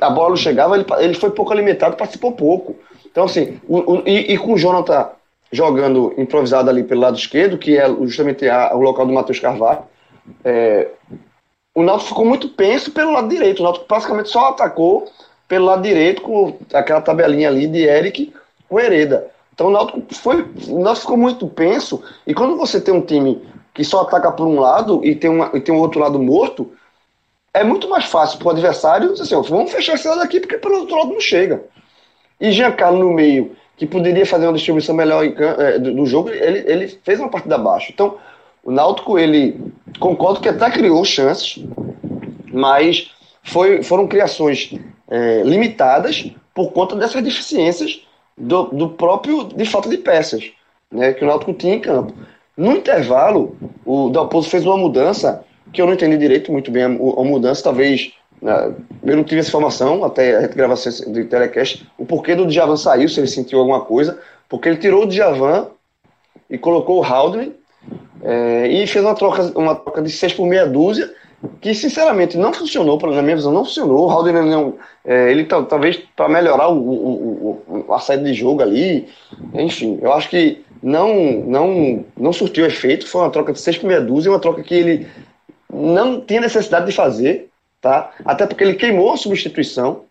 a 0.01 0.09
bola 0.09 0.29
não 0.29 0.35
chegava, 0.35 0.75
ele, 0.75 0.85
ele 0.99 1.13
foi 1.13 1.29
pouco 1.29 1.53
alimentado, 1.53 1.95
participou 1.95 2.31
pouco. 2.31 2.75
Então, 3.11 3.25
assim, 3.25 3.59
o, 3.67 3.79
o, 3.79 4.03
e, 4.07 4.33
e, 4.33 4.37
com 4.37 4.53
o 4.53 4.57
Jonathan 4.57 5.09
jogando 5.51 6.13
improvisado 6.17 6.69
ali 6.69 6.83
pelo 6.83 7.01
lado 7.01 7.17
esquerdo, 7.17 7.57
que 7.57 7.77
é 7.77 7.87
justamente 8.05 8.47
a, 8.47 8.73
o 8.73 8.79
local 8.79 9.05
do 9.05 9.13
Matheus 9.13 9.39
Carvalho, 9.39 9.83
é, 10.45 10.87
o 11.75 11.83
Náutico 11.83 12.09
ficou 12.09 12.25
muito 12.25 12.49
penso 12.49 12.91
pelo 12.91 13.11
lado 13.11 13.27
direito. 13.27 13.59
O 13.59 13.63
Náutico 13.63 13.85
praticamente 13.85 14.29
só 14.29 14.49
atacou 14.49 15.11
pelo 15.47 15.65
lado 15.65 15.81
direito 15.81 16.21
com 16.21 16.57
aquela 16.73 17.01
tabelinha 17.01 17.49
ali 17.49 17.67
de 17.67 17.83
Eric 17.83 18.33
com 18.69 18.79
Hereda. 18.79 19.29
Então 19.53 19.67
o 19.67 19.71
Náutico, 19.71 20.01
foi, 20.15 20.47
o 20.67 20.79
Náutico 20.79 21.01
ficou 21.01 21.17
muito 21.17 21.47
penso. 21.47 22.01
E 22.25 22.33
quando 22.33 22.55
você 22.55 22.79
tem 22.79 22.93
um 22.93 23.01
time 23.01 23.45
que 23.73 23.83
só 23.83 24.01
ataca 24.01 24.31
por 24.31 24.47
um 24.47 24.59
lado 24.59 25.03
e 25.03 25.15
tem, 25.15 25.29
uma, 25.29 25.51
e 25.53 25.59
tem 25.59 25.73
um 25.73 25.79
outro 25.79 25.99
lado 25.99 26.17
morto, 26.19 26.71
é 27.53 27.63
muito 27.63 27.89
mais 27.89 28.05
fácil 28.05 28.39
para 28.39 28.47
o 28.47 28.51
adversário 28.51 29.11
dizer 29.11 29.23
assim: 29.23 29.49
vamos 29.49 29.71
fechar 29.71 29.95
esse 29.95 30.07
lado 30.07 30.21
aqui 30.21 30.39
porque 30.39 30.57
pelo 30.57 30.79
outro 30.79 30.95
lado 30.95 31.11
não 31.11 31.19
chega. 31.19 31.63
E 32.41 32.51
Giancarlo 32.51 32.97
no 32.97 33.13
meio, 33.13 33.55
que 33.77 33.85
poderia 33.85 34.25
fazer 34.25 34.47
uma 34.47 34.53
distribuição 34.53 34.95
melhor 34.95 35.23
é, 35.23 35.77
do, 35.77 36.05
jogo, 36.07 36.29
ele, 36.29 36.63
ele 36.65 36.87
fez 37.03 37.19
uma 37.19 37.29
partida 37.29 37.55
abaixo. 37.55 37.91
Então, 37.93 38.17
o 38.63 38.71
Náutico, 38.71 39.17
ele 39.17 39.59
concordo 39.99 40.39
que 40.39 40.49
até 40.49 40.69
criou 40.71 41.05
chances, 41.05 41.63
mas 42.51 43.11
foi, 43.43 43.83
foram 43.83 44.07
criações 44.07 44.73
é, 45.07 45.43
limitadas 45.43 46.31
por 46.53 46.71
conta 46.71 46.95
dessas 46.95 47.23
deficiências 47.23 48.01
do, 48.35 48.63
do, 48.65 48.89
próprio 48.89 49.43
de 49.43 49.65
falta 49.65 49.87
de 49.87 49.97
peças 49.97 50.51
né, 50.91 51.13
que 51.13 51.23
o 51.23 51.27
Náutico 51.27 51.53
tinha 51.53 51.75
em 51.75 51.79
campo. 51.79 52.13
No 52.57 52.73
intervalo, 52.73 53.55
o 53.85 54.09
Dalpozo 54.09 54.49
fez 54.49 54.65
uma 54.65 54.77
mudança 54.77 55.43
que 55.71 55.81
eu 55.81 55.85
não 55.85 55.93
entendi 55.93 56.17
direito 56.17 56.51
muito 56.51 56.69
bem 56.69 56.83
a, 56.83 56.87
a 56.87 57.23
mudança, 57.23 57.63
talvez 57.63 58.13
eu 58.41 59.15
não 59.15 59.23
tive 59.23 59.39
essa 59.39 59.49
informação 59.49 60.03
até 60.03 60.45
a 60.45 60.47
gravação 60.47 60.91
de 61.13 61.25
telecast, 61.25 61.87
o 61.97 62.05
porquê 62.05 62.33
do 62.33 62.47
Djavan 62.47 62.75
saiu, 62.75 63.07
se 63.07 63.19
ele 63.19 63.27
sentiu 63.27 63.59
alguma 63.59 63.81
coisa, 63.81 64.19
porque 64.49 64.67
ele 64.67 64.77
tirou 64.77 65.03
o 65.03 65.07
Djavan 65.07 65.67
e 66.49 66.57
colocou 66.57 66.99
o 66.99 67.03
Haldane 67.03 67.53
é, 68.23 68.67
e 68.67 68.87
fez 68.87 69.05
uma 69.05 69.13
troca, 69.13 69.43
uma 69.55 69.75
troca 69.75 70.01
de 70.01 70.09
6 70.09 70.33
por 70.33 70.47
meia 70.47 70.65
dúzia, 70.65 71.13
que 71.59 71.73
sinceramente 71.73 72.37
não 72.37 72.51
funcionou, 72.51 72.99
na 72.99 73.21
minha 73.21 73.35
visão 73.35 73.51
não 73.51 73.63
funcionou. 73.63 74.07
O 74.07 74.09
Haldane 74.09 74.49
não, 74.49 74.75
é, 75.05 75.31
ele 75.31 75.45
talvez 75.45 75.97
para 76.15 76.27
melhorar 76.27 76.69
o, 76.69 76.77
o, 76.77 77.63
o, 77.87 77.93
a 77.93 77.99
saída 77.99 78.23
de 78.23 78.33
jogo 78.33 78.63
ali, 78.63 79.07
enfim, 79.53 79.99
eu 80.01 80.13
acho 80.13 80.29
que 80.29 80.63
não, 80.81 81.13
não, 81.45 82.05
não 82.17 82.33
surtiu 82.33 82.65
efeito. 82.65 83.07
Foi 83.07 83.21
uma 83.21 83.29
troca 83.29 83.53
de 83.53 83.59
6 83.59 83.77
por 83.77 83.87
meia 83.87 84.01
dúzia, 84.01 84.31
uma 84.31 84.39
troca 84.39 84.63
que 84.63 84.73
ele 84.73 85.07
não 85.71 86.21
tinha 86.21 86.41
necessidade 86.41 86.87
de 86.87 86.91
fazer 86.91 87.50
tá? 87.81 88.11
Até 88.23 88.45
porque 88.45 88.63
ele 88.63 88.75
queimou 88.75 89.11
a 89.11 89.17
substituição 89.17 90.03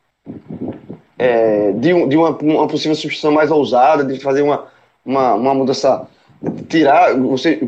é, 1.16 1.72
de, 1.72 2.06
de 2.06 2.16
uma, 2.16 2.30
uma, 2.30 2.66
possível 2.66 2.94
substituição 2.94 3.30
mais 3.30 3.50
ousada, 3.50 4.04
de 4.04 4.18
fazer 4.18 4.42
uma, 4.42 4.66
uma, 5.06 5.34
uma 5.34 5.54
mudança, 5.54 6.08
tirar, 6.68 7.14
você, 7.14 7.60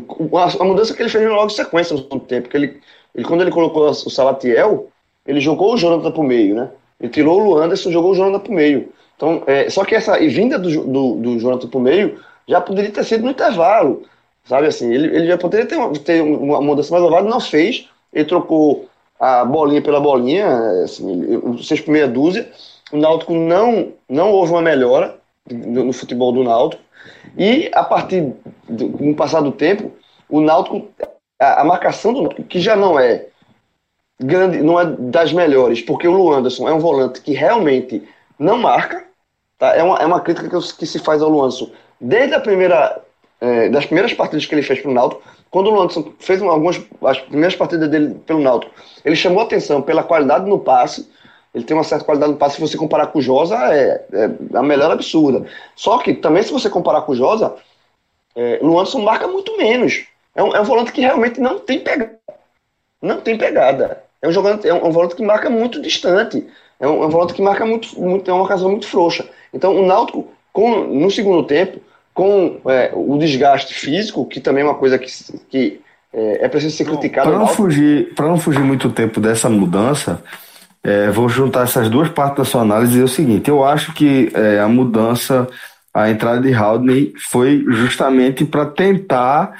a, 0.59 0.63
mudança 0.65 0.93
que 0.93 1.01
ele 1.01 1.09
fez 1.09 1.27
logo 1.29 1.45
em 1.45 1.49
sequência 1.49 1.95
no 1.95 2.19
tempo, 2.19 2.43
porque 2.43 2.57
ele, 2.57 2.81
ele, 3.15 3.25
quando 3.25 3.41
ele 3.41 3.51
colocou 3.51 3.89
o 3.89 3.93
Salatiel, 3.93 4.89
ele 5.25 5.39
jogou 5.39 5.73
o 5.73 5.77
Jonathan 5.77 6.11
para 6.11 6.21
o 6.21 6.25
meio, 6.25 6.55
né? 6.55 6.69
Ele 6.99 7.11
tirou 7.11 7.39
o 7.39 7.43
Luanderson 7.43 7.91
jogou 7.91 8.11
o 8.11 8.15
Jonathan 8.15 8.39
para 8.39 8.51
o 8.51 8.55
meio. 8.55 8.89
Então, 9.15 9.43
é, 9.47 9.69
só 9.69 9.85
que 9.85 9.95
essa 9.95 10.17
vinda 10.19 10.59
do, 10.59 10.69
do, 10.85 11.15
do 11.15 11.39
Jonathan 11.39 11.67
para 11.67 11.77
o 11.77 11.81
meio 11.81 12.19
já 12.47 12.59
poderia 12.59 12.91
ter 12.91 13.05
sido 13.05 13.23
no 13.23 13.31
intervalo, 13.31 14.03
sabe 14.43 14.67
assim? 14.67 14.91
Ele, 14.93 15.15
ele 15.15 15.27
já 15.27 15.37
poderia 15.37 15.65
ter 15.65 15.75
uma, 15.75 15.93
ter 15.93 16.21
uma 16.21 16.61
mudança 16.61 16.91
mais 16.91 17.03
ousada, 17.03 17.29
não 17.29 17.39
fez. 17.39 17.87
Ele 18.11 18.25
trocou 18.25 18.89
a 19.23 19.45
bolinha 19.45 19.81
pela 19.81 20.01
bolinha, 20.01 20.45
assim, 20.83 21.57
seis 21.63 21.79
por 21.79 21.91
meia 21.91 22.09
dúzia. 22.09 22.51
O 22.91 22.97
Náutico 22.97 23.33
não, 23.33 23.93
não 24.09 24.31
houve 24.33 24.51
uma 24.51 24.61
melhora 24.61 25.15
no, 25.49 25.93
futebol 25.93 26.33
do 26.33 26.43
Náutico. 26.43 26.83
E 27.37 27.71
a 27.73 27.85
partir 27.85 28.33
do 28.67 28.89
no 28.89 29.15
passar 29.15 29.39
do 29.39 29.53
tempo, 29.53 29.93
o 30.27 30.41
Náutico, 30.41 30.89
a, 31.39 31.61
a, 31.61 31.63
marcação 31.63 32.11
do 32.11 32.21
Náutico, 32.23 32.43
que 32.43 32.59
já 32.59 32.75
não 32.75 32.99
é 32.99 33.27
grande, 34.19 34.61
não 34.61 34.77
é 34.77 34.85
das 34.85 35.31
melhores, 35.31 35.81
porque 35.81 36.05
o 36.05 36.11
Luanderson 36.11 36.67
é 36.67 36.73
um 36.73 36.79
volante 36.79 37.21
que 37.21 37.31
realmente 37.31 38.03
não 38.37 38.57
marca. 38.57 39.05
Tá? 39.57 39.73
É, 39.73 39.81
uma, 39.81 39.99
é 39.99 40.05
uma 40.05 40.19
crítica 40.19 40.49
que, 40.49 40.73
que 40.75 40.85
se 40.85 40.99
faz 40.99 41.21
ao 41.21 41.29
Luanderson 41.29 41.69
desde 41.99 42.35
a 42.35 42.41
primeira, 42.41 43.01
é, 43.39 43.69
das 43.69 43.85
primeiras 43.85 44.13
partidas 44.13 44.45
que 44.45 44.53
ele 44.53 44.63
fez 44.63 44.81
para 44.81 44.91
o 44.91 44.93
Náutico. 44.93 45.23
Quando 45.53 45.67
o 45.67 45.69
Luanderson 45.69 46.11
fez 46.17 46.41
algumas 46.41 46.81
as 47.05 47.19
primeiras 47.19 47.55
partidas 47.55 47.87
dele 47.87 48.15
pelo 48.25 48.41
Náutico, 48.41 48.73
ele 49.05 49.15
chamou 49.15 49.43
atenção 49.43 49.83
pela 49.83 50.01
qualidade 50.01 50.49
no 50.49 50.57
passe. 50.57 51.07
Ele 51.53 51.63
tem 51.63 51.77
uma 51.77 51.83
certa 51.83 52.03
qualidade 52.03 52.31
no 52.31 52.39
passe. 52.39 52.55
Se 52.55 52.61
você 52.61 52.75
comparar 52.75 53.05
com 53.05 53.19
o 53.19 53.21
Josa, 53.21 53.55
é, 53.71 54.03
é 54.13 54.57
a 54.57 54.63
melhor 54.63 54.89
absurda. 54.89 55.45
Só 55.75 55.99
que 55.99 56.15
também, 56.15 56.41
se 56.41 56.51
você 56.51 56.71
comparar 56.71 57.03
com 57.03 57.11
o 57.11 57.15
Josa, 57.15 57.53
é, 58.35 58.57
Luanderson 58.63 59.01
marca 59.01 59.27
muito 59.27 59.55
menos. 59.55 60.07
É 60.33 60.41
um, 60.41 60.55
é 60.55 60.59
um 60.59 60.63
volante 60.63 60.91
que 60.91 61.01
realmente 61.01 61.39
não 61.39 61.59
tem 61.59 61.79
pegada. 61.81 62.17
Não 62.99 63.21
tem 63.21 63.37
pegada. 63.37 64.03
É 64.23 64.27
um, 64.27 64.31
jogante, 64.31 64.67
é 64.67 64.73
um, 64.73 64.87
um 64.87 64.91
volante 64.91 65.15
que 65.15 65.21
marca 65.21 65.51
muito 65.51 65.79
distante. 65.79 66.43
É 66.79 66.87
um, 66.87 67.03
é 67.03 67.05
um 67.05 67.09
volante 67.11 67.35
que 67.35 67.43
marca 67.43 67.63
muito, 67.63 68.01
muito, 68.01 68.31
é 68.31 68.33
uma 68.33 68.45
ocasião 68.45 68.71
muito 68.71 68.87
frouxa. 68.87 69.29
Então, 69.53 69.75
o 69.75 69.85
Náutico, 69.85 70.27
com, 70.51 70.79
no 70.79 71.11
segundo 71.11 71.45
tempo, 71.45 71.79
com 72.13 72.59
é, 72.67 72.91
o 72.93 73.17
desgaste 73.17 73.73
físico, 73.73 74.25
que 74.25 74.39
também 74.39 74.63
é 74.63 74.67
uma 74.67 74.75
coisa 74.75 74.99
que, 74.99 75.11
que 75.49 75.81
é, 76.13 76.45
é 76.45 76.47
preciso 76.47 76.75
ser 76.75 76.85
criticado. 76.85 77.29
Para 77.29 77.39
não, 77.39 77.47
fugir, 77.47 78.13
não 78.19 78.37
fugir 78.37 78.61
muito 78.61 78.89
tempo 78.91 79.19
dessa 79.19 79.49
mudança, 79.49 80.21
é, 80.83 81.09
vou 81.09 81.27
juntar 81.27 81.63
essas 81.63 81.89
duas 81.89 82.09
partes 82.09 82.37
da 82.37 82.45
sua 82.45 82.61
análise 82.61 82.91
e 82.91 82.93
dizer 82.93 83.03
o 83.03 83.07
seguinte: 83.07 83.49
eu 83.49 83.63
acho 83.63 83.93
que 83.93 84.31
é, 84.35 84.59
a 84.59 84.67
mudança, 84.67 85.47
a 85.93 86.09
entrada 86.09 86.41
de 86.41 86.53
Haldney 86.53 87.13
foi 87.17 87.65
justamente 87.69 88.45
para 88.45 88.65
tentar 88.65 89.53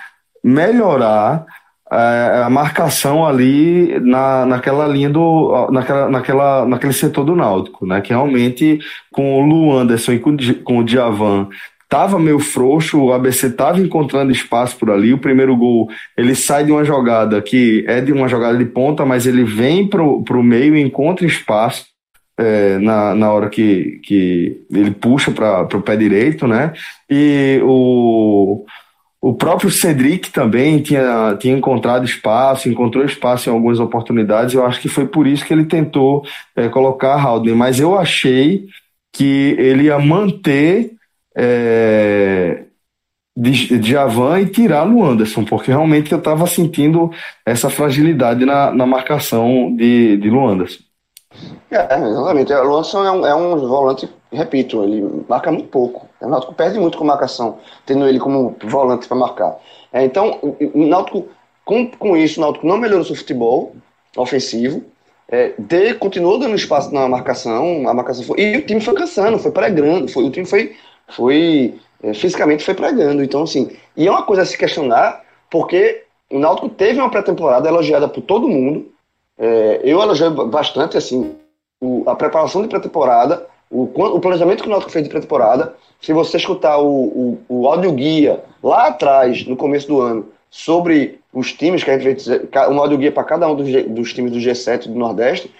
melhorar 0.43 1.45
é, 1.91 2.43
a 2.43 2.49
marcação 2.49 3.25
ali 3.25 3.99
na, 4.01 4.45
naquela 4.45 4.85
linha 4.85 5.09
do 5.09 5.69
naquela, 5.71 6.09
naquela, 6.09 6.65
naquele 6.65 6.93
setor 6.93 7.23
do 7.23 7.35
Náutico, 7.35 7.85
né? 7.85 8.01
Que 8.01 8.09
realmente 8.09 8.79
com 9.11 9.39
o 9.39 9.45
Lu 9.45 9.75
Anderson 9.75 10.11
e 10.11 10.19
com, 10.19 10.35
com 10.63 10.79
o 10.79 10.83
Diavan 10.83 11.47
estava 11.93 12.17
meio 12.17 12.39
frouxo, 12.39 12.99
o 12.99 13.13
ABC 13.13 13.47
estava 13.47 13.79
encontrando 13.79 14.31
espaço 14.31 14.75
por 14.77 14.89
ali. 14.89 15.13
O 15.13 15.19
primeiro 15.19 15.55
gol, 15.55 15.87
ele 16.17 16.33
sai 16.33 16.63
de 16.63 16.71
uma 16.71 16.83
jogada 16.83 17.39
que 17.39 17.85
é 17.87 18.01
de 18.01 18.11
uma 18.11 18.27
jogada 18.27 18.57
de 18.57 18.65
ponta, 18.65 19.05
mas 19.05 19.27
ele 19.27 19.43
vem 19.43 19.87
para 19.87 20.01
o 20.01 20.43
meio 20.43 20.75
e 20.75 20.81
encontra 20.81 21.23
espaço 21.23 21.85
é, 22.35 22.79
na, 22.79 23.13
na 23.13 23.31
hora 23.31 23.47
que, 23.47 24.01
que 24.03 24.65
ele 24.71 24.89
puxa 24.89 25.29
para 25.29 25.77
o 25.77 25.81
pé 25.83 25.95
direito, 25.95 26.47
né? 26.47 26.73
E 27.07 27.61
o, 27.63 28.65
o 29.21 29.35
próprio 29.35 29.69
Cedric 29.69 30.31
também 30.31 30.81
tinha, 30.81 31.37
tinha 31.39 31.55
encontrado 31.55 32.05
espaço, 32.05 32.69
encontrou 32.69 33.05
espaço 33.05 33.47
em 33.47 33.53
algumas 33.53 33.79
oportunidades. 33.79 34.55
Eu 34.55 34.65
acho 34.65 34.81
que 34.81 34.89
foi 34.89 35.05
por 35.05 35.27
isso 35.27 35.45
que 35.45 35.53
ele 35.53 35.65
tentou 35.65 36.25
é, 36.55 36.67
colocar 36.69 37.21
Haldner, 37.21 37.55
mas 37.55 37.79
eu 37.79 37.95
achei 37.95 38.65
que 39.15 39.55
ele 39.59 39.83
ia 39.83 39.99
manter 39.99 40.93
é, 41.35 42.63
de, 43.35 43.81
Javan 43.81 44.41
e 44.41 44.45
tirar 44.45 44.87
o 44.87 45.03
Anderson, 45.03 45.43
porque 45.43 45.71
realmente 45.71 46.11
eu 46.11 46.19
estava 46.19 46.45
sentindo 46.47 47.11
essa 47.45 47.69
fragilidade 47.69 48.45
na, 48.45 48.71
na 48.71 48.85
marcação 48.85 49.75
de, 49.75 50.17
de 50.17 50.29
Luanderson. 50.29 50.83
É, 51.71 51.95
exatamente. 51.95 52.53
O 52.53 52.63
Luanson 52.63 53.03
é 53.03 53.11
um, 53.11 53.25
é 53.25 53.35
um 53.35 53.57
volante, 53.57 54.07
repito, 54.31 54.83
ele 54.83 55.25
marca 55.27 55.51
muito 55.51 55.69
pouco. 55.69 56.07
O 56.21 56.29
Náutico 56.29 56.53
perde 56.53 56.79
muito 56.79 56.97
com 56.97 57.03
marcação, 57.03 57.57
tendo 57.85 58.07
ele 58.07 58.19
como 58.19 58.55
volante 58.63 59.07
para 59.07 59.17
marcar. 59.17 59.57
É, 59.91 60.05
então, 60.05 60.39
o 60.41 60.85
Náutico, 60.85 61.27
com, 61.65 61.87
com 61.87 62.15
isso, 62.15 62.39
o 62.39 62.43
Náutico 62.43 62.67
não 62.67 62.77
melhorou 62.77 63.03
seu 63.03 63.15
futebol 63.15 63.75
ofensivo, 64.15 64.83
é, 65.27 65.53
de, 65.57 65.95
continuou 65.95 66.37
dando 66.37 66.55
espaço 66.55 66.93
na 66.93 67.07
marcação, 67.07 67.87
a 67.87 67.93
marcação 67.93 68.23
foi, 68.23 68.39
e 68.39 68.57
o 68.57 68.65
time 68.65 68.79
foi 68.79 68.93
cansando, 68.93 69.39
foi 69.39 69.51
pregando, 69.51 70.07
foi, 70.07 70.23
o 70.25 70.29
time 70.29 70.45
foi, 70.45 70.75
foi 71.15 71.75
é, 72.03 72.13
fisicamente 72.13 72.63
foi 72.63 72.73
pregando. 72.73 73.23
Então, 73.23 73.43
assim, 73.43 73.71
e 73.95 74.07
é 74.07 74.11
uma 74.11 74.23
coisa 74.23 74.41
a 74.41 74.45
se 74.45 74.57
questionar, 74.57 75.23
porque 75.49 76.03
o 76.29 76.37
Náutico 76.37 76.67
teve 76.67 76.99
uma 76.99 77.09
pré-temporada 77.09 77.67
elogiada 77.69 78.07
por 78.07 78.21
todo 78.21 78.49
mundo. 78.49 78.91
É, 79.37 79.79
eu 79.83 80.01
elogiei 80.01 80.29
bastante, 80.29 80.97
assim, 80.97 81.35
o, 81.81 82.03
a 82.05 82.15
preparação 82.15 82.61
de 82.61 82.67
pré-temporada, 82.67 83.47
o, 83.69 83.83
o, 83.83 84.19
planejamento 84.19 84.61
que 84.61 84.67
o 84.67 84.71
Náutico 84.71 84.91
fez 84.91 85.03
de 85.03 85.09
pré-temporada. 85.09 85.75
Se 86.01 86.11
você 86.11 86.37
escutar 86.37 86.77
o, 86.77 86.87
o, 86.87 87.41
o 87.47 87.67
áudio 87.67 87.91
guia 87.93 88.43
lá 88.61 88.87
atrás, 88.87 89.45
no 89.45 89.55
começo 89.55 89.87
do 89.87 90.01
ano, 90.01 90.27
sobre 90.49 91.19
os 91.33 91.51
times 91.53 91.83
que 91.83 91.89
a 91.89 91.97
gente 91.97 92.23
fez, 92.23 92.41
um 92.69 92.79
áudio 92.79 92.97
guia 92.97 93.11
para 93.11 93.23
cada 93.23 93.47
um 93.47 93.55
dos, 93.55 93.67
dos 93.85 94.13
times 94.13 94.31
do 94.31 94.37
G7 94.37 94.87
do 94.87 94.95
Nordeste, 94.95 95.51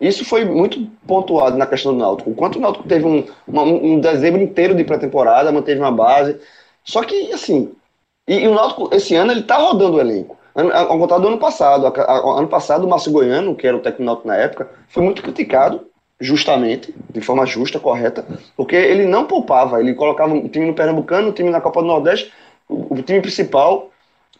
isso 0.00 0.24
foi 0.24 0.44
muito 0.44 0.80
pontuado 1.06 1.56
na 1.56 1.66
questão 1.66 1.92
do 1.92 1.98
Náutico. 1.98 2.30
O 2.30 2.34
quanto 2.34 2.58
o 2.58 2.60
Náutico 2.60 2.86
teve 2.86 3.04
um, 3.04 3.24
uma, 3.46 3.62
um 3.62 3.98
dezembro 3.98 4.40
inteiro 4.40 4.74
de 4.74 4.84
pré-temporada, 4.84 5.50
manteve 5.50 5.80
uma 5.80 5.90
base. 5.90 6.38
Só 6.84 7.02
que, 7.02 7.32
assim, 7.32 7.72
e, 8.26 8.40
e, 8.40 8.48
o 8.48 8.54
Náutico, 8.54 8.88
esse 8.94 9.14
ano, 9.16 9.32
ele 9.32 9.42
tá 9.42 9.56
rodando 9.56 9.96
o 9.96 10.00
elenco. 10.00 10.36
Ao 10.54 10.98
contrário 10.98 11.22
do 11.22 11.28
ano 11.28 11.38
passado. 11.38 11.86
A, 11.86 11.90
a, 11.90 12.38
ano 12.38 12.48
passado, 12.48 12.84
o 12.84 12.88
Márcio 12.88 13.10
Goiano, 13.10 13.56
que 13.56 13.66
era 13.66 13.76
o 13.76 13.80
técnico 13.80 14.02
do 14.02 14.06
Náutico 14.06 14.28
na 14.28 14.36
época, 14.36 14.70
foi 14.88 15.02
muito 15.02 15.22
criticado, 15.22 15.86
justamente, 16.20 16.94
de 17.10 17.20
forma 17.20 17.44
justa, 17.44 17.80
correta, 17.80 18.24
porque 18.56 18.76
ele 18.76 19.04
não 19.04 19.24
poupava. 19.24 19.80
Ele 19.80 19.94
colocava 19.94 20.34
o 20.34 20.48
time 20.48 20.66
no 20.66 20.74
Pernambucano, 20.74 21.30
o 21.30 21.32
time 21.32 21.50
na 21.50 21.60
Copa 21.60 21.80
do 21.80 21.88
Nordeste, 21.88 22.32
o, 22.68 22.94
o 22.94 23.02
time 23.02 23.20
principal 23.20 23.90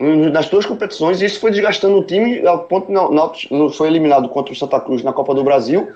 nas 0.00 0.48
duas 0.48 0.64
competições, 0.64 1.20
e 1.20 1.24
isso 1.24 1.40
foi 1.40 1.50
desgastando 1.50 1.98
o 1.98 2.04
time 2.04 2.46
ao 2.46 2.60
ponto 2.60 2.86
que 2.86 2.92
o 2.92 3.10
Náutico 3.10 3.70
foi 3.70 3.88
eliminado 3.88 4.28
contra 4.28 4.52
o 4.52 4.56
Santa 4.56 4.78
Cruz 4.80 5.02
na 5.02 5.12
Copa 5.12 5.34
do 5.34 5.42
Brasil, 5.42 5.88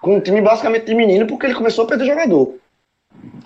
com 0.00 0.16
um 0.16 0.20
time 0.20 0.40
basicamente 0.40 0.86
de 0.86 0.94
menino, 0.94 1.26
porque 1.26 1.46
ele 1.46 1.54
começou 1.54 1.84
a 1.84 1.88
perder 1.88 2.06
jogador. 2.06 2.54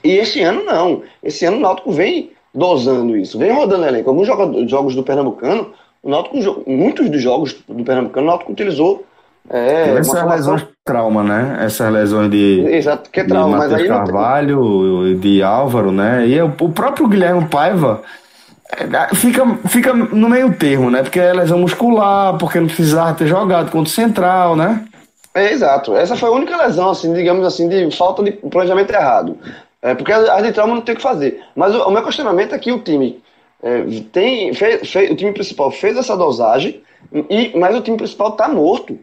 E 0.04 0.12
esse 0.12 0.40
ano 0.42 0.62
não. 0.62 1.02
Esse 1.22 1.44
ano 1.44 1.56
o 1.56 1.60
Náutico 1.60 1.90
vem 1.90 2.30
dosando 2.54 3.16
isso, 3.16 3.36
vem 3.38 3.52
rodando 3.52 3.86
elenco. 3.86 4.08
Alguns 4.08 4.28
jogos 4.70 4.94
do 4.94 5.02
Pernambucano, 5.02 5.72
o 6.00 6.08
Náutico, 6.08 6.62
muitos 6.70 7.10
dos 7.10 7.20
jogos 7.20 7.56
do 7.68 7.82
Pernambucano, 7.82 8.26
o 8.26 8.30
Náutico 8.30 8.52
utilizou. 8.52 9.04
É, 9.50 9.90
Essas 9.90 10.06
formação... 10.06 10.36
lesões 10.36 10.60
de 10.62 10.68
trauma, 10.84 11.22
né? 11.24 11.58
Essas 11.60 11.92
lesões 11.92 12.30
de. 12.30 12.60
Exato, 12.66 13.10
que 13.10 13.20
é 13.20 13.24
trauma, 13.24 13.58
mas 13.58 13.72
aí. 13.72 13.88
Carvalho, 13.88 15.02
tem... 15.04 15.18
de 15.18 15.42
Álvaro, 15.42 15.90
né? 15.90 16.26
E 16.26 16.40
o 16.40 16.50
próprio 16.70 17.08
Guilherme 17.08 17.46
Paiva 17.48 18.02
fica, 19.14 19.44
fica 19.68 19.92
no 19.92 20.28
meio 20.28 20.56
termo, 20.56 20.90
né? 20.90 21.02
Porque 21.02 21.20
é 21.20 21.32
lesão 21.32 21.58
muscular, 21.58 22.36
porque 22.38 22.58
não 22.58 22.66
precisava 22.66 23.14
ter 23.14 23.26
jogado 23.26 23.70
contra 23.70 23.88
o 23.88 23.94
Central, 23.94 24.56
né? 24.56 24.84
É, 25.34 25.52
exato. 25.52 25.96
Essa 25.96 26.16
foi 26.16 26.28
a 26.28 26.32
única 26.32 26.56
lesão, 26.56 26.90
assim, 26.90 27.12
digamos 27.12 27.44
assim, 27.44 27.68
de 27.68 27.90
falta 27.94 28.22
de 28.22 28.32
planejamento 28.32 28.90
errado. 28.92 29.38
É, 29.82 29.94
porque 29.94 30.12
as 30.12 30.42
de 30.42 30.52
trauma 30.52 30.74
não 30.74 30.82
tem 30.82 30.94
o 30.94 30.96
que 30.96 31.02
fazer. 31.02 31.42
Mas 31.54 31.74
o, 31.74 31.82
o 31.82 31.90
meu 31.90 32.02
questionamento 32.02 32.54
é 32.54 32.58
que 32.58 32.72
o 32.72 32.78
time 32.78 33.22
é, 33.62 33.82
tem, 34.12 34.54
fez, 34.54 34.90
fez, 34.90 35.10
o 35.10 35.16
time 35.16 35.32
principal 35.32 35.70
fez 35.70 35.96
essa 35.96 36.16
dosagem, 36.16 36.82
e, 37.28 37.52
mas 37.58 37.76
o 37.76 37.82
time 37.82 37.96
principal 37.96 38.30
está 38.30 38.48
morto. 38.48 38.98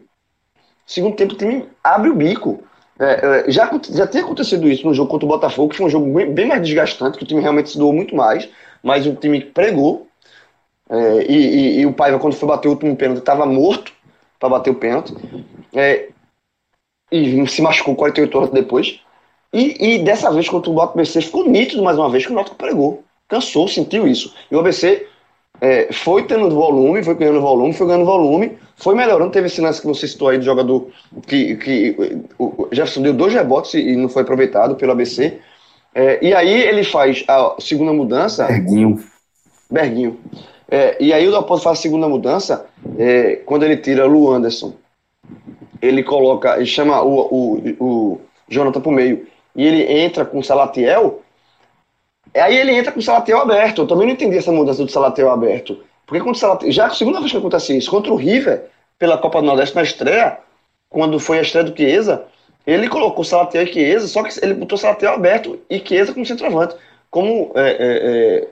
Segundo 0.86 1.14
tempo, 1.14 1.34
o 1.34 1.36
time 1.36 1.66
abre 1.84 2.10
o 2.10 2.14
bico. 2.14 2.62
É, 2.98 3.44
é, 3.46 3.50
já, 3.50 3.70
já 3.90 4.06
tinha 4.06 4.24
acontecido 4.24 4.68
isso 4.68 4.86
no 4.86 4.94
jogo 4.94 5.10
contra 5.10 5.26
o 5.26 5.28
Botafogo, 5.28 5.70
que 5.70 5.76
foi 5.76 5.86
um 5.86 5.90
jogo 5.90 6.12
bem, 6.12 6.32
bem 6.32 6.46
mais 6.46 6.62
desgastante, 6.62 7.16
que 7.16 7.24
o 7.24 7.26
time 7.26 7.40
realmente 7.40 7.70
se 7.70 7.78
doou 7.78 7.92
muito 7.92 8.16
mais 8.16 8.48
mas 8.82 9.06
o 9.06 9.14
time 9.14 9.40
pregou. 9.40 10.06
É, 10.90 11.24
e, 11.28 11.36
e, 11.36 11.80
e, 11.80 11.86
o 11.86 11.92
Paiva, 11.92 12.18
quando 12.18 12.34
foi 12.34 12.48
bater 12.48 12.68
o 12.68 12.72
último 12.72 12.94
pênalti, 12.96 13.20
estava 13.20 13.46
morto 13.46 13.92
para 14.38 14.48
bater 14.48 14.70
o 14.70 14.74
pênalti. 14.74 15.14
É, 15.74 16.08
e 17.10 17.46
se 17.46 17.62
machucou 17.62 17.94
48 17.94 18.38
horas 18.38 18.50
depois. 18.50 19.00
E, 19.52 19.94
e 19.94 19.98
dessa 19.98 20.30
vez, 20.32 20.48
contra 20.48 20.70
o 20.70 20.80
ABC, 20.80 21.20
ficou 21.20 21.46
nítido 21.46 21.82
mais 21.82 21.98
uma 21.98 22.08
vez 22.08 22.24
que 22.24 22.32
o 22.32 22.34
Náutico 22.34 22.56
pregou. 22.56 23.04
Cansou, 23.28 23.68
sentiu 23.68 24.06
isso. 24.06 24.34
E 24.50 24.56
o 24.56 24.58
ABC 24.58 25.06
é, 25.60 25.92
foi 25.92 26.24
tendo 26.24 26.50
volume, 26.50 27.04
foi 27.04 27.14
ganhando 27.14 27.40
volume, 27.40 27.72
foi 27.72 27.86
ganhando 27.86 28.06
volume, 28.06 28.58
foi 28.76 28.94
melhorando. 28.94 29.30
Teve 29.30 29.46
esse 29.46 29.60
lance 29.60 29.80
que 29.80 29.86
você 29.86 30.08
citou 30.08 30.28
aí 30.28 30.38
do 30.38 30.44
jogador 30.44 30.88
que, 31.26 31.56
que 31.56 31.96
o 32.38 32.68
Jefferson 32.72 33.02
deu 33.02 33.12
dois 33.12 33.32
rebotes 33.34 33.74
e 33.74 33.94
não 33.94 34.08
foi 34.08 34.22
aproveitado 34.22 34.74
pelo 34.74 34.92
ABC. 34.92 35.38
É, 35.94 36.18
e 36.24 36.34
aí 36.34 36.62
ele 36.62 36.84
faz 36.84 37.24
a 37.28 37.56
segunda 37.58 37.92
mudança. 37.92 38.46
Berguinho. 38.46 39.04
Berguinho. 39.70 40.20
É, 40.70 40.96
e 40.98 41.12
aí 41.12 41.26
o 41.26 41.30
Leopoldo 41.30 41.62
faz 41.62 41.78
a 41.78 41.82
segunda 41.82 42.08
mudança 42.08 42.66
é, 42.98 43.36
quando 43.44 43.64
ele 43.64 43.76
tira 43.76 44.06
Lu 44.06 44.30
Anderson. 44.30 44.74
Ele 45.80 46.02
coloca, 46.02 46.56
ele 46.56 46.66
chama 46.66 47.02
o, 47.02 47.26
o, 47.26 47.76
o 47.80 48.20
Jonathan 48.48 48.80
pro 48.80 48.90
meio. 48.90 49.26
E 49.54 49.66
ele 49.66 49.82
entra 50.00 50.24
com 50.24 50.38
o 50.38 50.44
Salatiel. 50.44 51.20
Aí 52.34 52.56
ele 52.56 52.72
entra 52.72 52.90
com 52.90 53.00
o 53.00 53.02
Salatiel 53.02 53.38
aberto. 53.38 53.82
Eu 53.82 53.86
também 53.86 54.06
não 54.06 54.14
entendi 54.14 54.38
essa 54.38 54.52
mudança 54.52 54.84
do 54.84 54.90
Salatiel 54.90 55.30
aberto. 55.30 55.78
Porque 56.06 56.22
quando 56.22 56.36
o 56.36 56.38
Salatiel, 56.38 56.72
já 56.72 56.86
a 56.86 56.90
segunda 56.90 57.18
vez 57.18 57.30
que 57.30 57.36
acontece 57.36 57.76
isso, 57.76 57.90
contra 57.90 58.12
o 58.12 58.16
River, 58.16 58.70
pela 58.98 59.18
Copa 59.18 59.40
do 59.40 59.46
Nordeste 59.46 59.74
na 59.74 59.82
estreia, 59.82 60.38
quando 60.88 61.18
foi 61.18 61.38
a 61.38 61.42
estreia 61.42 61.66
do 61.66 61.76
Chiesa, 61.76 62.24
ele 62.66 62.88
colocou 62.88 63.24
Salatiel 63.24 63.64
e 63.64 63.72
Chiesa, 63.72 64.08
só 64.08 64.22
que 64.22 64.32
ele 64.42 64.54
botou 64.54 64.78
Salatiel 64.78 65.12
aberto 65.12 65.58
e 65.68 65.78
Chiesa 65.78 66.12
como 66.12 66.26
centroavante. 66.26 66.76
Como 67.10 67.52
é, 67.54 67.70
é, 67.70 67.76
é, 67.78 68.48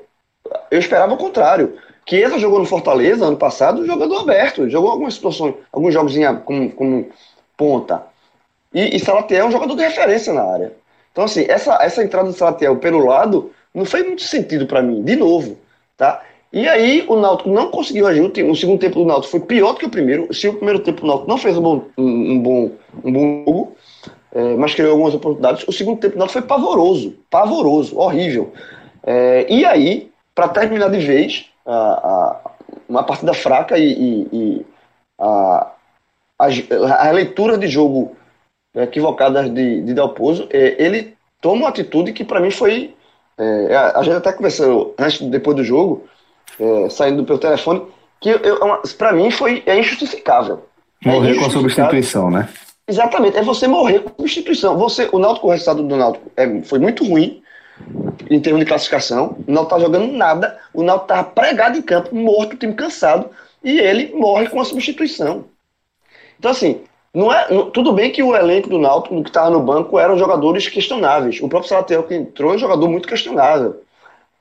eu 0.71 0.79
esperava 0.79 1.15
o 1.15 1.19
contrário. 1.19 1.77
Chiesa 2.09 2.39
jogou 2.39 2.59
no 2.59 2.67
Fortaleza 2.67 3.25
ano 3.25 3.37
passado, 3.37 3.87
jogador 3.87 4.21
aberto, 4.21 4.69
jogou 4.69 4.91
algumas 4.91 5.15
situações, 5.15 5.55
alguns 5.73 5.95
jogos 5.95 6.15
como, 6.45 6.71
como 6.73 7.09
ponta. 7.57 8.03
E, 8.75 8.97
e 8.97 9.01
Salatiel 9.01 9.45
é 9.45 9.49
um 9.49 9.53
jogador 9.53 9.77
de 9.77 9.83
referência 9.83 10.33
na 10.33 10.43
área. 10.43 10.73
Então, 11.13 11.25
assim, 11.25 11.45
essa, 11.49 11.79
essa 11.83 12.03
entrada 12.03 12.29
do 12.29 12.37
Salatiel 12.37 12.77
pelo 12.77 13.05
lado 13.05 13.53
não 13.75 13.85
fez 13.85 14.05
muito 14.05 14.23
sentido 14.23 14.67
para 14.67 14.83
mim, 14.83 15.03
de 15.03 15.17
novo. 15.17 15.57
Tá? 15.97 16.23
E 16.53 16.69
aí 16.69 17.05
o 17.09 17.17
Náutico 17.17 17.51
não 17.51 17.71
conseguiu 17.71 18.07
agir. 18.07 18.23
O 18.23 18.57
segundo 18.57 18.81
tempo 18.81 18.99
do 19.01 19.05
Náutico 19.05 19.31
foi 19.31 19.41
pior 19.41 19.73
do 19.73 19.79
que 19.79 19.87
o 19.87 19.91
primeiro. 19.91 20.33
Se 20.35 20.49
o 20.49 20.55
primeiro 20.55 20.81
tempo 20.81 21.03
do 21.03 21.07
Náutico 21.07 21.29
não 21.29 21.39
fez 21.39 21.57
um 21.57 21.63
bom, 21.63 21.85
um, 21.97 22.33
um 22.33 22.39
bom, 22.41 22.71
um 23.05 23.13
bom 23.13 23.45
jogo, 23.45 23.77
é, 24.33 24.55
mas 24.57 24.74
criou 24.74 24.93
algumas 24.93 25.14
oportunidades. 25.14 25.66
O 25.66 25.72
segundo 25.72 26.01
tempo 26.01 26.14
do 26.14 26.18
Náutico 26.18 26.41
foi 26.41 26.49
pavoroso, 26.49 27.14
pavoroso, 27.31 27.99
horrível. 27.99 28.53
É, 29.03 29.47
e 29.49 29.64
aí, 29.64 30.11
para 30.35 30.49
terminar 30.49 30.91
de 30.91 30.99
vez, 30.99 31.47
a, 31.66 31.72
a, 31.74 32.41
uma 32.89 33.03
partida 33.03 33.35
fraca 33.35 33.78
e, 33.78 33.93
e, 33.93 34.28
e 34.33 34.66
a, 35.18 35.72
a, 36.39 37.11
leitura 37.11 37.59
de 37.59 37.66
jogo 37.66 38.16
equivocada 38.74 39.49
de, 39.49 39.83
de 39.83 39.95
Dalpozo, 39.95 40.49
é, 40.51 40.83
ele 40.83 41.14
toma 41.41 41.62
uma 41.62 41.68
atitude 41.68 42.12
que 42.12 42.24
para 42.24 42.41
mim 42.41 42.51
foi. 42.51 42.95
É, 43.39 43.74
a, 43.74 44.03
gente 44.03 44.16
até 44.16 44.33
conversou 44.33 44.95
antes, 44.99 45.20
depois 45.22 45.57
do 45.57 45.64
jogo, 45.64 46.05
é, 46.59 46.89
saindo 46.91 47.24
pelo 47.24 47.39
telefone, 47.39 47.83
que 48.20 48.35
para 48.99 49.12
mim 49.12 49.31
foi 49.31 49.62
é 49.66 49.78
injustificável. 49.78 50.66
Morrer 51.05 51.35
com 51.37 51.47
a 51.47 51.51
substituição, 51.51 52.31
né? 52.31 52.49
Exatamente, 52.91 53.36
é 53.36 53.43
você 53.43 53.68
morrer 53.68 54.01
com 54.01 54.11
substituição. 54.16 54.76
Você, 54.76 55.09
o 55.12 55.18
Náutico, 55.20 55.47
o 55.47 55.51
resultado 55.51 55.80
do 55.80 55.97
Náutico 55.97 56.28
é, 56.36 56.61
foi 56.62 56.80
muito 56.80 57.07
ruim 57.07 57.41
em 58.28 58.41
termos 58.41 58.59
de 58.59 58.66
classificação. 58.66 59.38
O 59.47 59.53
Náutico 59.53 59.76
tá 59.76 59.80
jogando 59.80 60.12
nada, 60.12 60.59
o 60.74 60.82
Náutico 60.82 61.07
tava 61.07 61.22
pregado 61.22 61.78
em 61.78 61.82
campo, 61.82 62.12
morto, 62.12 62.55
o 62.55 62.57
time 62.57 62.74
cansado, 62.74 63.30
e 63.62 63.78
ele 63.78 64.12
morre 64.12 64.49
com 64.49 64.61
a 64.61 64.64
substituição. 64.64 65.45
Então 66.36 66.51
assim, 66.51 66.80
não 67.14 67.32
é, 67.32 67.49
não, 67.49 67.70
tudo 67.70 67.93
bem 67.93 68.11
que 68.11 68.24
o 68.24 68.34
elenco 68.34 68.68
do 68.68 68.80
Náutico, 68.80 69.22
que 69.22 69.30
estava 69.30 69.51
no 69.51 69.61
banco, 69.61 69.97
eram 69.97 70.18
jogadores 70.18 70.66
questionáveis. 70.66 71.41
O 71.41 71.49
próprio 71.49 71.68
Salatiel 71.68 72.03
que 72.03 72.16
entrou 72.16 72.51
é 72.51 72.57
um 72.57 72.59
jogador 72.59 72.88
muito 72.88 73.07
questionável. 73.07 73.84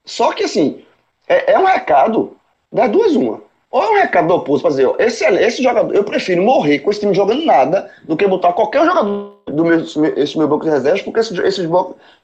Só 0.03 0.33
que 0.33 0.45
assim, 0.45 0.83
é, 1.27 1.53
é 1.53 1.59
um 1.59 1.65
recado 1.65 2.35
das 2.73 2.89
duas 2.89 3.15
uma. 3.15 3.47
Ou 3.71 3.83
é 3.83 3.89
um 3.91 4.01
recado 4.01 4.27
do 4.27 4.69
dizer, 4.69 4.87
ó, 4.87 4.95
esse, 4.97 5.23
esse 5.25 5.61
jogador, 5.61 5.93
eu 5.93 6.03
prefiro 6.03 6.41
morrer 6.41 6.79
com 6.79 6.89
esse 6.89 7.01
time 7.01 7.13
jogando 7.13 7.45
nada 7.45 7.91
do 8.03 8.17
que 8.17 8.25
botar 8.25 8.53
qualquer 8.53 8.83
jogador 8.83 9.35
do 9.45 9.63
meu, 9.63 9.79
esse 10.17 10.37
meu 10.37 10.47
banco 10.47 10.65
de 10.65 10.71
reservas, 10.71 11.03
porque 11.03 11.19
esses, 11.19 11.65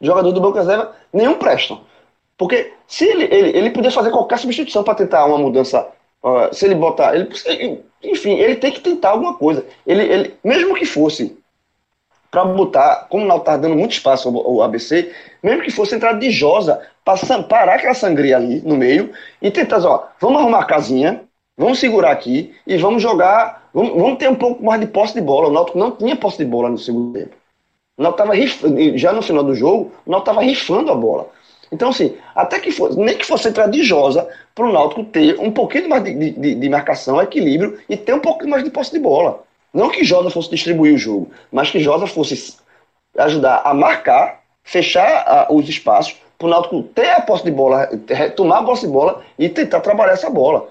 jogadores 0.02 0.34
do 0.34 0.42
banco 0.42 0.54
de 0.54 0.60
reserva 0.60 0.96
nenhum 1.14 1.36
prestam. 1.36 1.82
Porque 2.38 2.74
se 2.88 3.06
ele, 3.06 3.26
ele, 3.26 3.58
ele 3.58 3.70
podia 3.70 3.92
fazer 3.92 4.10
qualquer 4.10 4.40
substituição 4.40 4.84
para 4.84 4.96
tentar 4.96 5.26
uma 5.26 5.38
mudança, 5.38 5.88
uh, 6.24 6.54
se 6.54 6.66
ele 6.66 6.76
botar, 6.76 7.16
ele, 7.16 7.30
enfim, 8.04 8.34
ele 8.40 8.56
tem 8.56 8.72
que 8.72 8.82
tentar 8.82 9.12
alguma 9.12 9.36
coisa. 9.36 9.64
Ele, 9.86 10.04
ele 10.04 10.34
mesmo 10.44 10.74
que 10.74 10.86
fosse 10.86 11.38
para 12.32 12.44
botar, 12.44 13.08
como 13.10 13.26
não 13.26 13.38
está 13.38 13.56
dando 13.56 13.76
muito 13.76 13.94
espaço 13.94 14.28
ao, 14.28 14.36
ao, 14.36 14.62
ABC, 14.64 15.14
mesmo 15.42 15.62
que 15.62 15.72
fosse 15.72 15.96
entrar 15.96 16.14
de 16.14 16.30
Josa, 16.32 16.82
para 17.06 17.44
parar 17.44 17.76
aquela 17.76 17.94
sangria 17.94 18.36
ali 18.36 18.62
no 18.62 18.76
meio 18.76 19.14
e 19.42 19.50
tentar, 19.50 19.80
ó, 19.86 20.08
vamos 20.20 20.42
arrumar 20.42 20.60
a 20.60 20.66
casinha, 20.66 21.24
Vamos 21.58 21.80
segurar 21.80 22.12
aqui 22.12 22.54
e 22.68 22.78
vamos 22.78 23.02
jogar 23.02 23.66
Vamos, 23.76 23.92
vamos, 23.94 24.18
ter 24.18 24.30
um 24.30 24.36
pouco 24.36 24.64
mais 24.64 24.80
de 24.80 24.88
posse 24.88 25.14
de 25.14 25.20
bola. 25.20 25.50
O 25.50 25.52
Náutico 25.52 25.78
não 25.78 25.92
tinha 25.92 26.16
posse 26.16 26.38
de 26.38 26.46
bola 26.46 26.70
no 26.70 26.78
segundo 26.78 27.12
tempo. 27.12 27.36
O 27.98 28.02
Náutico 28.02 28.24
tava 28.24 28.98
já 28.98 29.12
no 29.12 29.22
final 29.22 29.44
do 29.44 29.54
jogo, 29.54 29.92
o 30.06 30.12
Náutico 30.12 30.32
estava 30.32 30.42
rifando 30.42 30.94
a 30.94 30.96
bola. 30.96 31.28
Então, 31.70 31.90
assim, 31.90 32.16
até 32.34 32.58
que 32.58 32.72
fosse, 32.72 32.98
nem 32.98 33.18
que 33.18 33.26
fosse 33.26 33.50
entrar 33.50 33.68
de 33.68 33.84
Josa 33.84 34.30
para 34.54 34.66
o 34.66 34.72
Náutico 34.72 35.04
ter 35.04 35.38
um 35.42 35.52
pouquinho 35.52 35.90
mais 35.90 36.06
de, 36.06 36.32
de, 36.32 36.56
de, 36.56 36.70
marcação, 36.70 37.22
equilíbrio 37.22 37.78
e 37.90 37.98
ter 37.98 38.14
um 38.14 38.20
pouquinho 38.20 38.52
mais 38.52 38.64
de 38.64 38.70
posse 38.70 38.94
de 38.94 39.00
bola. 39.00 39.44
Não 39.74 39.90
que 39.90 40.06
Josa 40.06 40.30
fosse 40.30 40.50
distribuir 40.50 40.96
o 40.96 40.98
jogo, 40.98 41.30
mas 41.52 41.70
que 41.70 41.80
Josa 41.82 42.08
fosse 42.08 42.56
ajudar 43.18 43.62
a 43.66 43.74
marcar, 43.74 44.42
fechar 44.64 45.26
a, 45.28 45.48
os 45.52 45.68
espaços, 45.68 46.16
para 46.38 46.48
o 46.48 46.50
Náutico 46.50 46.84
ter 46.84 47.10
a 47.10 47.20
posse 47.20 47.44
de 47.44 47.52
bola, 47.52 47.90
tomar 48.38 48.60
a 48.60 48.64
posse 48.64 48.86
de 48.86 48.94
bola 48.94 49.22
e 49.38 49.50
tentar 49.50 49.82
trabalhar 49.82 50.14
essa 50.14 50.30
bola. 50.30 50.70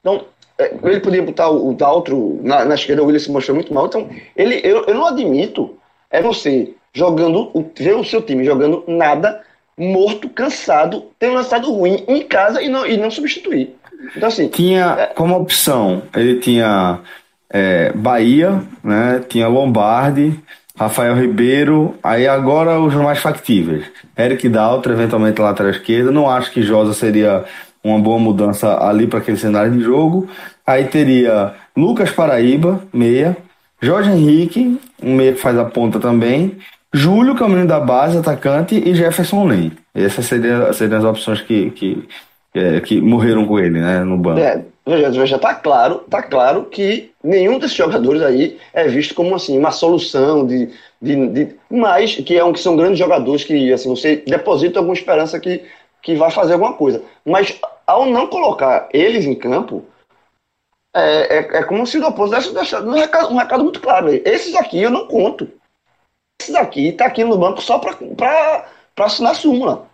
Então, 0.00 0.24
é, 0.58 0.74
ele 0.82 1.00
podia 1.00 1.22
botar 1.22 1.48
o, 1.48 1.70
o 1.70 1.74
Daltro 1.74 2.40
na, 2.42 2.64
na 2.64 2.74
esquerda, 2.74 3.02
o 3.02 3.06
William 3.06 3.20
se 3.20 3.30
mostrou 3.30 3.54
muito 3.54 3.72
mal. 3.72 3.86
Então, 3.86 4.08
ele, 4.36 4.60
eu, 4.64 4.84
eu 4.86 4.94
não 4.94 5.06
admito 5.06 5.76
é 6.10 6.20
você 6.20 6.74
jogando, 6.92 7.50
ver 7.78 7.94
o 7.94 8.04
seu 8.04 8.20
time 8.20 8.44
jogando 8.44 8.82
nada, 8.86 9.42
morto, 9.78 10.28
cansado, 10.28 11.04
tendo 11.18 11.34
lançado 11.34 11.72
ruim 11.72 12.04
em 12.08 12.22
casa 12.22 12.60
e 12.60 12.68
não, 12.68 12.86
e 12.86 12.96
não 12.96 13.10
substituir. 13.10 13.76
Então, 14.16 14.28
assim. 14.28 14.48
Tinha 14.48 14.96
é, 14.98 15.06
como 15.06 15.36
opção, 15.36 16.02
ele 16.14 16.40
tinha 16.40 16.98
é, 17.48 17.92
Bahia, 17.92 18.62
né? 18.82 19.22
Tinha 19.28 19.46
Lombardi, 19.46 20.38
Rafael 20.76 21.14
Ribeiro, 21.14 21.94
aí 22.02 22.26
agora 22.26 22.80
os 22.80 22.94
mais 22.94 23.18
factíveis. 23.18 23.84
Eric 24.18 24.48
Daltro, 24.48 24.92
eventualmente 24.92 25.40
lateral 25.40 25.70
esquerda. 25.70 26.10
Não 26.10 26.28
acho 26.28 26.50
que 26.50 26.62
Josa 26.62 26.92
seria 26.92 27.44
uma 27.82 27.98
boa 27.98 28.18
mudança 28.18 28.78
ali 28.84 29.06
para 29.06 29.18
aquele 29.18 29.36
cenário 29.36 29.72
de 29.72 29.80
jogo. 29.80 30.28
Aí 30.66 30.84
teria 30.84 31.54
Lucas 31.76 32.10
Paraíba, 32.10 32.82
meia. 32.92 33.36
Jorge 33.82 34.10
Henrique, 34.10 34.78
um 35.02 35.16
meia 35.16 35.32
que 35.32 35.40
faz 35.40 35.56
a 35.58 35.64
ponta 35.64 35.98
também. 35.98 36.58
Júlio, 36.92 37.34
caminho 37.34 37.66
da 37.66 37.80
base, 37.80 38.18
atacante. 38.18 38.76
E 38.76 38.94
Jefferson 38.94 39.46
Lane. 39.46 39.72
Essas 39.94 40.26
seriam, 40.26 40.72
seriam 40.72 40.98
as 40.98 41.04
opções 41.04 41.40
que, 41.40 41.70
que, 41.70 42.08
é, 42.54 42.80
que 42.80 43.00
morreram 43.00 43.46
com 43.46 43.58
ele 43.58 43.80
né, 43.80 44.04
no 44.04 44.18
banco. 44.18 44.40
É, 44.40 44.62
veja, 44.86 45.10
veja, 45.10 45.38
tá 45.38 45.54
claro, 45.54 46.02
tá 46.10 46.22
claro 46.22 46.64
que 46.64 47.10
nenhum 47.22 47.58
desses 47.58 47.76
jogadores 47.76 48.22
aí 48.22 48.58
é 48.72 48.86
visto 48.86 49.14
como 49.14 49.34
assim, 49.34 49.58
uma 49.58 49.70
solução 49.70 50.46
de, 50.46 50.68
de, 51.00 51.28
de 51.28 51.48
mais 51.70 52.16
que, 52.16 52.36
é 52.36 52.44
um, 52.44 52.52
que 52.52 52.60
são 52.60 52.76
grandes 52.76 52.98
jogadores 52.98 53.44
que 53.44 53.72
assim, 53.72 53.88
você 53.88 54.22
deposita 54.26 54.78
alguma 54.78 54.94
esperança 54.94 55.40
que 55.40 55.62
que 56.02 56.14
vai 56.14 56.30
fazer 56.30 56.54
alguma 56.54 56.74
coisa. 56.74 57.02
Mas 57.24 57.58
ao 57.86 58.06
não 58.06 58.26
colocar 58.26 58.88
eles 58.92 59.24
em 59.24 59.34
campo, 59.34 59.84
é, 60.94 61.38
é, 61.38 61.58
é 61.58 61.62
como 61.64 61.86
se 61.86 61.98
o 61.98 62.06
oposto 62.06 62.34
desse, 62.34 62.52
desse 62.52 62.76
um, 62.76 62.92
recado, 62.92 63.32
um 63.32 63.36
recado 63.36 63.64
muito 63.64 63.80
claro. 63.80 64.08
Esses 64.08 64.54
aqui 64.54 64.80
eu 64.80 64.90
não 64.90 65.06
conto. 65.06 65.48
Esses 66.40 66.54
aqui 66.54 66.92
tá 66.92 67.06
aqui 67.06 67.24
no 67.24 67.38
banco 67.38 67.60
só 67.60 67.78
para 67.78 68.66
assinar 68.98 69.34
súmula. 69.34 69.88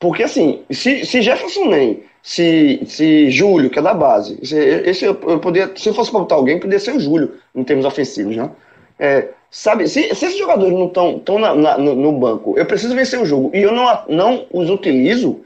Porque 0.00 0.22
assim, 0.22 0.64
se, 0.70 1.04
se 1.04 1.22
Jefferson 1.22 1.64
nem, 1.64 2.04
se, 2.22 2.82
se 2.86 3.30
Júlio, 3.30 3.68
que 3.68 3.78
é 3.78 3.82
da 3.82 3.92
base, 3.94 4.38
se, 4.46 4.56
esse 4.56 5.04
eu, 5.04 5.18
eu 5.22 5.40
podia, 5.40 5.74
se 5.76 5.88
eu 5.88 5.94
fosse 5.94 6.12
botar 6.12 6.36
alguém, 6.36 6.60
poderia 6.60 6.78
ser 6.78 6.94
o 6.94 7.00
Júlio, 7.00 7.38
em 7.54 7.64
termos 7.64 7.84
ofensivos, 7.84 8.36
né? 8.36 8.50
É, 8.98 9.28
Sabe, 9.50 9.88
se, 9.88 10.14
se 10.14 10.26
esses 10.26 10.38
jogadores 10.38 10.74
não 10.74 10.86
estão 10.88 11.38
no, 11.78 11.94
no, 11.94 12.12
banco, 12.12 12.58
eu 12.58 12.66
preciso 12.66 12.94
vencer 12.94 13.18
o 13.18 13.24
jogo 13.24 13.50
e 13.54 13.62
eu 13.62 13.72
não, 13.72 14.04
não 14.06 14.46
os 14.52 14.68
utilizo, 14.68 15.40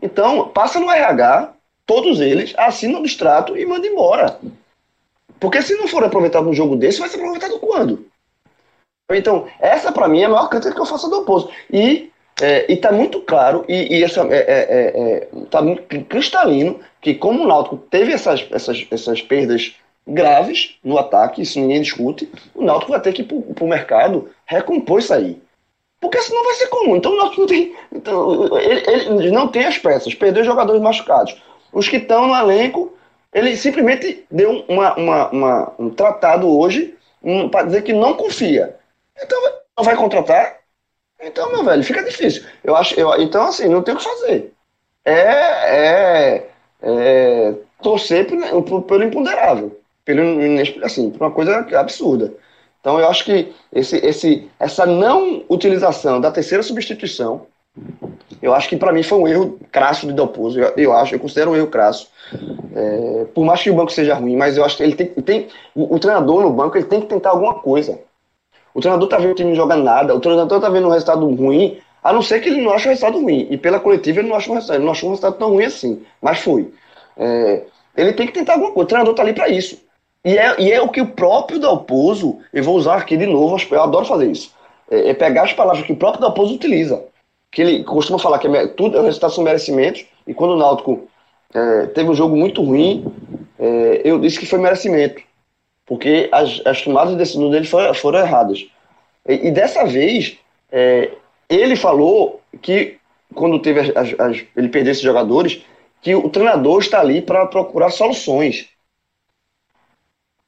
então 0.00 0.48
passa 0.48 0.78
no 0.78 0.90
RH, 0.90 1.52
todos 1.84 2.20
eles, 2.20 2.54
assina 2.56 3.00
o 3.00 3.04
extrato 3.04 3.56
e 3.56 3.66
manda 3.66 3.86
embora. 3.86 4.38
Porque 5.40 5.60
se 5.60 5.74
não 5.74 5.88
for 5.88 6.04
aproveitado 6.04 6.44
num 6.44 6.54
jogo 6.54 6.76
desse, 6.76 7.00
vai 7.00 7.08
ser 7.08 7.16
aproveitado 7.16 7.58
quando? 7.58 8.06
Então, 9.10 9.46
essa 9.58 9.90
para 9.90 10.06
mim 10.06 10.20
é 10.20 10.26
a 10.26 10.28
maior 10.28 10.48
crítica 10.48 10.74
que 10.74 10.80
eu 10.80 10.86
faço 10.86 11.08
do 11.08 11.20
oposto. 11.20 11.50
E 11.72 12.10
é, 12.40 12.70
está 12.72 12.92
muito 12.92 13.20
claro, 13.22 13.64
e, 13.68 13.96
e 13.98 14.04
essa, 14.04 14.20
é, 14.28 14.36
é, 14.36 14.92
é, 14.94 15.28
tá 15.50 15.60
muito 15.62 15.82
cristalino, 16.04 16.78
que 17.00 17.14
como 17.14 17.42
o 17.42 17.46
Náutico 17.46 17.76
teve 17.76 18.12
essas, 18.12 18.46
essas, 18.50 18.86
essas 18.90 19.22
perdas 19.22 19.74
graves 20.08 20.78
no 20.82 20.98
ataque, 20.98 21.42
isso 21.42 21.60
ninguém 21.60 21.82
discute, 21.82 22.30
o 22.54 22.64
Náutico 22.64 22.92
vai 22.92 23.00
ter 23.00 23.12
que 23.12 23.22
ir 23.22 23.24
para 23.26 23.64
o 23.64 23.68
mercado 23.68 24.30
recompor 24.46 24.98
isso 24.98 25.12
aí. 25.12 25.40
Porque 26.00 26.22
senão 26.22 26.44
vai 26.44 26.54
ser 26.54 26.68
comum. 26.68 26.96
Então 26.96 27.12
o 27.12 27.16
Náutico 27.16 27.40
não 27.42 27.48
tem. 27.48 27.76
Então, 27.92 28.58
ele, 28.58 28.82
ele 28.88 29.30
não 29.30 29.48
tem 29.48 29.64
as 29.64 29.78
peças, 29.78 30.14
perdeu 30.14 30.44
jogadores 30.44 30.80
machucados. 30.80 31.36
Os 31.72 31.88
que 31.88 31.96
estão 31.96 32.26
no 32.26 32.34
elenco, 32.34 32.96
ele 33.32 33.56
simplesmente 33.56 34.24
deu 34.30 34.64
uma, 34.68 34.94
uma, 34.96 35.30
uma 35.30 35.72
um 35.78 35.90
tratado 35.90 36.48
hoje 36.48 36.94
um, 37.22 37.48
para 37.48 37.66
dizer 37.66 37.82
que 37.82 37.92
não 37.92 38.14
confia. 38.14 38.76
Então 39.20 39.38
não 39.76 39.84
vai 39.84 39.96
contratar? 39.96 40.58
Então, 41.20 41.50
meu 41.50 41.64
velho, 41.64 41.82
fica 41.82 42.02
difícil. 42.02 42.44
Eu 42.62 42.76
acho, 42.76 42.98
eu, 42.98 43.12
então, 43.20 43.48
assim, 43.48 43.68
não 43.68 43.82
tem 43.82 43.92
o 43.92 43.98
que 43.98 44.04
fazer. 44.04 44.52
É, 45.04 45.20
é, 45.20 46.50
é 46.80 47.54
torcer 47.82 48.26
pelo, 48.26 49.04
imponderável 49.04 49.78
pelo 50.08 50.22
assim, 50.82 51.10
por 51.10 51.26
uma 51.26 51.30
coisa 51.30 51.58
absurda. 51.78 52.32
Então 52.80 52.98
eu 52.98 53.06
acho 53.10 53.26
que 53.26 53.52
esse, 53.70 53.98
esse, 53.98 54.50
essa 54.58 54.86
não 54.86 55.44
utilização 55.50 56.18
da 56.18 56.30
terceira 56.30 56.62
substituição, 56.62 57.42
eu 58.40 58.54
acho 58.54 58.70
que 58.70 58.76
para 58.76 58.90
mim 58.90 59.02
foi 59.02 59.18
um 59.18 59.28
erro 59.28 59.58
crasso 59.70 60.06
de 60.06 60.14
Dalpozo. 60.14 60.58
Eu, 60.58 60.72
eu 60.78 60.92
acho, 60.94 61.14
eu 61.14 61.20
considero 61.20 61.50
um 61.50 61.56
erro 61.56 61.66
crasso. 61.66 62.08
É, 62.74 63.26
por 63.34 63.44
mais 63.44 63.62
que 63.62 63.68
o 63.68 63.74
banco 63.74 63.92
seja 63.92 64.14
ruim, 64.14 64.34
mas 64.34 64.56
eu 64.56 64.64
acho 64.64 64.78
que 64.78 64.82
ele 64.82 64.94
tem, 64.94 65.08
tem 65.08 65.48
o, 65.74 65.94
o, 65.94 65.98
treinador 65.98 66.40
no 66.40 66.50
banco 66.50 66.78
ele 66.78 66.86
tem 66.86 67.02
que 67.02 67.06
tentar 67.06 67.30
alguma 67.30 67.54
coisa. 67.54 68.00
O 68.72 68.80
treinador 68.80 69.08
tá 69.10 69.18
vendo 69.18 69.32
o 69.32 69.34
time 69.34 69.54
jogar 69.54 69.76
nada, 69.76 70.14
o 70.14 70.20
treinador 70.20 70.58
tá 70.58 70.70
vendo 70.70 70.86
um 70.86 70.90
resultado 70.90 71.28
ruim, 71.34 71.78
a 72.02 72.14
não 72.14 72.22
ser 72.22 72.40
que 72.40 72.48
ele 72.48 72.62
não 72.62 72.72
ache 72.72 72.86
o 72.86 72.90
resultado 72.90 73.20
ruim. 73.20 73.46
E 73.50 73.58
pela 73.58 73.78
coletiva 73.78 74.20
ele 74.20 74.28
não 74.28 74.36
acha 74.36 74.50
um 74.50 74.54
resultado, 74.54 74.76
ele 74.78 74.84
não 74.86 74.92
achou 74.92 75.10
um 75.10 75.12
resultado 75.12 75.36
tão 75.36 75.50
ruim 75.50 75.64
assim, 75.64 76.02
mas 76.22 76.38
foi. 76.38 76.72
É, 77.14 77.64
ele 77.94 78.14
tem 78.14 78.26
que 78.26 78.32
tentar 78.32 78.54
alguma 78.54 78.72
coisa. 78.72 78.84
O 78.86 78.88
treinador 78.88 79.14
tá 79.14 79.22
ali 79.22 79.34
para 79.34 79.50
isso. 79.50 79.86
E 80.24 80.36
é, 80.36 80.60
e 80.60 80.72
é 80.72 80.80
o 80.80 80.88
que 80.88 81.00
o 81.00 81.06
próprio 81.06 81.58
Dalpozo, 81.58 82.38
eu 82.52 82.62
vou 82.62 82.76
usar 82.76 82.96
aqui 82.96 83.16
de 83.16 83.26
novo, 83.26 83.56
eu 83.70 83.82
adoro 83.82 84.04
fazer 84.04 84.30
isso, 84.30 84.52
é, 84.90 85.10
é 85.10 85.14
pegar 85.14 85.44
as 85.44 85.52
palavras 85.52 85.84
que 85.84 85.92
o 85.92 85.96
próprio 85.96 86.20
Dalpozo 86.20 86.54
utiliza. 86.54 87.04
Que 87.50 87.62
ele 87.62 87.84
costuma 87.84 88.18
falar 88.18 88.38
que 88.38 88.46
é, 88.46 88.66
tudo 88.66 88.98
é 88.98 89.02
resultado 89.02 89.32
são 89.32 89.44
merecimentos, 89.44 90.04
e 90.26 90.34
quando 90.34 90.52
o 90.52 90.56
Náutico 90.56 91.08
é, 91.54 91.86
teve 91.86 92.10
um 92.10 92.14
jogo 92.14 92.36
muito 92.36 92.62
ruim, 92.62 93.06
é, 93.58 94.02
eu 94.04 94.18
disse 94.18 94.38
que 94.38 94.46
foi 94.46 94.58
merecimento, 94.58 95.22
porque 95.86 96.28
as, 96.30 96.60
as 96.66 96.82
tomadas 96.82 97.12
de 97.12 97.18
decisão 97.18 97.50
dele 97.50 97.66
foram, 97.66 97.94
foram 97.94 98.18
erradas. 98.18 98.66
E, 99.26 99.48
e 99.48 99.50
dessa 99.50 99.84
vez, 99.86 100.36
é, 100.70 101.10
ele 101.48 101.76
falou 101.76 102.40
que 102.60 102.98
quando 103.34 103.58
teve 103.60 103.80
as, 103.80 104.14
as, 104.18 104.44
ele 104.56 104.68
perdeu 104.68 104.92
esses 104.92 105.02
jogadores, 105.02 105.62
que 106.00 106.14
o 106.14 106.28
treinador 106.28 106.80
está 106.80 107.00
ali 107.00 107.20
para 107.20 107.46
procurar 107.46 107.90
soluções. 107.90 108.68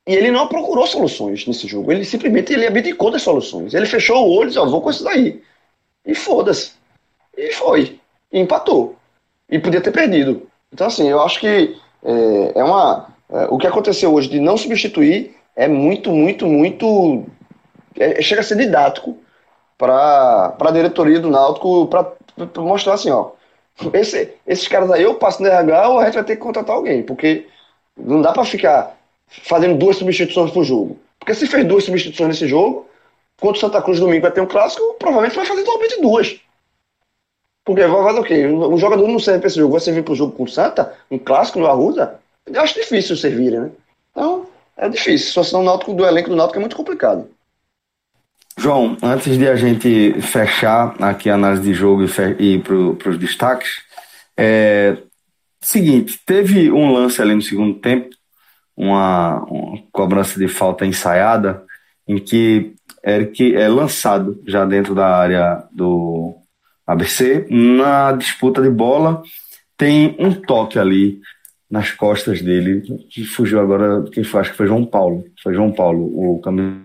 E 0.06 0.14
ele 0.14 0.30
não 0.30 0.48
procurou 0.48 0.86
soluções 0.86 1.46
nesse 1.46 1.66
jogo. 1.66 1.92
Ele 1.92 2.04
simplesmente 2.04 2.52
ele 2.52 2.66
abdicou 2.66 3.10
das 3.10 3.22
soluções. 3.22 3.74
Ele 3.74 3.86
fechou 3.86 4.26
o 4.26 4.34
olho 4.36 4.46
e 4.46 4.48
disse, 4.48 4.58
ó, 4.58 4.66
vou 4.66 4.80
com 4.80 4.90
isso 4.90 5.04
daí. 5.04 5.42
E 6.04 6.14
foda-se. 6.14 6.72
E 7.36 7.52
foi. 7.52 8.00
E 8.32 8.40
empatou. 8.40 8.96
E 9.48 9.58
podia 9.58 9.80
ter 9.80 9.92
perdido. 9.92 10.48
Então, 10.72 10.86
assim, 10.86 11.08
eu 11.08 11.20
acho 11.20 11.40
que 11.40 11.76
é, 12.02 12.52
é 12.54 12.64
uma. 12.64 13.08
É, 13.28 13.46
o 13.50 13.58
que 13.58 13.66
aconteceu 13.66 14.12
hoje 14.12 14.28
de 14.28 14.40
não 14.40 14.56
substituir 14.56 15.36
é 15.54 15.68
muito, 15.68 16.10
muito, 16.10 16.46
muito. 16.46 17.24
É, 17.98 18.22
chega 18.22 18.40
a 18.40 18.44
ser 18.44 18.56
didático 18.56 19.18
para 19.76 20.56
a 20.58 20.70
diretoria 20.70 21.20
do 21.20 21.30
Náutico 21.30 21.86
para 21.86 22.12
mostrar 22.58 22.94
assim, 22.94 23.10
ó. 23.10 23.32
Esse, 23.94 24.34
esses 24.46 24.68
caras 24.68 24.90
aí, 24.90 25.02
eu 25.02 25.14
passo 25.14 25.42
no 25.42 25.48
RH 25.48 25.88
ou 25.88 25.98
a 25.98 26.04
gente 26.04 26.14
vai 26.14 26.24
ter 26.24 26.36
que 26.36 26.42
contratar 26.42 26.76
alguém, 26.76 27.02
porque 27.02 27.46
não 27.96 28.20
dá 28.20 28.32
para 28.32 28.44
ficar 28.44 28.99
fazendo 29.44 29.78
duas 29.78 29.96
substituições 29.96 30.50
por 30.50 30.64
jogo. 30.64 30.98
Porque 31.18 31.34
se 31.34 31.46
fez 31.46 31.66
duas 31.66 31.84
substituições 31.84 32.28
nesse 32.28 32.48
jogo, 32.48 32.86
quando 33.40 33.56
o 33.56 33.58
Santa 33.58 33.80
Cruz 33.80 34.00
domingo 34.00 34.22
vai 34.22 34.30
ter 34.30 34.40
um 34.40 34.46
clássico, 34.46 34.94
provavelmente 34.98 35.36
vai 35.36 35.46
fazer 35.46 35.62
totalmente 35.62 36.00
duas. 36.00 36.40
Porque 37.64 37.86
vai 37.86 38.02
fazer 38.02 38.20
o 38.20 38.24
quê? 38.24 38.46
O 38.46 38.76
jogador 38.78 39.06
não 39.06 39.18
serve 39.18 39.40
para 39.40 39.48
esse 39.48 39.58
jogo, 39.58 39.72
vai 39.72 39.80
servir 39.80 40.02
para 40.02 40.12
o 40.12 40.16
jogo 40.16 40.32
com 40.32 40.44
o 40.44 40.48
Santa, 40.48 40.94
um 41.10 41.18
clássico 41.18 41.58
no 41.58 41.66
Arruda. 41.66 42.18
Eu 42.46 42.60
acho 42.60 42.74
difícil 42.74 43.16
servirem, 43.16 43.60
né? 43.60 43.70
Então, 44.10 44.46
é 44.76 44.88
difícil. 44.88 45.26
A 45.26 45.28
situação 45.28 45.62
náutico, 45.62 45.92
do 45.92 46.04
elenco 46.04 46.30
do 46.30 46.36
Náutico 46.36 46.58
é 46.58 46.60
muito 46.60 46.76
complicado. 46.76 47.28
João, 48.58 48.96
antes 49.02 49.38
de 49.38 49.48
a 49.48 49.56
gente 49.56 50.20
fechar 50.20 50.94
aqui 51.02 51.30
a 51.30 51.34
análise 51.34 51.62
de 51.62 51.72
jogo 51.72 52.04
e 52.38 52.54
ir 52.54 52.62
para 52.62 53.10
os 53.10 53.18
destaques, 53.18 53.82
é 54.36 54.96
seguinte, 55.60 56.18
teve 56.26 56.70
um 56.72 56.92
lance 56.92 57.20
ali 57.20 57.34
no 57.34 57.42
segundo 57.42 57.78
tempo 57.78 58.08
uma, 58.80 59.44
uma 59.44 59.82
cobrança 59.92 60.38
de 60.38 60.48
falta 60.48 60.86
ensaiada 60.86 61.62
em 62.08 62.18
que 62.18 62.72
Eric 63.04 63.54
é 63.54 63.68
lançado 63.68 64.42
já 64.46 64.64
dentro 64.64 64.94
da 64.94 65.06
área 65.06 65.64
do 65.70 66.34
ABC 66.86 67.46
na 67.50 68.12
disputa 68.12 68.62
de 68.62 68.70
bola 68.70 69.22
tem 69.76 70.16
um 70.18 70.32
toque 70.32 70.78
ali 70.78 71.20
nas 71.70 71.92
costas 71.92 72.42
dele, 72.42 72.82
que 73.08 73.24
fugiu 73.24 73.60
agora, 73.60 74.02
quem 74.10 74.24
foi, 74.24 74.40
acho 74.40 74.50
que 74.50 74.56
foi 74.56 74.66
João 74.66 74.84
Paulo, 74.84 75.24
foi 75.40 75.54
João 75.54 75.70
Paulo, 75.70 76.02
o 76.04 76.40
caminho 76.40 76.82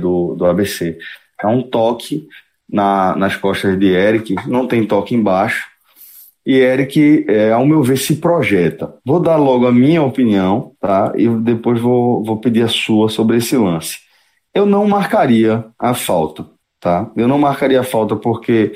do, 0.00 0.34
do 0.34 0.44
ABC. 0.44 0.98
É 1.42 1.46
um 1.46 1.62
toque 1.62 2.28
na, 2.68 3.16
nas 3.16 3.36
costas 3.36 3.78
de 3.78 3.86
Eric, 3.86 4.34
não 4.46 4.66
tem 4.66 4.86
toque 4.86 5.14
embaixo, 5.14 5.66
e 6.48 6.56
Eric, 6.56 7.26
é, 7.28 7.52
ao 7.52 7.66
meu 7.66 7.82
ver, 7.82 7.98
se 7.98 8.16
projeta. 8.16 8.94
Vou 9.04 9.20
dar 9.20 9.36
logo 9.36 9.66
a 9.66 9.72
minha 9.72 10.02
opinião, 10.02 10.72
tá? 10.80 11.12
E 11.14 11.28
depois 11.28 11.78
vou, 11.78 12.24
vou 12.24 12.40
pedir 12.40 12.62
a 12.62 12.68
sua 12.68 13.10
sobre 13.10 13.36
esse 13.36 13.54
lance. 13.54 13.98
Eu 14.54 14.64
não 14.64 14.88
marcaria 14.88 15.66
a 15.78 15.92
falta, 15.92 16.46
tá? 16.80 17.10
Eu 17.14 17.28
não 17.28 17.38
marcaria 17.38 17.78
a 17.78 17.84
falta 17.84 18.16
porque 18.16 18.72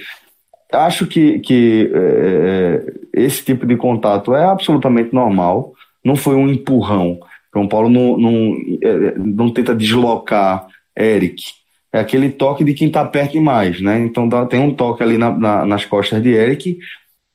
acho 0.71 1.07
que, 1.07 1.39
que 1.39 1.91
é, 1.95 2.85
é, 3.17 3.23
esse 3.25 3.43
tipo 3.43 3.65
de 3.65 3.75
contato 3.79 4.35
é 4.35 4.45
absolutamente 4.45 5.15
normal. 5.15 5.73
Não 6.05 6.15
foi 6.15 6.35
um 6.35 6.51
empurrão. 6.51 7.21
João 7.55 7.67
Paulo 7.67 7.89
não, 7.89 8.19
não, 8.19 8.55
é, 8.83 9.15
não 9.17 9.51
tenta 9.51 9.75
deslocar 9.75 10.67
Eric. 10.95 11.43
É 11.91 12.01
aquele 12.01 12.31
toque 12.31 12.65
de 12.65 12.75
quem 12.75 12.89
está 12.89 13.03
perto 13.03 13.33
demais, 13.33 13.81
né? 13.81 13.99
Então 14.01 14.29
dá, 14.29 14.45
tem 14.45 14.61
um 14.61 14.75
toque 14.75 15.03
ali 15.03 15.17
na, 15.17 15.31
na, 15.31 15.65
nas 15.65 15.87
costas 15.87 16.23
de 16.23 16.35
Eric. 16.35 16.79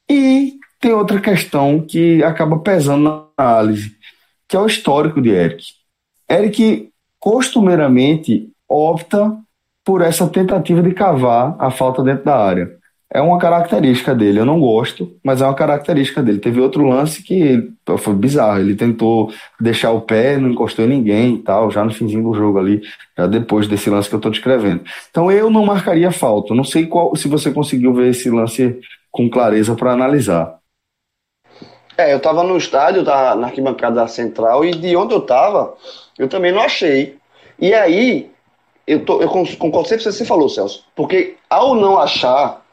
E 0.09 0.55
tem 0.79 0.93
outra 0.93 1.19
questão 1.19 1.81
que 1.81 2.23
acaba 2.23 2.59
pesando 2.59 3.03
na 3.03 3.45
análise, 3.45 3.95
que 4.47 4.55
é 4.55 4.59
o 4.59 4.65
histórico 4.67 5.21
de 5.21 5.29
Eric. 5.29 5.65
Eric 6.29 6.89
costumeiramente 7.19 8.49
opta 8.67 9.35
por 9.83 10.01
essa 10.01 10.27
tentativa 10.27 10.81
de 10.81 10.93
cavar 10.93 11.55
a 11.59 11.71
falta 11.71 12.03
dentro 12.03 12.25
da 12.25 12.37
área 12.37 12.77
é 13.09 13.21
uma 13.21 13.37
característica 13.37 14.13
dele. 14.13 14.39
Eu 14.39 14.45
não 14.45 14.59
gosto, 14.59 15.15
mas 15.23 15.41
é 15.41 15.45
uma 15.45 15.53
característica 15.53 16.21
dele. 16.21 16.39
Teve 16.39 16.59
outro 16.59 16.85
lance 16.85 17.23
que 17.23 17.71
foi 17.99 18.13
bizarro. 18.13 18.59
Ele 18.59 18.75
tentou 18.75 19.31
deixar 19.59 19.91
o 19.91 20.01
pé, 20.01 20.37
não 20.37 20.49
encostou 20.49 20.85
em 20.85 20.89
ninguém 20.89 21.35
e 21.35 21.39
tal, 21.39 21.71
já 21.71 21.83
no 21.85 21.93
finzinho 21.93 22.23
do 22.23 22.33
jogo 22.33 22.59
ali, 22.59 22.81
já 23.17 23.25
depois 23.25 23.67
desse 23.67 23.89
lance 23.89 24.09
que 24.09 24.15
eu 24.15 24.19
estou 24.19 24.31
descrevendo. 24.31 24.81
Então 25.09 25.31
eu 25.31 25.49
não 25.49 25.65
marcaria 25.65 26.11
falta. 26.11 26.53
Não 26.53 26.65
sei 26.65 26.85
qual, 26.85 27.15
se 27.15 27.27
você 27.27 27.49
conseguiu 27.51 27.93
ver 27.93 28.09
esse 28.09 28.29
lance 28.29 28.77
com 29.17 29.27
clareza 29.27 29.75
para 29.75 29.91
analisar. 29.91 30.59
É, 31.97 32.13
eu 32.13 32.17
estava 32.17 32.43
no 32.43 32.55
estádio, 32.55 33.03
tá, 33.03 33.35
na 33.35 33.47
arquibancada 33.47 34.07
central, 34.07 34.63
e 34.63 34.69
de 34.71 34.95
onde 34.95 35.15
eu 35.15 35.19
estava, 35.19 35.75
eu 36.19 36.29
também 36.29 36.51
não 36.51 36.61
achei. 36.61 37.17
E 37.57 37.73
aí, 37.73 38.29
eu, 38.85 39.03
tô, 39.03 39.19
eu 39.19 39.27
concordo 39.27 39.89
sempre 39.89 40.03
com 40.03 40.09
o 40.09 40.13
que 40.13 40.19
você 40.19 40.25
falou, 40.25 40.47
Celso, 40.47 40.85
porque 40.95 41.35
ao 41.49 41.73
não 41.73 41.97
achar, 41.97 42.63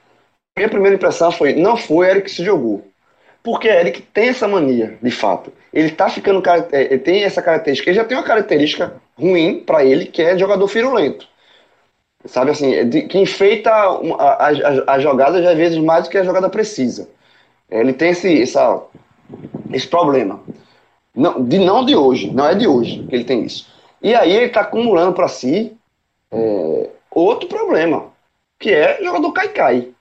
minha 0.55 0.69
primeira 0.69 0.97
impressão 0.97 1.33
foi: 1.33 1.55
não 1.55 1.79
foi 1.79 2.11
Eric 2.11 2.27
que 2.27 2.37
se 2.37 2.45
jogou. 2.45 2.87
Porque 3.43 3.69
Eric 3.69 4.03
tem 4.03 4.29
essa 4.29 4.47
mania, 4.47 4.99
de 5.03 5.11
fato. 5.11 5.53
Ele 5.73 5.91
tá 5.91 6.11
ficando. 6.11 6.43
É, 6.73 6.83
ele 6.83 6.99
tem 6.99 7.25
essa 7.25 7.41
característica. 7.41 7.91
Ele 7.91 7.97
já 7.97 8.05
tem 8.05 8.17
uma 8.17 8.25
característica 8.25 8.95
ruim 9.19 9.61
para 9.61 9.85
ele, 9.85 10.07
que 10.07 10.23
é 10.23 10.37
jogador 10.37 10.69
firulento. 10.69 11.27
Sabe 12.27 12.51
assim, 12.51 12.75
é 12.75 12.85
de, 12.85 13.03
que 13.03 13.19
enfeita 13.19 13.71
as 14.87 15.03
jogadas 15.03 15.45
às 15.47 15.57
vezes 15.57 15.79
mais 15.79 16.05
do 16.05 16.11
que 16.11 16.19
a 16.19 16.25
jogada 16.25 16.49
precisa. 16.49 17.09
Ele 17.71 17.93
tem 17.93 18.11
esse, 18.11 18.43
essa, 18.43 18.83
esse 19.73 19.87
problema. 19.87 20.41
Não 21.15 21.45
de, 21.45 21.59
não 21.59 21.85
de 21.85 21.95
hoje, 21.95 22.31
não 22.31 22.47
é 22.47 22.55
de 22.55 22.67
hoje 22.67 23.05
que 23.09 23.15
ele 23.15 23.25
tem 23.25 23.45
isso. 23.45 23.67
E 24.03 24.15
aí 24.15 24.33
ele 24.33 24.47
está 24.47 24.63
acumulando 24.63 25.13
para 25.13 25.29
si 25.29 25.77
é, 26.31 26.91
outro 27.11 27.49
problema, 27.49 28.07
que 28.59 28.71
é 28.71 29.03
jogador 29.03 29.33
cai-cai 29.33 29.95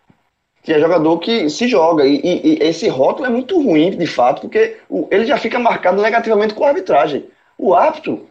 que 0.64 0.72
é 0.72 0.80
jogador 0.80 1.20
que 1.20 1.50
se 1.50 1.68
joga. 1.68 2.06
E, 2.06 2.16
e, 2.24 2.54
e, 2.54 2.64
esse 2.64 2.88
rótulo 2.88 3.28
é 3.28 3.30
muito 3.30 3.62
ruim, 3.62 3.92
de 3.92 4.08
fato, 4.08 4.42
porque 4.42 4.78
o, 4.90 5.08
ele 5.12 5.26
já 5.26 5.38
fica 5.38 5.60
marcado 5.60 6.02
negativamente 6.02 6.54
com 6.54 6.64
a 6.64 6.70
arbitragem. 6.70 7.26
O 7.58 7.76
árbitro, 7.76 8.28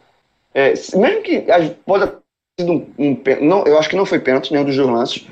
é, 0.55 0.73
mesmo 0.95 1.23
que 1.23 1.45
pode 1.85 2.11
sido 2.59 2.73
um, 2.73 2.87
um, 2.99 3.19
não, 3.41 3.65
eu 3.65 3.79
acho 3.79 3.89
que 3.89 3.97
não 3.97 4.05
foi 4.05 4.19
pênalti 4.19 4.53
nenhum 4.53 4.65
dos 4.65 4.77
dois 4.77 4.89
lances, 4.89 5.27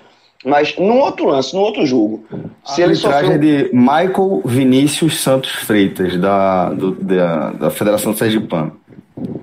mas 0.44 0.76
num 0.76 0.98
outro 1.00 1.26
lance, 1.26 1.54
num 1.54 1.60
outro 1.60 1.84
jogo. 1.84 2.24
A 2.64 2.72
se 2.72 2.82
ele 2.82 2.94
sofreu... 2.94 3.32
é 3.32 3.38
de 3.38 3.70
Michael 3.72 4.42
Vinícius 4.44 5.20
Santos 5.20 5.50
Freitas, 5.50 6.16
da, 6.18 6.70
do, 6.70 6.92
da, 6.92 7.50
da 7.50 7.70
Federação 7.70 8.14
Sergipana. 8.14 8.72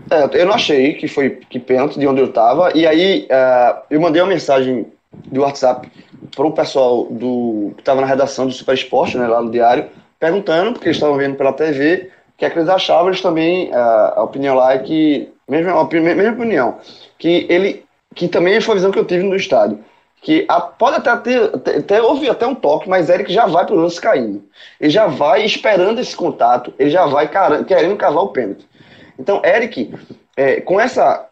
É, 0.10 0.42
eu 0.42 0.46
não 0.48 0.54
achei 0.54 0.94
que 0.94 1.08
foi 1.08 1.30
que 1.50 1.60
pênalti 1.60 2.00
de 2.00 2.08
onde 2.08 2.20
eu 2.20 2.28
estava. 2.28 2.76
E 2.76 2.88
aí 2.88 3.28
uh, 3.30 3.82
eu 3.92 4.02
mandei 4.02 4.22
uma 4.22 4.30
mensagem 4.30 4.88
do 5.32 5.42
WhatsApp 5.42 5.88
para 6.36 6.48
o 6.48 6.52
pessoal 6.52 7.06
do, 7.06 7.74
que 7.76 7.82
estava 7.82 8.02
na 8.02 8.08
redação 8.08 8.48
do 8.48 8.54
Super 8.54 8.74
Esporte, 8.74 9.18
né, 9.18 9.28
lá 9.28 9.42
no 9.42 9.52
diário, 9.52 9.86
perguntando, 10.20 10.74
porque 10.74 10.88
eles 10.88 10.98
estavam 10.98 11.16
vendo 11.16 11.36
pela 11.36 11.54
TV, 11.54 12.10
que 12.38 12.50
que 12.50 12.60
eles 12.60 12.70
achavam, 12.70 13.08
eles 13.08 13.22
também, 13.22 13.74
a, 13.74 14.14
a 14.18 14.24
opinião 14.24 14.56
lá 14.56 14.74
é 14.74 14.80
que, 14.80 15.30
mesma, 15.48 15.72
a 15.72 15.86
mesma 15.86 16.32
opinião, 16.32 16.78
que 17.18 17.46
ele, 17.50 17.84
que 18.14 18.28
também 18.28 18.62
foi 18.62 18.74
a 18.74 18.76
visão 18.76 18.92
que 18.92 19.00
eu 19.00 19.06
tive 19.06 19.24
no 19.24 19.36
estádio, 19.36 19.80
que 20.22 20.46
a, 20.48 20.62
pode 20.62 20.98
até 20.98 21.16
ter, 21.18 21.52
até, 21.80 22.02
houve 22.02 22.30
até 22.30 22.46
um 22.46 22.56
toque, 22.56 22.90
mas 22.90 23.10
Eric 23.10 23.32
já 23.32 23.46
vai 23.46 23.66
para 23.66 23.76
o 23.76 23.80
lance 23.80 24.00
caindo. 24.00 24.44
Ele 24.80 24.90
já 24.90 25.08
vai 25.08 25.46
esperando 25.46 26.00
esse 26.00 26.16
contato, 26.16 26.74
ele 26.78 26.90
já 26.90 27.06
vai 27.06 27.30
querendo 27.66 27.96
cavar 27.96 28.24
o 28.24 28.30
pênalti. 28.30 28.68
Então, 29.18 29.42
Eric, 29.44 29.94
é, 30.36 30.62
com 30.62 30.80
essa 30.80 31.28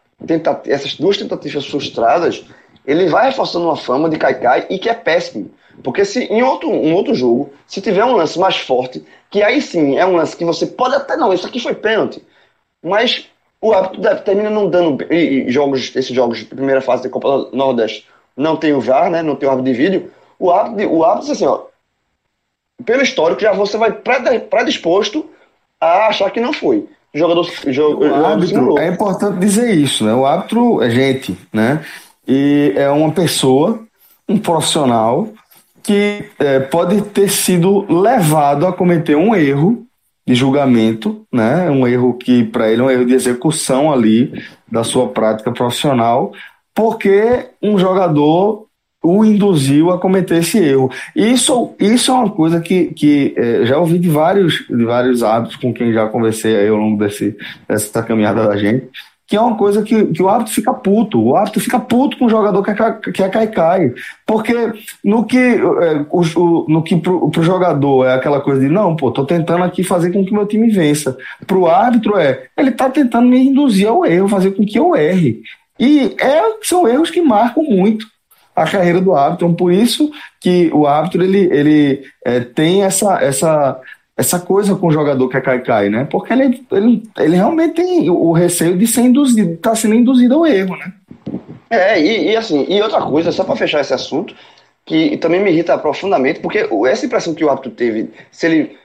essas 0.66 0.94
duas 0.94 1.18
tentativas 1.18 1.66
frustradas, 1.66 2.44
ele 2.86 3.06
vai 3.06 3.26
reforçando 3.26 3.66
uma 3.66 3.76
fama 3.76 4.08
de 4.08 4.16
Kaikai 4.16 4.66
e 4.70 4.78
que 4.78 4.88
é 4.88 4.94
péssimo. 4.94 5.50
Porque 5.82 6.04
se 6.04 6.24
em 6.24 6.42
outro, 6.42 6.70
um 6.70 6.94
outro 6.94 7.14
jogo, 7.14 7.52
se 7.66 7.80
tiver 7.80 8.04
um 8.04 8.16
lance 8.16 8.38
mais 8.38 8.56
forte, 8.56 9.04
que 9.30 9.42
aí 9.42 9.60
sim 9.60 9.96
é 9.96 10.06
um 10.06 10.16
lance 10.16 10.36
que 10.36 10.44
você 10.44 10.66
pode 10.66 10.94
até 10.94 11.16
não, 11.16 11.32
isso 11.32 11.46
aqui 11.46 11.60
foi 11.60 11.74
pênalti, 11.74 12.22
mas 12.82 13.28
o 13.60 13.72
árbitro 13.72 14.22
termina 14.22 14.50
não 14.50 14.68
dando 14.68 15.02
e, 15.12 15.46
e 15.46 15.50
jogos, 15.50 15.94
esses 15.94 16.14
jogos 16.14 16.38
de 16.38 16.44
primeira 16.46 16.80
fase 16.80 17.02
da 17.02 17.08
Copa 17.08 17.28
do 17.28 17.56
Nordeste 17.56 18.06
não 18.36 18.56
tem 18.56 18.72
o 18.72 18.80
VAR, 18.80 19.10
né, 19.10 19.22
não 19.22 19.36
tem 19.36 19.48
o 19.48 19.52
árbitro 19.52 19.72
de 19.72 19.78
vídeo, 19.78 20.12
o 20.38 20.50
árbitro, 20.50 20.92
o 20.92 21.04
árbitro 21.04 21.32
assim, 21.32 21.46
ó, 21.46 21.62
pelo 22.84 23.02
histórico 23.02 23.40
já 23.40 23.52
você 23.52 23.76
vai 23.76 23.92
predisposto 23.92 25.28
a 25.80 26.08
achar 26.08 26.30
que 26.30 26.40
não 26.40 26.52
foi. 26.52 26.86
O 27.14 27.18
jogador, 27.18 27.44
jogo, 27.68 28.04
o 28.04 28.26
árbitro, 28.26 28.78
é 28.78 28.88
importante 28.88 29.38
dizer 29.38 29.74
isso, 29.74 30.04
né? 30.04 30.12
O 30.12 30.26
árbitro 30.26 30.82
é 30.82 30.90
gente, 30.90 31.36
né? 31.50 31.82
E 32.28 32.74
é 32.76 32.90
uma 32.90 33.10
pessoa, 33.10 33.80
um 34.28 34.38
profissional, 34.38 35.28
que 35.86 36.24
é, 36.40 36.58
pode 36.58 37.00
ter 37.02 37.30
sido 37.30 37.86
levado 37.88 38.66
a 38.66 38.72
cometer 38.72 39.16
um 39.16 39.36
erro 39.36 39.86
de 40.26 40.34
julgamento, 40.34 41.24
né? 41.32 41.70
Um 41.70 41.86
erro 41.86 42.14
que 42.14 42.42
para 42.42 42.68
ele 42.68 42.82
é 42.82 42.84
um 42.84 42.90
erro 42.90 43.06
de 43.06 43.14
execução 43.14 43.92
ali 43.92 44.32
da 44.70 44.82
sua 44.82 45.06
prática 45.08 45.52
profissional, 45.52 46.32
porque 46.74 47.46
um 47.62 47.78
jogador 47.78 48.66
o 49.00 49.24
induziu 49.24 49.92
a 49.92 50.00
cometer 50.00 50.38
esse 50.38 50.58
erro. 50.58 50.90
Isso, 51.14 51.74
isso 51.78 52.10
é 52.10 52.14
uma 52.14 52.30
coisa 52.30 52.60
que, 52.60 52.86
que 52.86 53.32
é, 53.36 53.64
já 53.64 53.78
ouvi 53.78 54.00
de 54.00 54.08
vários, 54.08 54.66
de 54.68 54.84
vários 54.84 55.22
hábitos 55.22 55.54
com 55.54 55.72
quem 55.72 55.92
já 55.92 56.08
conversei 56.08 56.56
aí 56.56 56.68
ao 56.68 56.76
longo 56.76 56.98
desse, 56.98 57.36
dessa 57.68 58.02
caminhada 58.02 58.44
da 58.48 58.56
gente, 58.56 58.88
que 59.26 59.34
é 59.34 59.40
uma 59.40 59.56
coisa 59.56 59.82
que, 59.82 60.06
que 60.06 60.22
o 60.22 60.28
árbitro 60.28 60.54
fica 60.54 60.72
puto. 60.72 61.20
O 61.20 61.34
árbitro 61.34 61.60
fica 61.60 61.80
puto 61.80 62.16
com 62.16 62.26
o 62.26 62.30
jogador 62.30 62.62
que 62.62 62.70
é, 62.70 63.12
que 63.12 63.22
é 63.22 63.28
cai-cai. 63.28 63.92
Porque 64.24 64.54
no 65.02 65.24
que, 65.24 65.36
é, 65.36 66.06
o, 66.10 66.66
no 66.68 66.82
que 66.82 66.96
pro, 66.96 67.28
pro 67.28 67.42
jogador 67.42 68.06
é 68.06 68.14
aquela 68.14 68.40
coisa 68.40 68.60
de, 68.60 68.68
não, 68.68 68.94
pô, 68.94 69.10
tô 69.10 69.24
tentando 69.24 69.64
aqui 69.64 69.82
fazer 69.82 70.12
com 70.12 70.24
que 70.24 70.32
meu 70.32 70.46
time 70.46 70.70
vença. 70.70 71.16
Pro 71.44 71.66
árbitro 71.66 72.16
é, 72.16 72.44
ele 72.56 72.70
tá 72.70 72.88
tentando 72.88 73.26
me 73.26 73.48
induzir 73.48 73.88
ao 73.88 74.06
erro, 74.06 74.28
fazer 74.28 74.52
com 74.52 74.64
que 74.64 74.78
eu 74.78 74.94
erre. 74.94 75.42
E 75.78 76.14
é, 76.20 76.42
são 76.62 76.86
erros 76.86 77.10
que 77.10 77.20
marcam 77.20 77.64
muito 77.64 78.06
a 78.54 78.64
carreira 78.64 79.00
do 79.00 79.14
árbitro. 79.14 79.46
Então, 79.46 79.56
por 79.56 79.72
isso 79.72 80.10
que 80.40 80.70
o 80.72 80.86
árbitro 80.86 81.22
ele, 81.22 81.48
ele 81.52 82.02
é, 82.24 82.40
tem 82.40 82.84
essa, 82.84 83.20
essa 83.20 83.78
essa 84.16 84.40
coisa 84.40 84.74
com 84.74 84.86
o 84.86 84.92
jogador 84.92 85.28
que 85.28 85.36
é 85.36 85.40
cai-cai, 85.40 85.90
né? 85.90 86.06
Porque 86.10 86.32
ele, 86.32 86.64
ele, 86.72 87.02
ele 87.18 87.36
realmente 87.36 87.74
tem 87.74 88.08
o 88.08 88.32
receio 88.32 88.76
de 88.78 88.86
ser 88.86 89.02
induzido, 89.02 89.52
estar 89.52 89.70
tá 89.70 89.76
sendo 89.76 89.94
induzido 89.94 90.34
ao 90.34 90.46
erro, 90.46 90.76
né? 90.76 90.92
É, 91.68 92.00
e, 92.00 92.30
e 92.30 92.36
assim, 92.36 92.64
e 92.68 92.80
outra 92.80 93.02
coisa, 93.02 93.30
só 93.30 93.44
para 93.44 93.56
fechar 93.56 93.80
esse 93.80 93.92
assunto, 93.92 94.34
que 94.86 95.16
também 95.18 95.40
me 95.40 95.50
irrita 95.50 95.76
profundamente, 95.76 96.40
porque 96.40 96.68
essa 96.88 97.04
impressão 97.04 97.34
que 97.34 97.44
o 97.44 97.50
árbitro 97.50 97.72
teve, 97.72 98.10
se 98.30 98.46
ele. 98.46 98.78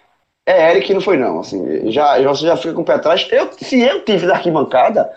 É 0.43 0.71
Eric, 0.71 0.91
não 0.91 1.01
foi 1.01 1.17
não, 1.17 1.39
assim, 1.39 1.91
já, 1.91 2.19
você 2.23 2.47
já 2.47 2.57
fica 2.57 2.73
com 2.73 2.81
o 2.81 2.85
pé 2.85 2.93
atrás. 2.93 3.27
Eu, 3.31 3.51
se 3.53 3.79
eu 3.79 4.03
tive 4.03 4.25
da 4.25 4.33
arquibancada, 4.33 5.07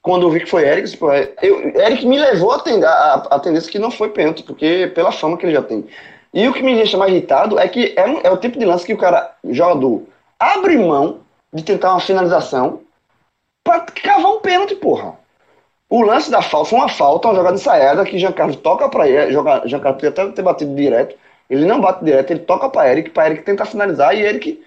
quando 0.00 0.24
eu 0.24 0.30
vi 0.30 0.38
que 0.40 0.48
foi 0.48 0.62
Eric, 0.64 0.96
eu, 1.42 1.68
Eric 1.80 2.06
me 2.06 2.16
levou 2.16 2.52
a, 2.52 2.60
tend, 2.60 2.84
a, 2.84 3.14
a 3.28 3.40
tendência 3.40 3.70
que 3.70 3.78
não 3.78 3.90
foi 3.90 4.10
pênalti, 4.10 4.44
porque 4.44 4.86
pela 4.94 5.10
fama 5.10 5.36
que 5.36 5.44
ele 5.44 5.52
já 5.52 5.62
tem. 5.62 5.84
E 6.36 6.46
o 6.46 6.52
que 6.52 6.62
me 6.62 6.74
deixa 6.74 6.98
mais 6.98 7.10
irritado 7.10 7.58
é 7.58 7.66
que 7.66 7.94
é, 7.96 8.06
um, 8.06 8.20
é 8.22 8.30
o 8.30 8.36
tipo 8.36 8.58
de 8.58 8.66
lance 8.66 8.84
que 8.84 8.92
o 8.92 8.98
cara, 8.98 9.34
jogador, 9.42 10.02
abre 10.38 10.76
mão 10.76 11.20
de 11.50 11.62
tentar 11.62 11.92
uma 11.92 12.00
finalização 12.00 12.80
para 13.64 13.80
cavar 13.80 14.32
um 14.32 14.40
pênalti, 14.40 14.74
porra. 14.74 15.14
O 15.88 16.02
lance 16.02 16.30
da 16.30 16.42
falta 16.42 16.68
foi 16.68 16.78
uma 16.78 16.90
falta, 16.90 17.28
uma 17.28 17.36
jogada 17.36 17.54
ensaiada 17.54 18.04
que 18.04 18.18
Jean 18.18 18.32
Carlos 18.32 18.56
toca 18.56 18.86
para 18.86 19.08
ele. 19.08 19.32
Jean 19.32 19.80
Carlos 19.80 19.94
podia 19.94 20.10
até 20.10 20.26
ter 20.26 20.42
batido 20.42 20.74
direto. 20.74 21.16
Ele 21.48 21.64
não 21.64 21.80
bate 21.80 22.04
direto, 22.04 22.32
ele 22.32 22.40
toca 22.40 22.68
para 22.68 22.90
Eric, 22.90 23.08
para 23.10 23.28
Eric 23.28 23.42
tentar 23.42 23.64
finalizar 23.64 24.14
e 24.14 24.20
Eric 24.20 24.62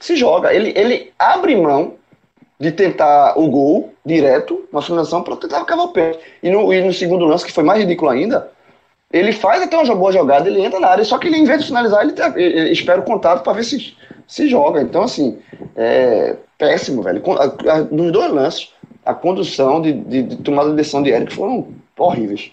se 0.00 0.16
joga. 0.16 0.54
Ele, 0.54 0.72
ele 0.74 1.12
abre 1.18 1.54
mão 1.56 1.96
de 2.58 2.72
tentar 2.72 3.38
o 3.38 3.50
gol 3.50 3.92
direto, 4.02 4.66
uma 4.72 4.80
finalização, 4.80 5.22
para 5.22 5.36
tentar 5.36 5.62
cavar 5.66 5.84
o 5.84 5.92
pé. 5.92 6.18
E 6.42 6.48
no, 6.48 6.72
e 6.72 6.82
no 6.82 6.92
segundo 6.94 7.26
lance, 7.26 7.44
que 7.44 7.52
foi 7.52 7.64
mais 7.64 7.80
ridículo 7.80 8.10
ainda, 8.10 8.50
ele 9.12 9.32
faz 9.32 9.62
até 9.62 9.76
uma 9.76 9.94
boa 9.94 10.10
jogada, 10.10 10.48
ele 10.48 10.62
entra 10.62 10.80
na 10.80 10.88
área, 10.88 11.04
só 11.04 11.18
que 11.18 11.28
ele, 11.28 11.36
em 11.36 11.44
vez 11.44 11.60
de 11.60 11.66
finalizar, 11.66 12.02
ele, 12.02 12.14
ele, 12.36 12.72
espera 12.72 13.00
o 13.00 13.04
contato 13.04 13.42
para 13.42 13.52
ver 13.52 13.64
se, 13.64 13.94
se 14.26 14.48
joga. 14.48 14.80
Então, 14.80 15.02
assim, 15.02 15.38
é 15.76 16.36
péssimo, 16.56 17.02
velho. 17.02 17.22
Nos 17.90 18.10
dois 18.10 18.32
lances, 18.32 18.70
a 19.04 19.12
condução 19.12 19.82
de, 19.82 19.92
de, 19.92 20.22
de 20.22 20.36
tomada 20.36 20.70
de 20.70 20.76
decisão 20.76 21.02
de 21.02 21.10
Eric 21.10 21.34
foram 21.34 21.68
horríveis. 21.98 22.50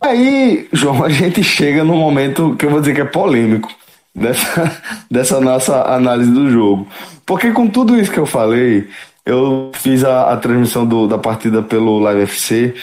Aí, 0.00 0.68
João, 0.72 1.02
a 1.02 1.08
gente 1.08 1.42
chega 1.42 1.82
num 1.82 1.96
momento 1.96 2.54
que 2.56 2.66
eu 2.66 2.70
vou 2.70 2.80
dizer 2.80 2.94
que 2.94 3.00
é 3.00 3.04
polêmico 3.04 3.70
dessa, 4.14 4.82
dessa 5.10 5.40
nossa 5.40 5.82
análise 5.92 6.30
do 6.30 6.48
jogo. 6.48 6.86
Porque 7.26 7.50
com 7.50 7.66
tudo 7.66 7.98
isso 7.98 8.12
que 8.12 8.18
eu 8.18 8.26
falei, 8.26 8.88
eu 9.26 9.72
fiz 9.74 10.04
a, 10.04 10.32
a 10.32 10.36
transmissão 10.36 10.86
do, 10.86 11.08
da 11.08 11.18
partida 11.18 11.62
pelo 11.62 11.98
Live 11.98 12.22
FC 12.22 12.74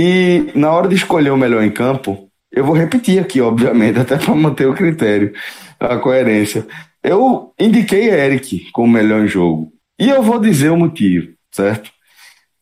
e 0.00 0.52
na 0.54 0.70
hora 0.70 0.86
de 0.86 0.94
escolher 0.94 1.30
o 1.30 1.36
melhor 1.36 1.60
em 1.64 1.72
campo, 1.72 2.30
eu 2.52 2.64
vou 2.64 2.72
repetir 2.72 3.18
aqui, 3.18 3.40
obviamente, 3.40 3.98
até 3.98 4.16
para 4.16 4.32
manter 4.32 4.68
o 4.68 4.74
critério, 4.74 5.32
a 5.80 5.96
coerência. 5.96 6.64
Eu 7.02 7.52
indiquei 7.58 8.08
Eric 8.08 8.70
como 8.70 8.92
melhor 8.92 9.24
em 9.24 9.26
jogo. 9.26 9.72
E 9.98 10.08
eu 10.08 10.22
vou 10.22 10.38
dizer 10.38 10.70
o 10.70 10.76
motivo, 10.76 11.32
certo? 11.50 11.90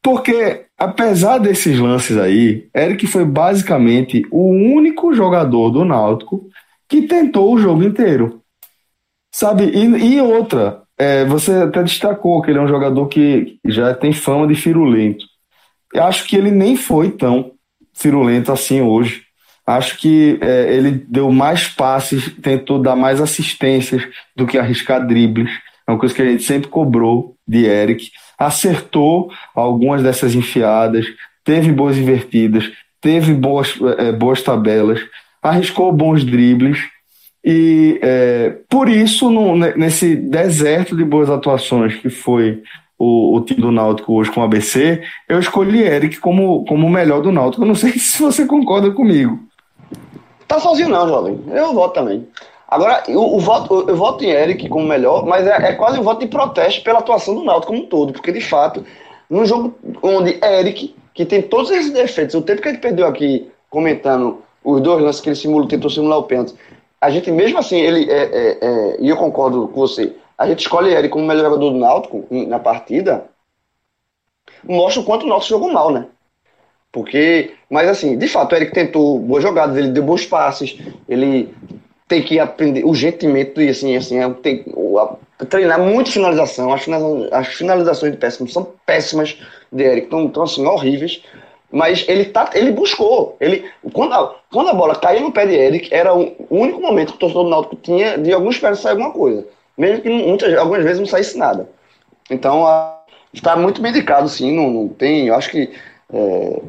Porque, 0.03 0.65
apesar 0.79 1.37
desses 1.37 1.79
lances 1.79 2.17
aí, 2.17 2.71
Eric 2.75 3.07
foi 3.07 3.27
basicamente 3.27 4.27
o 4.31 4.49
único 4.49 5.13
jogador 5.13 5.69
do 5.69 5.85
Náutico 5.85 6.49
que 6.89 7.03
tentou 7.03 7.53
o 7.53 7.59
jogo 7.59 7.83
inteiro. 7.83 8.41
Sabe? 9.31 9.65
E, 9.65 10.15
e 10.15 10.21
outra, 10.23 10.85
é, 10.97 11.27
você 11.27 11.53
até 11.53 11.83
destacou 11.83 12.41
que 12.41 12.51
ele 12.51 12.59
é 12.59 12.63
um 12.63 12.69
jogador 12.69 13.07
que 13.09 13.59
já 13.67 13.93
tem 13.93 14.15
fama 14.15 14.47
de 14.47 14.55
firulento. 14.55 15.27
Eu 15.97 16.05
acho 16.05 16.27
que 16.27 16.37
ele 16.37 16.51
nem 16.51 16.77
foi 16.77 17.11
tão 17.11 17.53
firulento 17.95 18.53
assim 18.53 18.83
hoje. 18.83 19.23
Acho 19.67 19.97
que 19.97 20.39
é, 20.43 20.75
ele 20.75 20.91
deu 21.09 21.33
mais 21.33 21.69
passes, 21.69 22.31
tentou 22.43 22.79
dar 22.79 22.95
mais 22.95 23.19
assistências 23.19 24.07
do 24.37 24.47
que 24.47 24.59
arriscar 24.59 25.07
dribles. 25.07 25.51
É 25.89 25.91
uma 25.91 25.99
coisa 25.99 26.15
que 26.15 26.21
a 26.21 26.31
gente 26.31 26.43
sempre 26.43 26.69
cobrou 26.69 27.35
de 27.49 27.65
Eric. 27.65 28.11
Acertou 28.39 29.31
algumas 29.55 30.03
dessas 30.03 30.35
enfiadas, 30.35 31.07
teve 31.43 31.73
boas 31.73 31.97
invertidas, 31.97 32.71
teve 33.01 33.33
boas, 33.33 33.75
é, 33.97 34.13
boas 34.13 34.43
tabelas, 34.43 35.01
arriscou 35.43 35.91
bons 35.93 36.25
dribles. 36.25 36.79
E 37.43 37.99
é, 38.03 38.55
por 38.69 38.87
isso, 38.87 39.31
no, 39.31 39.57
nesse 39.57 40.15
deserto 40.15 40.95
de 40.95 41.05
boas 41.05 41.31
atuações 41.31 41.95
que 41.95 42.11
foi 42.11 42.63
o, 42.99 43.37
o, 43.37 43.41
time 43.43 43.61
do 43.61 43.71
Náutico 43.71 44.15
hoje 44.15 44.31
com 44.31 44.41
o 44.41 44.45
ABC, 44.45 45.03
eu 45.29 45.39
escolhi 45.39 45.83
Eric 45.83 46.19
como, 46.19 46.65
como 46.65 46.87
o 46.87 46.91
melhor 46.91 47.21
do 47.21 47.33
Náutico. 47.33 47.63
Eu 47.63 47.69
não 47.69 47.75
sei 47.75 47.93
se 47.99 48.23
você 48.23 48.47
concorda 48.47 48.91
comigo. 48.91 49.39
Tá 50.49 50.59
sozinho 50.59 50.89
não, 50.89 51.09
jovem. 51.09 51.41
Eu 51.51 51.75
voto 51.75 51.95
também. 51.95 52.27
Agora, 52.69 53.05
o, 53.09 53.37
o 53.37 53.41
voto, 53.41 53.73
eu, 53.75 53.89
eu, 53.89 53.97
voto 53.97 54.25
em 54.25 54.31
Eric 54.31 54.69
como 54.69 54.87
melhor, 54.87 55.25
mas 55.25 55.47
é, 55.47 55.71
é, 55.71 55.73
quase 55.75 56.01
um 56.01 56.03
voto 56.03 56.21
de 56.21 56.27
protesto 56.27 56.83
pela 56.83 56.99
atuação 56.99 57.35
do 57.35 57.45
Náutico 57.45 57.73
como 57.73 57.85
um 57.85 57.87
todo, 57.87 58.13
porque 58.13 58.33
de 58.33 58.41
fato, 58.41 58.85
num 59.31 59.47
jogo 59.47 59.75
onde 60.03 60.39
Eric, 60.43 60.95
que 61.15 61.25
tem 61.25 61.43
todos 61.43 61.71
esses 61.71 61.93
defeitos, 61.93 62.35
o 62.35 62.43
tempo 62.43 62.61
que 62.61 62.69
ele 62.69 62.79
perdeu 62.79 63.07
aqui 63.07 63.49
comentando 63.71 64.43
os 64.65 64.81
dois 64.81 65.03
lances 65.03 65.21
que 65.21 65.29
ele 65.29 65.37
simula, 65.37 65.69
tentou 65.69 65.89
simular 65.89 66.19
o 66.19 66.25
pênalti, 66.25 66.55
a 67.01 67.11
gente 67.11 67.31
mesmo 67.31 67.59
assim, 67.59 67.79
ele 67.79 68.11
é, 68.11 68.23
é, 68.25 68.59
é, 68.61 68.97
e 69.01 69.09
eu 69.09 69.17
concordo 69.17 69.69
com 69.69 69.81
você, 69.81 70.13
a 70.39 70.47
gente 70.47 70.61
escolhe 70.61 70.93
ele 70.93 71.09
como 71.09 71.27
melhor 71.27 71.45
jogador 71.45 71.71
do 71.71 71.79
Náutico 71.79 72.27
na 72.31 72.59
partida, 72.59 73.25
mostra 74.65 75.01
o 75.01 75.05
quanto 75.05 75.25
o 75.25 75.29
Náutico 75.29 75.51
jogou 75.51 75.73
mal, 75.73 75.91
né? 75.91 76.07
Porque, 76.93 77.53
mas 77.71 77.89
assim, 77.89 78.17
de 78.17 78.27
fato, 78.27 78.53
o 78.53 78.57
Eric 78.57 78.73
tentou 78.73 79.19
boas 79.19 79.43
jogadas, 79.43 79.77
ele 79.77 79.89
deu 79.89 80.03
bons 80.03 80.25
passes, 80.25 80.79
ele 81.09 81.55
tem 82.09 82.23
que 82.23 82.39
aprender 82.39 82.85
urgentemente 82.85 83.61
e 83.61 83.69
assim, 83.69 83.97
assim, 83.97 84.19
é, 84.19 84.31
tem, 84.31 84.65
treinar 85.49 85.81
muito 85.81 86.11
finalização. 86.11 86.73
As, 86.73 86.83
finalizações, 86.83 87.33
as 87.33 87.47
finalizações 87.49 88.13
de 88.13 88.19
péssimo 88.19 88.49
são 88.49 88.73
péssimas 88.87 89.39
de 89.71 89.85
Eric, 89.85 90.15
estão, 90.15 90.43
assim, 90.43 90.65
horríveis. 90.67 91.23
Mas 91.71 92.05
ele, 92.09 92.27
tá, 92.27 92.51
ele 92.55 92.71
buscou. 92.71 93.37
Ele, 93.41 93.69
quando, 93.93 94.15
a, 94.15 94.35
quando 94.51 94.71
a 94.71 94.75
bola 94.75 94.95
caiu 94.95 95.23
no 95.23 95.33
pé 95.33 95.47
de 95.47 95.55
Eric, 95.55 95.93
era 95.93 96.15
o 96.15 96.35
único 96.49 96.81
momento 96.81 97.11
que 97.11 97.17
o 97.17 97.19
torcedor 97.19 97.45
do 97.45 97.51
Náutico 97.51 97.77
tinha 97.77 98.17
de 98.17 98.33
alguns 98.33 98.59
pés 98.59 98.79
sair 98.79 98.93
alguma 98.93 99.11
coisa. 99.11 99.45
Mesmo 99.77 100.03
que 100.03 100.09
muitas, 100.09 100.57
algumas 100.57 100.83
vezes 100.83 101.01
não 101.01 101.07
saísse 101.07 101.37
nada. 101.37 101.69
Então, 102.31 102.65
está 103.33 103.57
muito 103.57 103.83
medicado, 103.83 104.29
sim. 104.29 104.55
Não, 104.55 104.71
não 104.71 104.89
tem. 104.89 105.29
Eu 105.29 105.35
acho 105.35 105.51
que 105.51 105.71
é, 106.13 106.63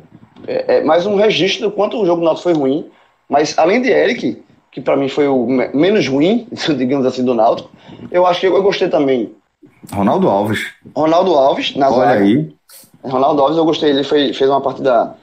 é, 0.46 0.78
é, 0.78 0.84
mais 0.84 1.06
um 1.06 1.16
registro 1.16 1.70
do 1.70 1.76
quanto 1.76 2.02
o 2.02 2.06
jogo 2.06 2.22
do 2.22 2.26
Náutico 2.26 2.44
foi 2.44 2.54
ruim. 2.54 2.90
Mas 3.30 3.58
além 3.58 3.82
de 3.82 3.90
Eric, 3.90 4.42
que 4.72 4.82
para 4.82 4.96
mim 4.96 5.10
foi 5.10 5.28
o 5.28 5.46
menos 5.74 6.08
ruim, 6.08 6.48
digamos 6.78 7.06
assim, 7.06 7.24
do 7.24 7.34
Náutico, 7.34 7.70
eu 8.12 8.26
acho 8.26 8.42
que 8.42 8.48
eu, 8.48 8.56
eu 8.56 8.64
gostei 8.64 8.90
também. 8.90 9.34
Ronaldo 9.92 10.30
Alves. 10.30 10.60
Ronaldo 10.96 11.34
Alves, 11.34 11.76
na 11.76 11.90
Olha 11.90 12.08
zaga. 12.08 12.24
aí. 12.24 12.54
Ronaldo 13.04 13.42
Alves, 13.42 13.58
eu 13.58 13.66
gostei. 13.66 13.90
Ele 13.90 14.04
foi, 14.04 14.34
fez 14.34 14.50
uma 14.50 14.62
partida. 14.62 15.16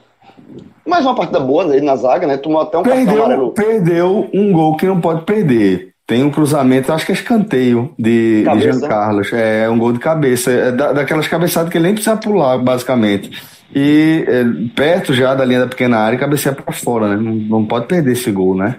Mais 0.87 1.05
uma 1.05 1.15
partida 1.15 1.41
boa 1.41 1.67
dele 1.67 1.85
na 1.85 1.97
zaga, 1.97 2.27
né? 2.27 2.37
Tomou 2.37 2.61
até 2.61 2.77
um 2.79 2.83
perdeu, 2.83 3.05
cartão 3.05 3.25
amarelo. 3.25 3.53
Perdeu 3.53 4.29
um 4.33 4.53
gol 4.53 4.77
que 4.77 4.87
não 4.87 5.01
pode 5.01 5.23
perder. 5.23 5.94
Tem 6.07 6.23
um 6.23 6.31
cruzamento, 6.31 6.93
acho 6.93 7.07
que 7.07 7.13
é 7.13 7.15
escanteio 7.15 7.95
de, 7.99 8.45
de 8.45 8.61
Jean 8.61 8.81
Carlos. 8.81 9.33
É 9.33 9.69
um 9.71 9.79
gol 9.79 9.93
de 9.93 9.99
cabeça. 9.99 10.51
É 10.51 10.71
da, 10.71 10.93
daquelas 10.93 11.27
cabeçadas 11.27 11.71
que 11.71 11.79
ele 11.79 11.87
nem 11.87 11.95
precisa 11.95 12.17
pular, 12.17 12.59
basicamente 12.59 13.31
e 13.75 14.25
é, 14.29 14.45
perto 14.75 15.13
já 15.13 15.35
da 15.35 15.45
linha 15.45 15.61
da 15.61 15.67
pequena 15.67 15.99
área, 15.99 16.19
cabeceia 16.19 16.55
para 16.55 16.73
fora, 16.73 17.09
né? 17.09 17.17
Não, 17.17 17.35
não, 17.35 17.67
pode 17.67 17.87
perder 17.87 18.13
esse 18.13 18.31
gol, 18.31 18.55
né? 18.55 18.77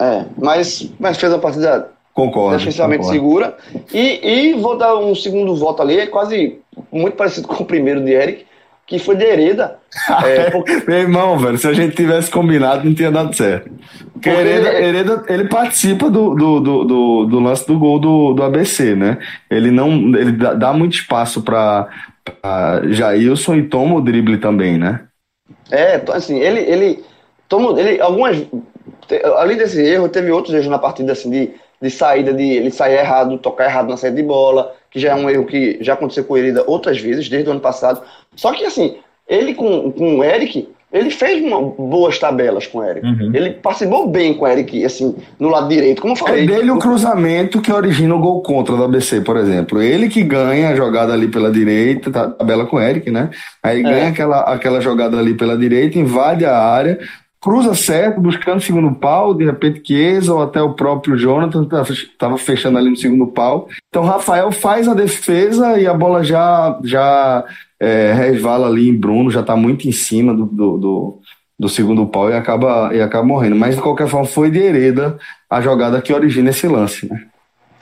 É, 0.00 0.24
mas, 0.38 0.90
mas 0.98 1.18
fez 1.18 1.30
a 1.30 1.38
partida 1.38 1.90
concordo, 2.14 2.56
defensivamente 2.56 3.02
concordo. 3.02 3.20
segura. 3.20 3.56
E, 3.92 4.26
e 4.26 4.54
vou 4.54 4.78
dar 4.78 4.96
um 4.96 5.14
segundo 5.14 5.54
voto 5.54 5.82
ali, 5.82 5.98
é 5.98 6.06
quase 6.06 6.58
muito 6.90 7.16
parecido 7.16 7.46
com 7.48 7.62
o 7.62 7.66
primeiro 7.66 8.02
de 8.02 8.12
Eric, 8.12 8.46
que 8.90 8.98
foi 8.98 9.14
de 9.14 9.24
Hereda. 9.24 9.78
É, 10.24 10.50
porque... 10.50 10.82
Meu 10.86 10.98
irmão, 10.98 11.38
velho, 11.38 11.56
se 11.56 11.66
a 11.66 11.72
gente 11.72 11.94
tivesse 11.94 12.30
combinado, 12.30 12.84
não 12.84 12.94
tinha 12.94 13.10
dado 13.10 13.34
certo. 13.34 13.70
Porque, 14.12 14.28
Hereda, 14.28 14.68
ele... 14.72 14.86
Hereda, 14.86 15.24
ele 15.28 15.48
participa 15.48 16.10
do, 16.10 16.34
do, 16.34 16.60
do, 16.60 16.84
do, 16.84 17.26
do 17.26 17.40
lance 17.40 17.66
do 17.66 17.78
gol 17.78 17.98
do, 17.98 18.34
do 18.34 18.42
ABC, 18.42 18.94
né? 18.94 19.18
Ele 19.48 19.70
não 19.70 19.90
ele 20.16 20.32
dá, 20.32 20.54
dá 20.54 20.72
muito 20.72 20.94
espaço 20.94 21.42
para 21.42 21.88
Jailson 22.90 23.56
e 23.56 23.68
toma 23.68 23.96
o 23.96 24.00
drible 24.00 24.38
também, 24.38 24.76
né? 24.76 25.00
É, 25.70 26.00
assim, 26.12 26.38
ele, 26.38 26.60
ele 26.60 27.04
toma, 27.48 27.80
ele, 27.80 28.00
algumas, 28.00 28.44
além 29.36 29.56
desse 29.56 29.80
erro, 29.80 30.08
teve 30.08 30.30
outros 30.30 30.54
erros 30.54 30.68
na 30.68 30.78
partida, 30.78 31.12
assim, 31.12 31.30
de, 31.30 31.50
de 31.80 31.90
saída, 31.90 32.32
de 32.32 32.42
ele 32.42 32.70
sair 32.70 32.98
errado, 32.98 33.38
tocar 33.38 33.66
errado 33.66 33.88
na 33.88 33.96
saída 33.96 34.16
de 34.16 34.22
bola, 34.22 34.74
que 34.90 34.98
já 34.98 35.10
é 35.10 35.14
um 35.14 35.28
erro 35.30 35.46
que 35.46 35.78
já 35.80 35.94
aconteceu 35.94 36.24
com 36.24 36.36
ele 36.36 36.58
outras 36.66 37.00
vezes, 37.00 37.28
desde 37.28 37.48
o 37.48 37.52
ano 37.52 37.60
passado. 37.60 38.02
Só 38.34 38.52
que, 38.52 38.64
assim, 38.64 38.96
ele 39.28 39.54
com, 39.54 39.92
com 39.92 40.18
o 40.18 40.24
Eric, 40.24 40.68
ele 40.92 41.10
fez 41.10 41.40
uma, 41.40 41.60
boas 41.60 42.18
tabelas 42.18 42.66
com 42.66 42.78
o 42.78 42.84
Eric. 42.84 43.06
Uhum. 43.06 43.30
Ele 43.32 43.50
participou 43.50 44.08
bem 44.08 44.34
com 44.34 44.44
o 44.44 44.48
Eric, 44.48 44.84
assim, 44.84 45.14
no 45.38 45.48
lado 45.48 45.68
direito, 45.68 46.02
como 46.02 46.14
eu 46.14 46.16
falei. 46.16 46.42
É 46.42 46.46
dele 46.46 46.70
o 46.72 46.78
cruzamento 46.78 47.60
que 47.60 47.72
origina 47.72 48.12
o 48.12 48.18
gol 48.18 48.42
contra 48.42 48.76
do 48.76 48.82
ABC, 48.82 49.20
por 49.20 49.36
exemplo. 49.36 49.80
Ele 49.80 50.08
que 50.08 50.22
ganha 50.22 50.70
a 50.70 50.74
jogada 50.74 51.12
ali 51.12 51.28
pela 51.28 51.50
direita, 51.50 52.10
tá, 52.10 52.28
tabela 52.28 52.66
com 52.66 52.76
o 52.76 52.80
Eric, 52.80 53.08
né? 53.08 53.30
Aí 53.62 53.78
é. 53.78 53.82
ganha 53.82 54.08
aquela, 54.08 54.40
aquela 54.40 54.80
jogada 54.80 55.16
ali 55.16 55.34
pela 55.34 55.56
direita, 55.56 55.96
invade 55.96 56.44
a 56.44 56.58
área, 56.58 56.98
cruza 57.40 57.74
certo, 57.74 58.20
buscando 58.20 58.58
o 58.58 58.62
segundo 58.62 58.94
pau, 58.94 59.32
de 59.32 59.44
repente 59.44 59.82
Chiesa 59.84 60.34
ou 60.34 60.42
até 60.42 60.60
o 60.60 60.74
próprio 60.74 61.16
Jonathan 61.16 61.66
estava 61.92 62.36
fechando 62.36 62.76
ali 62.76 62.90
no 62.90 62.96
segundo 62.96 63.26
pau. 63.28 63.68
Então 63.88 64.04
Rafael 64.04 64.52
faz 64.52 64.86
a 64.86 64.94
defesa 64.94 65.80
e 65.80 65.86
a 65.86 65.94
bola 65.94 66.22
já 66.22 66.78
já 66.84 67.44
é, 67.80 68.12
resvala 68.12 68.66
ali 68.66 68.88
em 68.90 68.96
Bruno, 68.96 69.30
já 69.30 69.40
está 69.40 69.56
muito 69.56 69.88
em 69.88 69.92
cima 69.92 70.34
do, 70.34 70.44
do, 70.44 70.76
do, 70.76 71.18
do, 71.58 71.68
segundo 71.68 72.06
pau 72.06 72.28
e 72.28 72.34
acaba, 72.34 72.94
e 72.94 73.00
acaba 73.00 73.26
morrendo. 73.26 73.56
Mas 73.56 73.74
de 73.74 73.80
qualquer 73.80 74.06
forma 74.06 74.26
foi 74.26 74.50
de 74.50 74.58
Hereda 74.58 75.18
a 75.48 75.62
jogada 75.62 76.02
que 76.02 76.12
origina 76.12 76.50
esse 76.50 76.68
lance, 76.68 77.08
né? 77.08 77.26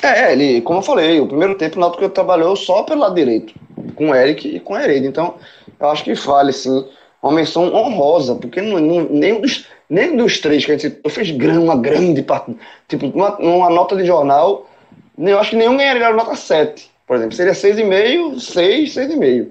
É, 0.01 0.33
ele, 0.33 0.61
como 0.61 0.79
eu 0.79 0.83
falei, 0.85 1.21
o 1.21 1.27
primeiro 1.27 1.57
tempo 1.57 1.77
o 1.77 1.81
Náutico 1.81 2.09
trabalhou 2.09 2.55
só 2.55 2.85
pelo 2.85 3.01
lado 3.01 3.17
direito, 3.17 3.53
com 3.97 4.11
o 4.11 4.15
Eric 4.15 4.47
e 4.47 4.61
com 4.61 4.75
o 4.75 4.79
Hereda. 4.79 5.09
Então, 5.09 5.35
eu 5.81 5.91
acho 5.91 6.05
que 6.05 6.15
vale, 6.15 6.53
sim, 6.53 6.85
uma 7.23 7.33
menção 7.33 7.75
honrosa, 7.75 8.35
porque 8.35 8.61
não, 8.61 8.79
não, 8.79 9.09
nem, 9.11 9.41
dos, 9.41 9.67
nem 9.89 10.17
dos 10.17 10.39
três 10.39 10.65
que 10.65 10.73
a 10.73 10.79
gente 10.79 11.01
fez 11.09 11.31
uma 11.31 11.77
grande 11.77 12.23
parte. 12.23 12.57
Tipo, 12.87 13.07
numa, 13.09 13.39
numa 13.39 13.71
nota 13.71 13.97
de 13.97 14.05
jornal, 14.05 14.69
eu 15.17 15.39
acho 15.39 15.51
que 15.51 15.57
nenhum 15.57 15.77
ganharia 15.77 16.13
nota 16.13 16.37
7, 16.37 16.91
por 17.07 17.17
exemplo. 17.17 17.35
Seria 17.35 17.53
6,5, 17.53 18.39
6, 18.39 18.95
6,5. 18.95 19.47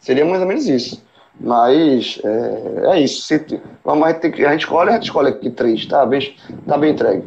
Seria 0.00 0.24
mais 0.24 0.40
ou 0.40 0.46
menos 0.46 0.68
isso. 0.68 1.02
Mas 1.40 2.20
é, 2.24 2.94
é 2.94 3.00
isso. 3.00 3.22
Se, 3.22 3.60
vamos, 3.84 4.06
a, 4.06 4.12
gente, 4.12 4.44
a 4.44 4.50
gente 4.52 4.60
escolhe, 4.60 4.90
a 4.90 4.92
gente 4.94 5.04
escolhe 5.04 5.28
aqui 5.28 5.50
três, 5.50 5.86
tá 5.86 6.04
bem, 6.04 6.34
tá 6.66 6.76
bem 6.76 6.92
entregue. 6.92 7.24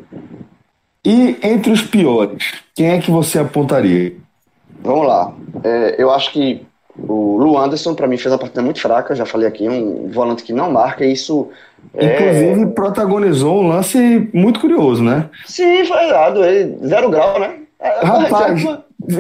E 1.03 1.37
entre 1.41 1.71
os 1.71 1.81
piores, 1.81 2.53
quem 2.75 2.91
é 2.91 3.01
que 3.01 3.09
você 3.09 3.39
apontaria? 3.39 4.13
Vamos 4.81 5.07
lá. 5.07 5.33
É, 5.63 5.95
eu 5.97 6.11
acho 6.11 6.31
que 6.31 6.65
o 6.97 7.37
Lu 7.37 7.57
Anderson, 7.57 7.93
para 7.93 8.07
mim, 8.07 8.17
fez 8.17 8.31
uma 8.31 8.39
partida 8.39 8.61
muito 8.61 8.81
fraca, 8.81 9.15
já 9.15 9.25
falei 9.25 9.47
aqui, 9.47 9.67
um 9.67 10.09
volante 10.09 10.43
que 10.43 10.53
não 10.53 10.71
marca, 10.71 11.05
e 11.05 11.13
isso. 11.13 11.49
É... 11.93 12.05
Inclusive, 12.05 12.73
protagonizou 12.73 13.61
um 13.61 13.67
lance 13.69 14.29
muito 14.33 14.59
curioso, 14.59 15.03
né? 15.03 15.29
Sim, 15.45 15.85
foi 15.85 16.09
errado. 16.09 16.43
Ele, 16.43 16.77
zero 16.85 17.09
grau, 17.09 17.39
né? 17.39 17.55
É, 17.79 18.05
Rapaz, 18.05 18.63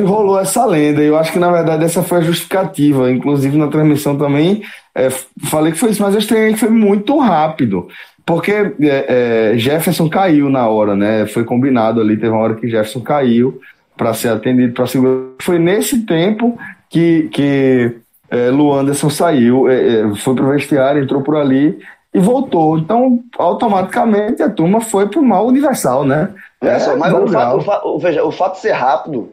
rolou 0.05 0.39
essa 0.39 0.65
lenda. 0.65 1.01
Eu 1.01 1.17
acho 1.17 1.31
que, 1.31 1.39
na 1.39 1.51
verdade, 1.51 1.83
essa 1.83 2.03
foi 2.03 2.19
a 2.19 2.21
justificativa. 2.21 3.11
Inclusive, 3.11 3.57
na 3.57 3.67
transmissão 3.67 4.17
também, 4.17 4.61
é, 4.93 5.09
falei 5.45 5.71
que 5.71 5.79
foi 5.79 5.89
isso, 5.89 6.01
mas 6.01 6.13
eu 6.13 6.19
estranhei 6.19 6.53
que 6.53 6.59
foi 6.59 6.69
muito 6.69 7.17
rápido. 7.17 7.87
Porque 8.25 8.51
é, 8.51 8.73
é, 8.81 9.57
Jefferson 9.57 10.07
caiu 10.07 10.49
na 10.49 10.67
hora, 10.67 10.95
né? 10.95 11.25
Foi 11.25 11.43
combinado 11.43 11.99
ali, 11.99 12.15
teve 12.15 12.29
uma 12.29 12.41
hora 12.41 12.55
que 12.55 12.69
Jefferson 12.69 13.01
caiu 13.01 13.59
para 13.97 14.13
ser 14.13 14.29
atendido 14.29 14.73
para 14.73 14.85
segurar. 14.85 15.17
Foi 15.41 15.57
nesse 15.57 16.05
tempo 16.05 16.57
que, 16.91 17.29
que 17.29 17.95
é, 18.29 18.49
Lu 18.49 18.73
Anderson 18.73 19.09
saiu, 19.09 19.69
é, 19.69 20.01
é 20.01 20.15
foi 20.15 20.35
para 20.35 20.45
o 20.45 20.49
vestiário, 20.49 21.01
entrou 21.01 21.21
por 21.21 21.37
ali 21.37 21.79
e 22.13 22.19
voltou. 22.19 22.77
Então, 22.77 23.19
automaticamente, 23.39 24.43
a 24.43 24.49
turma 24.49 24.81
foi 24.81 25.07
para 25.07 25.19
o 25.19 25.25
mal 25.25 25.47
universal, 25.47 26.05
né? 26.05 26.29
É, 26.59 26.77
só, 26.77 26.95
mas 26.97 27.13
o 27.13 27.27
fato, 27.27 27.57
o, 27.57 27.61
fato, 27.61 27.99
veja, 27.99 28.23
o 28.23 28.31
fato 28.31 28.55
de 28.55 28.59
ser 28.59 28.73
rápido, 28.73 29.31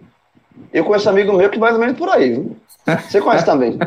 eu 0.73 0.85
conheço 0.85 1.09
um 1.09 1.13
amigo 1.13 1.33
meu 1.33 1.51
que 1.51 1.59
mais 1.59 1.75
ou 1.75 1.81
menos 1.81 1.99
por 1.99 2.09
aí. 2.09 2.31
Viu? 2.31 2.57
Você 3.07 3.21
conhece 3.21 3.45
também? 3.45 3.79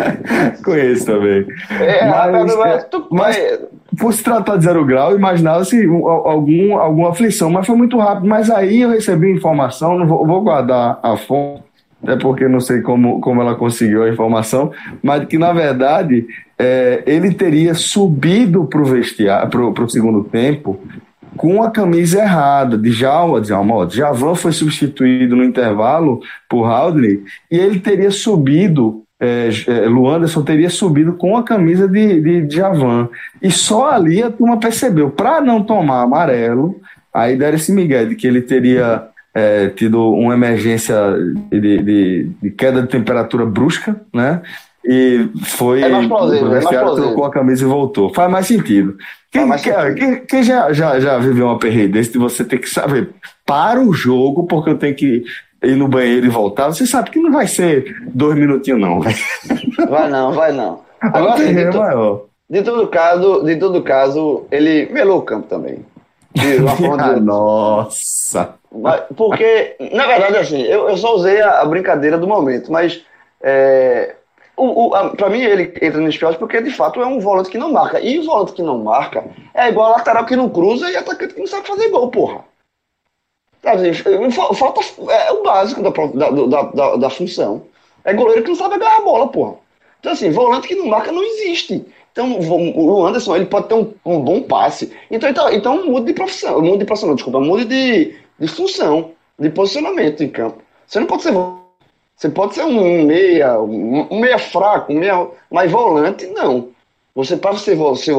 Conheço 0.64 1.06
também. 1.06 1.46
É, 1.70 2.04
mas, 2.04 2.56
mas, 2.56 2.84
tu, 2.84 3.06
mas 3.08 3.60
por 3.96 4.12
se 4.12 4.24
tratar 4.24 4.56
de 4.56 4.64
zero 4.64 4.84
grau, 4.84 5.14
imaginava-se 5.14 5.86
algum, 5.86 6.76
alguma 6.76 7.10
aflição, 7.10 7.48
mas 7.48 7.64
foi 7.64 7.76
muito 7.76 7.96
rápido. 7.96 8.26
Mas 8.26 8.50
aí 8.50 8.80
eu 8.80 8.90
recebi 8.90 9.30
informação, 9.30 9.96
não 9.96 10.06
vou, 10.06 10.26
vou 10.26 10.40
guardar 10.40 10.98
a 11.00 11.16
fonte, 11.16 11.62
até 12.02 12.16
porque 12.16 12.48
não 12.48 12.60
sei 12.60 12.80
como, 12.80 13.20
como 13.20 13.42
ela 13.42 13.54
conseguiu 13.54 14.02
a 14.02 14.08
informação, 14.08 14.72
mas 15.02 15.26
que 15.26 15.38
na 15.38 15.52
verdade 15.52 16.26
é, 16.58 17.02
ele 17.06 17.32
teria 17.32 17.74
subido 17.74 18.64
para 18.64 18.80
o 18.80 18.84
vestiário, 18.84 19.48
para 19.48 19.84
o 19.84 19.88
segundo 19.88 20.24
tempo, 20.24 20.80
com 21.36 21.62
a 21.62 21.70
camisa 21.70 22.20
errada. 22.20 22.76
de 22.76 22.90
Djalma, 22.90 23.40
Djalma, 23.40 23.88
Javan 23.88 24.34
foi 24.34 24.52
substituído 24.52 25.36
no 25.36 25.44
intervalo 25.44 26.20
por 26.48 26.64
Haldley 26.64 27.22
e 27.50 27.58
ele 27.58 27.80
teria 27.80 28.10
subido, 28.10 29.04
é, 29.18 29.48
é, 29.66 29.80
Luanderson 29.86 30.42
teria 30.42 30.70
subido 30.70 31.14
com 31.14 31.36
a 31.36 31.42
camisa 31.42 31.88
de, 31.88 32.44
de 32.44 32.54
Javan. 32.54 33.08
E 33.40 33.50
só 33.50 33.90
ali 33.90 34.22
a 34.22 34.30
turma 34.30 34.58
percebeu, 34.58 35.10
para 35.10 35.40
não 35.40 35.62
tomar 35.62 36.02
amarelo, 36.02 36.80
aí 37.12 37.36
deram 37.36 37.56
esse 37.56 37.72
migué 37.72 38.04
de 38.04 38.14
que 38.14 38.26
ele 38.26 38.42
teria 38.42 39.09
é, 39.34 39.68
tido 39.68 40.12
uma 40.12 40.34
emergência 40.34 40.96
de, 41.50 41.60
de, 41.60 42.24
de, 42.42 42.50
queda 42.50 42.82
de 42.82 42.88
temperatura 42.88 43.46
brusca, 43.46 44.00
né? 44.12 44.42
E 44.84 45.28
foi. 45.44 45.82
É 45.82 45.88
mais 45.88 46.06
plausível, 46.06 46.54
é 46.56 46.62
mais 46.62 46.94
trocou 46.94 47.24
a 47.24 47.30
camisa 47.30 47.64
e 47.64 47.68
voltou. 47.68 48.12
Faz 48.12 48.30
mais 48.30 48.46
sentido. 48.46 48.96
Quem, 49.30 49.46
mais 49.46 49.62
quem, 49.62 49.72
quem, 49.94 50.24
quem 50.24 50.42
já, 50.42 50.72
já, 50.72 50.98
já 50.98 51.18
viveu 51.18 51.46
uma 51.46 51.58
perreira 51.58 51.92
desse 51.92 52.12
de 52.12 52.18
você 52.18 52.44
ter 52.44 52.58
que 52.58 52.68
saber 52.68 53.10
para 53.46 53.80
o 53.80 53.92
jogo, 53.92 54.46
porque 54.46 54.70
eu 54.70 54.78
tenho 54.78 54.94
que 54.94 55.22
ir 55.62 55.76
no 55.76 55.86
banheiro 55.86 56.26
e 56.26 56.30
voltar, 56.30 56.68
você 56.68 56.86
sabe 56.86 57.10
que 57.10 57.20
não 57.20 57.30
vai 57.30 57.46
ser 57.46 57.94
dois 58.14 58.36
minutinhos, 58.36 58.80
não. 58.80 59.00
Vai 59.88 60.10
não, 60.10 60.32
vai 60.32 60.52
não. 60.52 60.80
Agora, 61.00 61.34
assim, 61.34 61.54
de, 61.54 61.70
to, 61.70 62.28
de, 62.48 62.62
todo 62.62 62.88
caso, 62.88 63.44
de 63.44 63.56
todo 63.56 63.82
caso, 63.82 64.46
ele 64.50 64.90
melou 64.92 65.18
o 65.18 65.22
campo 65.22 65.46
também. 65.46 65.84
De 66.34 66.56
uma 66.56 66.76
forma 66.76 67.14
de... 67.14 67.20
Nossa! 67.24 68.59
Porque, 69.16 69.76
na 69.92 70.06
verdade, 70.06 70.36
assim, 70.36 70.62
eu, 70.62 70.88
eu 70.88 70.96
só 70.96 71.14
usei 71.14 71.40
a, 71.40 71.60
a 71.60 71.64
brincadeira 71.64 72.16
do 72.16 72.28
momento, 72.28 72.70
mas 72.70 73.04
é, 73.40 74.14
o, 74.56 74.86
o, 74.86 75.16
pra 75.16 75.30
mim 75.30 75.40
ele 75.40 75.72
entra 75.80 76.00
nos 76.00 76.16
piores 76.16 76.36
porque 76.36 76.60
de 76.60 76.70
fato 76.70 77.00
é 77.00 77.06
um 77.06 77.18
volante 77.18 77.50
que 77.50 77.58
não 77.58 77.72
marca. 77.72 78.00
E 78.00 78.18
o 78.18 78.24
volante 78.24 78.52
que 78.52 78.62
não 78.62 78.78
marca 78.78 79.24
é 79.54 79.68
igual 79.68 79.88
a 79.92 79.96
lateral 79.96 80.26
que 80.26 80.36
não 80.36 80.48
cruza 80.48 80.90
e 80.90 80.96
atacante 80.96 81.34
que 81.34 81.40
não 81.40 81.46
sabe 81.46 81.66
fazer 81.66 81.88
gol, 81.88 82.10
porra. 82.10 82.44
Falta 84.54 84.80
é 85.10 85.32
o 85.32 85.42
básico 85.42 85.82
da, 85.82 85.90
da, 85.90 86.62
da, 86.62 86.96
da, 86.96 87.10
função. 87.10 87.62
É 88.04 88.14
goleiro 88.14 88.42
que 88.42 88.48
não 88.48 88.56
sabe 88.56 88.74
agarrar 88.76 88.98
a 88.98 89.02
bola, 89.02 89.28
porra. 89.28 89.54
Então, 89.98 90.12
assim, 90.12 90.30
volante 90.30 90.68
que 90.68 90.74
não 90.74 90.86
marca 90.86 91.12
não 91.12 91.22
existe. 91.22 91.84
Então, 92.12 92.38
o 92.40 93.06
Anderson, 93.06 93.36
ele 93.36 93.46
pode 93.46 93.68
ter 93.68 93.74
um, 93.74 93.92
um 94.04 94.20
bom 94.20 94.42
passe. 94.42 94.92
Então, 95.10 95.28
então, 95.28 95.52
então 95.52 95.86
mude 95.86 96.06
de 96.06 96.14
profissão, 96.14 96.60
mude 96.60 96.78
de 96.78 96.84
profissão, 96.86 97.14
desculpa, 97.14 97.38
mude 97.38 97.66
de, 97.66 98.16
de 98.40 98.48
função, 98.48 99.12
de 99.38 99.50
posicionamento 99.50 100.22
em 100.22 100.28
campo. 100.28 100.62
Você 100.86 100.98
não 100.98 101.06
pode 101.06 101.22
ser 101.22 101.32
você 102.16 102.28
pode 102.28 102.54
ser 102.54 102.64
um 102.64 103.06
meia, 103.06 103.58
um 103.58 104.20
meia 104.20 104.38
fraco, 104.38 104.92
um 104.92 104.98
meia, 104.98 105.26
mas 105.50 105.70
volante 105.70 106.26
não. 106.26 106.68
Você 107.14 107.34
para 107.34 107.56
ser, 107.56 107.76
você, 107.76 108.12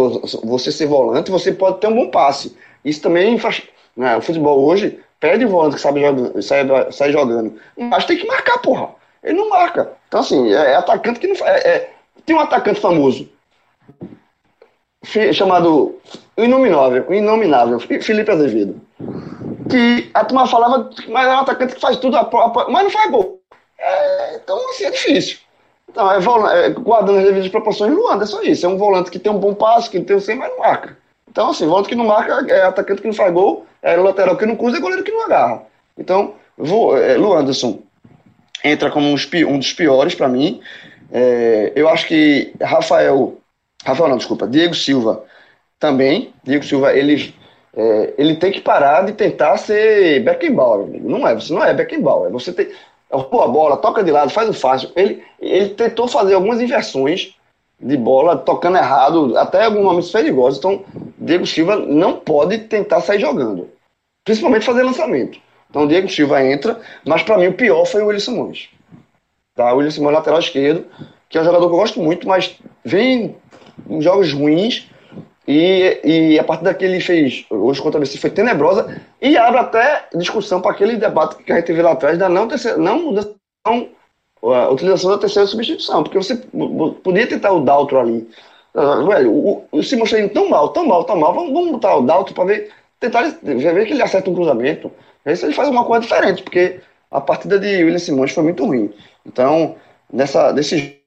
você 0.44 0.72
ser 0.72 0.88
volante, 0.88 1.30
você 1.30 1.52
pode 1.52 1.80
ter 1.80 1.86
um 1.86 1.96
bom 1.96 2.10
passe. 2.10 2.58
Isso 2.84 3.00
também 3.00 3.38
faz. 3.38 3.62
Né, 3.96 4.18
o 4.18 4.22
futebol 4.22 4.66
hoje 4.66 5.00
pede 5.20 5.46
o 5.46 5.50
volante 5.50 5.76
que 5.76 5.82
sabe 5.82 6.02
jogando, 6.02 6.42
sai, 6.42 6.92
sai 6.92 7.12
jogando. 7.12 7.54
Mas 7.78 8.06
tem 8.06 8.18
que 8.18 8.26
marcar, 8.26 8.58
porra. 8.58 8.90
Ele 9.24 9.38
não 9.38 9.50
marca. 9.50 9.92
Então, 10.08 10.22
assim, 10.22 10.52
é, 10.52 10.72
é 10.72 10.76
atacante 10.76 11.20
que 11.20 11.28
não. 11.28 11.36
É, 11.46 11.58
é, 11.60 11.94
tem 12.26 12.36
um 12.36 12.40
atacante 12.40 12.80
famoso 12.80 13.30
chamado 15.34 15.96
Inominável, 16.38 17.14
Inominável, 17.14 17.80
Felipe 17.80 18.32
Azevedo. 18.32 18.82
Que 19.72 20.12
a 20.14 20.26
turma 20.26 20.48
falava, 20.48 20.90
mas 21.08 21.28
é 21.28 21.30
um 21.30 21.40
atacante 21.40 21.76
que 21.76 21.82
faz 21.82 21.98
tudo, 21.98 22.18
mas 22.70 22.84
não 22.84 22.90
faz 22.90 23.12
gol. 23.12 23.42
É, 23.80 24.36
então, 24.36 24.58
assim, 24.70 24.86
é 24.86 24.92
difícil. 24.92 25.38
Então, 25.90 26.10
é, 26.12 26.66
é, 26.66 26.70
guardando 26.70 27.20
as 27.20 27.26
devidas 27.26 27.50
proporções, 27.50 27.94
Luanda, 27.94 28.24
é 28.24 28.28
só 28.28 28.42
isso. 28.42 28.66
É 28.66 28.70
um 28.70 28.78
volante 28.78 29.12
que 29.12 29.20
tem 29.20 29.32
um 29.32 29.40
bom 29.40 29.54
passo, 29.54 29.90
que 29.90 30.00
tem 30.00 30.16
o 30.16 30.22
100, 30.22 30.36
mas 30.36 30.50
não 30.50 30.60
marca. 30.60 30.98
Então, 31.30 31.50
assim, 31.50 31.66
volante 31.66 31.90
que 31.90 31.96
não 31.96 32.06
marca 32.06 32.46
é 32.54 32.64
atacante 32.64 33.02
que 33.02 33.08
não 33.08 33.14
faz 33.14 33.34
gol, 33.34 33.66
é 33.82 33.96
lateral 33.96 34.38
que 34.38 34.46
não 34.46 34.56
cruza, 34.56 34.78
é 34.78 34.82
goleiro 34.82 35.04
que 35.04 35.12
não 35.12 35.26
agarra. 35.26 35.64
Então, 35.98 36.36
vou, 36.58 36.98
é, 36.98 37.16
Lu 37.16 37.34
Anderson 37.34 37.80
entra 38.64 38.92
como 38.92 39.08
um, 39.08 39.16
um 39.48 39.60
dos 39.60 39.74
piores 39.74 40.16
para 40.16 40.28
mim. 40.28 40.62
É, 41.12 41.72
eu 41.76 41.90
acho 41.90 42.08
que 42.08 42.54
Rafael, 42.62 43.38
Rafael 43.84 44.10
não, 44.10 44.18
desculpa, 44.18 44.48
Diego 44.48 44.76
Silva 44.76 45.24
também. 45.80 46.34
Diego 46.44 46.64
Silva, 46.64 46.94
ele, 46.94 47.36
é, 47.76 48.14
ele 48.18 48.36
tem 48.36 48.52
que 48.52 48.62
parar 48.62 49.06
de 49.06 49.14
tentar 49.14 49.58
ser 49.58 50.24
Beckenbauer. 50.24 50.88
Não 51.02 51.28
é, 51.28 51.34
você 51.34 51.54
não 51.54 51.64
é 51.64 51.74
Beckenbauer. 51.74 52.32
Você 52.32 52.52
tem, 52.52 52.70
roubou 53.10 53.42
a 53.42 53.48
bola, 53.48 53.78
toca 53.78 54.04
de 54.04 54.12
lado, 54.12 54.30
faz 54.30 54.50
o 54.50 54.54
fácil. 54.54 54.90
Ele, 54.96 55.24
ele 55.40 55.70
tentou 55.70 56.08
fazer 56.08 56.34
algumas 56.34 56.62
inversões 56.62 57.36
de 57.80 57.98
bola, 57.98 58.38
tocando 58.38 58.78
errado, 58.78 59.38
até 59.38 59.66
alguns 59.66 59.84
momentos 59.84 60.12
perigosos. 60.12 60.60
Então, 60.60 60.84
Diego 61.18 61.46
Silva 61.46 61.76
não 61.78 62.18
pode 62.18 62.60
tentar 62.60 63.02
sair 63.02 63.20
jogando, 63.20 63.70
principalmente 64.24 64.66
fazer 64.66 64.84
lançamento. 64.84 65.40
Então, 65.70 65.88
Diego 65.88 66.10
Silva 66.10 66.46
entra, 66.46 66.80
mas 67.06 67.24
para 67.24 67.38
mim 67.38 67.48
o 67.48 67.54
pior 67.54 67.86
foi 67.86 68.02
o 68.02 68.08
William 68.08 68.20
Simões. 68.20 68.70
Tá? 69.56 69.74
O 69.74 69.78
William 69.78 69.92
Simões, 69.92 70.14
lateral 70.14 70.40
esquerdo, 70.40 70.86
que 71.30 71.38
é 71.38 71.42
um 71.42 71.46
jogador 71.46 71.68
que 71.68 71.74
eu 71.74 71.80
gosto 71.80 72.00
muito, 72.00 72.28
mas 72.28 72.60
vem 72.84 73.36
em 73.90 74.02
jogos 74.02 74.32
ruins 74.34 74.91
e, 75.52 76.34
e 76.34 76.40
a 76.40 76.44
partir 76.44 76.64
daquele 76.64 76.94
ele 76.94 77.04
fez 77.04 77.46
hoje 77.50 77.82
contra 77.82 77.98
o 77.98 78.02
ABC 78.02 78.18
foi 78.18 78.30
tenebrosa 78.30 79.02
e 79.22 79.38
abre 79.38 79.60
até 79.60 80.08
discussão 80.16 80.62
para 80.62 80.72
aquele 80.72 80.96
debate 80.96 81.44
que 81.44 81.52
a 81.52 81.56
gente 81.56 81.66
teve 81.66 81.82
lá 81.82 81.92
atrás 81.92 82.18
da 82.18 82.30
não, 82.30 82.48
terceira, 82.48 82.78
não, 82.78 83.12
não 83.12 83.90
a 84.44 84.70
utilização 84.70 85.12
da 85.12 85.18
terceira 85.18 85.48
substituição, 85.48 86.04
porque 86.04 86.18
você 86.18 86.36
podia 87.04 87.28
tentar 87.28 87.52
o 87.52 87.64
Daltro 87.64 88.00
ali. 88.00 88.28
Ah, 88.74 89.04
velho, 89.04 89.32
o, 89.32 89.68
o 89.72 89.84
Simon 89.84 90.06
está 90.06 90.20
indo 90.20 90.34
tão 90.34 90.50
mal, 90.50 90.70
tão 90.70 90.86
mal, 90.86 91.04
tão 91.04 91.18
mal, 91.18 91.34
vamos, 91.34 91.54
vamos 91.54 91.72
botar 91.74 91.96
o 91.98 92.02
Daltro 92.02 92.34
para 92.34 92.46
ver, 92.46 92.72
tentar 93.00 93.24
ver 93.44 93.86
que 93.86 93.94
ele 93.94 94.02
acerta 94.02 94.30
um 94.30 94.36
cruzamento, 94.36 94.92
ver 95.26 95.36
se 95.36 95.46
ele 95.46 95.54
faz 95.54 95.70
uma 95.70 95.84
coisa 95.84 96.02
diferente, 96.02 96.44
porque 96.44 96.80
a 97.12 97.20
partida 97.20 97.60
de 97.60 97.84
William 97.84 98.00
Simões 98.00 98.32
foi 98.32 98.44
muito 98.44 98.66
ruim. 98.66 98.92
Então, 99.26 99.76
nessa, 100.12 100.52
desse 100.52 101.02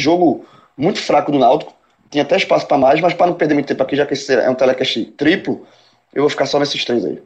jogo 0.00 0.44
muito 0.76 1.00
fraco 1.00 1.32
do 1.32 1.38
Náutico, 1.38 1.72
tinha 2.10 2.22
até 2.22 2.36
espaço 2.36 2.66
para 2.66 2.78
mais, 2.78 3.00
mas 3.00 3.14
para 3.14 3.26
não 3.26 3.34
perder 3.34 3.54
muito 3.54 3.66
tempo 3.66 3.82
aqui, 3.82 3.96
já 3.96 4.06
que 4.06 4.14
esse 4.14 4.32
é 4.34 4.48
um 4.48 4.54
telecast 4.54 5.04
triplo, 5.16 5.66
eu 6.14 6.22
vou 6.22 6.30
ficar 6.30 6.46
só 6.46 6.58
nesses 6.58 6.84
três 6.84 7.04
aí. 7.04 7.20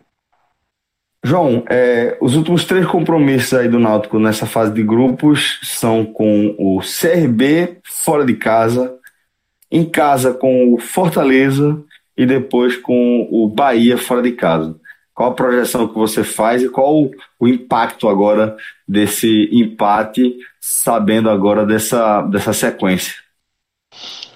João, 1.25 1.65
é, 1.71 2.17
os 2.21 2.35
últimos 2.35 2.65
três 2.65 2.85
compromissos 2.85 3.55
aí 3.55 3.69
do 3.69 3.79
Náutico 3.79 4.19
nessa 4.19 4.45
fase 4.45 4.73
de 4.73 4.83
grupos 4.83 5.61
são 5.63 6.05
com 6.05 6.55
o 6.59 6.81
CRB 6.81 7.79
fora 7.85 8.25
de 8.25 8.35
casa, 8.35 8.99
em 9.71 9.85
casa 9.89 10.35
com 10.35 10.75
o 10.75 10.79
Fortaleza 10.79 11.81
e 12.17 12.27
depois 12.27 12.77
com 12.77 13.29
o 13.31 13.49
Bahia 13.49 13.97
fora 13.97 14.21
de 14.21 14.33
casa. 14.33 14.77
Qual 15.15 15.31
a 15.31 15.35
projeção 15.35 15.87
que 15.87 15.95
você 15.95 16.25
faz 16.25 16.63
e 16.63 16.69
qual 16.69 17.09
o 17.39 17.47
impacto 17.47 18.09
agora 18.09 18.57
desse 18.89 19.49
empate, 19.53 20.37
sabendo 20.61 21.31
agora 21.31 21.65
dessa, 21.65 22.23
dessa 22.23 22.53
sequência? 22.53 23.15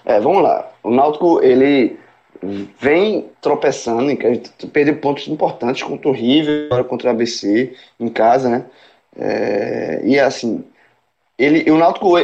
É, 0.07 0.21
vamos 0.21 0.43
lá. 0.43 0.71
O 0.85 0.91
Náutico, 0.91 1.43
ele 1.43 1.99
vem 2.81 3.29
tropeçando, 3.41 4.17
perdeu 4.73 4.97
pontos 4.99 5.27
importantes 5.27 5.83
contra 5.83 6.09
o 6.09 6.13
River, 6.13 6.67
agora 6.67 6.85
contra 6.85 7.09
o 7.09 7.11
ABC, 7.11 7.75
em 7.99 8.09
casa, 8.09 8.49
né? 8.49 8.65
É, 9.19 10.01
e 10.05 10.19
assim, 10.21 10.65
ele, 11.37 11.69
o, 11.71 11.77
Náutico, 11.77 12.15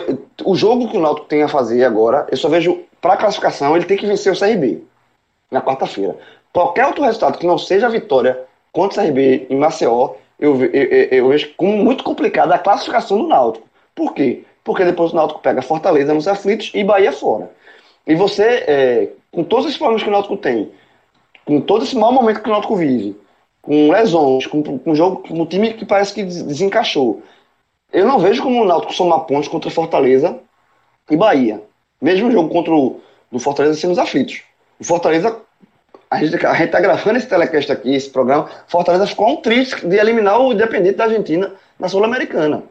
o 0.44 0.54
jogo 0.54 0.88
que 0.88 0.96
o 0.96 1.00
Náutico 1.00 1.26
tem 1.26 1.42
a 1.42 1.48
fazer 1.48 1.84
agora, 1.84 2.26
eu 2.30 2.36
só 2.36 2.48
vejo, 2.48 2.84
para 3.00 3.16
classificação, 3.16 3.74
ele 3.74 3.86
tem 3.86 3.96
que 3.96 4.06
vencer 4.06 4.32
o 4.32 4.38
CRB 4.38 4.84
na 5.50 5.60
quarta-feira. 5.60 6.16
Qualquer 6.52 6.86
outro 6.86 7.02
resultado 7.02 7.38
que 7.38 7.46
não 7.46 7.58
seja 7.58 7.86
a 7.86 7.90
vitória 7.90 8.38
contra 8.70 9.02
o 9.02 9.04
CRB 9.04 9.46
em 9.50 9.56
Maceió, 9.56 10.14
eu, 10.38 10.62
eu, 10.66 10.70
eu, 10.72 11.08
eu 11.10 11.28
vejo 11.28 11.52
como 11.56 11.76
muito 11.78 12.04
complicada 12.04 12.54
a 12.54 12.58
classificação 12.58 13.18
do 13.18 13.26
Náutico. 13.26 13.66
Por 13.94 14.14
quê? 14.14 14.44
Porque 14.62 14.84
depois 14.84 15.12
o 15.12 15.16
Náutico 15.16 15.40
pega 15.40 15.62
Fortaleza 15.62 16.14
nos 16.14 16.28
aflitos 16.28 16.70
e 16.74 16.84
Bahia 16.84 17.10
fora. 17.10 17.50
E 18.06 18.14
você, 18.14 18.42
é, 18.42 19.08
com 19.30 19.44
todos 19.44 19.66
os 19.66 19.76
problemas 19.76 20.02
que 20.02 20.08
o 20.08 20.12
Náutico 20.12 20.36
tem, 20.36 20.70
com 21.44 21.60
todo 21.60 21.84
esse 21.84 21.96
mau 21.96 22.12
momento 22.12 22.40
que 22.40 22.48
o 22.48 22.52
Náutico 22.52 22.76
vive, 22.76 23.16
com 23.60 23.90
lesões, 23.90 24.46
com, 24.46 24.62
com 24.62 24.90
um 24.90 24.94
jogo, 24.94 25.22
com 25.26 25.40
um 25.40 25.46
time 25.46 25.72
que 25.74 25.84
parece 25.84 26.12
que 26.12 26.22
desencaixou, 26.22 27.22
eu 27.92 28.06
não 28.06 28.18
vejo 28.18 28.42
como 28.42 28.62
o 28.62 28.64
Náutico 28.64 28.94
somar 28.94 29.20
pontos 29.20 29.48
contra 29.48 29.70
Fortaleza 29.70 30.38
e 31.10 31.16
Bahia. 31.16 31.62
Mesmo 32.00 32.28
o 32.28 32.32
jogo 32.32 32.48
contra 32.48 32.74
o 32.74 33.00
do 33.30 33.38
Fortaleza 33.38 33.78
sendo 33.78 33.92
os 33.92 33.98
aflitos. 33.98 34.42
O 34.78 34.84
Fortaleza, 34.84 35.40
a 36.10 36.22
gente, 36.22 36.44
a 36.44 36.54
gente 36.54 36.70
tá 36.70 36.80
gravando 36.80 37.18
esse 37.18 37.28
telecast 37.28 37.70
aqui, 37.70 37.94
esse 37.94 38.10
programa, 38.10 38.50
Fortaleza 38.66 39.06
ficou 39.06 39.28
um 39.28 39.36
triste 39.36 39.86
de 39.86 39.96
eliminar 39.96 40.40
o 40.40 40.52
Independente 40.52 40.96
da 40.96 41.04
Argentina 41.04 41.54
na 41.78 41.88
Sul-Americana. 41.88 42.62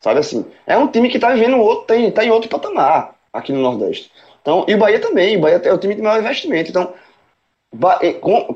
Sabe 0.00 0.20
assim? 0.20 0.44
É 0.66 0.76
um 0.76 0.88
time 0.88 1.08
que 1.08 1.18
tá 1.18 1.32
vivendo 1.32 1.58
outro, 1.58 1.86
tem, 1.86 2.10
tá 2.10 2.24
em 2.24 2.30
outro 2.30 2.48
patamar 2.48 3.14
aqui 3.32 3.52
no 3.52 3.60
Nordeste. 3.60 4.10
Então, 4.42 4.64
e 4.68 4.74
o 4.74 4.78
Bahia 4.78 5.00
também, 5.00 5.36
o 5.36 5.40
Bahia 5.40 5.60
é 5.64 5.72
o 5.72 5.78
time 5.78 5.94
de 5.94 6.02
maior 6.02 6.20
investimento. 6.20 6.70
Então, 6.70 6.92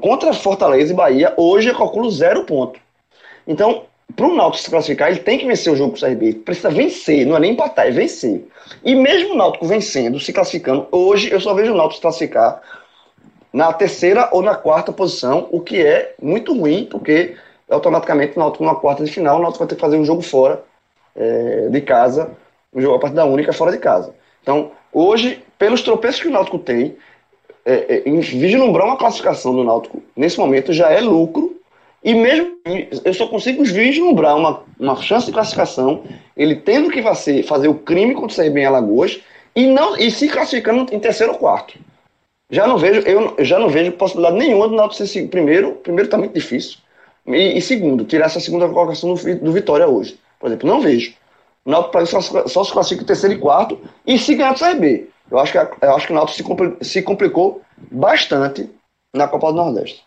contra 0.01 0.33
Fortaleza 0.35 0.93
e 0.93 0.97
Bahia, 0.97 1.33
hoje 1.37 1.69
eu 1.69 1.77
calculo 1.77 2.11
zero 2.11 2.45
ponto. 2.45 2.79
Então, 3.47 3.85
para 4.15 4.27
o 4.27 4.35
Náutico 4.35 4.65
se 4.65 4.71
classificar, 4.71 5.11
ele 5.11 5.21
tem 5.21 5.39
que 5.39 5.47
vencer 5.47 5.73
o 5.73 5.77
jogo 5.77 5.93
com 5.93 5.97
o 5.97 6.01
CRB. 6.01 6.35
Precisa 6.35 6.71
vencer, 6.71 7.27
não 7.27 7.37
é 7.37 7.41
nem 7.41 7.53
empatar, 7.53 7.87
é 7.87 7.91
vencer. 7.91 8.47
E 8.85 8.95
mesmo 8.95 9.35
o 9.35 9.37
Náutico 9.37 9.67
vencendo, 9.67 10.21
se 10.21 10.33
classificando, 10.33 10.87
hoje 10.91 11.31
eu 11.31 11.41
só 11.41 11.55
vejo 11.55 11.73
o 11.73 11.77
Náutico 11.77 11.97
se 11.97 12.03
classificar 12.03 12.61
na 13.53 13.73
terceira 13.73 14.29
ou 14.33 14.43
na 14.43 14.55
quarta 14.55 14.93
posição, 14.93 15.49
o 15.51 15.61
que 15.61 15.81
é 15.81 16.15
muito 16.21 16.53
ruim, 16.53 16.87
porque 16.91 17.37
automaticamente 17.71 18.37
o 18.37 18.39
Náutico 18.39 18.65
na 18.65 18.75
quarta 18.75 19.05
de 19.05 19.11
final, 19.11 19.39
o 19.39 19.43
Náutico 19.43 19.61
vai 19.61 19.69
ter 19.69 19.77
que 19.77 19.81
fazer 19.81 19.97
um 19.97 20.05
jogo 20.05 20.23
fora 20.23 20.63
é, 21.15 21.69
de 21.71 21.81
casa, 21.81 22.31
um 22.73 22.81
jogo 22.81 22.97
a 22.97 23.01
partida 23.01 23.25
única 23.25 23.53
fora 23.53 23.73
de 23.73 23.79
casa. 23.79 24.15
Então, 24.43 24.73
hoje, 24.97 25.43
pelos 25.59 25.83
tropeços 25.83 26.23
que 26.23 26.29
o 26.29 26.31
Náutico 26.31 26.59
tem, 26.59 26.97
é, 27.67 28.03
é, 28.07 28.11
vislumbrar 28.21 28.87
uma 28.87 28.97
classificação 28.97 29.55
do 29.55 29.63
Náutico 29.63 30.03
nesse 30.17 30.39
momento 30.39 30.73
já 30.73 30.91
é 30.91 31.01
lucro, 31.01 31.61
e 32.03 32.15
mesmo 32.15 32.57
eu 33.05 33.13
só 33.13 33.27
consigo 33.27 33.63
vislumbrar 33.63 34.37
uma, 34.37 34.63
uma 34.79 34.97
chance 35.03 35.27
de 35.27 35.33
classificação, 35.33 36.05
ele 36.37 36.55
tendo 36.55 36.91
que 36.91 37.03
fazer, 37.03 37.43
fazer 37.43 37.69
o 37.69 37.75
crime 37.75 38.15
contra 38.15 38.33
o 38.33 38.45
CRB 38.45 38.61
em 38.61 38.65
Alagoas 38.65 39.21
e, 39.55 39.67
não, 39.67 39.97
e 39.97 40.11
se 40.11 40.29
classificando 40.29 40.95
em 40.95 41.01
terceiro 41.01 41.33
ou 41.33 41.39
quarto. 41.39 41.79
Já 42.49 42.67
não 42.67 42.79
vejo, 42.79 43.01
eu 43.01 43.35
já 43.45 43.59
não 43.59 43.69
vejo 43.69 43.93
possibilidade 43.93 44.39
nenhuma 44.39 44.69
do 44.69 44.77
Náutico 44.77 45.05
ser 45.05 45.29
primeiro, 45.29 45.73
primeiro 45.73 46.07
está 46.07 46.17
muito 46.17 46.33
difícil, 46.33 46.79
e, 47.27 47.59
e, 47.59 47.61
segundo, 47.61 48.05
tirar 48.05 48.27
essa 48.27 48.41
segunda 48.41 48.69
colocação 48.69 49.13
do, 49.13 49.35
do 49.41 49.53
Vitória 49.53 49.87
hoje. 49.87 50.17
Por 50.39 50.47
exemplo, 50.47 50.69
não 50.69 50.81
vejo. 50.81 51.13
O 51.67 51.71
Náutico 51.71 52.07
só, 52.07 52.47
só 52.47 52.65
se 52.65 52.73
classifica 52.73 53.03
em 53.03 53.07
terceiro 53.07 53.35
e 53.35 53.39
quarto 53.39 53.79
e 54.07 54.17
se 54.19 54.37
ganhar 54.37 54.53
do 54.53 54.61
CRB. 54.61 55.09
Eu 55.29 55.39
acho 55.41 55.53
que, 55.53 55.59
eu 55.59 55.95
acho 55.97 56.07
que 56.07 56.13
o 56.13 56.17
Náutico 56.17 56.57
se, 56.81 56.89
se 56.89 57.03
complicou 57.03 57.61
bastante 57.91 58.71
na 59.13 59.27
Copa 59.27 59.51
do 59.51 59.57
Nordeste. 59.57 60.05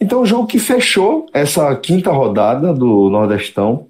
Então, 0.00 0.22
o 0.22 0.26
jogo 0.26 0.46
que 0.46 0.58
fechou 0.58 1.26
essa 1.34 1.74
quinta 1.76 2.10
rodada 2.10 2.72
do 2.72 3.10
Nordestão 3.10 3.88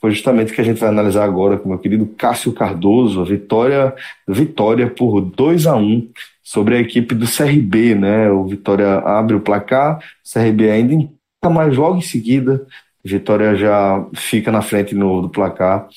foi 0.00 0.10
justamente 0.10 0.52
o 0.52 0.54
que 0.54 0.60
a 0.60 0.64
gente 0.64 0.80
vai 0.80 0.88
analisar 0.88 1.24
agora 1.24 1.56
com 1.56 1.68
meu 1.68 1.78
querido 1.78 2.06
Cássio 2.18 2.52
Cardoso, 2.52 3.22
a 3.22 3.24
vitória, 3.24 3.94
vitória 4.28 4.90
por 4.90 5.20
2 5.20 5.66
a 5.66 5.76
1 5.76 6.10
sobre 6.42 6.76
a 6.76 6.80
equipe 6.80 7.14
do 7.14 7.26
CRB, 7.26 7.94
né? 7.94 8.30
O 8.30 8.44
Vitória 8.44 8.98
abre 8.98 9.34
o 9.34 9.40
placar, 9.40 9.98
o 9.98 10.32
CRB 10.32 10.70
ainda 10.70 10.94
empata, 10.94 11.50
mas 11.50 11.76
logo 11.76 11.96
em 11.96 12.02
seguida, 12.02 12.66
Vitória 13.06 13.54
já 13.54 14.04
fica 14.14 14.50
na 14.50 14.62
frente 14.62 14.94
no, 14.94 15.22
do 15.22 15.28
placar 15.28 15.88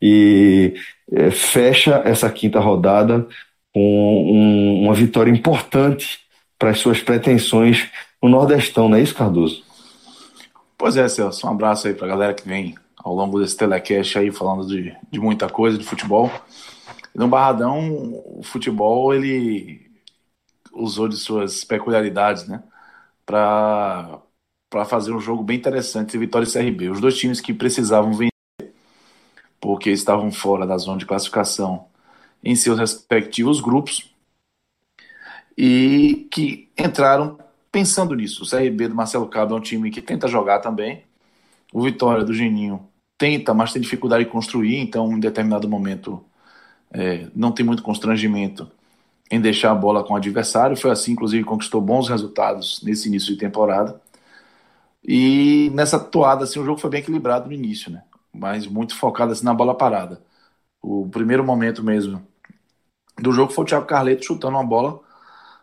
e 0.00 0.74
é, 1.12 1.30
fecha 1.30 2.02
essa 2.04 2.30
quinta 2.30 2.60
rodada 2.60 3.26
com 3.72 4.32
um, 4.32 4.84
uma 4.84 4.94
vitória 4.94 5.30
importante 5.30 6.20
para 6.58 6.70
as 6.70 6.78
suas 6.78 7.00
pretensões 7.00 7.88
no 8.22 8.28
Nordestão, 8.28 8.88
não 8.88 8.96
é 8.96 9.02
isso, 9.02 9.14
Cardoso? 9.14 9.62
Pois 10.76 10.96
é, 10.96 11.08
Celso. 11.08 11.46
Um 11.46 11.50
abraço 11.50 11.86
aí 11.86 11.94
para 11.94 12.06
a 12.06 12.10
galera 12.10 12.34
que 12.34 12.46
vem 12.46 12.74
ao 12.96 13.14
longo 13.14 13.40
desse 13.40 13.56
telecast 13.56 14.18
aí 14.18 14.30
falando 14.30 14.66
de, 14.66 14.94
de 15.10 15.20
muita 15.20 15.48
coisa, 15.48 15.78
de 15.78 15.84
futebol. 15.84 16.30
No 17.14 17.28
Barradão, 17.28 18.22
o 18.26 18.42
futebol 18.42 19.14
ele 19.14 19.88
usou 20.72 21.08
de 21.08 21.16
suas 21.16 21.64
peculiaridades, 21.64 22.46
né, 22.46 22.62
para 23.26 24.20
para 24.70 24.84
fazer 24.84 25.12
um 25.12 25.20
jogo 25.20 25.42
bem 25.42 25.56
interessante 25.56 26.12
de 26.12 26.18
Vitória 26.18 26.46
e 26.46 26.52
CRB. 26.52 26.90
Os 26.90 27.00
dois 27.00 27.16
times 27.16 27.40
que 27.40 27.54
precisavam 27.54 28.12
vencer 28.12 28.28
porque 29.60 29.90
estavam 29.90 30.30
fora 30.30 30.66
da 30.66 30.76
zona 30.78 30.98
de 30.98 31.06
classificação 31.06 31.86
em 32.42 32.54
seus 32.54 32.78
respectivos 32.78 33.60
grupos 33.60 34.14
e 35.56 36.28
que 36.30 36.68
entraram 36.78 37.38
pensando 37.72 38.14
nisso. 38.14 38.44
O 38.44 38.48
CRB 38.48 38.88
do 38.88 38.94
Marcelo 38.94 39.26
Cabo 39.26 39.54
é 39.54 39.58
um 39.58 39.60
time 39.60 39.90
que 39.90 40.00
tenta 40.00 40.28
jogar 40.28 40.60
também. 40.60 41.02
O 41.72 41.82
Vitória 41.82 42.24
do 42.24 42.32
Geninho 42.32 42.88
tenta, 43.16 43.52
mas 43.52 43.72
tem 43.72 43.82
dificuldade 43.82 44.24
de 44.24 44.30
construir, 44.30 44.76
então 44.76 45.12
em 45.12 45.20
determinado 45.20 45.68
momento 45.68 46.24
é, 46.92 47.26
não 47.34 47.50
tem 47.50 47.66
muito 47.66 47.82
constrangimento 47.82 48.70
em 49.30 49.40
deixar 49.40 49.72
a 49.72 49.74
bola 49.74 50.04
com 50.04 50.14
o 50.14 50.16
adversário. 50.16 50.76
Foi 50.76 50.90
assim, 50.90 51.12
inclusive, 51.12 51.44
conquistou 51.44 51.80
bons 51.80 52.08
resultados 52.08 52.80
nesse 52.82 53.08
início 53.08 53.34
de 53.34 53.38
temporada. 53.38 54.00
E 55.04 55.70
nessa 55.74 55.98
toada, 55.98 56.44
assim, 56.44 56.58
o 56.60 56.64
jogo 56.64 56.80
foi 56.80 56.90
bem 56.90 57.00
equilibrado 57.00 57.46
no 57.46 57.52
início, 57.52 57.90
né? 57.90 58.04
Mas 58.32 58.66
muito 58.66 58.96
focado 58.96 59.32
assim, 59.32 59.44
na 59.44 59.54
bola 59.54 59.74
parada. 59.76 60.22
O 60.82 61.08
primeiro 61.08 61.44
momento 61.44 61.82
mesmo 61.84 62.26
do 63.20 63.32
jogo 63.32 63.52
foi 63.52 63.64
o 63.64 63.66
Thiago 63.66 63.86
Carleto 63.86 64.24
chutando 64.24 64.56
uma 64.56 64.64
bola 64.64 65.00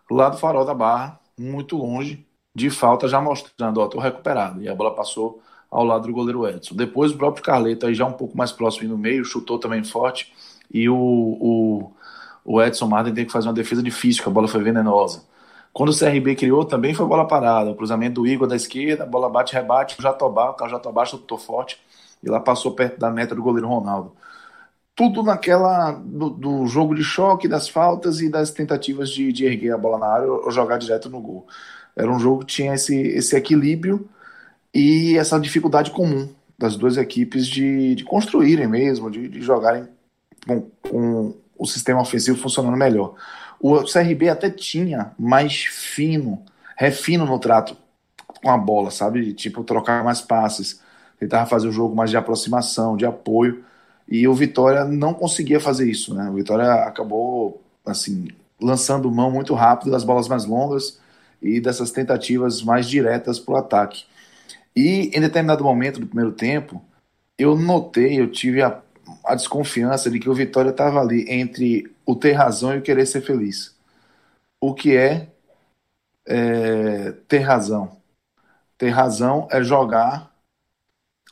lá 0.09 0.29
do 0.29 0.37
farol 0.37 0.65
da 0.65 0.73
barra, 0.73 1.19
muito 1.37 1.77
longe 1.77 2.25
de 2.53 2.69
falta, 2.69 3.07
já 3.07 3.19
mostrando, 3.21 3.79
ó, 3.81 3.87
tô 3.87 3.99
recuperado. 3.99 4.61
E 4.61 4.69
a 4.69 4.75
bola 4.75 4.95
passou 4.95 5.41
ao 5.69 5.83
lado 5.83 6.07
do 6.07 6.13
goleiro 6.13 6.47
Edson. 6.47 6.75
Depois 6.75 7.11
o 7.11 7.17
próprio 7.17 7.43
Carleto, 7.43 7.85
aí 7.85 7.93
já 7.93 8.05
um 8.05 8.13
pouco 8.13 8.37
mais 8.37 8.51
próximo 8.51 8.89
no 8.89 8.97
meio, 8.97 9.25
chutou 9.25 9.59
também 9.59 9.83
forte. 9.83 10.33
E 10.73 10.87
o, 10.89 10.95
o, 10.95 11.91
o 12.45 12.61
Edson 12.61 12.87
Martin 12.87 13.13
tem 13.13 13.25
que 13.25 13.31
fazer 13.31 13.47
uma 13.47 13.53
defesa 13.53 13.83
difícil, 13.83 14.23
que 14.23 14.29
a 14.29 14.31
bola 14.31 14.47
foi 14.47 14.63
venenosa. 14.63 15.23
Quando 15.75 15.89
o 15.89 15.99
CRB 15.99 16.37
criou, 16.37 16.63
também 16.63 16.93
foi 16.93 17.05
bola 17.05 17.27
parada. 17.27 17.69
O 17.69 17.75
cruzamento 17.75 18.21
do 18.21 18.25
Igor 18.25 18.47
da 18.47 18.55
esquerda, 18.55 19.05
bola 19.05 19.29
bate, 19.29 19.53
rebate, 19.53 19.99
o 19.99 20.01
Jatobá, 20.01 20.55
o 20.57 20.69
Jatobá 20.69 21.03
chutou 21.05 21.37
forte 21.37 21.77
e 22.23 22.29
lá 22.29 22.39
passou 22.39 22.71
perto 22.71 22.97
da 22.97 23.11
meta 23.11 23.35
do 23.35 23.43
goleiro 23.43 23.67
Ronaldo. 23.67 24.13
Tudo 24.95 25.21
naquela 25.21 25.91
do, 25.91 26.29
do 26.29 26.65
jogo 26.65 26.95
de 26.95 27.03
choque, 27.03 27.45
das 27.45 27.67
faltas 27.67 28.21
e 28.21 28.29
das 28.29 28.51
tentativas 28.51 29.09
de, 29.09 29.33
de, 29.33 29.43
erguer 29.43 29.73
a 29.73 29.77
bola 29.77 29.97
na 29.97 30.07
área 30.07 30.31
ou 30.31 30.49
jogar 30.49 30.77
direto 30.77 31.09
no 31.09 31.19
gol. 31.19 31.45
Era 31.93 32.09
um 32.09 32.19
jogo 32.19 32.45
que 32.45 32.55
tinha 32.55 32.73
esse, 32.75 32.95
esse 32.95 33.35
equilíbrio 33.35 34.07
e 34.73 35.17
essa 35.17 35.37
dificuldade 35.37 35.91
comum 35.91 36.29
das 36.57 36.77
duas 36.77 36.95
equipes 36.95 37.45
de, 37.45 37.95
de 37.95 38.05
construírem 38.05 38.65
mesmo, 38.65 39.11
de, 39.11 39.27
de 39.27 39.41
jogarem 39.41 39.89
com, 40.47 40.69
com 40.89 41.35
o 41.57 41.65
sistema 41.65 41.99
ofensivo 41.99 42.37
funcionando 42.37 42.77
melhor. 42.77 43.15
O 43.59 43.83
CRB 43.83 44.29
até 44.29 44.49
tinha 44.49 45.11
mais 45.17 45.63
fino, 45.65 46.43
refino 46.77 47.25
no 47.25 47.39
trato 47.39 47.77
com 48.41 48.49
a 48.49 48.57
bola, 48.57 48.91
sabe? 48.91 49.33
Tipo, 49.33 49.63
trocar 49.63 50.03
mais 50.03 50.21
passes, 50.21 50.81
tentava 51.19 51.45
fazer 51.45 51.67
o 51.67 51.71
jogo 51.71 51.95
mais 51.95 52.09
de 52.09 52.17
aproximação, 52.17 52.97
de 52.97 53.05
apoio, 53.05 53.63
e 54.07 54.27
o 54.27 54.33
Vitória 54.33 54.85
não 54.85 55.13
conseguia 55.13 55.59
fazer 55.59 55.89
isso, 55.89 56.13
né? 56.13 56.29
O 56.29 56.33
Vitória 56.33 56.71
acabou, 56.83 57.61
assim, 57.85 58.27
lançando 58.61 59.11
mão 59.11 59.31
muito 59.31 59.53
rápido 59.53 59.91
das 59.91 60.03
bolas 60.03 60.27
mais 60.27 60.45
longas 60.45 60.99
e 61.41 61.59
dessas 61.59 61.91
tentativas 61.91 62.61
mais 62.61 62.87
diretas 62.87 63.39
para 63.39 63.53
o 63.55 63.57
ataque. 63.57 64.03
E 64.75 65.11
em 65.13 65.21
determinado 65.21 65.63
momento 65.63 65.99
do 65.99 66.07
primeiro 66.07 66.31
tempo, 66.31 66.81
eu 67.37 67.57
notei, 67.57 68.19
eu 68.19 68.29
tive 68.29 68.61
a, 68.61 68.81
a 69.25 69.35
desconfiança 69.35 70.09
de 70.09 70.19
que 70.19 70.29
o 70.29 70.33
Vitória 70.33 70.69
estava 70.71 70.99
ali 71.01 71.25
entre 71.29 71.93
o 72.05 72.15
ter 72.15 72.33
razão 72.33 72.73
e 72.75 72.79
o 72.79 72.81
querer 72.81 73.05
ser 73.05 73.21
feliz. 73.21 73.75
O 74.59 74.73
que 74.73 74.95
é, 74.95 75.29
é 76.25 77.11
ter 77.27 77.39
razão? 77.39 77.97
Ter 78.77 78.89
razão 78.89 79.47
é 79.51 79.63
jogar 79.63 80.31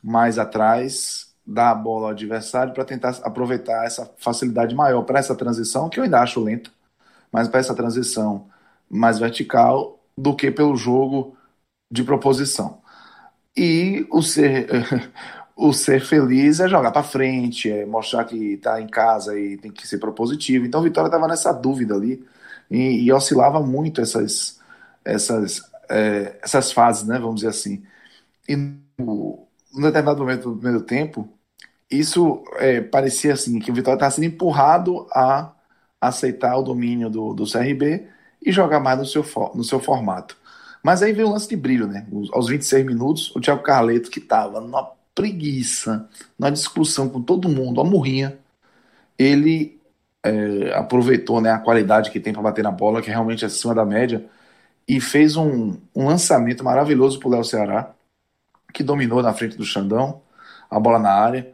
mais 0.03 0.37
atrás, 0.39 1.33
dar 1.45 1.71
a 1.71 1.75
bola 1.75 2.07
ao 2.07 2.11
adversário 2.11 2.73
para 2.73 2.85
tentar 2.85 3.17
aproveitar 3.23 3.85
essa 3.85 4.11
facilidade 4.17 4.75
maior 4.75 5.03
para 5.03 5.19
essa 5.19 5.35
transição, 5.35 5.89
que 5.89 5.99
eu 5.99 6.03
ainda 6.03 6.21
acho 6.21 6.43
lenta, 6.43 6.71
mas 7.31 7.47
para 7.47 7.59
essa 7.59 7.75
transição 7.75 8.47
mais 8.89 9.19
vertical 9.19 9.99
do 10.17 10.35
que 10.35 10.51
pelo 10.51 10.75
jogo 10.75 11.35
de 11.91 12.03
proposição. 12.03 12.81
E 13.55 14.07
o 14.11 14.21
ser, 14.21 14.67
o 15.55 15.71
ser 15.73 16.01
feliz 16.01 16.59
é 16.59 16.67
jogar 16.67 16.91
para 16.91 17.03
frente, 17.03 17.71
é 17.71 17.85
mostrar 17.85 18.25
que 18.25 18.53
está 18.53 18.81
em 18.81 18.87
casa 18.87 19.37
e 19.39 19.57
tem 19.57 19.71
que 19.71 19.87
ser 19.87 19.99
propositivo. 19.99 20.65
Então, 20.65 20.81
Vitória 20.81 21.07
estava 21.07 21.27
nessa 21.27 21.51
dúvida 21.53 21.93
ali 21.95 22.25
e, 22.69 23.03
e, 23.05 23.11
oscilava 23.13 23.61
muito 23.61 24.01
essas, 24.01 24.59
essas, 25.05 25.61
é, 25.89 26.37
essas 26.41 26.71
fases, 26.71 27.07
né, 27.07 27.19
vamos 27.19 27.35
dizer 27.35 27.49
assim. 27.49 27.83
E 28.47 28.55
no, 28.55 29.47
no 29.73 29.81
determinado 29.81 30.19
momento 30.19 30.49
do 30.49 30.57
primeiro 30.57 30.83
tempo, 30.83 31.29
isso 31.89 32.43
é, 32.57 32.81
parecia 32.81 33.33
assim 33.33 33.59
que 33.59 33.71
o 33.71 33.73
Vitória 33.73 33.97
estava 33.97 34.11
sendo 34.11 34.25
empurrado 34.25 35.07
a 35.11 35.53
aceitar 36.01 36.57
o 36.57 36.63
domínio 36.63 37.09
do, 37.09 37.33
do 37.33 37.49
CRB 37.49 38.07
e 38.41 38.51
jogar 38.51 38.79
mais 38.79 38.99
no 38.99 39.05
seu, 39.05 39.25
no 39.53 39.63
seu 39.63 39.79
formato. 39.79 40.37
Mas 40.83 41.01
aí 41.01 41.13
veio 41.13 41.27
o 41.29 41.31
lance 41.31 41.47
de 41.47 41.55
brilho, 41.55 41.87
né? 41.87 42.05
Aos 42.33 42.49
26 42.49 42.85
minutos, 42.85 43.33
o 43.35 43.39
Thiago 43.39 43.63
Carleto, 43.63 44.11
que 44.11 44.19
estava 44.19 44.59
numa 44.59 44.91
preguiça, 45.15 46.09
numa 46.37 46.51
discussão 46.51 47.09
com 47.09 47.21
todo 47.21 47.49
mundo, 47.49 47.79
a 47.79 47.83
murrinha, 47.83 48.37
ele 49.17 49.79
é, 50.23 50.73
aproveitou 50.75 51.41
né, 51.41 51.51
a 51.51 51.59
qualidade 51.59 52.11
que 52.11 52.19
tem 52.19 52.33
para 52.33 52.41
bater 52.41 52.63
na 52.63 52.71
bola, 52.71 53.01
que 53.01 53.09
é 53.09 53.13
realmente 53.13 53.45
acima 53.45 53.75
da 53.75 53.85
média, 53.85 54.25
e 54.87 54.99
fez 54.99 55.35
um, 55.35 55.77
um 55.95 56.07
lançamento 56.07 56.63
maravilhoso 56.63 57.19
para 57.19 57.27
o 57.27 57.31
Léo 57.31 57.43
Ceará, 57.43 57.93
que 58.73 58.83
dominou 58.83 59.21
na 59.21 59.33
frente 59.33 59.57
do 59.57 59.63
Xandão, 59.63 60.21
a 60.69 60.79
bola 60.79 60.99
na 60.99 61.11
área, 61.11 61.53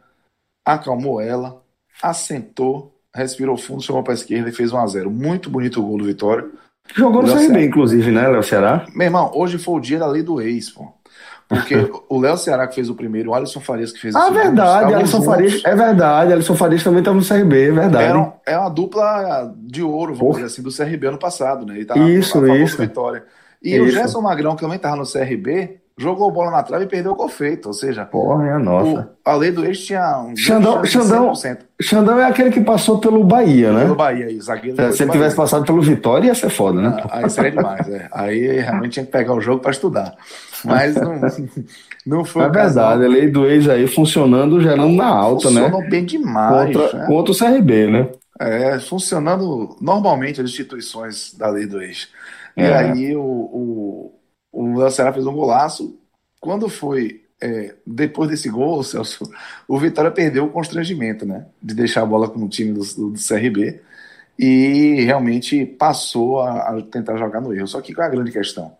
acalmou 0.64 1.20
ela, 1.20 1.62
assentou, 2.02 2.98
respirou 3.14 3.56
fundo, 3.56 3.82
chamou 3.82 4.02
para 4.02 4.12
a 4.12 4.14
esquerda 4.14 4.48
e 4.48 4.52
fez 4.52 4.72
1 4.72 4.78
a 4.78 4.86
0 4.86 5.10
Muito 5.10 5.50
bonito 5.50 5.80
o 5.80 5.86
gol 5.86 5.98
do 5.98 6.04
Vitória. 6.04 6.48
Jogou 6.94 7.22
no 7.22 7.32
CRB, 7.32 7.66
inclusive, 7.66 8.10
né, 8.10 8.26
Léo 8.26 8.42
Ceará? 8.42 8.86
Meu 8.94 9.06
irmão, 9.06 9.30
hoje 9.34 9.58
foi 9.58 9.74
o 9.74 9.80
dia 9.80 9.98
da 9.98 10.06
lei 10.06 10.22
do 10.22 10.40
ex, 10.40 10.70
pô. 10.70 10.92
Porque 11.50 11.90
o 12.08 12.20
Léo 12.20 12.36
Ceará 12.38 12.68
que 12.68 12.76
fez 12.76 12.88
o 12.88 12.94
primeiro, 12.94 13.30
o 13.30 13.34
Alisson 13.34 13.58
Farias 13.58 13.90
que 13.90 13.98
fez 14.00 14.14
o 14.14 14.18
ah, 14.18 14.26
segundo. 14.26 14.38
Ah, 14.38 14.44
verdade, 14.44 14.94
Alisson 14.94 15.22
Farias, 15.22 15.62
é 15.64 15.74
verdade, 15.74 16.32
Alisson 16.32 16.54
Farias 16.54 16.84
também 16.84 17.00
estava 17.00 17.16
no 17.16 17.26
CRB, 17.26 17.68
é 17.68 17.72
verdade. 17.72 18.04
Era, 18.04 18.32
é 18.46 18.56
uma 18.56 18.70
dupla 18.70 19.52
de 19.56 19.82
ouro, 19.82 20.14
vamos 20.14 20.18
Porra. 20.20 20.34
dizer 20.34 20.46
assim, 20.46 20.62
do 20.62 20.72
CRB 20.72 21.08
ano 21.08 21.18
passado, 21.18 21.66
né? 21.66 21.74
Ele 21.74 21.84
tava 21.84 22.08
isso, 22.08 22.46
isso. 22.54 22.78
Vitória. 22.78 23.24
E 23.60 23.74
isso. 23.74 23.84
o 23.84 23.90
Gerson 23.90 24.20
Magrão, 24.20 24.54
que 24.54 24.62
também 24.62 24.76
estava 24.76 24.94
no 24.94 25.02
CRB, 25.04 25.80
jogou 25.98 26.30
bola 26.30 26.52
na 26.52 26.62
trave 26.62 26.84
e 26.84 26.88
perdeu 26.88 27.12
o 27.12 27.16
gol 27.16 27.28
feito. 27.28 27.66
Ou 27.66 27.72
seja, 27.72 28.04
Porra, 28.06 28.46
é 28.46 28.52
a 28.52 28.58
nossa. 28.60 29.10
O, 29.26 29.28
a 29.28 29.34
lei 29.34 29.50
do 29.50 29.64
ex 29.64 29.84
tinha 29.84 30.20
um. 30.20 30.36
Xandão, 30.36 30.84
Xandão, 30.84 31.32
Xandão 31.82 32.20
é 32.20 32.26
aquele 32.26 32.50
que 32.50 32.60
passou 32.60 32.98
pelo 32.98 33.24
Bahia, 33.24 33.72
né? 33.72 33.82
Pelo 33.82 33.96
Bahia, 33.96 34.26
aí, 34.26 34.40
zagueiro. 34.40 34.80
É, 34.80 34.92
se 34.92 35.02
ele 35.02 35.10
tivesse 35.10 35.34
passado 35.34 35.64
pelo 35.64 35.82
Vitória, 35.82 36.28
ia 36.28 36.34
ser 36.34 36.48
foda, 36.48 36.80
né? 36.80 37.02
Ah, 37.10 37.18
aí 37.18 37.30
seria 37.30 37.50
demais, 37.50 37.88
é. 37.88 38.08
Aí 38.12 38.60
realmente 38.60 38.92
tinha 38.92 39.04
que 39.04 39.12
pegar 39.12 39.34
o 39.34 39.40
jogo 39.40 39.60
para 39.60 39.72
estudar. 39.72 40.14
Mas 40.64 40.94
não, 40.94 41.20
não 42.06 42.24
foi. 42.24 42.44
É 42.44 42.48
verdade, 42.48 43.04
a 43.04 43.08
lei 43.08 43.28
do 43.28 43.46
ex 43.46 43.68
aí 43.68 43.86
funcionando, 43.86 44.60
gerando 44.60 44.88
na 44.88 45.06
alta, 45.06 45.48
Funcionou 45.48 45.62
né? 45.62 45.70
Funcionou 45.70 45.90
bem 45.90 46.04
demais. 46.04 46.76
Contra, 46.76 46.98
né? 46.98 47.06
contra 47.06 47.32
o 47.32 47.38
CRB, 47.38 47.86
né? 47.86 48.08
É, 48.38 48.78
funcionando 48.78 49.76
normalmente 49.80 50.40
as 50.40 50.48
instituições 50.48 51.34
da 51.34 51.48
lei 51.48 51.66
do 51.66 51.80
ex. 51.82 52.08
E 52.56 52.62
é. 52.62 52.74
aí 52.74 53.16
o, 53.16 53.22
o, 53.22 54.20
o 54.52 54.78
Léo 54.78 54.90
Ceará 54.90 55.12
fez 55.12 55.26
um 55.26 55.34
golaço. 55.34 55.98
Quando 56.40 56.68
foi 56.68 57.22
é, 57.40 57.74
depois 57.86 58.28
desse 58.28 58.48
gol, 58.48 58.82
Celso, 58.84 59.30
o 59.66 59.78
Vitória 59.78 60.10
perdeu 60.10 60.44
o 60.44 60.50
constrangimento, 60.50 61.24
né? 61.24 61.46
De 61.62 61.74
deixar 61.74 62.02
a 62.02 62.06
bola 62.06 62.28
com 62.28 62.40
o 62.40 62.48
time 62.48 62.72
do, 62.72 62.80
do, 62.80 63.10
do 63.10 63.18
CRB 63.18 63.80
e 64.38 65.02
realmente 65.04 65.66
passou 65.66 66.40
a, 66.40 66.70
a, 66.70 66.82
tentar 66.82 67.16
jogar 67.16 67.40
no 67.40 67.52
erro. 67.52 67.66
Só 67.66 67.80
que 67.80 67.94
qual 67.94 68.06
é 68.06 68.08
a 68.08 68.10
grande 68.10 68.32
questão? 68.32 68.74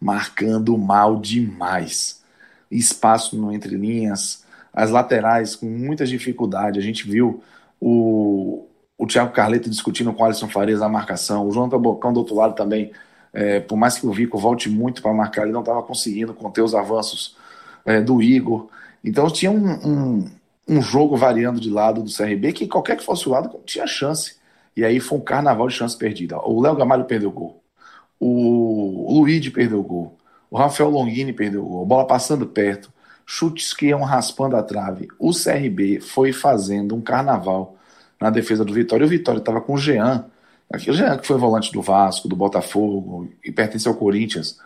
Marcando 0.00 0.76
mal 0.76 1.18
demais. 1.18 2.22
Espaço 2.70 3.36
no 3.36 3.52
entre 3.52 3.76
linhas, 3.76 4.44
as 4.72 4.90
laterais 4.90 5.56
com 5.56 5.66
muitas 5.66 6.08
dificuldades. 6.08 6.82
A 6.82 6.86
gente 6.86 7.08
viu 7.08 7.42
o, 7.80 8.66
o 8.98 9.06
Thiago 9.06 9.32
Carleto 9.32 9.70
discutindo 9.70 10.12
com 10.12 10.22
o 10.22 10.26
Alisson 10.26 10.48
Farias 10.48 10.82
a 10.82 10.88
marcação, 10.88 11.46
o 11.46 11.52
João 11.52 11.68
Tabocão 11.68 12.12
do 12.12 12.18
outro 12.18 12.34
lado 12.34 12.54
também 12.54 12.92
é, 13.36 13.60
por 13.60 13.76
mais 13.76 13.98
que 13.98 14.06
o 14.06 14.12
Vico 14.12 14.38
volte 14.38 14.70
muito 14.70 15.02
para 15.02 15.12
marcar, 15.12 15.42
ele 15.42 15.52
não 15.52 15.60
estava 15.60 15.82
conseguindo 15.82 16.32
conter 16.32 16.62
os 16.62 16.74
avanços 16.74 17.36
é, 17.84 18.00
do 18.00 18.22
Igor. 18.22 18.66
Então 19.04 19.28
tinha 19.28 19.50
um, 19.50 19.72
um, 19.86 20.30
um, 20.66 20.80
jogo 20.80 21.18
variando 21.18 21.60
de 21.60 21.68
lado 21.68 22.02
do 22.02 22.10
CRB 22.10 22.54
que 22.54 22.66
qualquer 22.66 22.96
que 22.96 23.04
fosse 23.04 23.28
o 23.28 23.32
lado 23.32 23.60
tinha 23.66 23.86
chance. 23.86 24.36
E 24.74 24.82
aí 24.82 25.00
foi 25.00 25.18
um 25.18 25.20
carnaval 25.20 25.68
de 25.68 25.74
chance 25.74 25.94
perdida. 25.94 26.38
O 26.38 26.62
Léo 26.62 26.76
Gamalho 26.76 27.04
perdeu 27.04 27.28
o 27.28 27.32
gol. 27.32 27.62
O, 28.18 29.18
Luigi 29.20 29.50
perdeu 29.50 29.80
o 29.80 29.82
gol. 29.82 30.18
O 30.50 30.56
Rafael 30.56 30.90
Longini 30.90 31.32
perdeu 31.32 31.64
o 31.64 31.68
gol. 31.68 31.86
Bola 31.86 32.06
passando 32.06 32.46
perto. 32.46 32.92
Chutes 33.24 33.74
que 33.74 33.86
iam 33.86 34.02
raspando 34.02 34.56
a 34.56 34.62
trave. 34.62 35.08
O 35.18 35.32
CRB 35.32 36.00
foi 36.00 36.32
fazendo 36.32 36.94
um 36.94 37.00
carnaval 37.00 37.76
na 38.20 38.30
defesa 38.30 38.64
do 38.64 38.72
Vitória. 38.72 39.04
O 39.04 39.08
Vitória 39.08 39.38
estava 39.40 39.60
com 39.60 39.74
o 39.74 39.78
Jean 39.78 40.26
Aquele 40.70 40.96
já 40.96 41.16
que 41.16 41.26
foi 41.26 41.38
volante 41.38 41.72
do 41.72 41.80
Vasco, 41.80 42.28
do 42.28 42.34
Botafogo 42.34 43.30
e 43.44 43.52
pertence 43.52 43.86
ao 43.86 43.94
Corinthians. 43.94 44.58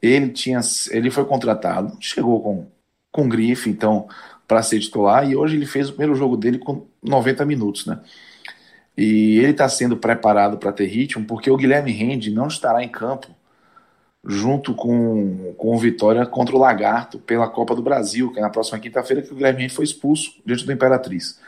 Ele 0.00 0.30
tinha, 0.30 0.60
ele 0.90 1.10
foi 1.10 1.24
contratado, 1.24 1.96
chegou 2.00 2.42
com 2.42 2.66
com 3.12 3.28
grife, 3.28 3.70
então 3.70 4.08
para 4.46 4.60
ser 4.60 4.80
titular 4.80 5.28
e 5.30 5.36
hoje 5.36 5.56
ele 5.56 5.66
fez 5.66 5.88
o 5.88 5.92
primeiro 5.92 6.16
jogo 6.16 6.36
dele 6.36 6.58
com 6.58 6.84
90 7.00 7.44
minutos, 7.44 7.86
né? 7.86 8.00
E 8.96 9.38
ele 9.38 9.50
está 9.50 9.68
sendo 9.68 9.96
preparado 9.96 10.56
para 10.58 10.72
ter 10.72 10.86
ritmo 10.86 11.24
porque 11.24 11.50
o 11.50 11.56
Guilherme 11.56 11.92
Rende 11.92 12.30
não 12.30 12.46
estará 12.46 12.82
em 12.82 12.88
campo 12.88 13.28
junto 14.26 14.74
com, 14.74 15.54
com 15.58 15.74
o 15.74 15.78
Vitória 15.78 16.24
contra 16.24 16.56
o 16.56 16.58
Lagarto 16.58 17.18
pela 17.18 17.48
Copa 17.48 17.74
do 17.74 17.82
Brasil, 17.82 18.32
que 18.32 18.38
é 18.38 18.42
na 18.42 18.50
próxima 18.50 18.78
quinta-feira 18.78 19.22
que 19.22 19.32
o 19.32 19.36
Guilherme 19.36 19.62
Rende 19.62 19.74
foi 19.74 19.84
expulso 19.84 20.40
diante 20.46 20.64
do 20.64 20.72
Imperatriz. 20.72 21.38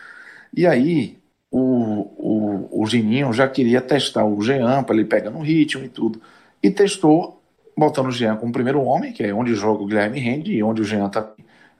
E 0.55 0.67
aí 0.67 1.19
o, 1.51 2.69
o, 2.71 2.83
o 2.83 2.87
Geninho 2.87 3.33
já 3.33 3.49
queria 3.49 3.81
testar 3.81 4.25
o 4.25 4.41
Jean 4.43 4.83
para 4.83 4.95
ele 4.97 5.05
pegar 5.05 5.31
no 5.31 5.41
ritmo 5.41 5.85
e 5.85 5.89
tudo. 5.89 6.21
E 6.63 6.71
testou, 6.71 7.43
botando 7.77 8.09
o 8.09 8.13
Jean 8.13 8.37
como 8.37 8.53
primeiro 8.53 8.83
homem, 8.83 9.13
que 9.13 9.23
é 9.23 9.33
onde 9.33 9.55
joga 9.55 9.83
o 9.83 9.87
Guilherme 9.87 10.19
Rende 10.21 10.53
e 10.53 10.63
onde 10.63 10.83
o 10.83 10.85
Jean 10.85 11.09
tá, 11.09 11.33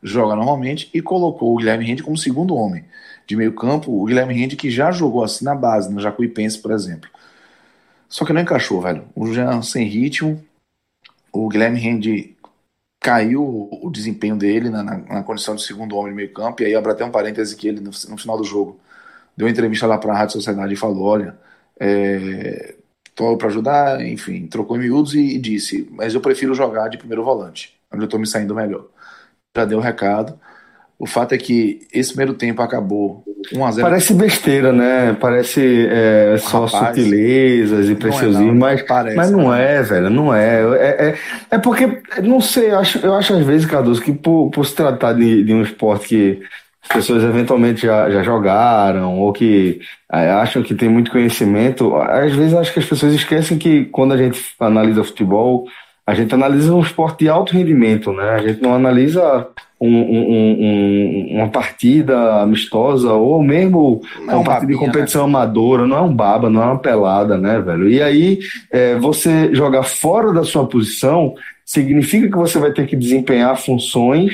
joga 0.03 0.37
normalmente, 0.37 0.91
e 0.93 1.03
colocou 1.03 1.55
o 1.55 1.57
Guilherme 1.57 1.85
Rende 1.85 2.03
como 2.03 2.17
segundo 2.17 2.55
homem. 2.55 2.85
De 3.27 3.35
meio 3.35 3.53
campo, 3.55 3.91
o 3.91 4.05
Guilherme 4.05 4.35
Rende 4.35 4.57
que 4.57 4.71
já 4.71 4.91
jogou 4.93 5.25
assim 5.25 5.45
na 5.45 5.55
base, 5.55 5.93
no 5.93 6.01
Jacuipense, 6.01 6.59
por 6.59 6.71
exemplo. 6.71 7.11
Só 8.09 8.25
que 8.25 8.33
não 8.33 8.41
encaixou, 8.41 8.81
velho. 8.81 9.05
O 9.15 9.33
Jean 9.33 9.63
sem 9.63 9.87
ritmo, 9.87 10.43
o 11.33 11.49
Guilherme 11.49 11.81
Rende 11.81 12.37
caiu 13.01 13.69
o 13.71 13.91
desempenho 13.91 14.37
dele 14.37 14.71
na, 14.71 14.83
na, 14.83 14.99
na, 14.99 15.23
condição 15.23 15.55
de 15.55 15.63
segundo 15.63 15.97
homem 15.97 16.13
de 16.13 16.17
meio 16.17 16.33
campo, 16.33 16.63
e 16.63 16.67
aí 16.67 16.75
abre 16.75 16.93
até 16.93 17.05
um 17.05 17.11
parêntese 17.11 17.55
que 17.55 17.69
ele, 17.69 17.81
no, 17.81 17.91
no 17.91 18.19
final 18.19 18.37
do 18.37 18.45
jogo, 18.45 18.81
deu 19.37 19.49
entrevista 19.49 19.87
lá 19.87 19.99
para 19.99 20.13
a 20.13 20.17
Rádio 20.17 20.33
Sociedade 20.35 20.73
e 20.73 20.77
falou: 20.77 21.05
olha, 21.05 21.39
é, 21.79 22.75
para 23.15 23.49
ajudar, 23.49 24.05
enfim, 24.05 24.47
trocou 24.47 24.77
em 24.77 24.81
miúdos 24.81 25.15
e, 25.15 25.37
e, 25.37 25.39
disse: 25.39 25.89
mas 25.93 26.15
eu 26.15 26.21
prefiro 26.21 26.55
jogar 26.55 26.89
de 26.89 26.99
primeiro 26.99 27.23
volante, 27.25 27.79
onde 27.93 28.03
eu 28.03 28.07
estou 28.07 28.19
me 28.19 28.27
saindo 28.27 28.55
melhor. 28.55 28.87
Já 29.57 29.65
deu 29.65 29.79
o 29.79 29.81
recado. 29.81 30.39
O 30.99 31.07
fato 31.07 31.35
é 31.35 31.39
que 31.39 31.81
esse 31.93 32.11
primeiro 32.11 32.33
tempo 32.33 32.63
acabou 32.63 33.23
1 33.53 33.65
a 33.65 33.71
0 33.71 33.87
Parece 33.87 34.15
besteira, 34.15 34.73
né? 34.73 35.15
Parece 35.21 35.87
é, 35.91 36.37
só 36.39 36.65
Rapaz, 36.65 36.97
sutilezas 36.97 37.91
e 37.91 37.95
preciosismo, 37.95 38.51
é 38.51 38.55
mas, 38.55 38.83
parece, 38.83 39.17
mas 39.17 39.31
não 39.31 39.55
é, 39.55 39.83
velho, 39.83 40.09
não 40.09 40.35
é. 40.35 40.63
É, 40.63 41.07
é, 41.09 41.15
é 41.51 41.59
porque, 41.59 42.01
não 42.23 42.41
sei, 42.41 42.71
eu 42.71 42.79
acho, 42.79 42.99
eu 42.99 43.15
acho 43.15 43.35
às 43.35 43.45
vezes, 43.45 43.67
Cardoso, 43.67 44.01
que 44.01 44.13
por, 44.13 44.49
por 44.51 44.65
se 44.65 44.75
tratar 44.75 45.13
de, 45.13 45.45
de 45.45 45.53
um 45.53 45.61
esporte 45.61 46.09
que 46.09 46.43
pessoas 46.89 47.23
eventualmente 47.23 47.83
já, 47.83 48.09
já 48.11 48.23
jogaram 48.23 49.19
ou 49.19 49.33
que 49.33 49.81
é, 50.11 50.31
acham 50.31 50.63
que 50.63 50.75
tem 50.75 50.89
muito 50.89 51.11
conhecimento, 51.11 51.95
às 51.97 52.33
vezes 52.35 52.55
acho 52.55 52.73
que 52.73 52.79
as 52.79 52.87
pessoas 52.87 53.13
esquecem 53.13 53.59
que 53.59 53.85
quando 53.87 54.13
a 54.13 54.17
gente 54.17 54.43
analisa 54.59 55.05
futebol, 55.05 55.67
a 56.07 56.15
gente 56.15 56.33
analisa 56.33 56.73
um 56.73 56.81
esporte 56.81 57.25
de 57.25 57.29
alto 57.29 57.53
rendimento, 57.53 58.13
né? 58.13 58.31
A 58.31 58.39
gente 58.39 58.63
não 58.63 58.75
analisa 58.75 59.49
um, 59.81 59.89
um, 59.89 60.57
um, 60.61 61.37
uma 61.37 61.49
partida 61.49 62.43
amistosa 62.43 63.13
ou 63.13 63.43
mesmo 63.43 64.01
não 64.21 64.37
uma 64.37 64.45
partida 64.45 64.73
babinha, 64.73 64.79
de 64.79 64.87
competição 64.87 65.23
né? 65.23 65.29
amadora, 65.29 65.85
não 65.85 65.97
é 65.97 66.01
um 66.01 66.15
baba, 66.15 66.49
não 66.49 66.63
é 66.63 66.67
uma 66.67 66.79
pelada, 66.79 67.37
né, 67.37 67.61
velho? 67.61 67.89
E 67.89 68.01
aí, 68.01 68.39
é, 68.71 68.95
você 68.95 69.53
jogar 69.53 69.83
fora 69.83 70.33
da 70.33 70.45
sua 70.45 70.65
posição 70.65 71.35
significa 71.65 72.29
que 72.29 72.37
você 72.37 72.61
vai 72.61 72.71
ter 72.71 72.87
que 72.87 72.95
desempenhar 72.95 73.59
funções 73.59 74.33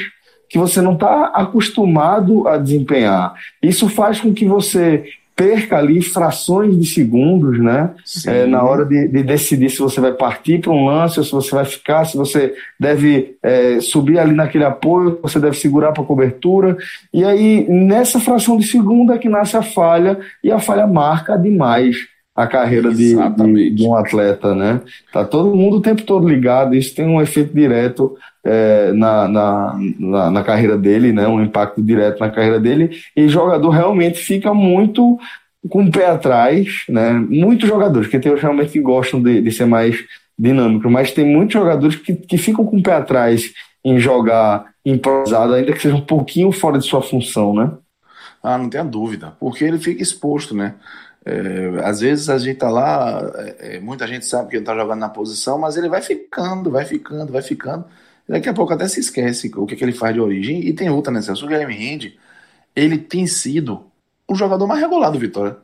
que 0.50 0.58
você 0.58 0.82
não 0.82 0.92
está 0.92 1.32
acostumado 1.34 2.46
a 2.46 2.58
desempenhar. 2.58 3.32
Isso 3.62 3.88
faz 3.88 4.20
com 4.20 4.34
que 4.34 4.44
você 4.44 5.02
perca 5.34 5.78
ali 5.78 6.02
frações 6.02 6.78
de 6.78 6.86
segundos, 6.86 7.58
né? 7.58 7.90
É, 8.26 8.46
na 8.46 8.62
hora 8.62 8.84
de, 8.84 9.08
de, 9.08 9.22
decidir 9.22 9.70
se 9.70 9.78
você 9.78 10.00
vai 10.00 10.12
partir 10.12 10.60
para 10.60 10.70
um 10.70 10.86
lance 10.86 11.18
ou 11.18 11.24
se 11.24 11.32
você 11.32 11.54
vai 11.54 11.64
ficar, 11.64 12.04
se 12.04 12.16
você 12.16 12.54
deve 12.78 13.36
é, 13.42 13.80
subir 13.80 14.18
ali 14.18 14.34
naquele 14.34 14.64
apoio, 14.64 15.18
você 15.22 15.40
deve 15.40 15.56
segurar 15.56 15.92
para 15.92 16.04
cobertura. 16.04 16.76
E 17.12 17.24
aí, 17.24 17.66
nessa 17.68 18.20
fração 18.20 18.56
de 18.56 18.66
segundo 18.66 19.12
é 19.12 19.18
que 19.18 19.28
nasce 19.28 19.56
a 19.56 19.62
falha, 19.62 20.18
e 20.44 20.50
a 20.50 20.58
falha 20.58 20.86
marca 20.86 21.36
demais. 21.36 22.11
A 22.34 22.46
carreira 22.46 22.92
de, 22.92 23.14
de, 23.14 23.70
de, 23.70 23.86
um 23.86 23.94
atleta, 23.94 24.54
né? 24.54 24.80
Tá 25.12 25.24
todo 25.24 25.54
mundo 25.54 25.76
o 25.76 25.82
tempo 25.82 26.02
todo 26.02 26.26
ligado, 26.26 26.74
isso 26.74 26.94
tem 26.94 27.06
um 27.06 27.20
efeito 27.20 27.54
direto 27.54 28.16
é, 28.44 28.90
na, 28.92 29.28
na, 29.28 29.78
na, 29.98 30.30
na, 30.30 30.42
carreira 30.42 30.78
dele, 30.78 31.12
né? 31.12 31.28
Um 31.28 31.42
impacto 31.42 31.82
direto 31.82 32.20
na 32.20 32.30
carreira 32.30 32.58
dele, 32.58 32.90
e 33.14 33.28
jogador 33.28 33.68
realmente 33.70 34.18
fica 34.18 34.54
muito 34.54 35.18
com 35.68 35.84
o 35.84 35.90
pé 35.90 36.06
atrás, 36.06 36.84
né? 36.88 37.12
Muitos 37.12 37.68
jogadores, 37.68 38.08
que 38.08 38.18
tem 38.18 38.34
realmente 38.34 38.72
que 38.72 38.80
gostam 38.80 39.22
de, 39.22 39.42
de 39.42 39.52
ser 39.52 39.66
mais 39.66 39.96
dinâmico, 40.38 40.90
mas 40.90 41.12
tem 41.12 41.26
muitos 41.26 41.52
jogadores 41.52 41.96
que, 41.96 42.14
que 42.14 42.38
ficam 42.38 42.64
com 42.64 42.78
o 42.78 42.82
pé 42.82 42.94
atrás 42.94 43.52
em 43.84 43.98
jogar 43.98 44.72
improvisado, 44.84 45.54
ainda 45.54 45.72
que 45.72 45.82
seja 45.82 45.94
um 45.94 46.00
pouquinho 46.00 46.50
fora 46.50 46.78
de 46.78 46.86
sua 46.86 47.02
função, 47.02 47.54
né? 47.54 47.70
Ah, 48.42 48.58
não 48.58 48.68
tenha 48.68 48.82
dúvida, 48.82 49.34
porque 49.38 49.62
ele 49.62 49.78
fica 49.78 50.02
exposto, 50.02 50.54
né? 50.54 50.74
É, 51.24 51.84
às 51.84 52.00
vezes 52.00 52.28
a 52.28 52.38
gente 52.38 52.58
tá 52.58 52.68
lá, 52.70 53.20
é, 53.58 53.76
é 53.76 53.80
muita 53.80 54.06
gente 54.06 54.26
sabe 54.26 54.50
que 54.50 54.56
ele 54.56 54.64
tá 54.64 54.74
jogando 54.74 55.00
na 55.00 55.08
posição, 55.08 55.58
mas 55.58 55.76
ele 55.76 55.88
vai 55.88 56.02
ficando, 56.02 56.70
vai 56.70 56.84
ficando, 56.84 57.32
vai 57.32 57.42
ficando. 57.42 57.84
Daqui 58.28 58.48
a 58.48 58.54
pouco 58.54 58.72
até 58.72 58.88
se 58.88 59.00
esquece 59.00 59.50
o 59.56 59.66
que, 59.66 59.76
que 59.76 59.84
ele 59.84 59.92
faz 59.92 60.14
de 60.14 60.20
origem. 60.20 60.66
E 60.66 60.72
tem 60.72 60.90
outra, 60.90 61.12
né, 61.12 61.22
Celso? 61.22 61.44
O 61.44 61.48
Guilherme 61.48 61.74
Rende, 61.74 62.18
ele 62.74 62.98
tem 62.98 63.26
sido 63.26 63.86
o 64.28 64.34
jogador 64.34 64.66
mais 64.66 64.80
regular 64.80 65.10
do 65.12 65.18
Vitória. 65.18 65.58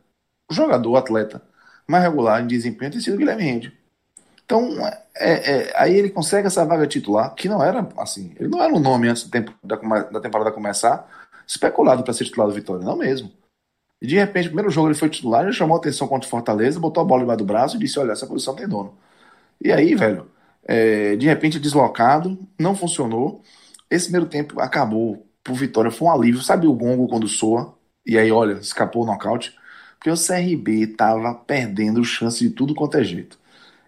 O 0.51 0.55
jogador, 0.55 0.91
o 0.91 0.97
atleta 0.97 1.43
mais 1.87 2.05
regular 2.05 2.43
em 2.43 2.47
desempenho 2.47 2.93
tem 2.93 3.01
sido 3.01 3.15
o 3.15 3.19
Guilherme 3.19 3.43
Rende. 3.43 3.73
Então, 4.45 4.79
é, 5.17 5.69
é, 5.71 5.73
aí 5.77 5.95
ele 5.95 6.11
consegue 6.11 6.47
essa 6.47 6.65
vaga 6.65 6.87
titular, 6.87 7.35
que 7.35 7.49
não 7.49 7.63
era 7.63 7.87
assim, 7.99 8.35
ele 8.39 8.49
não 8.49 8.63
era 8.63 8.73
um 8.73 8.79
nome 8.79 9.09
antes 9.09 9.25
do 9.25 9.31
tempo 9.31 9.53
da, 9.63 9.77
da 9.77 10.21
temporada 10.21 10.53
começar, 10.53 11.07
especulado 11.47 12.03
para 12.03 12.15
ser 12.15 12.25
titular 12.25 12.49
do 12.49 12.55
Vitória, 12.55 12.85
não 12.85 12.97
mesmo. 12.97 13.31
E 14.01 14.07
de 14.07 14.17
repente, 14.17 14.45
no 14.45 14.51
primeiro 14.51 14.71
jogo 14.71 14.89
ele 14.89 14.95
foi 14.95 15.09
titular, 15.09 15.45
já 15.47 15.53
chamou 15.53 15.77
a 15.77 15.81
atenção 15.81 16.07
contra 16.09 16.27
o 16.27 16.31
Fortaleza, 16.31 16.79
botou 16.79 17.03
a 17.03 17.05
bola 17.05 17.23
debaixo 17.23 17.39
do 17.39 17.45
braço 17.45 17.77
e 17.77 17.79
disse: 17.81 17.99
Olha, 17.99 18.13
essa 18.13 18.27
posição 18.27 18.55
tem 18.55 18.69
dono. 18.69 18.97
E 19.63 19.73
aí, 19.73 19.95
velho, 19.95 20.31
é, 20.65 21.17
de 21.17 21.27
repente 21.27 21.59
deslocado, 21.59 22.39
não 22.59 22.77
funcionou. 22.77 23.43
Esse 23.91 24.07
primeiro 24.07 24.27
tempo 24.29 24.61
acabou 24.61 25.27
pro 25.43 25.55
Vitória, 25.55 25.91
foi 25.91 26.09
um 26.09 26.13
alívio. 26.13 26.43
Sabe 26.43 26.67
o 26.67 26.73
gongo 26.75 27.09
quando 27.09 27.27
soa? 27.29 27.77
E 28.07 28.19
aí, 28.19 28.31
olha, 28.31 28.55
escapou 28.55 29.03
o 29.03 29.07
nocaute. 29.07 29.55
Porque 29.99 30.11
o 30.11 30.15
CRB 30.15 30.89
tava 30.89 31.35
perdendo 31.35 32.05
chance 32.05 32.39
de 32.41 32.51
tudo 32.51 32.75
quanto 32.75 32.97
é 32.99 33.05
jeito. 33.05 33.39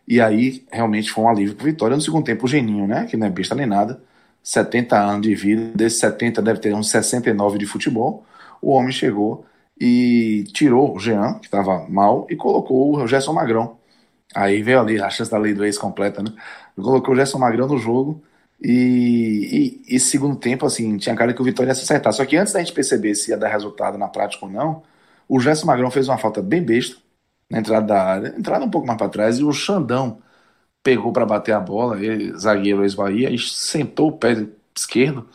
E 0.09 0.21
aí, 0.21 0.67
realmente 0.73 1.11
foi 1.11 1.25
um 1.25 1.29
alívio 1.29 1.55
pro 1.55 1.67
Vitória. 1.67 1.97
No 1.97 2.03
segundo 2.03 2.25
tempo, 2.25 2.47
o 2.47 2.49
Geninho, 2.49 2.87
né? 2.87 3.07
Que 3.07 3.17
não 3.17 3.27
é 3.27 3.31
besta 3.31 3.55
nem 3.55 3.67
nada. 3.67 4.03
70 4.43 4.99
anos 4.99 5.23
de 5.23 5.35
vida, 5.35 5.73
desses 5.77 6.01
70 6.01 6.43
deve 6.43 6.61
ter 6.61 6.75
uns 6.75 6.91
69 6.91 7.59
de 7.59 7.67
futebol. 7.67 8.25
O 8.61 8.73
homem 8.73 8.93
chegou 8.93 9.47
e 9.81 10.45
tirou 10.53 10.95
o 10.95 10.99
Jean, 11.01 11.35
que 11.35 11.47
estava 11.47 11.87
mal, 11.89 12.27
e 12.29 12.37
colocou 12.37 12.97
o 12.97 13.07
Gerson 13.07 13.33
Magrão. 13.33 13.79
Aí 14.35 14.63
veio 14.63 14.81
ali 14.81 15.01
a 15.01 15.11
chance 15.11 15.31
da 15.31 15.39
lei 15.39 15.55
do 15.55 15.65
ex 15.65 15.79
completa, 15.79 16.23
né? 16.23 16.33
Colocou 16.77 17.15
o 17.15 17.17
Gerson 17.17 17.39
Magrão 17.39 17.67
no 17.67 17.79
jogo 17.79 18.23
e, 18.61 19.81
e, 19.89 19.97
e, 19.97 20.01
segundo 20.01 20.37
tempo, 20.37 20.67
assim, 20.67 20.97
tinha 20.99 21.17
cara 21.17 21.33
que 21.33 21.41
o 21.41 21.45
Vitória 21.45 21.71
ia 21.71 21.75
se 21.75 21.83
acertar. 21.83 22.13
Só 22.13 22.25
que 22.27 22.37
antes 22.37 22.53
da 22.53 22.61
gente 22.61 22.73
perceber 22.73 23.15
se 23.15 23.31
ia 23.31 23.39
dar 23.39 23.49
resultado 23.49 23.97
na 23.99 24.09
prática 24.09 24.45
ou 24.45 24.53
não, 24.53 24.83
o 25.29 25.41
Gerson 25.41 25.67
Magrão 25.67 25.91
fez 25.91 26.09
uma 26.09 26.19
falta 26.19 26.43
bem 26.43 26.63
besta 26.63 26.97
na 27.51 27.59
entrada 27.59 27.87
da 27.87 28.03
área, 28.03 28.35
entrada 28.39 28.65
um 28.65 28.71
pouco 28.71 28.87
mais 28.87 28.99
para 28.99 29.09
trás, 29.09 29.39
e 29.39 29.45
o 29.45 29.53
Xandão 29.53 30.19
pegou 30.83 31.13
para 31.13 31.27
bater 31.27 31.53
a 31.53 31.61
bola, 31.61 32.03
ele, 32.05 32.33
zagueiro 32.39 32.83
ex-Bahia, 32.85 33.31
e 33.31 33.39
sentou 33.39 34.09
o 34.09 34.13
pé 34.13 34.47
esquerdo 34.77 35.29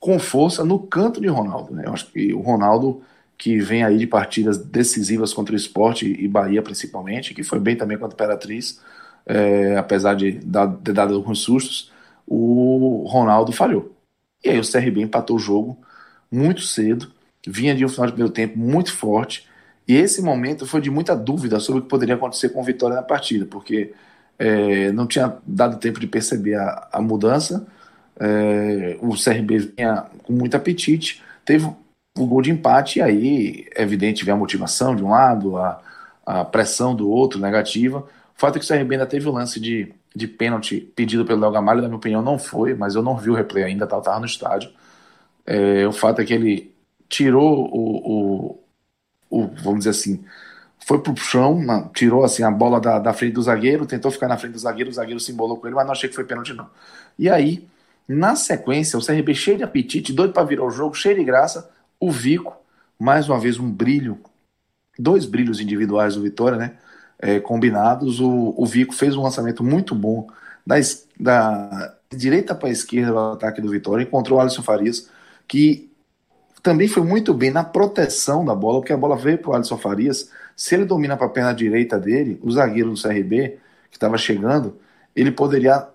com 0.00 0.18
força 0.18 0.64
no 0.64 0.78
canto 0.78 1.20
de 1.20 1.28
Ronaldo. 1.28 1.74
Né? 1.74 1.84
Eu 1.86 1.92
acho 1.92 2.06
que 2.10 2.32
o 2.34 2.40
Ronaldo 2.40 3.02
que 3.42 3.58
vem 3.58 3.82
aí 3.82 3.98
de 3.98 4.06
partidas 4.06 4.56
decisivas 4.56 5.34
contra 5.34 5.52
o 5.52 5.56
esporte 5.56 6.06
e 6.06 6.28
Bahia 6.28 6.62
principalmente, 6.62 7.34
que 7.34 7.42
foi 7.42 7.58
bem 7.58 7.74
também 7.74 7.98
contra 7.98 8.14
a 8.14 8.16
Imperatriz, 8.16 8.80
é, 9.26 9.76
apesar 9.76 10.14
de 10.14 10.34
ter 10.84 10.92
dado 10.92 11.12
alguns 11.12 11.40
sustos, 11.40 11.90
o 12.24 13.04
Ronaldo 13.08 13.50
falhou. 13.50 13.96
E 14.44 14.48
aí 14.48 14.60
o 14.60 14.62
CRB 14.62 15.02
empatou 15.02 15.34
o 15.34 15.40
jogo 15.40 15.76
muito 16.30 16.60
cedo, 16.60 17.10
vinha 17.44 17.74
de 17.74 17.84
um 17.84 17.88
final 17.88 18.06
de 18.06 18.12
primeiro 18.12 18.32
tempo 18.32 18.56
muito 18.56 18.92
forte, 18.92 19.48
e 19.88 19.96
esse 19.96 20.22
momento 20.22 20.64
foi 20.64 20.80
de 20.80 20.88
muita 20.88 21.16
dúvida 21.16 21.58
sobre 21.58 21.80
o 21.80 21.82
que 21.82 21.88
poderia 21.88 22.14
acontecer 22.14 22.50
com 22.50 22.60
o 22.60 22.64
Vitória 22.64 22.94
na 22.94 23.02
partida, 23.02 23.44
porque 23.44 23.92
é, 24.38 24.92
não 24.92 25.04
tinha 25.04 25.36
dado 25.44 25.80
tempo 25.80 25.98
de 25.98 26.06
perceber 26.06 26.54
a, 26.54 26.88
a 26.92 27.02
mudança, 27.02 27.66
é, 28.20 28.96
o 29.00 29.14
CRB 29.14 29.72
vinha 29.76 30.06
com 30.22 30.32
muito 30.32 30.56
apetite, 30.56 31.20
teve 31.44 31.66
o 32.16 32.26
gol 32.26 32.42
de 32.42 32.50
empate, 32.50 32.98
e 32.98 33.02
aí 33.02 33.68
é 33.74 33.82
evidente 33.82 34.24
ver 34.24 34.32
a 34.32 34.36
motivação 34.36 34.94
de 34.94 35.02
um 35.02 35.10
lado, 35.10 35.56
a, 35.56 35.80
a 36.26 36.44
pressão 36.44 36.94
do 36.94 37.10
outro 37.10 37.40
negativa. 37.40 38.00
O 38.00 38.40
fato 38.40 38.56
é 38.56 38.58
que 38.60 38.64
o 38.64 38.68
CRB 38.68 38.94
ainda 38.94 39.06
teve 39.06 39.28
o 39.28 39.32
lance 39.32 39.58
de, 39.60 39.92
de 40.14 40.26
pênalti 40.28 40.80
pedido 40.80 41.24
pelo 41.24 41.40
Léo 41.40 41.52
Gamalho, 41.52 41.80
na 41.80 41.88
minha 41.88 41.96
opinião 41.96 42.22
não 42.22 42.38
foi, 42.38 42.74
mas 42.74 42.94
eu 42.94 43.02
não 43.02 43.16
vi 43.16 43.30
o 43.30 43.34
replay 43.34 43.64
ainda, 43.64 43.84
estava 43.84 44.02
tá, 44.02 44.18
no 44.20 44.26
estádio. 44.26 44.70
É, 45.46 45.86
o 45.86 45.92
fato 45.92 46.20
é 46.20 46.24
que 46.24 46.34
ele 46.34 46.74
tirou 47.08 47.68
o, 47.72 48.58
o, 49.30 49.42
o 49.42 49.46
vamos 49.62 49.80
dizer 49.80 49.90
assim, 49.90 50.24
foi 50.86 51.00
pro 51.00 51.16
chão, 51.16 51.90
tirou 51.94 52.24
assim 52.24 52.42
a 52.42 52.50
bola 52.50 52.80
da, 52.80 52.98
da 52.98 53.12
frente 53.12 53.34
do 53.34 53.42
zagueiro, 53.42 53.86
tentou 53.86 54.10
ficar 54.10 54.28
na 54.28 54.36
frente 54.36 54.52
do 54.52 54.58
zagueiro, 54.58 54.90
o 54.90 54.92
zagueiro 54.92 55.20
se 55.20 55.32
embolou 55.32 55.56
com 55.56 55.66
ele, 55.66 55.76
mas 55.76 55.86
não 55.86 55.92
achei 55.92 56.08
que 56.08 56.14
foi 56.14 56.24
pênalti 56.24 56.52
não. 56.52 56.68
E 57.18 57.28
aí, 57.28 57.66
na 58.08 58.34
sequência, 58.36 58.98
o 58.98 59.04
CRB 59.04 59.34
cheio 59.34 59.58
de 59.58 59.62
apetite, 59.64 60.12
doido 60.12 60.32
para 60.32 60.44
virar 60.44 60.64
o 60.64 60.70
jogo, 60.70 60.94
cheio 60.94 61.16
de 61.16 61.24
graça, 61.24 61.70
o 62.02 62.10
Vico, 62.10 62.56
mais 62.98 63.28
uma 63.28 63.38
vez 63.38 63.60
um 63.60 63.70
brilho, 63.70 64.18
dois 64.98 65.24
brilhos 65.24 65.60
individuais 65.60 66.16
do 66.16 66.22
Vitória, 66.22 66.58
né? 66.58 66.72
É, 67.16 67.38
combinados. 67.38 68.18
O, 68.18 68.52
o 68.56 68.66
Vico 68.66 68.92
fez 68.92 69.14
um 69.14 69.22
lançamento 69.22 69.62
muito 69.62 69.94
bom 69.94 70.26
da, 70.66 70.74
da 71.18 71.94
direita 72.10 72.56
para 72.56 72.68
a 72.68 72.72
esquerda 72.72 73.12
do 73.12 73.18
ataque 73.18 73.60
do 73.60 73.70
Vitória, 73.70 74.02
encontrou 74.02 74.40
o 74.40 74.42
Alisson 74.42 74.64
Farias, 74.64 75.08
que 75.46 75.92
também 76.60 76.88
foi 76.88 77.04
muito 77.04 77.32
bem 77.32 77.52
na 77.52 77.62
proteção 77.62 78.44
da 78.44 78.54
bola, 78.54 78.80
porque 78.80 78.92
a 78.92 78.96
bola 78.96 79.16
veio 79.16 79.38
para 79.38 79.52
o 79.52 79.54
Alisson 79.54 79.78
Farias. 79.78 80.28
Se 80.56 80.74
ele 80.74 80.84
domina 80.84 81.16
para 81.16 81.26
a 81.28 81.30
perna 81.30 81.54
direita 81.54 82.00
dele, 82.00 82.40
o 82.42 82.50
zagueiro 82.50 82.90
do 82.90 83.00
CRB, 83.00 83.60
que 83.92 83.96
estava 83.96 84.18
chegando, 84.18 84.76
ele 85.14 85.30
poderia, 85.30 85.86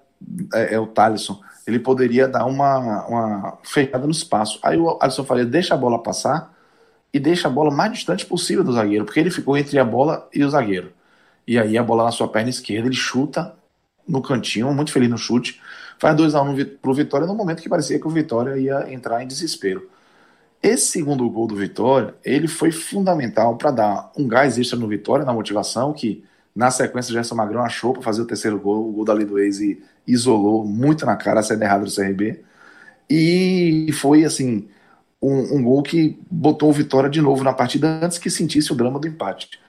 é, 0.53 0.75
é 0.75 0.79
o 0.79 0.87
Thalisson, 0.87 1.41
ele 1.67 1.79
poderia 1.79 2.27
dar 2.29 2.45
uma, 2.45 3.05
uma 3.07 3.57
fechada 3.61 4.05
no 4.05 4.11
espaço. 4.11 4.57
Aí 4.63 4.77
o 4.77 4.97
Alisson 5.01 5.25
Faria 5.25 5.45
deixa 5.45 5.73
a 5.73 5.77
bola 5.77 6.01
passar 6.01 6.55
e 7.13 7.19
deixa 7.19 7.49
a 7.49 7.51
bola 7.51 7.69
mais 7.69 7.91
distante 7.91 8.25
possível 8.25 8.63
do 8.63 8.71
zagueiro, 8.71 9.03
porque 9.03 9.19
ele 9.19 9.29
ficou 9.29 9.57
entre 9.57 9.77
a 9.77 9.83
bola 9.83 10.29
e 10.33 10.43
o 10.43 10.49
zagueiro. 10.49 10.93
E 11.45 11.59
aí 11.59 11.77
a 11.77 11.83
bola 11.83 12.05
na 12.05 12.11
sua 12.11 12.27
perna 12.29 12.49
esquerda, 12.49 12.87
ele 12.87 12.95
chuta 12.95 13.53
no 14.07 14.21
cantinho, 14.21 14.73
muito 14.73 14.93
feliz 14.93 15.09
no 15.09 15.17
chute, 15.17 15.61
faz 15.99 16.15
2 16.15 16.35
a 16.35 16.41
1 16.41 16.49
um 16.49 16.65
pro 16.81 16.93
Vitória 16.93 17.27
no 17.27 17.35
momento 17.35 17.61
que 17.61 17.67
parecia 17.67 17.99
que 17.99 18.07
o 18.07 18.09
Vitória 18.09 18.57
ia 18.57 18.91
entrar 18.91 19.21
em 19.21 19.27
desespero. 19.27 19.89
Esse 20.63 20.87
segundo 20.87 21.29
gol 21.29 21.47
do 21.47 21.55
Vitória, 21.55 22.15
ele 22.23 22.47
foi 22.47 22.71
fundamental 22.71 23.57
para 23.57 23.71
dar 23.71 24.11
um 24.17 24.27
gás 24.27 24.57
extra 24.57 24.79
no 24.79 24.87
Vitória, 24.87 25.25
na 25.25 25.33
motivação, 25.33 25.93
que 25.93 26.23
na 26.55 26.71
sequência 26.71 27.11
o 27.11 27.13
Gerson 27.13 27.35
Magrão 27.35 27.63
achou 27.63 27.93
para 27.93 28.01
fazer 28.01 28.21
o 28.21 28.25
terceiro 28.25 28.57
gol, 28.57 28.89
o 28.89 28.91
gol 28.91 29.05
da 29.05 29.13
do 29.13 29.37
ex 29.37 29.59
e 29.59 29.83
isolou 30.07 30.65
muito 30.65 31.05
na 31.05 31.15
cara 31.15 31.41
a 31.41 31.43
saída 31.43 31.65
errada 31.65 31.85
do 31.85 31.93
CRB. 31.93 32.41
E 33.09 33.91
foi 33.93 34.23
assim 34.23 34.67
um, 35.21 35.57
um, 35.57 35.63
gol 35.63 35.83
que 35.83 36.19
botou 36.29 36.69
o 36.69 36.73
Vitória 36.73 37.09
de 37.09 37.21
novo 37.21 37.43
na 37.43 37.53
partida 37.53 37.99
antes 38.03 38.17
que 38.17 38.29
sentisse 38.29 38.71
o 38.71 38.75
drama 38.75 38.99
do 38.99 39.07
empate. 39.07 39.59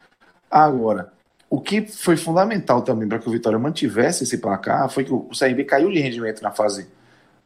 Agora, 0.51 1.13
o 1.51 1.61
que 1.61 1.87
foi 1.87 2.17
fundamental 2.17 2.83
também 2.83 3.09
para 3.09 3.19
que 3.19 3.29
o 3.29 3.33
Vitória 3.33 3.59
mantivesse 3.59 4.25
esse 4.25 4.39
placar 4.39 4.89
foi 4.89 5.05
que 5.05 5.13
o 5.13 5.29
CRB 5.39 5.65
caiu 5.65 5.91
de 5.91 6.01
rendimento 6.01 6.43
na 6.43 6.51
fase 6.51 6.89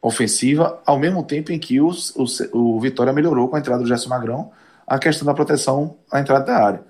ofensiva, 0.01 0.81
ao 0.85 0.98
mesmo 0.98 1.23
tempo 1.23 1.52
em 1.52 1.59
que 1.59 1.81
o, 1.81 1.90
o, 2.16 2.27
o 2.59 2.81
Vitória 2.81 3.12
melhorou 3.12 3.48
com 3.48 3.56
a 3.56 3.60
entrada 3.60 3.82
do 3.82 3.89
Gerson 3.89 4.09
Magrão 4.09 4.51
a 4.86 4.98
questão 4.98 5.24
da 5.24 5.32
proteção 5.32 5.97
à 6.10 6.20
entrada 6.20 6.44
da 6.44 6.64
área. 6.64 6.85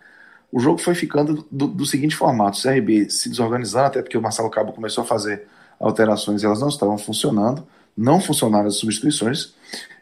O 0.50 0.58
jogo 0.58 0.78
foi 0.78 0.94
ficando 0.94 1.46
do, 1.50 1.66
do 1.66 1.86
seguinte 1.86 2.16
formato: 2.16 2.58
o 2.58 2.62
CRB 2.62 3.10
se 3.10 3.28
desorganizando, 3.28 3.86
até 3.86 4.02
porque 4.02 4.16
o 4.16 4.22
Marcelo 4.22 4.50
Cabo 4.50 4.72
começou 4.72 5.04
a 5.04 5.06
fazer 5.06 5.46
alterações 5.82 6.44
elas 6.44 6.60
não 6.60 6.68
estavam 6.68 6.96
funcionando, 6.96 7.66
não 7.96 8.20
funcionaram 8.20 8.68
as 8.68 8.76
substituições, 8.76 9.54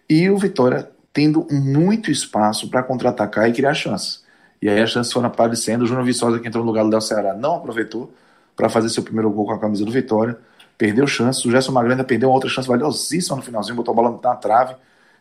e 0.09 0.29
o 0.29 0.37
Vitória 0.37 0.91
tendo 1.13 1.47
muito 1.51 2.11
espaço 2.11 2.69
para 2.69 2.83
contra-atacar 2.83 3.49
e 3.49 3.53
criar 3.53 3.75
chances. 3.75 4.23
E 4.63 4.69
aí 4.69 4.81
as 4.81 4.91
chances 4.91 5.13
foram 5.13 5.27
aparecendo, 5.27 5.83
o 5.83 5.87
Júnior 5.87 6.05
Viçosa, 6.05 6.39
que 6.39 6.47
entrou 6.47 6.63
no 6.63 6.71
lugar 6.71 6.85
do 6.85 6.91
Del 6.91 7.01
Ceará, 7.01 7.35
não 7.35 7.57
aproveitou 7.57 8.13
para 8.55 8.69
fazer 8.69 8.91
seu 8.91 9.03
primeiro 9.03 9.31
gol 9.31 9.47
com 9.47 9.53
a 9.53 9.59
camisa 9.59 9.85
do 9.85 9.91
Vitória, 9.91 10.39
perdeu 10.77 11.07
chances, 11.07 11.45
o 11.45 11.51
Gerson 11.51 11.73
Magranda 11.73 12.05
perdeu 12.05 12.31
outra 12.31 12.49
chance 12.49 12.69
valiosíssima 12.69 13.37
no 13.37 13.43
finalzinho, 13.43 13.75
botou 13.75 13.93
a 13.93 13.95
bola 13.95 14.21
na 14.23 14.37
trave, 14.37 14.77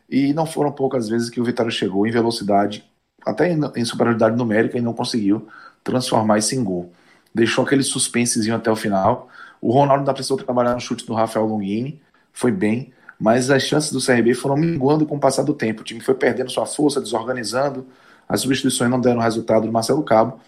e 0.10 0.34
não 0.34 0.46
foram 0.46 0.72
poucas 0.72 1.08
vezes 1.08 1.30
que 1.30 1.40
o 1.40 1.44
Vitória 1.44 1.72
chegou 1.72 2.06
em 2.06 2.12
velocidade, 2.12 2.84
até 3.26 3.52
em, 3.52 3.86
superioridade 3.86 4.36
numérica, 4.36 4.78
e 4.78 4.82
não 4.82 4.94
conseguiu 4.94 5.48
transformar 5.84 6.38
isso 6.38 6.56
em 6.56 6.64
gol. 6.64 6.92
Deixou 7.34 7.64
aquele 7.64 7.84
suspensezinho 7.84 8.56
até 8.56 8.70
o 8.72 8.76
final, 8.76 9.30
o 9.62 9.72
Ronaldo 9.72 10.02
ainda 10.02 10.14
precisou 10.14 10.38
trabalhar 10.38 10.74
no 10.74 10.80
chute 10.80 11.06
do 11.06 11.14
Rafael 11.14 11.46
Longini, 11.46 12.02
foi 12.32 12.52
bem, 12.52 12.94
mas 13.20 13.50
as 13.52 13.64
chances 13.64 13.92
do 13.92 14.04
CRB 14.04 14.34
foram 14.34 14.56
minguando 14.56 15.06
com 15.06 15.18
o 15.18 15.20
passar 15.20 15.44
do 15.44 15.54
tempo. 15.54 15.82
O 15.82 15.84
time 15.84 16.00
foi 16.00 16.16
perdendo 16.16 16.50
sua 16.50 16.66
força, 16.66 17.02
desorganizando, 17.02 17.86
as 18.28 18.42
substituições 18.42 18.90
não 18.90 19.02
deram 19.02 19.20
resultado 19.20 19.66
do 19.66 19.72
Marcelo 19.72 20.04
Cabo, 20.04 20.40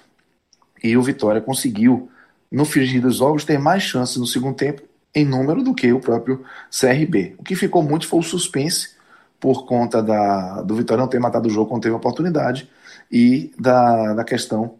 E 0.83 0.95
o 0.95 1.01
Vitória 1.01 1.41
conseguiu, 1.41 2.09
no 2.51 2.65
fingir 2.65 3.01
dos 3.01 3.17
jogos, 3.17 3.43
ter 3.43 3.59
mais 3.59 3.83
chances 3.83 4.17
no 4.17 4.25
segundo 4.25 4.55
tempo 4.55 4.81
em 5.13 5.25
número 5.25 5.61
do 5.61 5.73
que 5.73 5.91
o 5.91 5.99
próprio 5.99 6.43
CRB. 6.69 7.35
O 7.37 7.43
que 7.43 7.55
ficou 7.55 7.83
muito 7.83 8.07
foi 8.07 8.19
o 8.19 8.23
suspense 8.23 8.91
por 9.39 9.65
conta 9.65 10.01
da, 10.01 10.61
do 10.61 10.75
Vitória 10.75 11.01
não 11.01 11.09
ter 11.09 11.19
matado 11.19 11.49
o 11.49 11.51
jogo 11.51 11.69
quando 11.69 11.83
teve 11.83 11.93
a 11.93 11.97
oportunidade 11.97 12.69
e 13.11 13.51
da, 13.59 14.13
da 14.13 14.23
questão, 14.23 14.75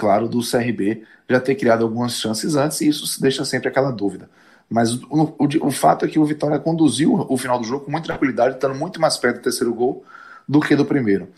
claro, 0.00 0.26
do 0.26 0.40
CRB 0.40 1.02
já 1.28 1.38
ter 1.38 1.54
criado 1.54 1.84
algumas 1.84 2.14
chances 2.14 2.56
antes 2.56 2.80
e 2.80 2.88
isso 2.88 3.20
deixa 3.20 3.44
sempre 3.44 3.68
aquela 3.68 3.90
dúvida. 3.90 4.30
Mas 4.68 4.94
o, 4.94 5.34
o, 5.38 5.66
o, 5.66 5.70
fato 5.70 6.06
é 6.06 6.08
que 6.08 6.18
o 6.18 6.24
Vitória 6.24 6.58
conduziu 6.58 7.26
o 7.28 7.36
final 7.36 7.58
do 7.58 7.66
jogo 7.66 7.84
com 7.84 7.90
muita 7.90 8.06
tranquilidade, 8.06 8.54
estando 8.54 8.74
muito 8.74 8.98
mais 8.98 9.18
perto 9.18 9.36
do 9.36 9.42
terceiro 9.42 9.74
gol 9.74 10.02
do 10.48 10.60
que 10.60 10.74
do 10.74 10.86
primeiro, 10.86 11.28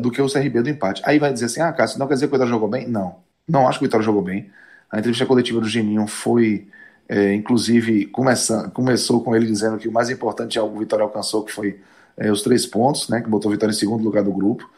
do 0.00 0.10
que 0.10 0.20
o 0.20 0.30
CRB 0.30 0.62
do 0.62 0.68
empate. 0.68 1.00
Aí 1.04 1.18
vai 1.18 1.32
dizer 1.32 1.46
assim: 1.46 1.60
ah, 1.60 1.72
Cássio, 1.72 1.98
não 1.98 2.06
quer 2.06 2.14
dizer 2.14 2.26
que 2.26 2.34
o 2.34 2.36
Vitória 2.36 2.52
jogou 2.52 2.68
bem? 2.68 2.88
Não, 2.88 3.16
não 3.46 3.68
acho 3.68 3.78
que 3.78 3.84
o 3.84 3.88
Vitória 3.88 4.04
jogou 4.04 4.22
bem. 4.22 4.50
A 4.90 4.98
entrevista 4.98 5.24
coletiva 5.24 5.60
do 5.60 5.68
Geninho 5.68 6.06
foi 6.06 6.66
é, 7.08 7.34
inclusive, 7.34 8.06
começando, 8.06 8.70
começou 8.70 9.22
com 9.22 9.36
ele 9.36 9.46
dizendo 9.46 9.76
que 9.76 9.88
o 9.88 9.92
mais 9.92 10.08
importante 10.10 10.58
é 10.58 10.62
o 10.62 10.78
Vitória 10.78 11.04
alcançou, 11.04 11.44
que 11.44 11.52
foi 11.52 11.80
é, 12.16 12.30
os 12.30 12.42
três 12.42 12.66
pontos, 12.66 13.08
né, 13.08 13.20
que 13.20 13.28
botou 13.28 13.50
o 13.50 13.52
Vitória 13.52 13.72
em 13.72 13.76
segundo 13.76 14.02
lugar 14.02 14.24
do 14.24 14.32
grupo. 14.32 14.68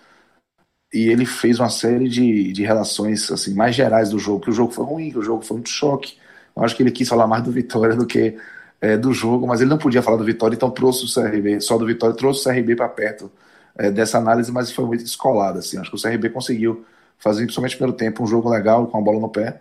E 0.93 1.09
ele 1.09 1.27
fez 1.27 1.59
uma 1.59 1.69
série 1.69 2.09
de, 2.09 2.53
de 2.53 2.65
relações 2.65 3.31
assim 3.31 3.55
mais 3.55 3.75
gerais 3.75 4.11
do 4.11 4.19
jogo, 4.19 4.41
que 4.41 4.51
o 4.51 4.53
jogo 4.53 4.73
foi 4.73 4.85
ruim, 4.85 5.11
que 5.11 5.19
o 5.19 5.23
jogo 5.23 5.43
foi 5.45 5.57
muito 5.57 5.71
choque. 5.71 6.17
Eu 6.55 6.65
acho 6.65 6.77
que 6.77 6.83
ele 6.83 6.91
quis 6.91 7.09
falar 7.09 7.27
mais 7.27 7.43
do 7.43 7.51
Vitória 7.51 7.97
do 7.97 8.07
que 8.07 8.37
é, 8.81 8.97
do 8.97 9.13
jogo, 9.13 9.47
mas 9.47 9.61
ele 9.61 9.71
não 9.71 9.79
podia 9.79 10.03
falar 10.03 10.17
do 10.17 10.25
Vitória, 10.25 10.55
então 10.55 10.71
trouxe 10.71 11.05
o 11.05 11.13
CRB, 11.13 11.61
só 11.61 11.77
do 11.79 11.87
Vitória, 11.87 12.15
trouxe 12.15 12.49
o 12.49 12.53
CRB 12.53 12.77
para 12.77 12.89
perto 12.89 13.31
é, 13.77 13.91
dessa 13.91 14.19
análise, 14.19 14.51
mas 14.53 14.71
foi 14.71 14.85
muito 14.85 15.03
descolado. 15.03 15.59
Assim. 15.59 15.79
Acho 15.79 15.91
que 15.91 15.97
o 15.97 16.01
CRB 16.01 16.31
conseguiu 16.31 16.85
fazer, 17.19 17.43
principalmente 17.43 17.73
no 17.73 17.79
primeiro 17.79 17.97
tempo, 17.97 18.23
um 18.23 18.27
jogo 18.27 18.49
legal, 18.49 18.87
com 18.87 18.99
a 18.99 19.01
bola 19.01 19.21
no 19.21 19.29
pé, 19.29 19.61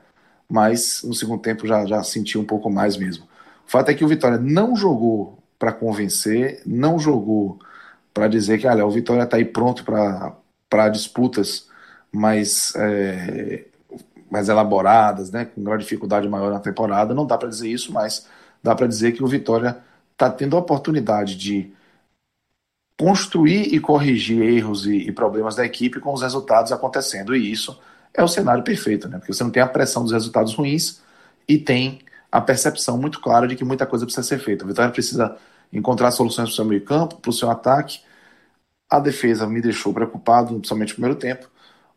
mas 0.49 1.01
no 1.03 1.13
segundo 1.13 1.41
tempo 1.41 1.67
já, 1.67 1.85
já 1.85 2.03
senti 2.03 2.37
um 2.37 2.45
pouco 2.45 2.69
mais 2.69 2.97
mesmo. 2.97 3.25
O 3.67 3.71
fato 3.71 3.89
é 3.89 3.93
que 3.93 4.05
o 4.05 4.07
Vitória 4.07 4.37
não 4.37 4.75
jogou 4.75 5.37
para 5.57 5.71
convencer, 5.71 6.61
não 6.65 6.99
jogou 6.99 7.59
para 8.13 8.27
dizer 8.27 8.59
que 8.59 8.67
olha, 8.67 8.85
o 8.85 8.91
Vitória 8.91 9.23
está 9.23 9.37
aí 9.37 9.45
pronto 9.45 9.83
para 9.83 10.33
disputas 10.89 11.67
mais, 12.11 12.73
é, 12.75 13.65
mais 14.29 14.49
elaboradas, 14.49 15.31
né, 15.31 15.45
com 15.45 15.63
grande 15.63 15.83
dificuldade 15.83 16.27
maior 16.27 16.51
na 16.51 16.59
temporada. 16.59 17.13
Não 17.13 17.25
dá 17.25 17.37
para 17.37 17.49
dizer 17.49 17.69
isso, 17.69 17.91
mas 17.91 18.27
dá 18.63 18.75
para 18.75 18.87
dizer 18.87 19.11
que 19.11 19.23
o 19.23 19.27
Vitória 19.27 19.77
está 20.11 20.29
tendo 20.29 20.55
a 20.55 20.59
oportunidade 20.59 21.35
de 21.35 21.73
construir 22.97 23.73
e 23.73 23.79
corrigir 23.79 24.41
erros 24.41 24.85
e, 24.85 24.95
e 24.95 25.11
problemas 25.11 25.55
da 25.55 25.65
equipe 25.65 25.99
com 25.99 26.13
os 26.13 26.21
resultados 26.21 26.71
acontecendo. 26.71 27.35
E 27.35 27.51
isso 27.51 27.77
é 28.13 28.23
o 28.23 28.27
cenário 28.27 28.63
perfeito, 28.63 29.09
né? 29.09 29.17
Porque 29.17 29.33
você 29.33 29.43
não 29.43 29.51
tem 29.51 29.61
a 29.61 29.67
pressão 29.67 30.03
dos 30.03 30.13
resultados 30.13 30.53
ruins 30.53 31.01
e 31.47 31.57
tem 31.57 31.99
a 32.31 32.41
percepção 32.41 32.97
muito 32.97 33.19
clara 33.19 33.47
de 33.47 33.55
que 33.55 33.65
muita 33.65 33.85
coisa 33.85 34.05
precisa 34.05 34.25
ser 34.25 34.39
feita. 34.39 34.63
A 34.63 34.67
Vitória 34.67 34.91
precisa 34.91 35.35
encontrar 35.71 36.11
soluções 36.11 36.47
para 36.47 36.53
o 36.53 36.55
seu 36.55 36.65
meio 36.65 36.83
campo, 36.83 37.17
para 37.17 37.29
o 37.29 37.33
seu 37.33 37.49
ataque. 37.49 37.99
A 38.95 38.99
defesa 38.99 39.45
me 39.45 39.61
deixou 39.61 39.93
preocupado, 39.93 40.55
principalmente 40.55 40.89
no 40.89 40.95
primeiro 40.95 41.19
tempo, 41.19 41.47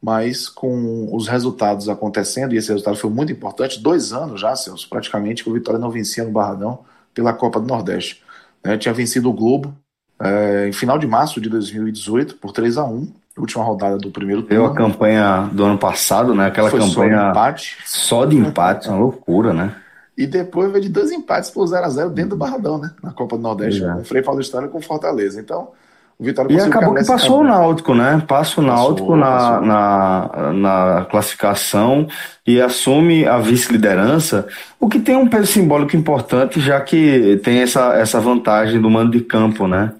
mas 0.02 0.48
com 0.48 1.14
os 1.14 1.28
resultados 1.28 1.88
acontecendo, 1.88 2.54
e 2.54 2.56
esse 2.56 2.68
resultado 2.68 2.96
foi 2.96 3.10
muito 3.10 3.32
importante, 3.32 3.80
dois 3.80 4.12
anos 4.12 4.40
já, 4.40 4.54
Celso, 4.56 4.88
praticamente, 4.88 5.44
que 5.44 5.50
o 5.50 5.52
Vitória 5.52 5.78
não 5.78 5.90
vencia 5.90 6.24
no 6.24 6.30
Barradão 6.30 6.80
pela 7.14 7.32
Copa 7.32 7.60
do 7.60 7.66
Nordeste. 7.66 8.22
Né? 8.64 8.76
Tinha 8.76 8.92
vencido 8.92 9.30
o 9.30 9.32
Globo 9.32 9.74
é, 10.20 10.68
em 10.68 10.72
final 10.72 10.98
de 10.98 11.06
março 11.06 11.40
de 11.40 11.48
2018 11.48 12.36
por 12.36 12.52
3 12.52 12.78
a 12.78 12.84
1 12.84 13.12
última 13.40 13.62
rodada 13.62 13.96
do 13.96 14.10
primeiro 14.10 14.42
turno. 14.42 14.56
Deu 14.56 14.66
a 14.66 14.74
campanha 14.74 15.48
do 15.52 15.64
ano 15.64 15.78
passado, 15.78 16.34
né? 16.34 16.46
Aquela 16.46 16.68
Foi 16.70 16.80
campanha 16.80 17.18
só 17.18 17.22
de 17.22 17.30
empate. 17.30 17.78
Só 17.86 18.24
de 18.24 18.36
empate, 18.36 18.88
uma 18.88 18.98
loucura, 18.98 19.52
né? 19.52 19.76
E 20.16 20.26
depois 20.26 20.72
veio 20.72 20.82
de 20.82 20.88
dois 20.88 21.12
empates 21.12 21.48
por 21.48 21.64
0x0 21.64 22.10
dentro 22.10 22.30
do 22.30 22.36
Barradão, 22.36 22.78
né? 22.78 22.90
Na 23.00 23.12
Copa 23.12 23.36
do 23.36 23.42
Nordeste, 23.42 23.84
é. 23.84 23.92
com 23.92 24.00
o 24.00 24.04
Frei 24.04 24.22
Paulistano 24.22 24.68
com 24.68 24.80
Fortaleza. 24.80 25.40
Então, 25.40 25.70
o 26.18 26.24
Vitória 26.24 26.52
E 26.52 26.60
acabou 26.60 26.94
que 26.94 27.06
passou 27.06 27.40
o 27.40 27.44
Náutico, 27.44 27.94
né? 27.94 28.22
Passa 28.26 28.60
o 28.60 28.64
Náutico 28.64 29.14
na, 29.14 29.60
na, 29.60 30.52
na 30.52 31.06
classificação 31.08 32.08
e 32.44 32.60
assume 32.60 33.24
a 33.24 33.38
vice-liderança, 33.38 34.48
o 34.80 34.88
que 34.88 34.98
tem 34.98 35.16
um 35.16 35.28
peso 35.28 35.46
simbólico 35.46 35.96
importante, 35.96 36.60
já 36.60 36.80
que 36.80 37.40
tem 37.44 37.60
essa, 37.60 37.94
essa 37.94 38.20
vantagem 38.20 38.80
do 38.80 38.90
mando 38.90 39.12
de 39.12 39.20
campo, 39.20 39.68
né? 39.68 39.92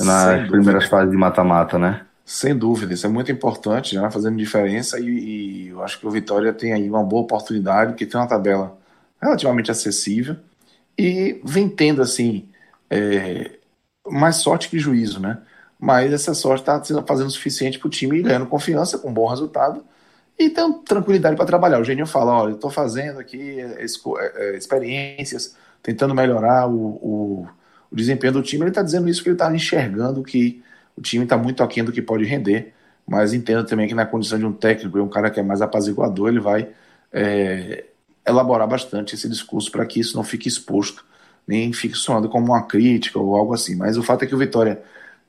Nas 0.00 0.48
primeiras 0.48 0.86
fases 0.86 1.10
de 1.10 1.16
mata-mata, 1.16 1.78
né? 1.78 2.00
Sem 2.24 2.56
dúvida, 2.56 2.94
isso 2.94 3.06
é 3.06 3.08
muito 3.08 3.32
importante, 3.32 3.94
já 3.94 4.02
né, 4.02 4.10
fazendo 4.10 4.36
diferença 4.36 5.00
e, 5.00 5.06
e, 5.06 5.68
eu 5.68 5.82
acho 5.82 5.98
que 5.98 6.06
o 6.06 6.10
Vitória 6.10 6.52
tem 6.52 6.74
aí 6.74 6.88
uma 6.88 7.02
boa 7.02 7.22
oportunidade, 7.22 7.92
porque 7.92 8.04
tem 8.04 8.20
uma 8.20 8.28
tabela 8.28 8.76
relativamente 9.20 9.70
acessível 9.70 10.36
e 10.96 11.40
vem 11.42 11.70
tendo 11.70 12.02
assim 12.02 12.46
é, 12.90 13.52
mais 14.06 14.36
sorte 14.36 14.68
que 14.68 14.78
juízo, 14.78 15.20
né? 15.20 15.38
Mas 15.78 16.12
essa 16.12 16.34
sorte 16.34 16.62
está 16.68 16.82
fazendo 17.06 17.28
o 17.28 17.30
suficiente 17.30 17.78
para 17.78 17.86
o 17.86 17.90
time 17.90 18.18
ir 18.18 18.22
ganhando 18.22 18.46
confiança 18.46 18.98
com 18.98 19.10
um 19.10 19.12
bom 19.12 19.28
resultado 19.28 19.84
e 20.38 20.50
tendo 20.50 20.78
tranquilidade 20.80 21.36
para 21.36 21.46
trabalhar. 21.46 21.80
O 21.80 21.84
Gênio 21.84 22.06
fala: 22.06 22.42
olha, 22.42 22.52
estou 22.54 22.70
fazendo 22.70 23.20
aqui 23.20 23.60
é, 23.60 23.84
é, 23.84 24.56
experiências, 24.56 25.56
tentando 25.82 26.14
melhorar 26.14 26.68
o, 26.68 26.74
o, 26.76 27.48
o 27.90 27.96
desempenho 27.96 28.34
do 28.34 28.42
time. 28.42 28.62
Ele 28.62 28.70
está 28.70 28.82
dizendo 28.82 29.08
isso 29.08 29.20
porque 29.20 29.30
ele 29.30 29.34
está 29.36 29.54
enxergando 29.54 30.22
que 30.22 30.62
o 30.96 31.00
time 31.00 31.24
está 31.24 31.36
muito 31.36 31.62
aquém 31.62 31.84
do 31.84 31.92
que 31.92 32.02
pode 32.02 32.24
render, 32.24 32.74
mas 33.06 33.32
entendo 33.32 33.64
também 33.64 33.86
que 33.86 33.94
na 33.94 34.04
condição 34.04 34.38
de 34.38 34.44
um 34.44 34.52
técnico 34.52 34.98
e 34.98 35.00
um 35.00 35.08
cara 35.08 35.30
que 35.30 35.38
é 35.38 35.42
mais 35.42 35.62
apaziguador, 35.62 36.28
ele 36.28 36.40
vai 36.40 36.68
é, 37.12 37.84
elaborar 38.26 38.66
bastante 38.68 39.14
esse 39.14 39.28
discurso 39.28 39.70
para 39.70 39.86
que 39.86 40.00
isso 40.00 40.16
não 40.16 40.24
fique 40.24 40.48
exposto, 40.48 41.04
nem 41.46 41.72
fique 41.72 41.96
soando 41.96 42.28
como 42.28 42.46
uma 42.46 42.62
crítica 42.62 43.18
ou 43.18 43.36
algo 43.36 43.54
assim. 43.54 43.76
Mas 43.76 43.96
o 43.96 44.02
fato 44.02 44.24
é 44.24 44.26
que 44.26 44.34
o 44.34 44.38
Vitória 44.38 44.82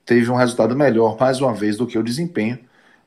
teve 0.04 0.30
um 0.30 0.36
resultado 0.36 0.76
melhor, 0.76 1.16
mais 1.18 1.40
uma 1.40 1.52
vez, 1.52 1.76
do 1.76 1.86
que 1.86 1.98
o 1.98 2.02
desempenho. 2.02 2.58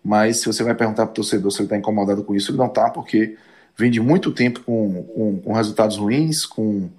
Mas 0.04 0.38
se 0.38 0.48
você 0.48 0.64
vai 0.64 0.76
perguntar 0.76 1.06
para 1.06 1.12
o 1.12 1.16
torcedor 1.16 1.52
se 1.52 1.60
ele 1.60 1.66
está 1.66 1.78
incomodado 1.78 2.24
com 2.24 2.36
isso, 2.36 2.52
ele 2.52 2.58
não 2.58 2.68
está, 2.68 2.90
porque 2.90 3.38
vem 3.78 3.90
de 3.90 4.00
muito 4.00 4.32
tempo 4.32 4.62
com, 4.62 5.04
com, 5.04 5.40
com 5.40 5.54
resultados 5.54 5.98
ruins, 5.98 6.46
com 6.46 6.90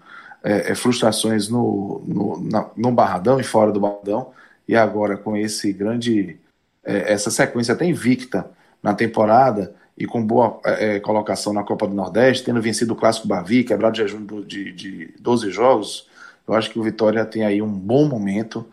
é, 0.43 0.73
é 0.73 0.75
frustrações 0.75 1.49
no, 1.49 2.03
no, 2.07 2.51
na, 2.51 2.71
no 2.77 2.93
Barradão 2.93 3.39
e 3.39 3.45
fora 3.45 3.71
do 3.73 3.81
Barradão 3.81 4.33
e 4.67 4.75
agora 4.75 5.17
com 5.17 5.37
esse 5.37 5.73
grande 5.73 6.39
é, 6.85 7.13
essa 7.13 7.31
sequência 7.31 7.75
até 7.75 7.87
invicta 7.87 8.51
na 8.83 8.95
temporada 8.95 9.75
e 9.97 10.07
com 10.07 10.25
boa 10.25 10.61
é, 10.65 10.97
é 10.97 11.01
colocação 11.01 11.53
na 11.53 11.63
Copa 11.63 11.87
do 11.87 11.95
Nordeste, 11.95 12.45
tendo 12.45 12.61
vencido 12.61 12.95
o 12.95 12.97
Clássico 12.97 13.29
Bavi, 13.29 13.65
quebrado 13.65 13.95
de 13.95 14.03
jejum 14.03 14.25
de, 14.43 14.73
de 14.73 15.15
12 15.21 15.51
jogos, 15.51 16.09
eu 16.47 16.55
acho 16.55 16.71
que 16.71 16.79
o 16.79 16.83
Vitória 16.83 17.25
tem 17.25 17.45
aí 17.45 17.63
um 17.63 17.73
bom 17.73 18.07
momento 18.07 18.67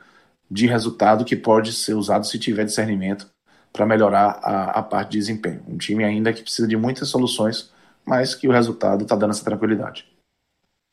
de 0.52 0.68
resultado 0.68 1.24
que 1.24 1.36
pode 1.36 1.72
ser 1.72 1.94
usado 1.94 2.28
se 2.28 2.38
tiver 2.38 2.66
discernimento 2.66 3.26
para 3.72 3.86
melhorar 3.86 4.38
a, 4.44 4.80
a, 4.80 4.84
parte 4.84 5.12
de 5.12 5.20
desempenho. 5.20 5.62
Um 5.66 5.78
time 5.78 6.04
ainda 6.04 6.34
que 6.34 6.44
precisa 6.44 6.68
de 6.68 6.76
muitas 6.76 7.08
soluções, 7.08 7.72
mas 8.06 8.36
que 8.36 8.50
o 8.50 8.52
resultado 8.52 9.04
está 9.04 9.16
dando 9.16 9.32
essa 9.32 9.46
tranquilidade. 9.46 10.06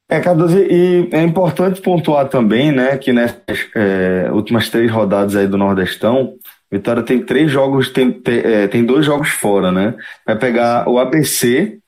É, 0.09 0.21
Cardoso, 0.21 0.57
e 0.57 1.09
é 1.13 1.23
importante 1.23 1.83
pontuar 1.83 2.29
também, 2.29 2.71
né, 2.71 2.97
que 2.97 3.13
nessas 3.13 3.69
é, 3.75 4.31
últimas 4.33 4.71
três 4.71 4.91
rodadas 4.91 5.35
aí 5.35 5.49
do 5.49 5.59
Nordestão, 5.59 6.39
Vitória 6.71 7.03
tem 7.03 7.25
três 7.25 7.51
jogos, 7.51 7.91
tem, 7.91 8.13
tem, 8.13 8.39
é, 8.41 8.69
tem 8.69 8.85
dois 8.85 9.05
jogos 9.05 9.31
fora, 9.31 9.73
né? 9.73 9.95
Vai 10.27 10.37
pegar 10.37 10.87
o 10.87 10.99
ABC 10.99 11.79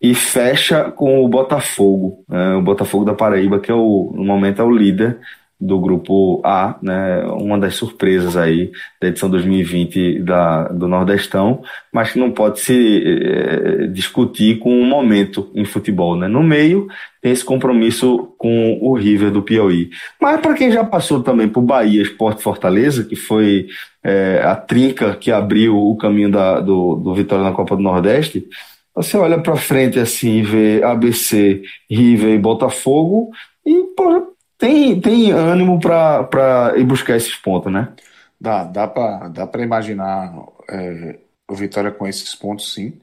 e 0.00 0.14
fecha 0.14 0.90
com 0.90 1.22
o 1.22 1.28
Botafogo, 1.28 2.24
né, 2.26 2.54
o 2.54 2.62
Botafogo 2.62 3.04
da 3.04 3.14
Paraíba, 3.14 3.60
que 3.60 3.70
é 3.70 3.74
o, 3.74 4.12
no 4.14 4.24
momento 4.24 4.62
é 4.62 4.64
o 4.64 4.70
líder 4.70 5.20
do 5.60 5.80
grupo 5.80 6.42
A, 6.44 6.76
né, 6.82 7.24
uma 7.26 7.58
das 7.58 7.74
surpresas 7.74 8.36
aí 8.36 8.70
da 9.00 9.08
edição 9.08 9.30
2020 9.30 10.20
da, 10.20 10.68
do 10.68 10.88
Nordestão, 10.88 11.62
mas 11.92 12.12
que 12.12 12.18
não 12.18 12.32
pode 12.32 12.60
se 12.60 13.02
é, 13.04 13.86
discutir 13.86 14.58
com 14.58 14.70
um 14.70 14.84
momento 14.84 15.50
em 15.54 15.64
futebol. 15.64 16.16
Né? 16.16 16.28
No 16.28 16.42
meio 16.42 16.88
tem 17.22 17.32
esse 17.32 17.44
compromisso 17.44 18.34
com 18.36 18.78
o 18.82 18.94
River 18.94 19.30
do 19.30 19.42
Piauí. 19.42 19.90
Mas 20.20 20.40
para 20.40 20.54
quem 20.54 20.70
já 20.70 20.84
passou 20.84 21.22
também 21.22 21.48
por 21.48 21.62
Bahia, 21.62 22.02
Esporte 22.02 22.42
Fortaleza, 22.42 23.04
que 23.04 23.16
foi 23.16 23.68
é, 24.02 24.42
a 24.44 24.54
trinca 24.54 25.14
que 25.14 25.30
abriu 25.30 25.76
o 25.76 25.96
caminho 25.96 26.30
da, 26.30 26.60
do, 26.60 26.96
do 26.96 27.14
Vitória 27.14 27.44
na 27.44 27.52
Copa 27.52 27.76
do 27.76 27.82
Nordeste, 27.82 28.46
você 28.94 29.16
olha 29.16 29.38
para 29.40 29.56
frente 29.56 29.98
assim 29.98 30.42
vê 30.42 30.82
ABC, 30.82 31.62
River 31.90 32.34
e 32.34 32.38
Botafogo 32.38 33.30
e 33.66 33.84
pô, 33.96 34.33
tem, 34.64 34.98
tem 35.00 35.30
ânimo 35.30 35.78
para 35.78 36.72
ir 36.76 36.84
buscar 36.84 37.16
esses 37.16 37.36
pontos, 37.36 37.70
né? 37.70 37.92
Dá, 38.40 38.64
dá 38.64 38.88
para 38.88 39.28
dá 39.28 39.62
imaginar 39.62 40.34
é, 40.70 41.18
o 41.48 41.54
Vitória 41.54 41.90
com 41.90 42.06
esses 42.06 42.34
pontos, 42.34 42.72
sim, 42.72 42.94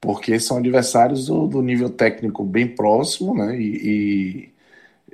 porque 0.00 0.38
são 0.38 0.58
adversários 0.58 1.26
do, 1.26 1.46
do 1.46 1.62
nível 1.62 1.88
técnico 1.90 2.44
bem 2.44 2.68
próximo, 2.68 3.34
né? 3.34 3.56
E, 3.56 4.46
e, 4.46 4.52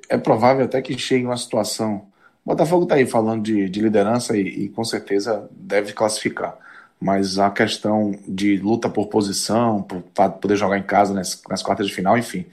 é 0.09 0.19
provável 0.19 0.65
até 0.65 0.83
que 0.83 0.99
chegue 0.99 1.25
uma 1.25 1.37
situação. 1.37 2.07
O 2.45 2.51
Botafogo 2.51 2.85
está 2.85 2.97
aí 2.97 3.07
falando 3.07 3.43
de, 3.45 3.69
de 3.69 3.81
liderança 3.81 4.37
e, 4.37 4.65
e, 4.65 4.69
com 4.71 4.85
certeza 4.85 5.49
deve 5.53 5.93
classificar. 5.93 6.57
mas 7.01 7.39
a 7.39 7.51
questão 7.51 8.13
de 8.27 8.57
luta 8.59 8.89
por 8.91 9.07
posição, 9.09 9.83
para 10.15 10.31
poder 10.31 10.57
jogar 10.57 10.79
em 10.79 10.83
casa 10.83 11.15
nas, 11.15 11.43
nas 11.49 11.63
quartas 11.63 11.87
de 11.87 11.95
final, 11.95 12.19
enfim, 12.19 12.47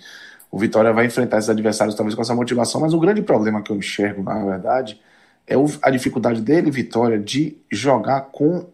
o 0.56 0.58
Vitória 0.58 0.94
vai 0.94 1.06
enfrentar 1.06 1.40
esses 1.40 1.50
adversários 1.50 1.96
talvez 1.96 2.16
com 2.16 2.22
essa 2.22 2.34
motivação, 2.34 2.80
mas 2.80 2.94
o 2.94 2.98
grande 2.98 3.22
problema 3.22 3.62
que 3.62 3.74
eu 3.74 3.76
enxergo, 3.76 4.24
na 4.24 4.42
verdade, 4.42 4.98
é 5.46 5.54
a 5.82 5.90
dificuldade 5.90 6.40
dele, 6.40 6.72
Vitória, 6.72 7.20
de 7.20 7.58
jogar 7.70 8.22
com 8.32 8.66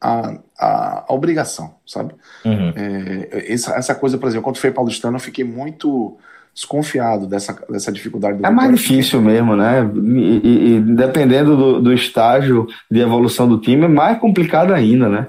a, 0.00 0.34
a, 0.58 1.04
a 1.08 1.14
obrigação, 1.14 1.76
sabe? 1.86 2.12
Uhum. 2.44 2.72
É, 2.74 3.52
essa, 3.52 3.76
essa 3.76 3.94
coisa, 3.94 4.18
por 4.18 4.26
exemplo, 4.26 4.42
quando 4.42 4.56
foi 4.56 4.72
paulistano, 4.72 5.14
eu 5.14 5.20
fiquei 5.20 5.44
muito 5.44 6.18
desconfiado 6.52 7.28
dessa, 7.28 7.56
dessa 7.70 7.92
dificuldade 7.92 8.38
do 8.38 8.44
É 8.44 8.50
mais 8.50 8.74
difícil 8.74 9.22
mesmo, 9.22 9.54
né? 9.54 9.88
E, 9.94 10.40
e, 10.42 10.74
e 10.74 10.80
dependendo 10.80 11.56
do, 11.56 11.80
do, 11.80 11.92
estágio 11.92 12.66
de 12.90 12.98
evolução 12.98 13.48
do 13.48 13.60
time, 13.60 13.84
é 13.84 13.88
mais 13.88 14.18
complicado 14.18 14.74
ainda, 14.74 15.08
né? 15.08 15.28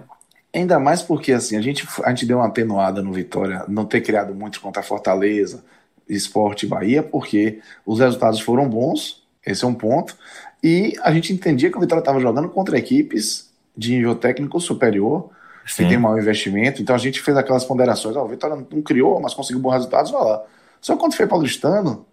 Ainda 0.52 0.80
mais 0.80 1.04
porque 1.04 1.34
assim, 1.34 1.56
a 1.56 1.62
gente, 1.62 1.88
a 2.04 2.10
gente 2.10 2.26
deu 2.26 2.40
uma 2.40 2.48
atenuada 2.48 3.04
no 3.04 3.14
Vitória, 3.14 3.64
não 3.68 3.86
ter 3.86 4.02
criado 4.02 4.34
muito 4.34 4.60
contra 4.60 4.82
a 4.82 4.84
Fortaleza, 4.84 5.64
Esporte 6.10 6.66
e 6.66 6.70
Bahia, 6.70 7.04
porque 7.04 7.60
os 7.86 8.00
resultados 8.00 8.40
foram 8.40 8.68
bons, 8.68 9.24
esse 9.46 9.64
é 9.64 9.68
um 9.68 9.74
ponto, 9.74 10.18
e 10.64 10.94
a 11.02 11.12
gente 11.14 11.32
entendia 11.32 11.70
que 11.72 11.78
o 11.78 11.80
Vitória 11.80 12.02
estava 12.02 12.20
jogando 12.20 12.50
contra 12.50 12.78
equipes 12.78 13.50
de 13.78 13.96
nível 13.96 14.16
técnico 14.16 14.60
superior, 14.60 15.30
Sim. 15.66 15.84
que 15.84 15.90
tem 15.90 15.98
maior 15.98 16.20
investimento, 16.20 16.82
então 16.82 16.96
a 16.96 17.00
gente 17.00 17.22
fez 17.22 17.38
aquelas 17.38 17.64
ponderações, 17.64 18.16
ó, 18.16 18.26
o 18.26 18.28
Vitória 18.28 18.56
não 18.56 18.82
criou, 18.82 19.20
mas 19.22 19.34
conseguiu 19.34 19.62
bons 19.62 19.74
resultados, 19.74 20.12
vai 20.12 20.24
lá. 20.24 20.44
Só 20.82 20.98
quando 20.98 21.16
foi 21.16 21.28
paulistano, 21.28 22.06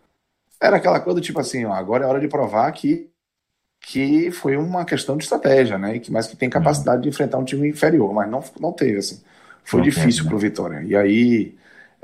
era 0.61 0.77
aquela 0.77 1.01
coisa 1.01 1.21
do 1.21 1.25
tipo 1.25 1.41
assim, 1.41 1.65
ó, 1.65 1.73
agora 1.73 2.05
é 2.05 2.09
hora 2.09 2.21
de 2.21 2.29
provar 2.29 2.71
que, 2.73 3.09
que 3.81 4.31
foi 4.31 4.57
uma 4.57 4.85
questão 4.85 5.17
de 5.17 5.25
estratégia, 5.25 5.79
né? 5.79 5.99
Que, 5.99 6.11
mas 6.11 6.27
que 6.27 6.37
tem 6.37 6.49
capacidade 6.51 7.03
de 7.03 7.09
enfrentar 7.09 7.39
um 7.39 7.45
time 7.45 7.69
inferior, 7.69 8.13
mas 8.13 8.31
não, 8.31 8.43
não 8.61 8.73
teve, 8.73 8.99
assim. 8.99 9.23
Foi 9.65 9.81
não 9.81 9.85
difícil 9.85 10.25
né? 10.25 10.29
para 10.29 10.37
o 10.37 10.41
Vitória. 10.41 10.83
E 10.83 10.97
aí, 10.97 11.55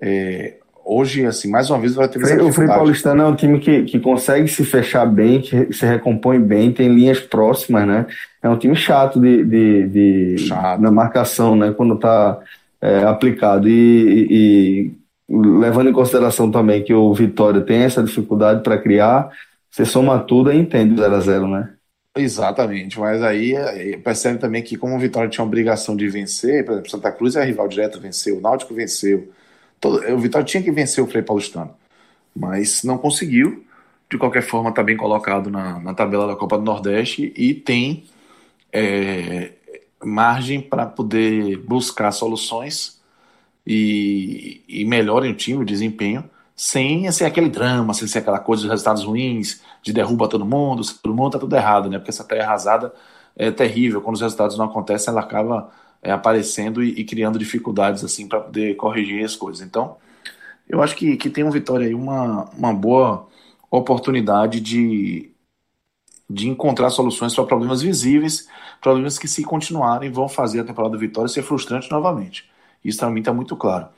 é, 0.01 0.59
hoje, 0.84 1.26
assim, 1.26 1.50
mais 1.50 1.70
uma 1.70 1.78
vez 1.78 1.94
vai 1.94 2.09
ter 2.09 2.18
O 2.42 2.52
Frei 2.52 2.66
Paulistano 2.66 3.22
é 3.22 3.26
um 3.26 3.34
time 3.34 3.59
que, 3.59 3.84
que 3.84 4.00
consegue 4.00 4.48
se 4.48 4.64
fechar 4.64 5.06
bem, 5.06 5.40
que 5.40 5.72
se 5.72 5.86
recompõe 5.86 6.38
bem, 6.38 6.72
tem 6.72 6.88
linhas 6.88 7.20
próximas, 7.20 7.86
né? 7.86 8.06
É 8.42 8.48
um 8.48 8.56
time 8.56 8.74
chato 8.74 9.20
de, 9.20 9.44
de, 9.44 9.88
de 9.88 10.38
chato. 10.38 10.80
na 10.80 10.90
marcação, 10.90 11.54
né? 11.56 11.72
Quando 11.72 11.98
tá 11.98 12.38
é, 12.80 13.04
aplicado. 13.04 13.68
E, 13.68 14.26
e, 14.30 14.90
levando 15.28 15.88
em 15.88 15.94
consideração 15.94 16.50
também 16.50 16.82
que 16.82 16.92
o 16.92 17.14
Vitória 17.14 17.60
tem 17.60 17.82
essa 17.82 18.02
dificuldade 18.02 18.62
para 18.62 18.76
criar, 18.76 19.30
você 19.70 19.84
soma 19.84 20.18
tudo 20.18 20.52
e 20.52 20.59
entende 20.59 21.00
o 21.00 21.04
0x0, 21.04 21.48
né? 21.48 21.70
Exatamente, 22.14 23.00
mas 23.00 23.22
aí 23.22 23.56
percebe 24.04 24.38
também 24.38 24.62
que 24.62 24.76
como 24.76 24.94
o 24.94 24.98
Vitória 24.98 25.30
tinha 25.30 25.42
a 25.42 25.46
obrigação 25.46 25.96
de 25.96 26.06
vencer, 26.10 26.62
por 26.62 26.72
exemplo, 26.72 26.90
Santa 26.90 27.10
Cruz 27.10 27.36
é 27.36 27.44
rival 27.44 27.66
direto, 27.66 27.98
venceu, 27.98 28.36
o 28.36 28.40
Náutico 28.42 28.74
venceu, 28.74 29.32
o 29.84 30.18
Vitória 30.18 30.46
tinha 30.46 30.62
que 30.62 30.70
vencer 30.70 31.02
o 31.02 31.06
Frei 31.06 31.22
Paulistano, 31.22 31.74
mas 32.34 32.82
não 32.84 32.98
conseguiu, 32.98 33.64
de 34.10 34.18
qualquer 34.18 34.42
forma 34.42 34.70
está 34.70 34.82
bem 34.82 34.96
colocado 34.96 35.50
na, 35.50 35.80
na 35.80 35.94
tabela 35.94 36.26
da 36.26 36.36
Copa 36.36 36.59
do 36.59 36.64
Nordeste 36.64 37.32
e 37.36 37.54
tem 37.54 38.04
é, 38.72 39.52
margem 40.04 40.60
para 40.60 40.86
poder 40.86 41.56
buscar 41.59 42.12
soluções 42.12 43.00
e, 43.66 44.62
e 44.68 44.84
melhorem 44.84 45.32
o 45.32 45.36
time, 45.36 45.62
o 45.62 45.66
desempenho, 45.66 46.28
sem 46.54 47.10
ser 47.10 47.24
aquele 47.24 47.48
drama, 47.48 47.94
sem 47.94 48.06
ser 48.06 48.18
aquela 48.18 48.38
coisa 48.38 48.62
de 48.62 48.68
resultados 48.68 49.04
ruins, 49.04 49.62
de 49.82 49.92
derruba 49.92 50.28
todo 50.28 50.44
mundo, 50.44 50.82
todo 51.02 51.14
mundo 51.14 51.32
tá 51.32 51.38
tudo 51.38 51.56
errado, 51.56 51.88
né? 51.88 51.98
Porque 51.98 52.10
essa 52.10 52.24
terra 52.24 52.48
arrasada 52.48 52.92
é 53.36 53.50
terrível. 53.50 54.00
Quando 54.00 54.16
os 54.16 54.20
resultados 54.20 54.56
não 54.59 54.66
acontecem, 54.66 55.10
ela 55.10 55.20
acaba 55.20 55.70
é, 56.03 56.11
aparecendo 56.11 56.83
e, 56.83 56.91
e, 57.01 57.05
criando 57.05 57.39
dificuldades 57.39 58.03
assim 58.05 58.27
para 58.27 58.41
poder 58.41 58.74
corrigir 58.74 59.24
as 59.24 59.37
coisas. 59.37 59.65
Então, 59.66 59.97
eu 60.69 60.83
acho 60.83 60.97
que, 60.97 61.16
que 61.16 61.31
tem 61.31 61.45
um 61.45 61.51
Vitória 61.51 61.87
aí 61.87 61.95
uma, 61.95 62.51
uma 62.57 62.74
boa 62.74 63.29
oportunidade 63.70 64.61
de, 64.61 65.31
de 66.29 66.49
encontrar 66.49 66.91
soluções 66.91 67.35
para 67.35 67.45
problemas 67.45 67.83
visíveis, 67.83 68.49
problemas 68.81 69.19
que, 69.19 69.29
se 69.29 69.45
continuarem, 69.45 70.11
vão 70.11 70.29
fazer 70.29 70.61
a 70.61 70.65
temporada 70.65 70.93
do 70.93 70.99
Vitória 70.99 71.29
ser 71.29 71.43
frustrante 71.43 71.91
novamente. 71.91 72.51
Isso 72.85 72.99
para 72.99 73.11
mim 73.11 73.20
está 73.20 73.33
muito 73.33 73.57
claro. 73.57 73.89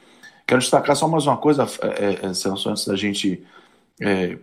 Quero 0.47 0.61
destacar 0.61 0.95
só 0.95 1.09
mais 1.09 1.27
uma 1.27 1.39
coisa, 1.39 1.67
é, 1.83 2.27
é, 2.27 2.35
Celso, 2.35 2.69
antes 2.69 2.87
da 2.87 2.97
gente 2.97 3.43
é, 3.99 4.37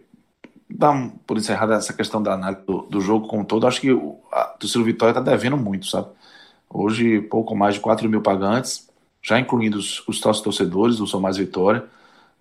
dar 0.69 1.11
por 1.27 1.37
encerrada 1.37 1.75
essa 1.75 1.93
questão 1.93 2.23
da 2.23 2.33
análise 2.33 2.63
do, 2.65 2.81
do, 2.83 3.01
jogo 3.01 3.27
como 3.27 3.43
um 3.43 3.45
todo. 3.45 3.67
Acho 3.67 3.81
que 3.81 3.91
o 3.91 4.19
a 4.31 4.45
torcida 4.45 4.83
Vitória 4.83 5.11
está 5.11 5.21
devendo 5.21 5.57
muito, 5.57 5.85
sabe? 5.85 6.07
Hoje, 6.73 7.21
pouco 7.21 7.55
mais 7.55 7.75
de 7.75 7.81
4 7.81 8.07
mil 8.09 8.21
pagantes, 8.21 8.89
já 9.21 9.39
incluindo 9.39 9.77
os, 9.77 10.07
os 10.07 10.19
torcedores 10.19 10.97
do 10.97 11.07
Sou 11.07 11.19
Mais 11.19 11.37
Vitória. 11.37 11.85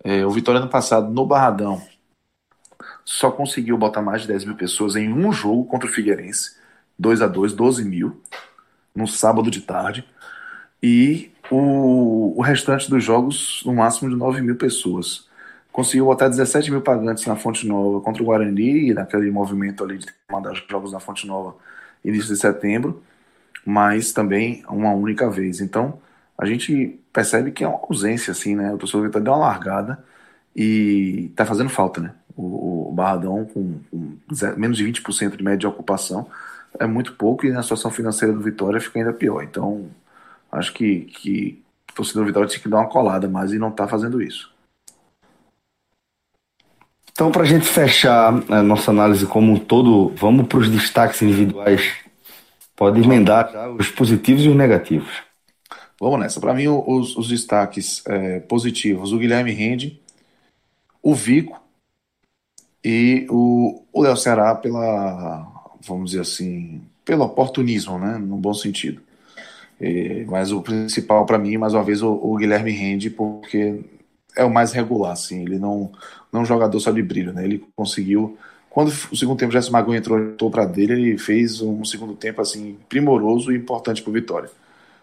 É, 0.03 0.25
o 0.25 0.31
Vitória, 0.31 0.61
no 0.61 0.69
passado, 0.69 1.11
no 1.11 1.25
Barradão, 1.25 1.81
só 3.03 3.29
conseguiu 3.29 3.77
botar 3.77 4.01
mais 4.01 4.21
de 4.21 4.29
10 4.29 4.45
mil 4.45 4.55
pessoas 4.55 4.95
em 4.95 5.11
um 5.11 5.31
jogo 5.31 5.65
contra 5.65 5.87
o 5.87 5.91
Figueirense. 5.91 6.55
2 6.97 7.21
a 7.21 7.27
2 7.27 7.53
12 7.53 7.83
mil, 7.83 8.21
no 8.95 9.07
sábado 9.07 9.51
de 9.51 9.61
tarde. 9.61 10.05
E 10.81 11.31
o, 11.49 12.33
o 12.37 12.41
restante 12.41 12.89
dos 12.89 13.03
jogos, 13.03 13.61
no 13.65 13.73
máximo 13.73 14.09
de 14.09 14.15
9 14.15 14.41
mil 14.41 14.55
pessoas. 14.55 15.27
Conseguiu 15.71 16.05
botar 16.05 16.29
17 16.29 16.71
mil 16.71 16.81
pagantes 16.81 17.25
na 17.25 17.35
Fonte 17.35 17.67
Nova 17.67 18.01
contra 18.01 18.21
o 18.21 18.25
Guarani, 18.25 18.93
naquele 18.93 19.29
movimento 19.31 19.83
ali 19.83 19.97
de 19.97 20.07
mandar 20.29 20.53
jogos 20.69 20.91
na 20.91 20.99
Fonte 20.99 21.27
Nova 21.27 21.55
início 22.03 22.33
de 22.33 22.39
setembro, 22.39 23.03
mas 23.65 24.11
também 24.13 24.63
uma 24.69 24.91
única 24.93 25.29
vez. 25.29 25.61
Então, 25.61 25.99
a 26.37 26.45
gente 26.45 26.99
percebe 27.13 27.51
que 27.51 27.63
é 27.63 27.67
uma 27.67 27.79
ausência, 27.89 28.31
assim, 28.31 28.55
né? 28.55 28.73
O 28.73 28.77
torcedor 28.77 29.05
Vitória 29.05 29.25
deu 29.25 29.33
uma 29.33 29.47
largada 29.47 30.03
e 30.55 31.31
tá 31.35 31.45
fazendo 31.45 31.69
falta, 31.69 32.01
né? 32.01 32.13
O, 32.35 32.89
o 32.89 32.91
Barradão 32.93 33.45
com, 33.45 33.79
com 33.91 34.17
menos 34.57 34.77
de 34.77 34.85
20% 34.85 35.35
de 35.37 35.43
média 35.43 35.59
de 35.59 35.67
ocupação 35.67 36.27
é 36.79 36.85
muito 36.85 37.13
pouco 37.13 37.45
e 37.45 37.51
na 37.51 37.61
situação 37.61 37.91
financeira 37.91 38.33
do 38.33 38.41
Vitória 38.41 38.79
fica 38.79 38.99
ainda 38.99 39.13
pior. 39.13 39.43
Então, 39.43 39.89
Acho 40.51 40.73
que, 40.73 41.01
que 41.01 41.63
o 41.91 41.93
torcedor 41.93 42.25
Vitória 42.25 42.49
tinha 42.49 42.61
que 42.61 42.67
dar 42.67 42.79
uma 42.79 42.89
colada 42.89 43.29
mais 43.29 43.53
e 43.53 43.57
não 43.57 43.69
está 43.69 43.87
fazendo 43.87 44.21
isso. 44.21 44.51
Então, 47.11 47.31
para 47.31 47.43
a 47.43 47.45
gente 47.45 47.65
fechar 47.65 48.33
a 48.51 48.61
nossa 48.61 48.91
análise 48.91 49.25
como 49.25 49.53
um 49.53 49.59
todo, 49.59 50.09
vamos 50.15 50.47
para 50.47 50.57
os 50.57 50.69
destaques 50.69 51.21
individuais. 51.21 51.93
Pode 52.81 52.99
emendar 52.99 53.71
os 53.77 53.91
positivos 53.91 54.43
e 54.43 54.49
os 54.49 54.55
negativos. 54.55 55.21
Vamos 55.99 56.19
nessa. 56.19 56.39
Para 56.39 56.51
mim, 56.51 56.67
os, 56.67 57.15
os 57.15 57.27
destaques 57.27 58.01
é, 58.07 58.39
positivos: 58.39 59.13
o 59.13 59.19
Guilherme 59.19 59.51
Rende, 59.51 60.01
o 60.99 61.13
Vico 61.13 61.61
e 62.83 63.27
o 63.29 63.83
Léo 63.95 64.17
Ceará 64.17 64.55
pela, 64.55 65.47
vamos 65.79 66.09
dizer 66.09 66.21
assim, 66.21 66.81
pelo 67.05 67.23
oportunismo, 67.23 67.99
né, 67.99 68.17
no 68.17 68.37
bom 68.37 68.55
sentido. 68.55 68.99
E, 69.79 70.25
mas 70.27 70.51
o 70.51 70.59
principal 70.63 71.23
para 71.27 71.37
mim, 71.37 71.57
mais 71.57 71.75
uma 71.75 71.83
vez, 71.83 72.01
o, 72.01 72.11
o, 72.11 72.35
Guilherme 72.35 72.71
rende 72.71 73.11
porque 73.11 73.79
é 74.35 74.43
o 74.43 74.51
mais 74.51 74.71
regular, 74.71 75.11
assim. 75.11 75.43
Ele 75.43 75.59
não, 75.59 75.91
não 76.33 76.39
é 76.39 76.43
um 76.43 76.47
jogador 76.47 76.79
só 76.79 76.89
de 76.89 77.03
brilho, 77.03 77.31
né? 77.31 77.43
Ele 77.43 77.63
conseguiu. 77.75 78.39
Quando 78.71 78.87
o 78.87 79.17
segundo 79.17 79.37
tempo 79.37 79.49
o 79.49 79.51
Gerson 79.51 79.71
Magon 79.71 79.93
entrou, 79.93 80.17
entrou 80.17 80.49
para 80.49 80.65
dele, 80.65 80.93
ele 80.93 81.17
fez 81.17 81.61
um 81.61 81.83
segundo 81.83 82.15
tempo 82.15 82.41
assim 82.41 82.77
primoroso 82.87 83.51
e 83.51 83.57
importante 83.57 84.01
para 84.01 84.13
Vitória. 84.13 84.49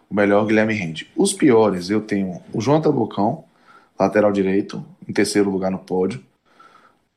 O 0.08 0.14
melhor 0.14 0.46
Guilherme 0.46 0.72
rende. 0.72 1.10
Os 1.14 1.34
piores 1.34 1.90
eu 1.90 2.00
tenho 2.00 2.40
o 2.50 2.62
João 2.62 2.80
Tabocão, 2.80 3.44
lateral 4.00 4.32
direito, 4.32 4.82
em 5.06 5.12
terceiro 5.12 5.50
lugar 5.50 5.70
no 5.70 5.78
pódio. 5.78 6.24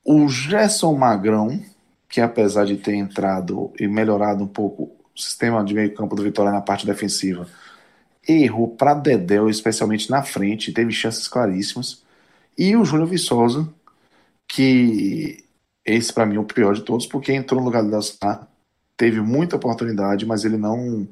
O 0.03 0.27
Gerson 0.27 0.93
Magrão, 0.93 1.57
que 2.09 2.19
apesar 2.19 2.65
de 2.65 2.75
ter 2.75 2.95
entrado 2.95 3.71
e 3.79 3.87
melhorado 3.87 4.43
um 4.43 4.47
pouco 4.47 4.91
sistema 5.15 5.63
de 5.63 5.73
meio 5.73 5.93
campo 5.93 6.17
do 6.17 6.23
Vitória 6.23 6.51
na 6.51 6.61
parte 6.61 6.85
defensiva 6.85 7.47
errou 8.27 8.67
para 8.75 8.93
Dedéu, 8.93 9.49
especialmente 9.49 10.09
na 10.09 10.21
frente, 10.21 10.71
teve 10.71 10.91
chances 10.91 11.27
claríssimas. 11.27 12.03
E 12.57 12.75
o 12.75 12.85
Júnior 12.85 13.07
Viçosa, 13.07 13.67
que 14.47 15.43
esse 15.93 16.13
para 16.13 16.25
mim 16.25 16.35
é 16.35 16.39
o 16.39 16.43
pior 16.43 16.73
de 16.73 16.81
todos, 16.81 17.05
porque 17.05 17.33
entrou 17.33 17.59
no 17.59 17.65
lugar 17.65 17.83
do 17.83 17.91
Dalsar, 17.91 18.47
teve 18.97 19.21
muita 19.21 19.55
oportunidade, 19.55 20.25
mas 20.25 20.45
ele 20.45 20.57
não 20.57 21.07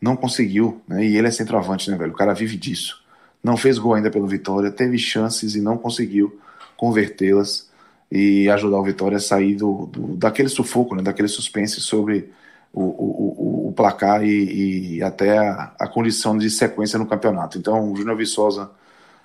não 0.00 0.16
conseguiu, 0.16 0.80
né? 0.88 1.04
E 1.04 1.16
ele 1.16 1.28
é 1.28 1.30
centroavante, 1.30 1.90
né, 1.90 1.96
velho? 1.96 2.12
O 2.12 2.16
cara 2.16 2.32
vive 2.32 2.56
disso. 2.56 3.02
Não 3.42 3.56
fez 3.56 3.78
gol 3.78 3.94
ainda 3.94 4.10
pelo 4.10 4.26
Vitória, 4.26 4.70
teve 4.70 4.96
chances 4.98 5.54
e 5.54 5.60
não 5.60 5.76
conseguiu 5.76 6.40
convertê-las 6.76 7.70
e 8.10 8.48
ajudar 8.48 8.78
o 8.78 8.84
Vitória 8.84 9.18
a 9.18 9.20
sair 9.20 9.54
do, 9.56 9.86
do, 9.86 10.16
daquele 10.16 10.48
sufoco, 10.48 10.94
né? 10.94 11.02
Daquele 11.02 11.28
suspense 11.28 11.80
sobre 11.80 12.30
o, 12.72 12.82
o, 12.82 13.68
o 13.68 13.72
placar 13.72 14.24
e, 14.24 14.96
e 14.96 15.02
até 15.02 15.38
a, 15.38 15.74
a, 15.78 15.88
condição 15.88 16.36
de 16.38 16.50
sequência 16.50 16.98
no 16.98 17.06
campeonato. 17.06 17.58
Então, 17.58 17.92
o 17.92 17.96
Júnior 17.96 18.16
Viçosa 18.16 18.70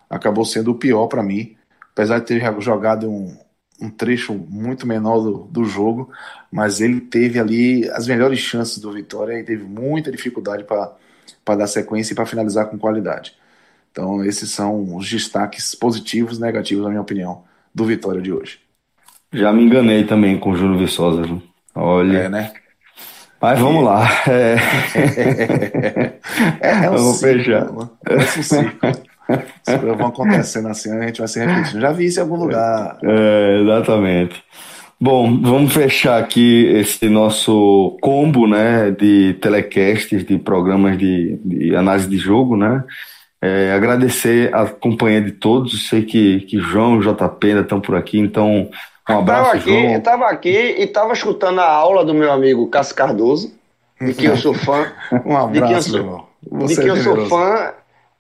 acabou 0.09 0.45
sendo 0.45 0.71
o 0.71 0.75
pior 0.75 1.07
para 1.07 1.23
mim, 1.23 1.55
apesar 1.93 2.19
de 2.19 2.25
ter 2.25 2.61
jogado 2.61 3.09
um, 3.09 3.37
um 3.81 3.89
trecho 3.89 4.33
muito 4.33 4.87
menor 4.87 5.19
do, 5.19 5.37
do, 5.51 5.65
jogo, 5.65 6.09
mas 6.51 6.79
ele 6.79 7.01
teve 7.01 7.39
ali 7.39 7.89
as 7.91 8.07
melhores 8.07 8.39
chances 8.39 8.77
do 8.77 8.91
Vitória 8.91 9.39
e 9.39 9.43
teve 9.43 9.63
muita 9.63 10.11
dificuldade 10.11 10.63
para 10.63 11.55
dar 11.55 11.67
sequência 11.67 12.13
e 12.13 12.15
para 12.15 12.25
finalizar 12.25 12.67
com 12.67 12.77
qualidade. 12.77 13.35
Então, 13.91 14.23
esses 14.23 14.51
são 14.51 14.95
os 14.95 15.09
destaques 15.09 15.73
positivos 15.75 16.37
e 16.37 16.41
negativos, 16.41 16.83
na 16.83 16.89
minha 16.89 17.01
opinião, 17.01 17.43
do 17.73 17.85
Vitória 17.85 18.21
de 18.21 18.31
hoje. 18.31 18.59
Já 19.31 19.51
me 19.51 19.63
enganei 19.63 20.05
também 20.05 20.39
com 20.39 20.51
o 20.51 20.55
Júlio 20.55 20.77
Viçosa. 20.77 21.23
Viu? 21.23 21.41
Olha. 21.73 22.17
É, 22.17 22.29
né? 22.29 22.53
Mas 23.41 23.59
vamos 23.59 23.83
lá. 23.83 24.07
É, 24.27 24.55
é, 26.61 26.85
é 26.85 26.89
um 26.89 26.95
vamos 26.95 27.17
ciclo, 27.17 27.37
fechar. 27.37 27.71
né? 27.71 27.89
É 28.07 28.15
um 28.15 28.21
ciclo. 28.21 29.14
As 29.27 29.79
coisas 29.79 29.97
vão 29.97 30.07
acontecendo 30.07 30.67
assim, 30.67 30.91
a 30.95 31.07
gente 31.07 31.19
vai 31.19 31.27
se 31.27 31.39
repetindo. 31.43 31.81
Já 31.81 31.91
vi 31.91 32.05
isso 32.05 32.19
em 32.19 32.23
algum 32.23 32.35
lugar. 32.35 32.97
É, 33.03 33.59
exatamente. 33.61 34.43
Bom, 34.99 35.41
vamos 35.41 35.73
fechar 35.73 36.17
aqui 36.19 36.67
esse 36.67 37.09
nosso 37.09 37.97
combo, 38.01 38.47
né, 38.47 38.91
de 38.91 39.33
telecasts, 39.41 40.23
de 40.25 40.37
programas 40.37 40.97
de, 40.97 41.37
de 41.43 41.75
análise 41.75 42.07
de 42.07 42.17
jogo, 42.17 42.55
né? 42.55 42.83
É, 43.41 43.73
agradecer 43.73 44.53
a 44.55 44.65
companhia 44.65 45.21
de 45.21 45.31
todos. 45.33 45.89
Sei 45.89 46.03
que, 46.03 46.39
que 46.41 46.59
João 46.59 46.97
e 46.99 47.03
JP 47.03 47.47
ainda 47.47 47.61
estão 47.61 47.81
por 47.81 47.95
aqui, 47.95 48.17
então 48.17 48.69
um 49.09 49.17
abraço, 49.17 49.43
Tava 49.51 49.57
aqui, 49.57 49.69
João. 49.69 49.93
eu 49.93 50.01
tava 50.01 50.25
aqui 50.29 50.75
e 50.79 50.87
tava 50.87 51.13
escutando 51.13 51.59
a 51.59 51.69
aula 51.69 52.03
do 52.05 52.13
meu 52.13 52.31
amigo 52.31 52.65
Cássio 52.69 52.95
Cardoso, 52.95 53.53
de 54.01 54.13
quem 54.13 54.27
eu 54.27 54.37
sou 54.37 54.53
fã, 54.53 54.87
Um 55.25 55.51
De 55.51 55.59
que 55.59 55.59
eu 55.59 55.65
abraço, 55.65 55.89
sou- 55.91 55.99
irmão. 55.99 56.25
de 56.41 56.49
Você 56.51 56.75
quem 56.81 56.85
é 56.89 56.91
eu 56.91 56.97
sou 57.03 57.25
fã. 57.27 57.73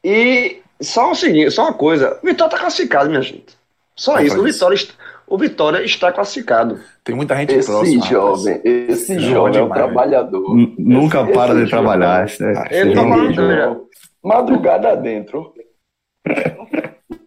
E 0.03 0.57
só 0.81 1.11
o 1.11 1.15
seguinte, 1.15 1.51
só 1.51 1.63
uma 1.63 1.73
coisa, 1.73 2.19
o 2.21 2.25
Vitória 2.25 2.51
tá 2.51 2.59
classificado, 2.59 3.09
minha 3.09 3.21
gente. 3.21 3.55
Só 3.95 4.15
Não 4.15 4.21
isso, 4.21 4.39
o 4.39 4.43
Vitória, 4.43 4.75
est- 4.75 4.93
o 5.27 5.37
Vitória 5.37 5.83
está 5.83 6.11
classificado. 6.11 6.79
Tem 7.03 7.15
muita 7.15 7.35
gente 7.37 7.53
Esse 7.53 7.69
próxima. 7.71 8.05
jovem, 8.05 8.61
esse 8.63 9.19
jovem 9.19 9.59
é 9.59 9.63
um 9.63 9.69
trabalhador. 9.69 10.55
Nunca 10.77 11.21
Esse- 11.21 11.31
para 11.33 11.53
esse 11.53 11.63
de 11.65 11.69
trabalhar. 11.69 12.27
jovem- 12.27 12.51
Esse- 12.51 12.65
esse 12.67 12.75
Ele 12.81 12.93
tá 12.93 13.01
falando- 13.01 13.85
Madrugada 14.23 14.95
dentro. 14.97 15.53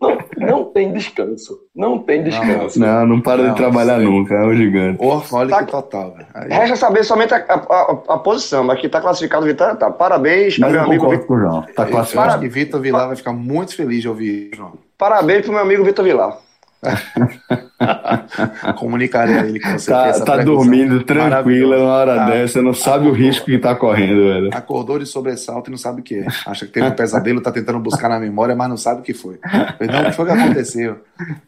Não, 0.00 0.18
não 0.38 0.64
tem 0.66 0.92
descanso. 0.92 1.58
Não 1.74 1.98
tem 1.98 2.22
descanso. 2.22 2.78
Não, 2.78 3.04
não 3.06 3.20
para 3.20 3.42
Não, 3.42 3.50
de 3.50 3.56
trabalhar 3.56 3.96
sei. 3.96 4.04
nunca, 4.04 4.34
é 4.34 4.46
um 4.46 4.54
gigante. 4.54 4.98
Olha 5.32 5.48
Tá- 5.50 5.64
total. 5.64 6.14
Aí- 6.34 6.48
Resta 6.48 6.76
saber 6.76 7.02
somente 7.04 7.34
a, 7.34 7.38
a- 7.38 7.98
a- 8.14 8.18
posição, 8.18 8.62
mas 8.62 8.80
que 8.80 8.88
tá 8.88 9.00
classificado 9.00 9.44
o 9.44 9.48
Vitória, 9.48 9.74
tá. 9.74 9.90
Parabéns 9.90 10.56
meu 10.58 10.70
eu 10.70 10.80
amigo 10.82 11.10
Vitor. 11.10 11.26
com 11.26 11.34
o 11.34 11.38
João. 11.40 11.62
Tá 11.62 11.68
Eu 11.78 11.82
acho 11.82 11.90
classificado. 11.92 12.40
que 12.40 12.48
Vitor 12.48 12.80
Vilar 12.80 13.08
vai 13.08 13.16
ficar 13.16 13.32
muito 13.32 13.74
feliz 13.74 14.00
de 14.02 14.08
ouvir, 14.08 14.50
João. 14.54 14.74
Parabéns 14.96 15.42
pro 15.42 15.52
meu 15.52 15.62
amigo 15.62 15.84
Vitor 15.84 16.04
Vilar. 16.04 16.38
Comunicarei 18.76 19.38
a 19.38 19.46
ele 19.46 19.58
que 19.60 19.70
você 19.72 19.90
Tá, 19.90 20.12
tá 20.20 20.36
dormindo 20.38 21.02
tranquila 21.04 21.78
na 21.78 21.84
hora 21.84 22.16
Tá. 22.16 22.30
dessa, 22.30 22.60
não 22.62 22.74
sabe 22.74 23.06
o 23.08 23.12
risco 23.12 23.46
que 23.46 23.58
tá 23.58 23.74
correndo, 23.74 24.24
velho. 24.24 24.50
Acordou 24.52 24.98
de 24.98 25.06
sobressalto 25.06 25.70
e 25.70 25.72
não 25.72 25.78
sabe 25.78 26.00
o 26.00 26.04
que 26.04 26.16
é. 26.16 26.26
Acha 26.46 26.66
que 26.66 26.72
teve 26.72 26.86
um 26.86 26.90
pesadelo, 26.92 27.40
tá 27.40 27.52
tentando 27.52 27.78
buscar 27.78 28.08
na 28.08 28.18
memória, 28.18 28.54
mas 28.56 28.68
não 28.68 28.76
sabe 28.76 29.00
o 29.00 29.04
que 29.04 29.14
foi. 29.14 29.38
Falei, 29.42 29.92
não, 29.92 30.02
o 30.02 30.04
que 30.06 30.12
foi 30.12 30.26
que 30.26 30.32
aconteceu? 30.32 30.98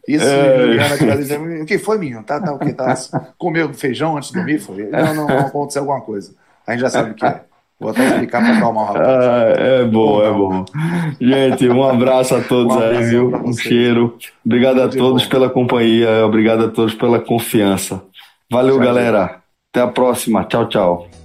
Isso, 0.07 0.25
É. 0.25 1.61
O 1.61 1.65
que 1.65 1.77
foi, 1.77 1.97
menino? 1.97 2.23
Tá, 2.23 2.39
tá, 2.39 2.53
o 2.53 2.59
que? 2.59 2.73
Tá, 2.73 2.95
comeu 3.37 3.73
feijão 3.73 4.17
antes 4.17 4.29
de 4.29 4.35
dormir? 4.37 4.59
Foi? 4.59 4.83
Não, 4.87 5.13
não, 5.13 5.27
não, 5.27 5.39
aconteceu 5.39 5.81
alguma 5.81 6.01
coisa. 6.01 6.33
A 6.65 6.71
gente 6.71 6.81
já 6.81 6.89
sabe 6.89 7.11
o 7.11 7.13
que 7.13 7.25
é. 7.25 7.41
Vou 7.81 7.89
até 7.89 8.05
explicar 8.05 8.43
pra 8.43 8.57
acalmar 8.57 8.83
o 8.83 8.93
rapaz. 8.93 9.25
Ah, 9.25 9.43
é 9.57 9.83
bom, 9.83 10.23
é 10.23 10.31
bom. 10.31 10.65
Gente, 11.19 11.67
um 11.67 11.83
abraço 11.83 12.35
a 12.35 12.41
todos 12.41 12.75
Um 12.75 12.79
aí, 12.79 13.03
viu? 13.05 13.35
Um 13.43 13.53
cheiro. 13.53 14.17
Obrigado 14.45 14.77
a 14.77 14.83
Tudo 14.83 14.91
de 14.91 14.97
todos 14.99 15.23
bom. 15.23 15.29
pela 15.29 15.49
companhia, 15.49 16.23
obrigado 16.23 16.65
a 16.65 16.69
todos 16.69 16.93
pela 16.93 17.19
confiança. 17.19 18.03
Valeu, 18.51 18.75
Tchau, 18.75 18.85
galera. 18.85 19.41
Até 19.73 19.81
a 19.81 19.87
próxima. 19.87 20.43
Tchau, 20.43 20.67
tchau. 20.69 21.20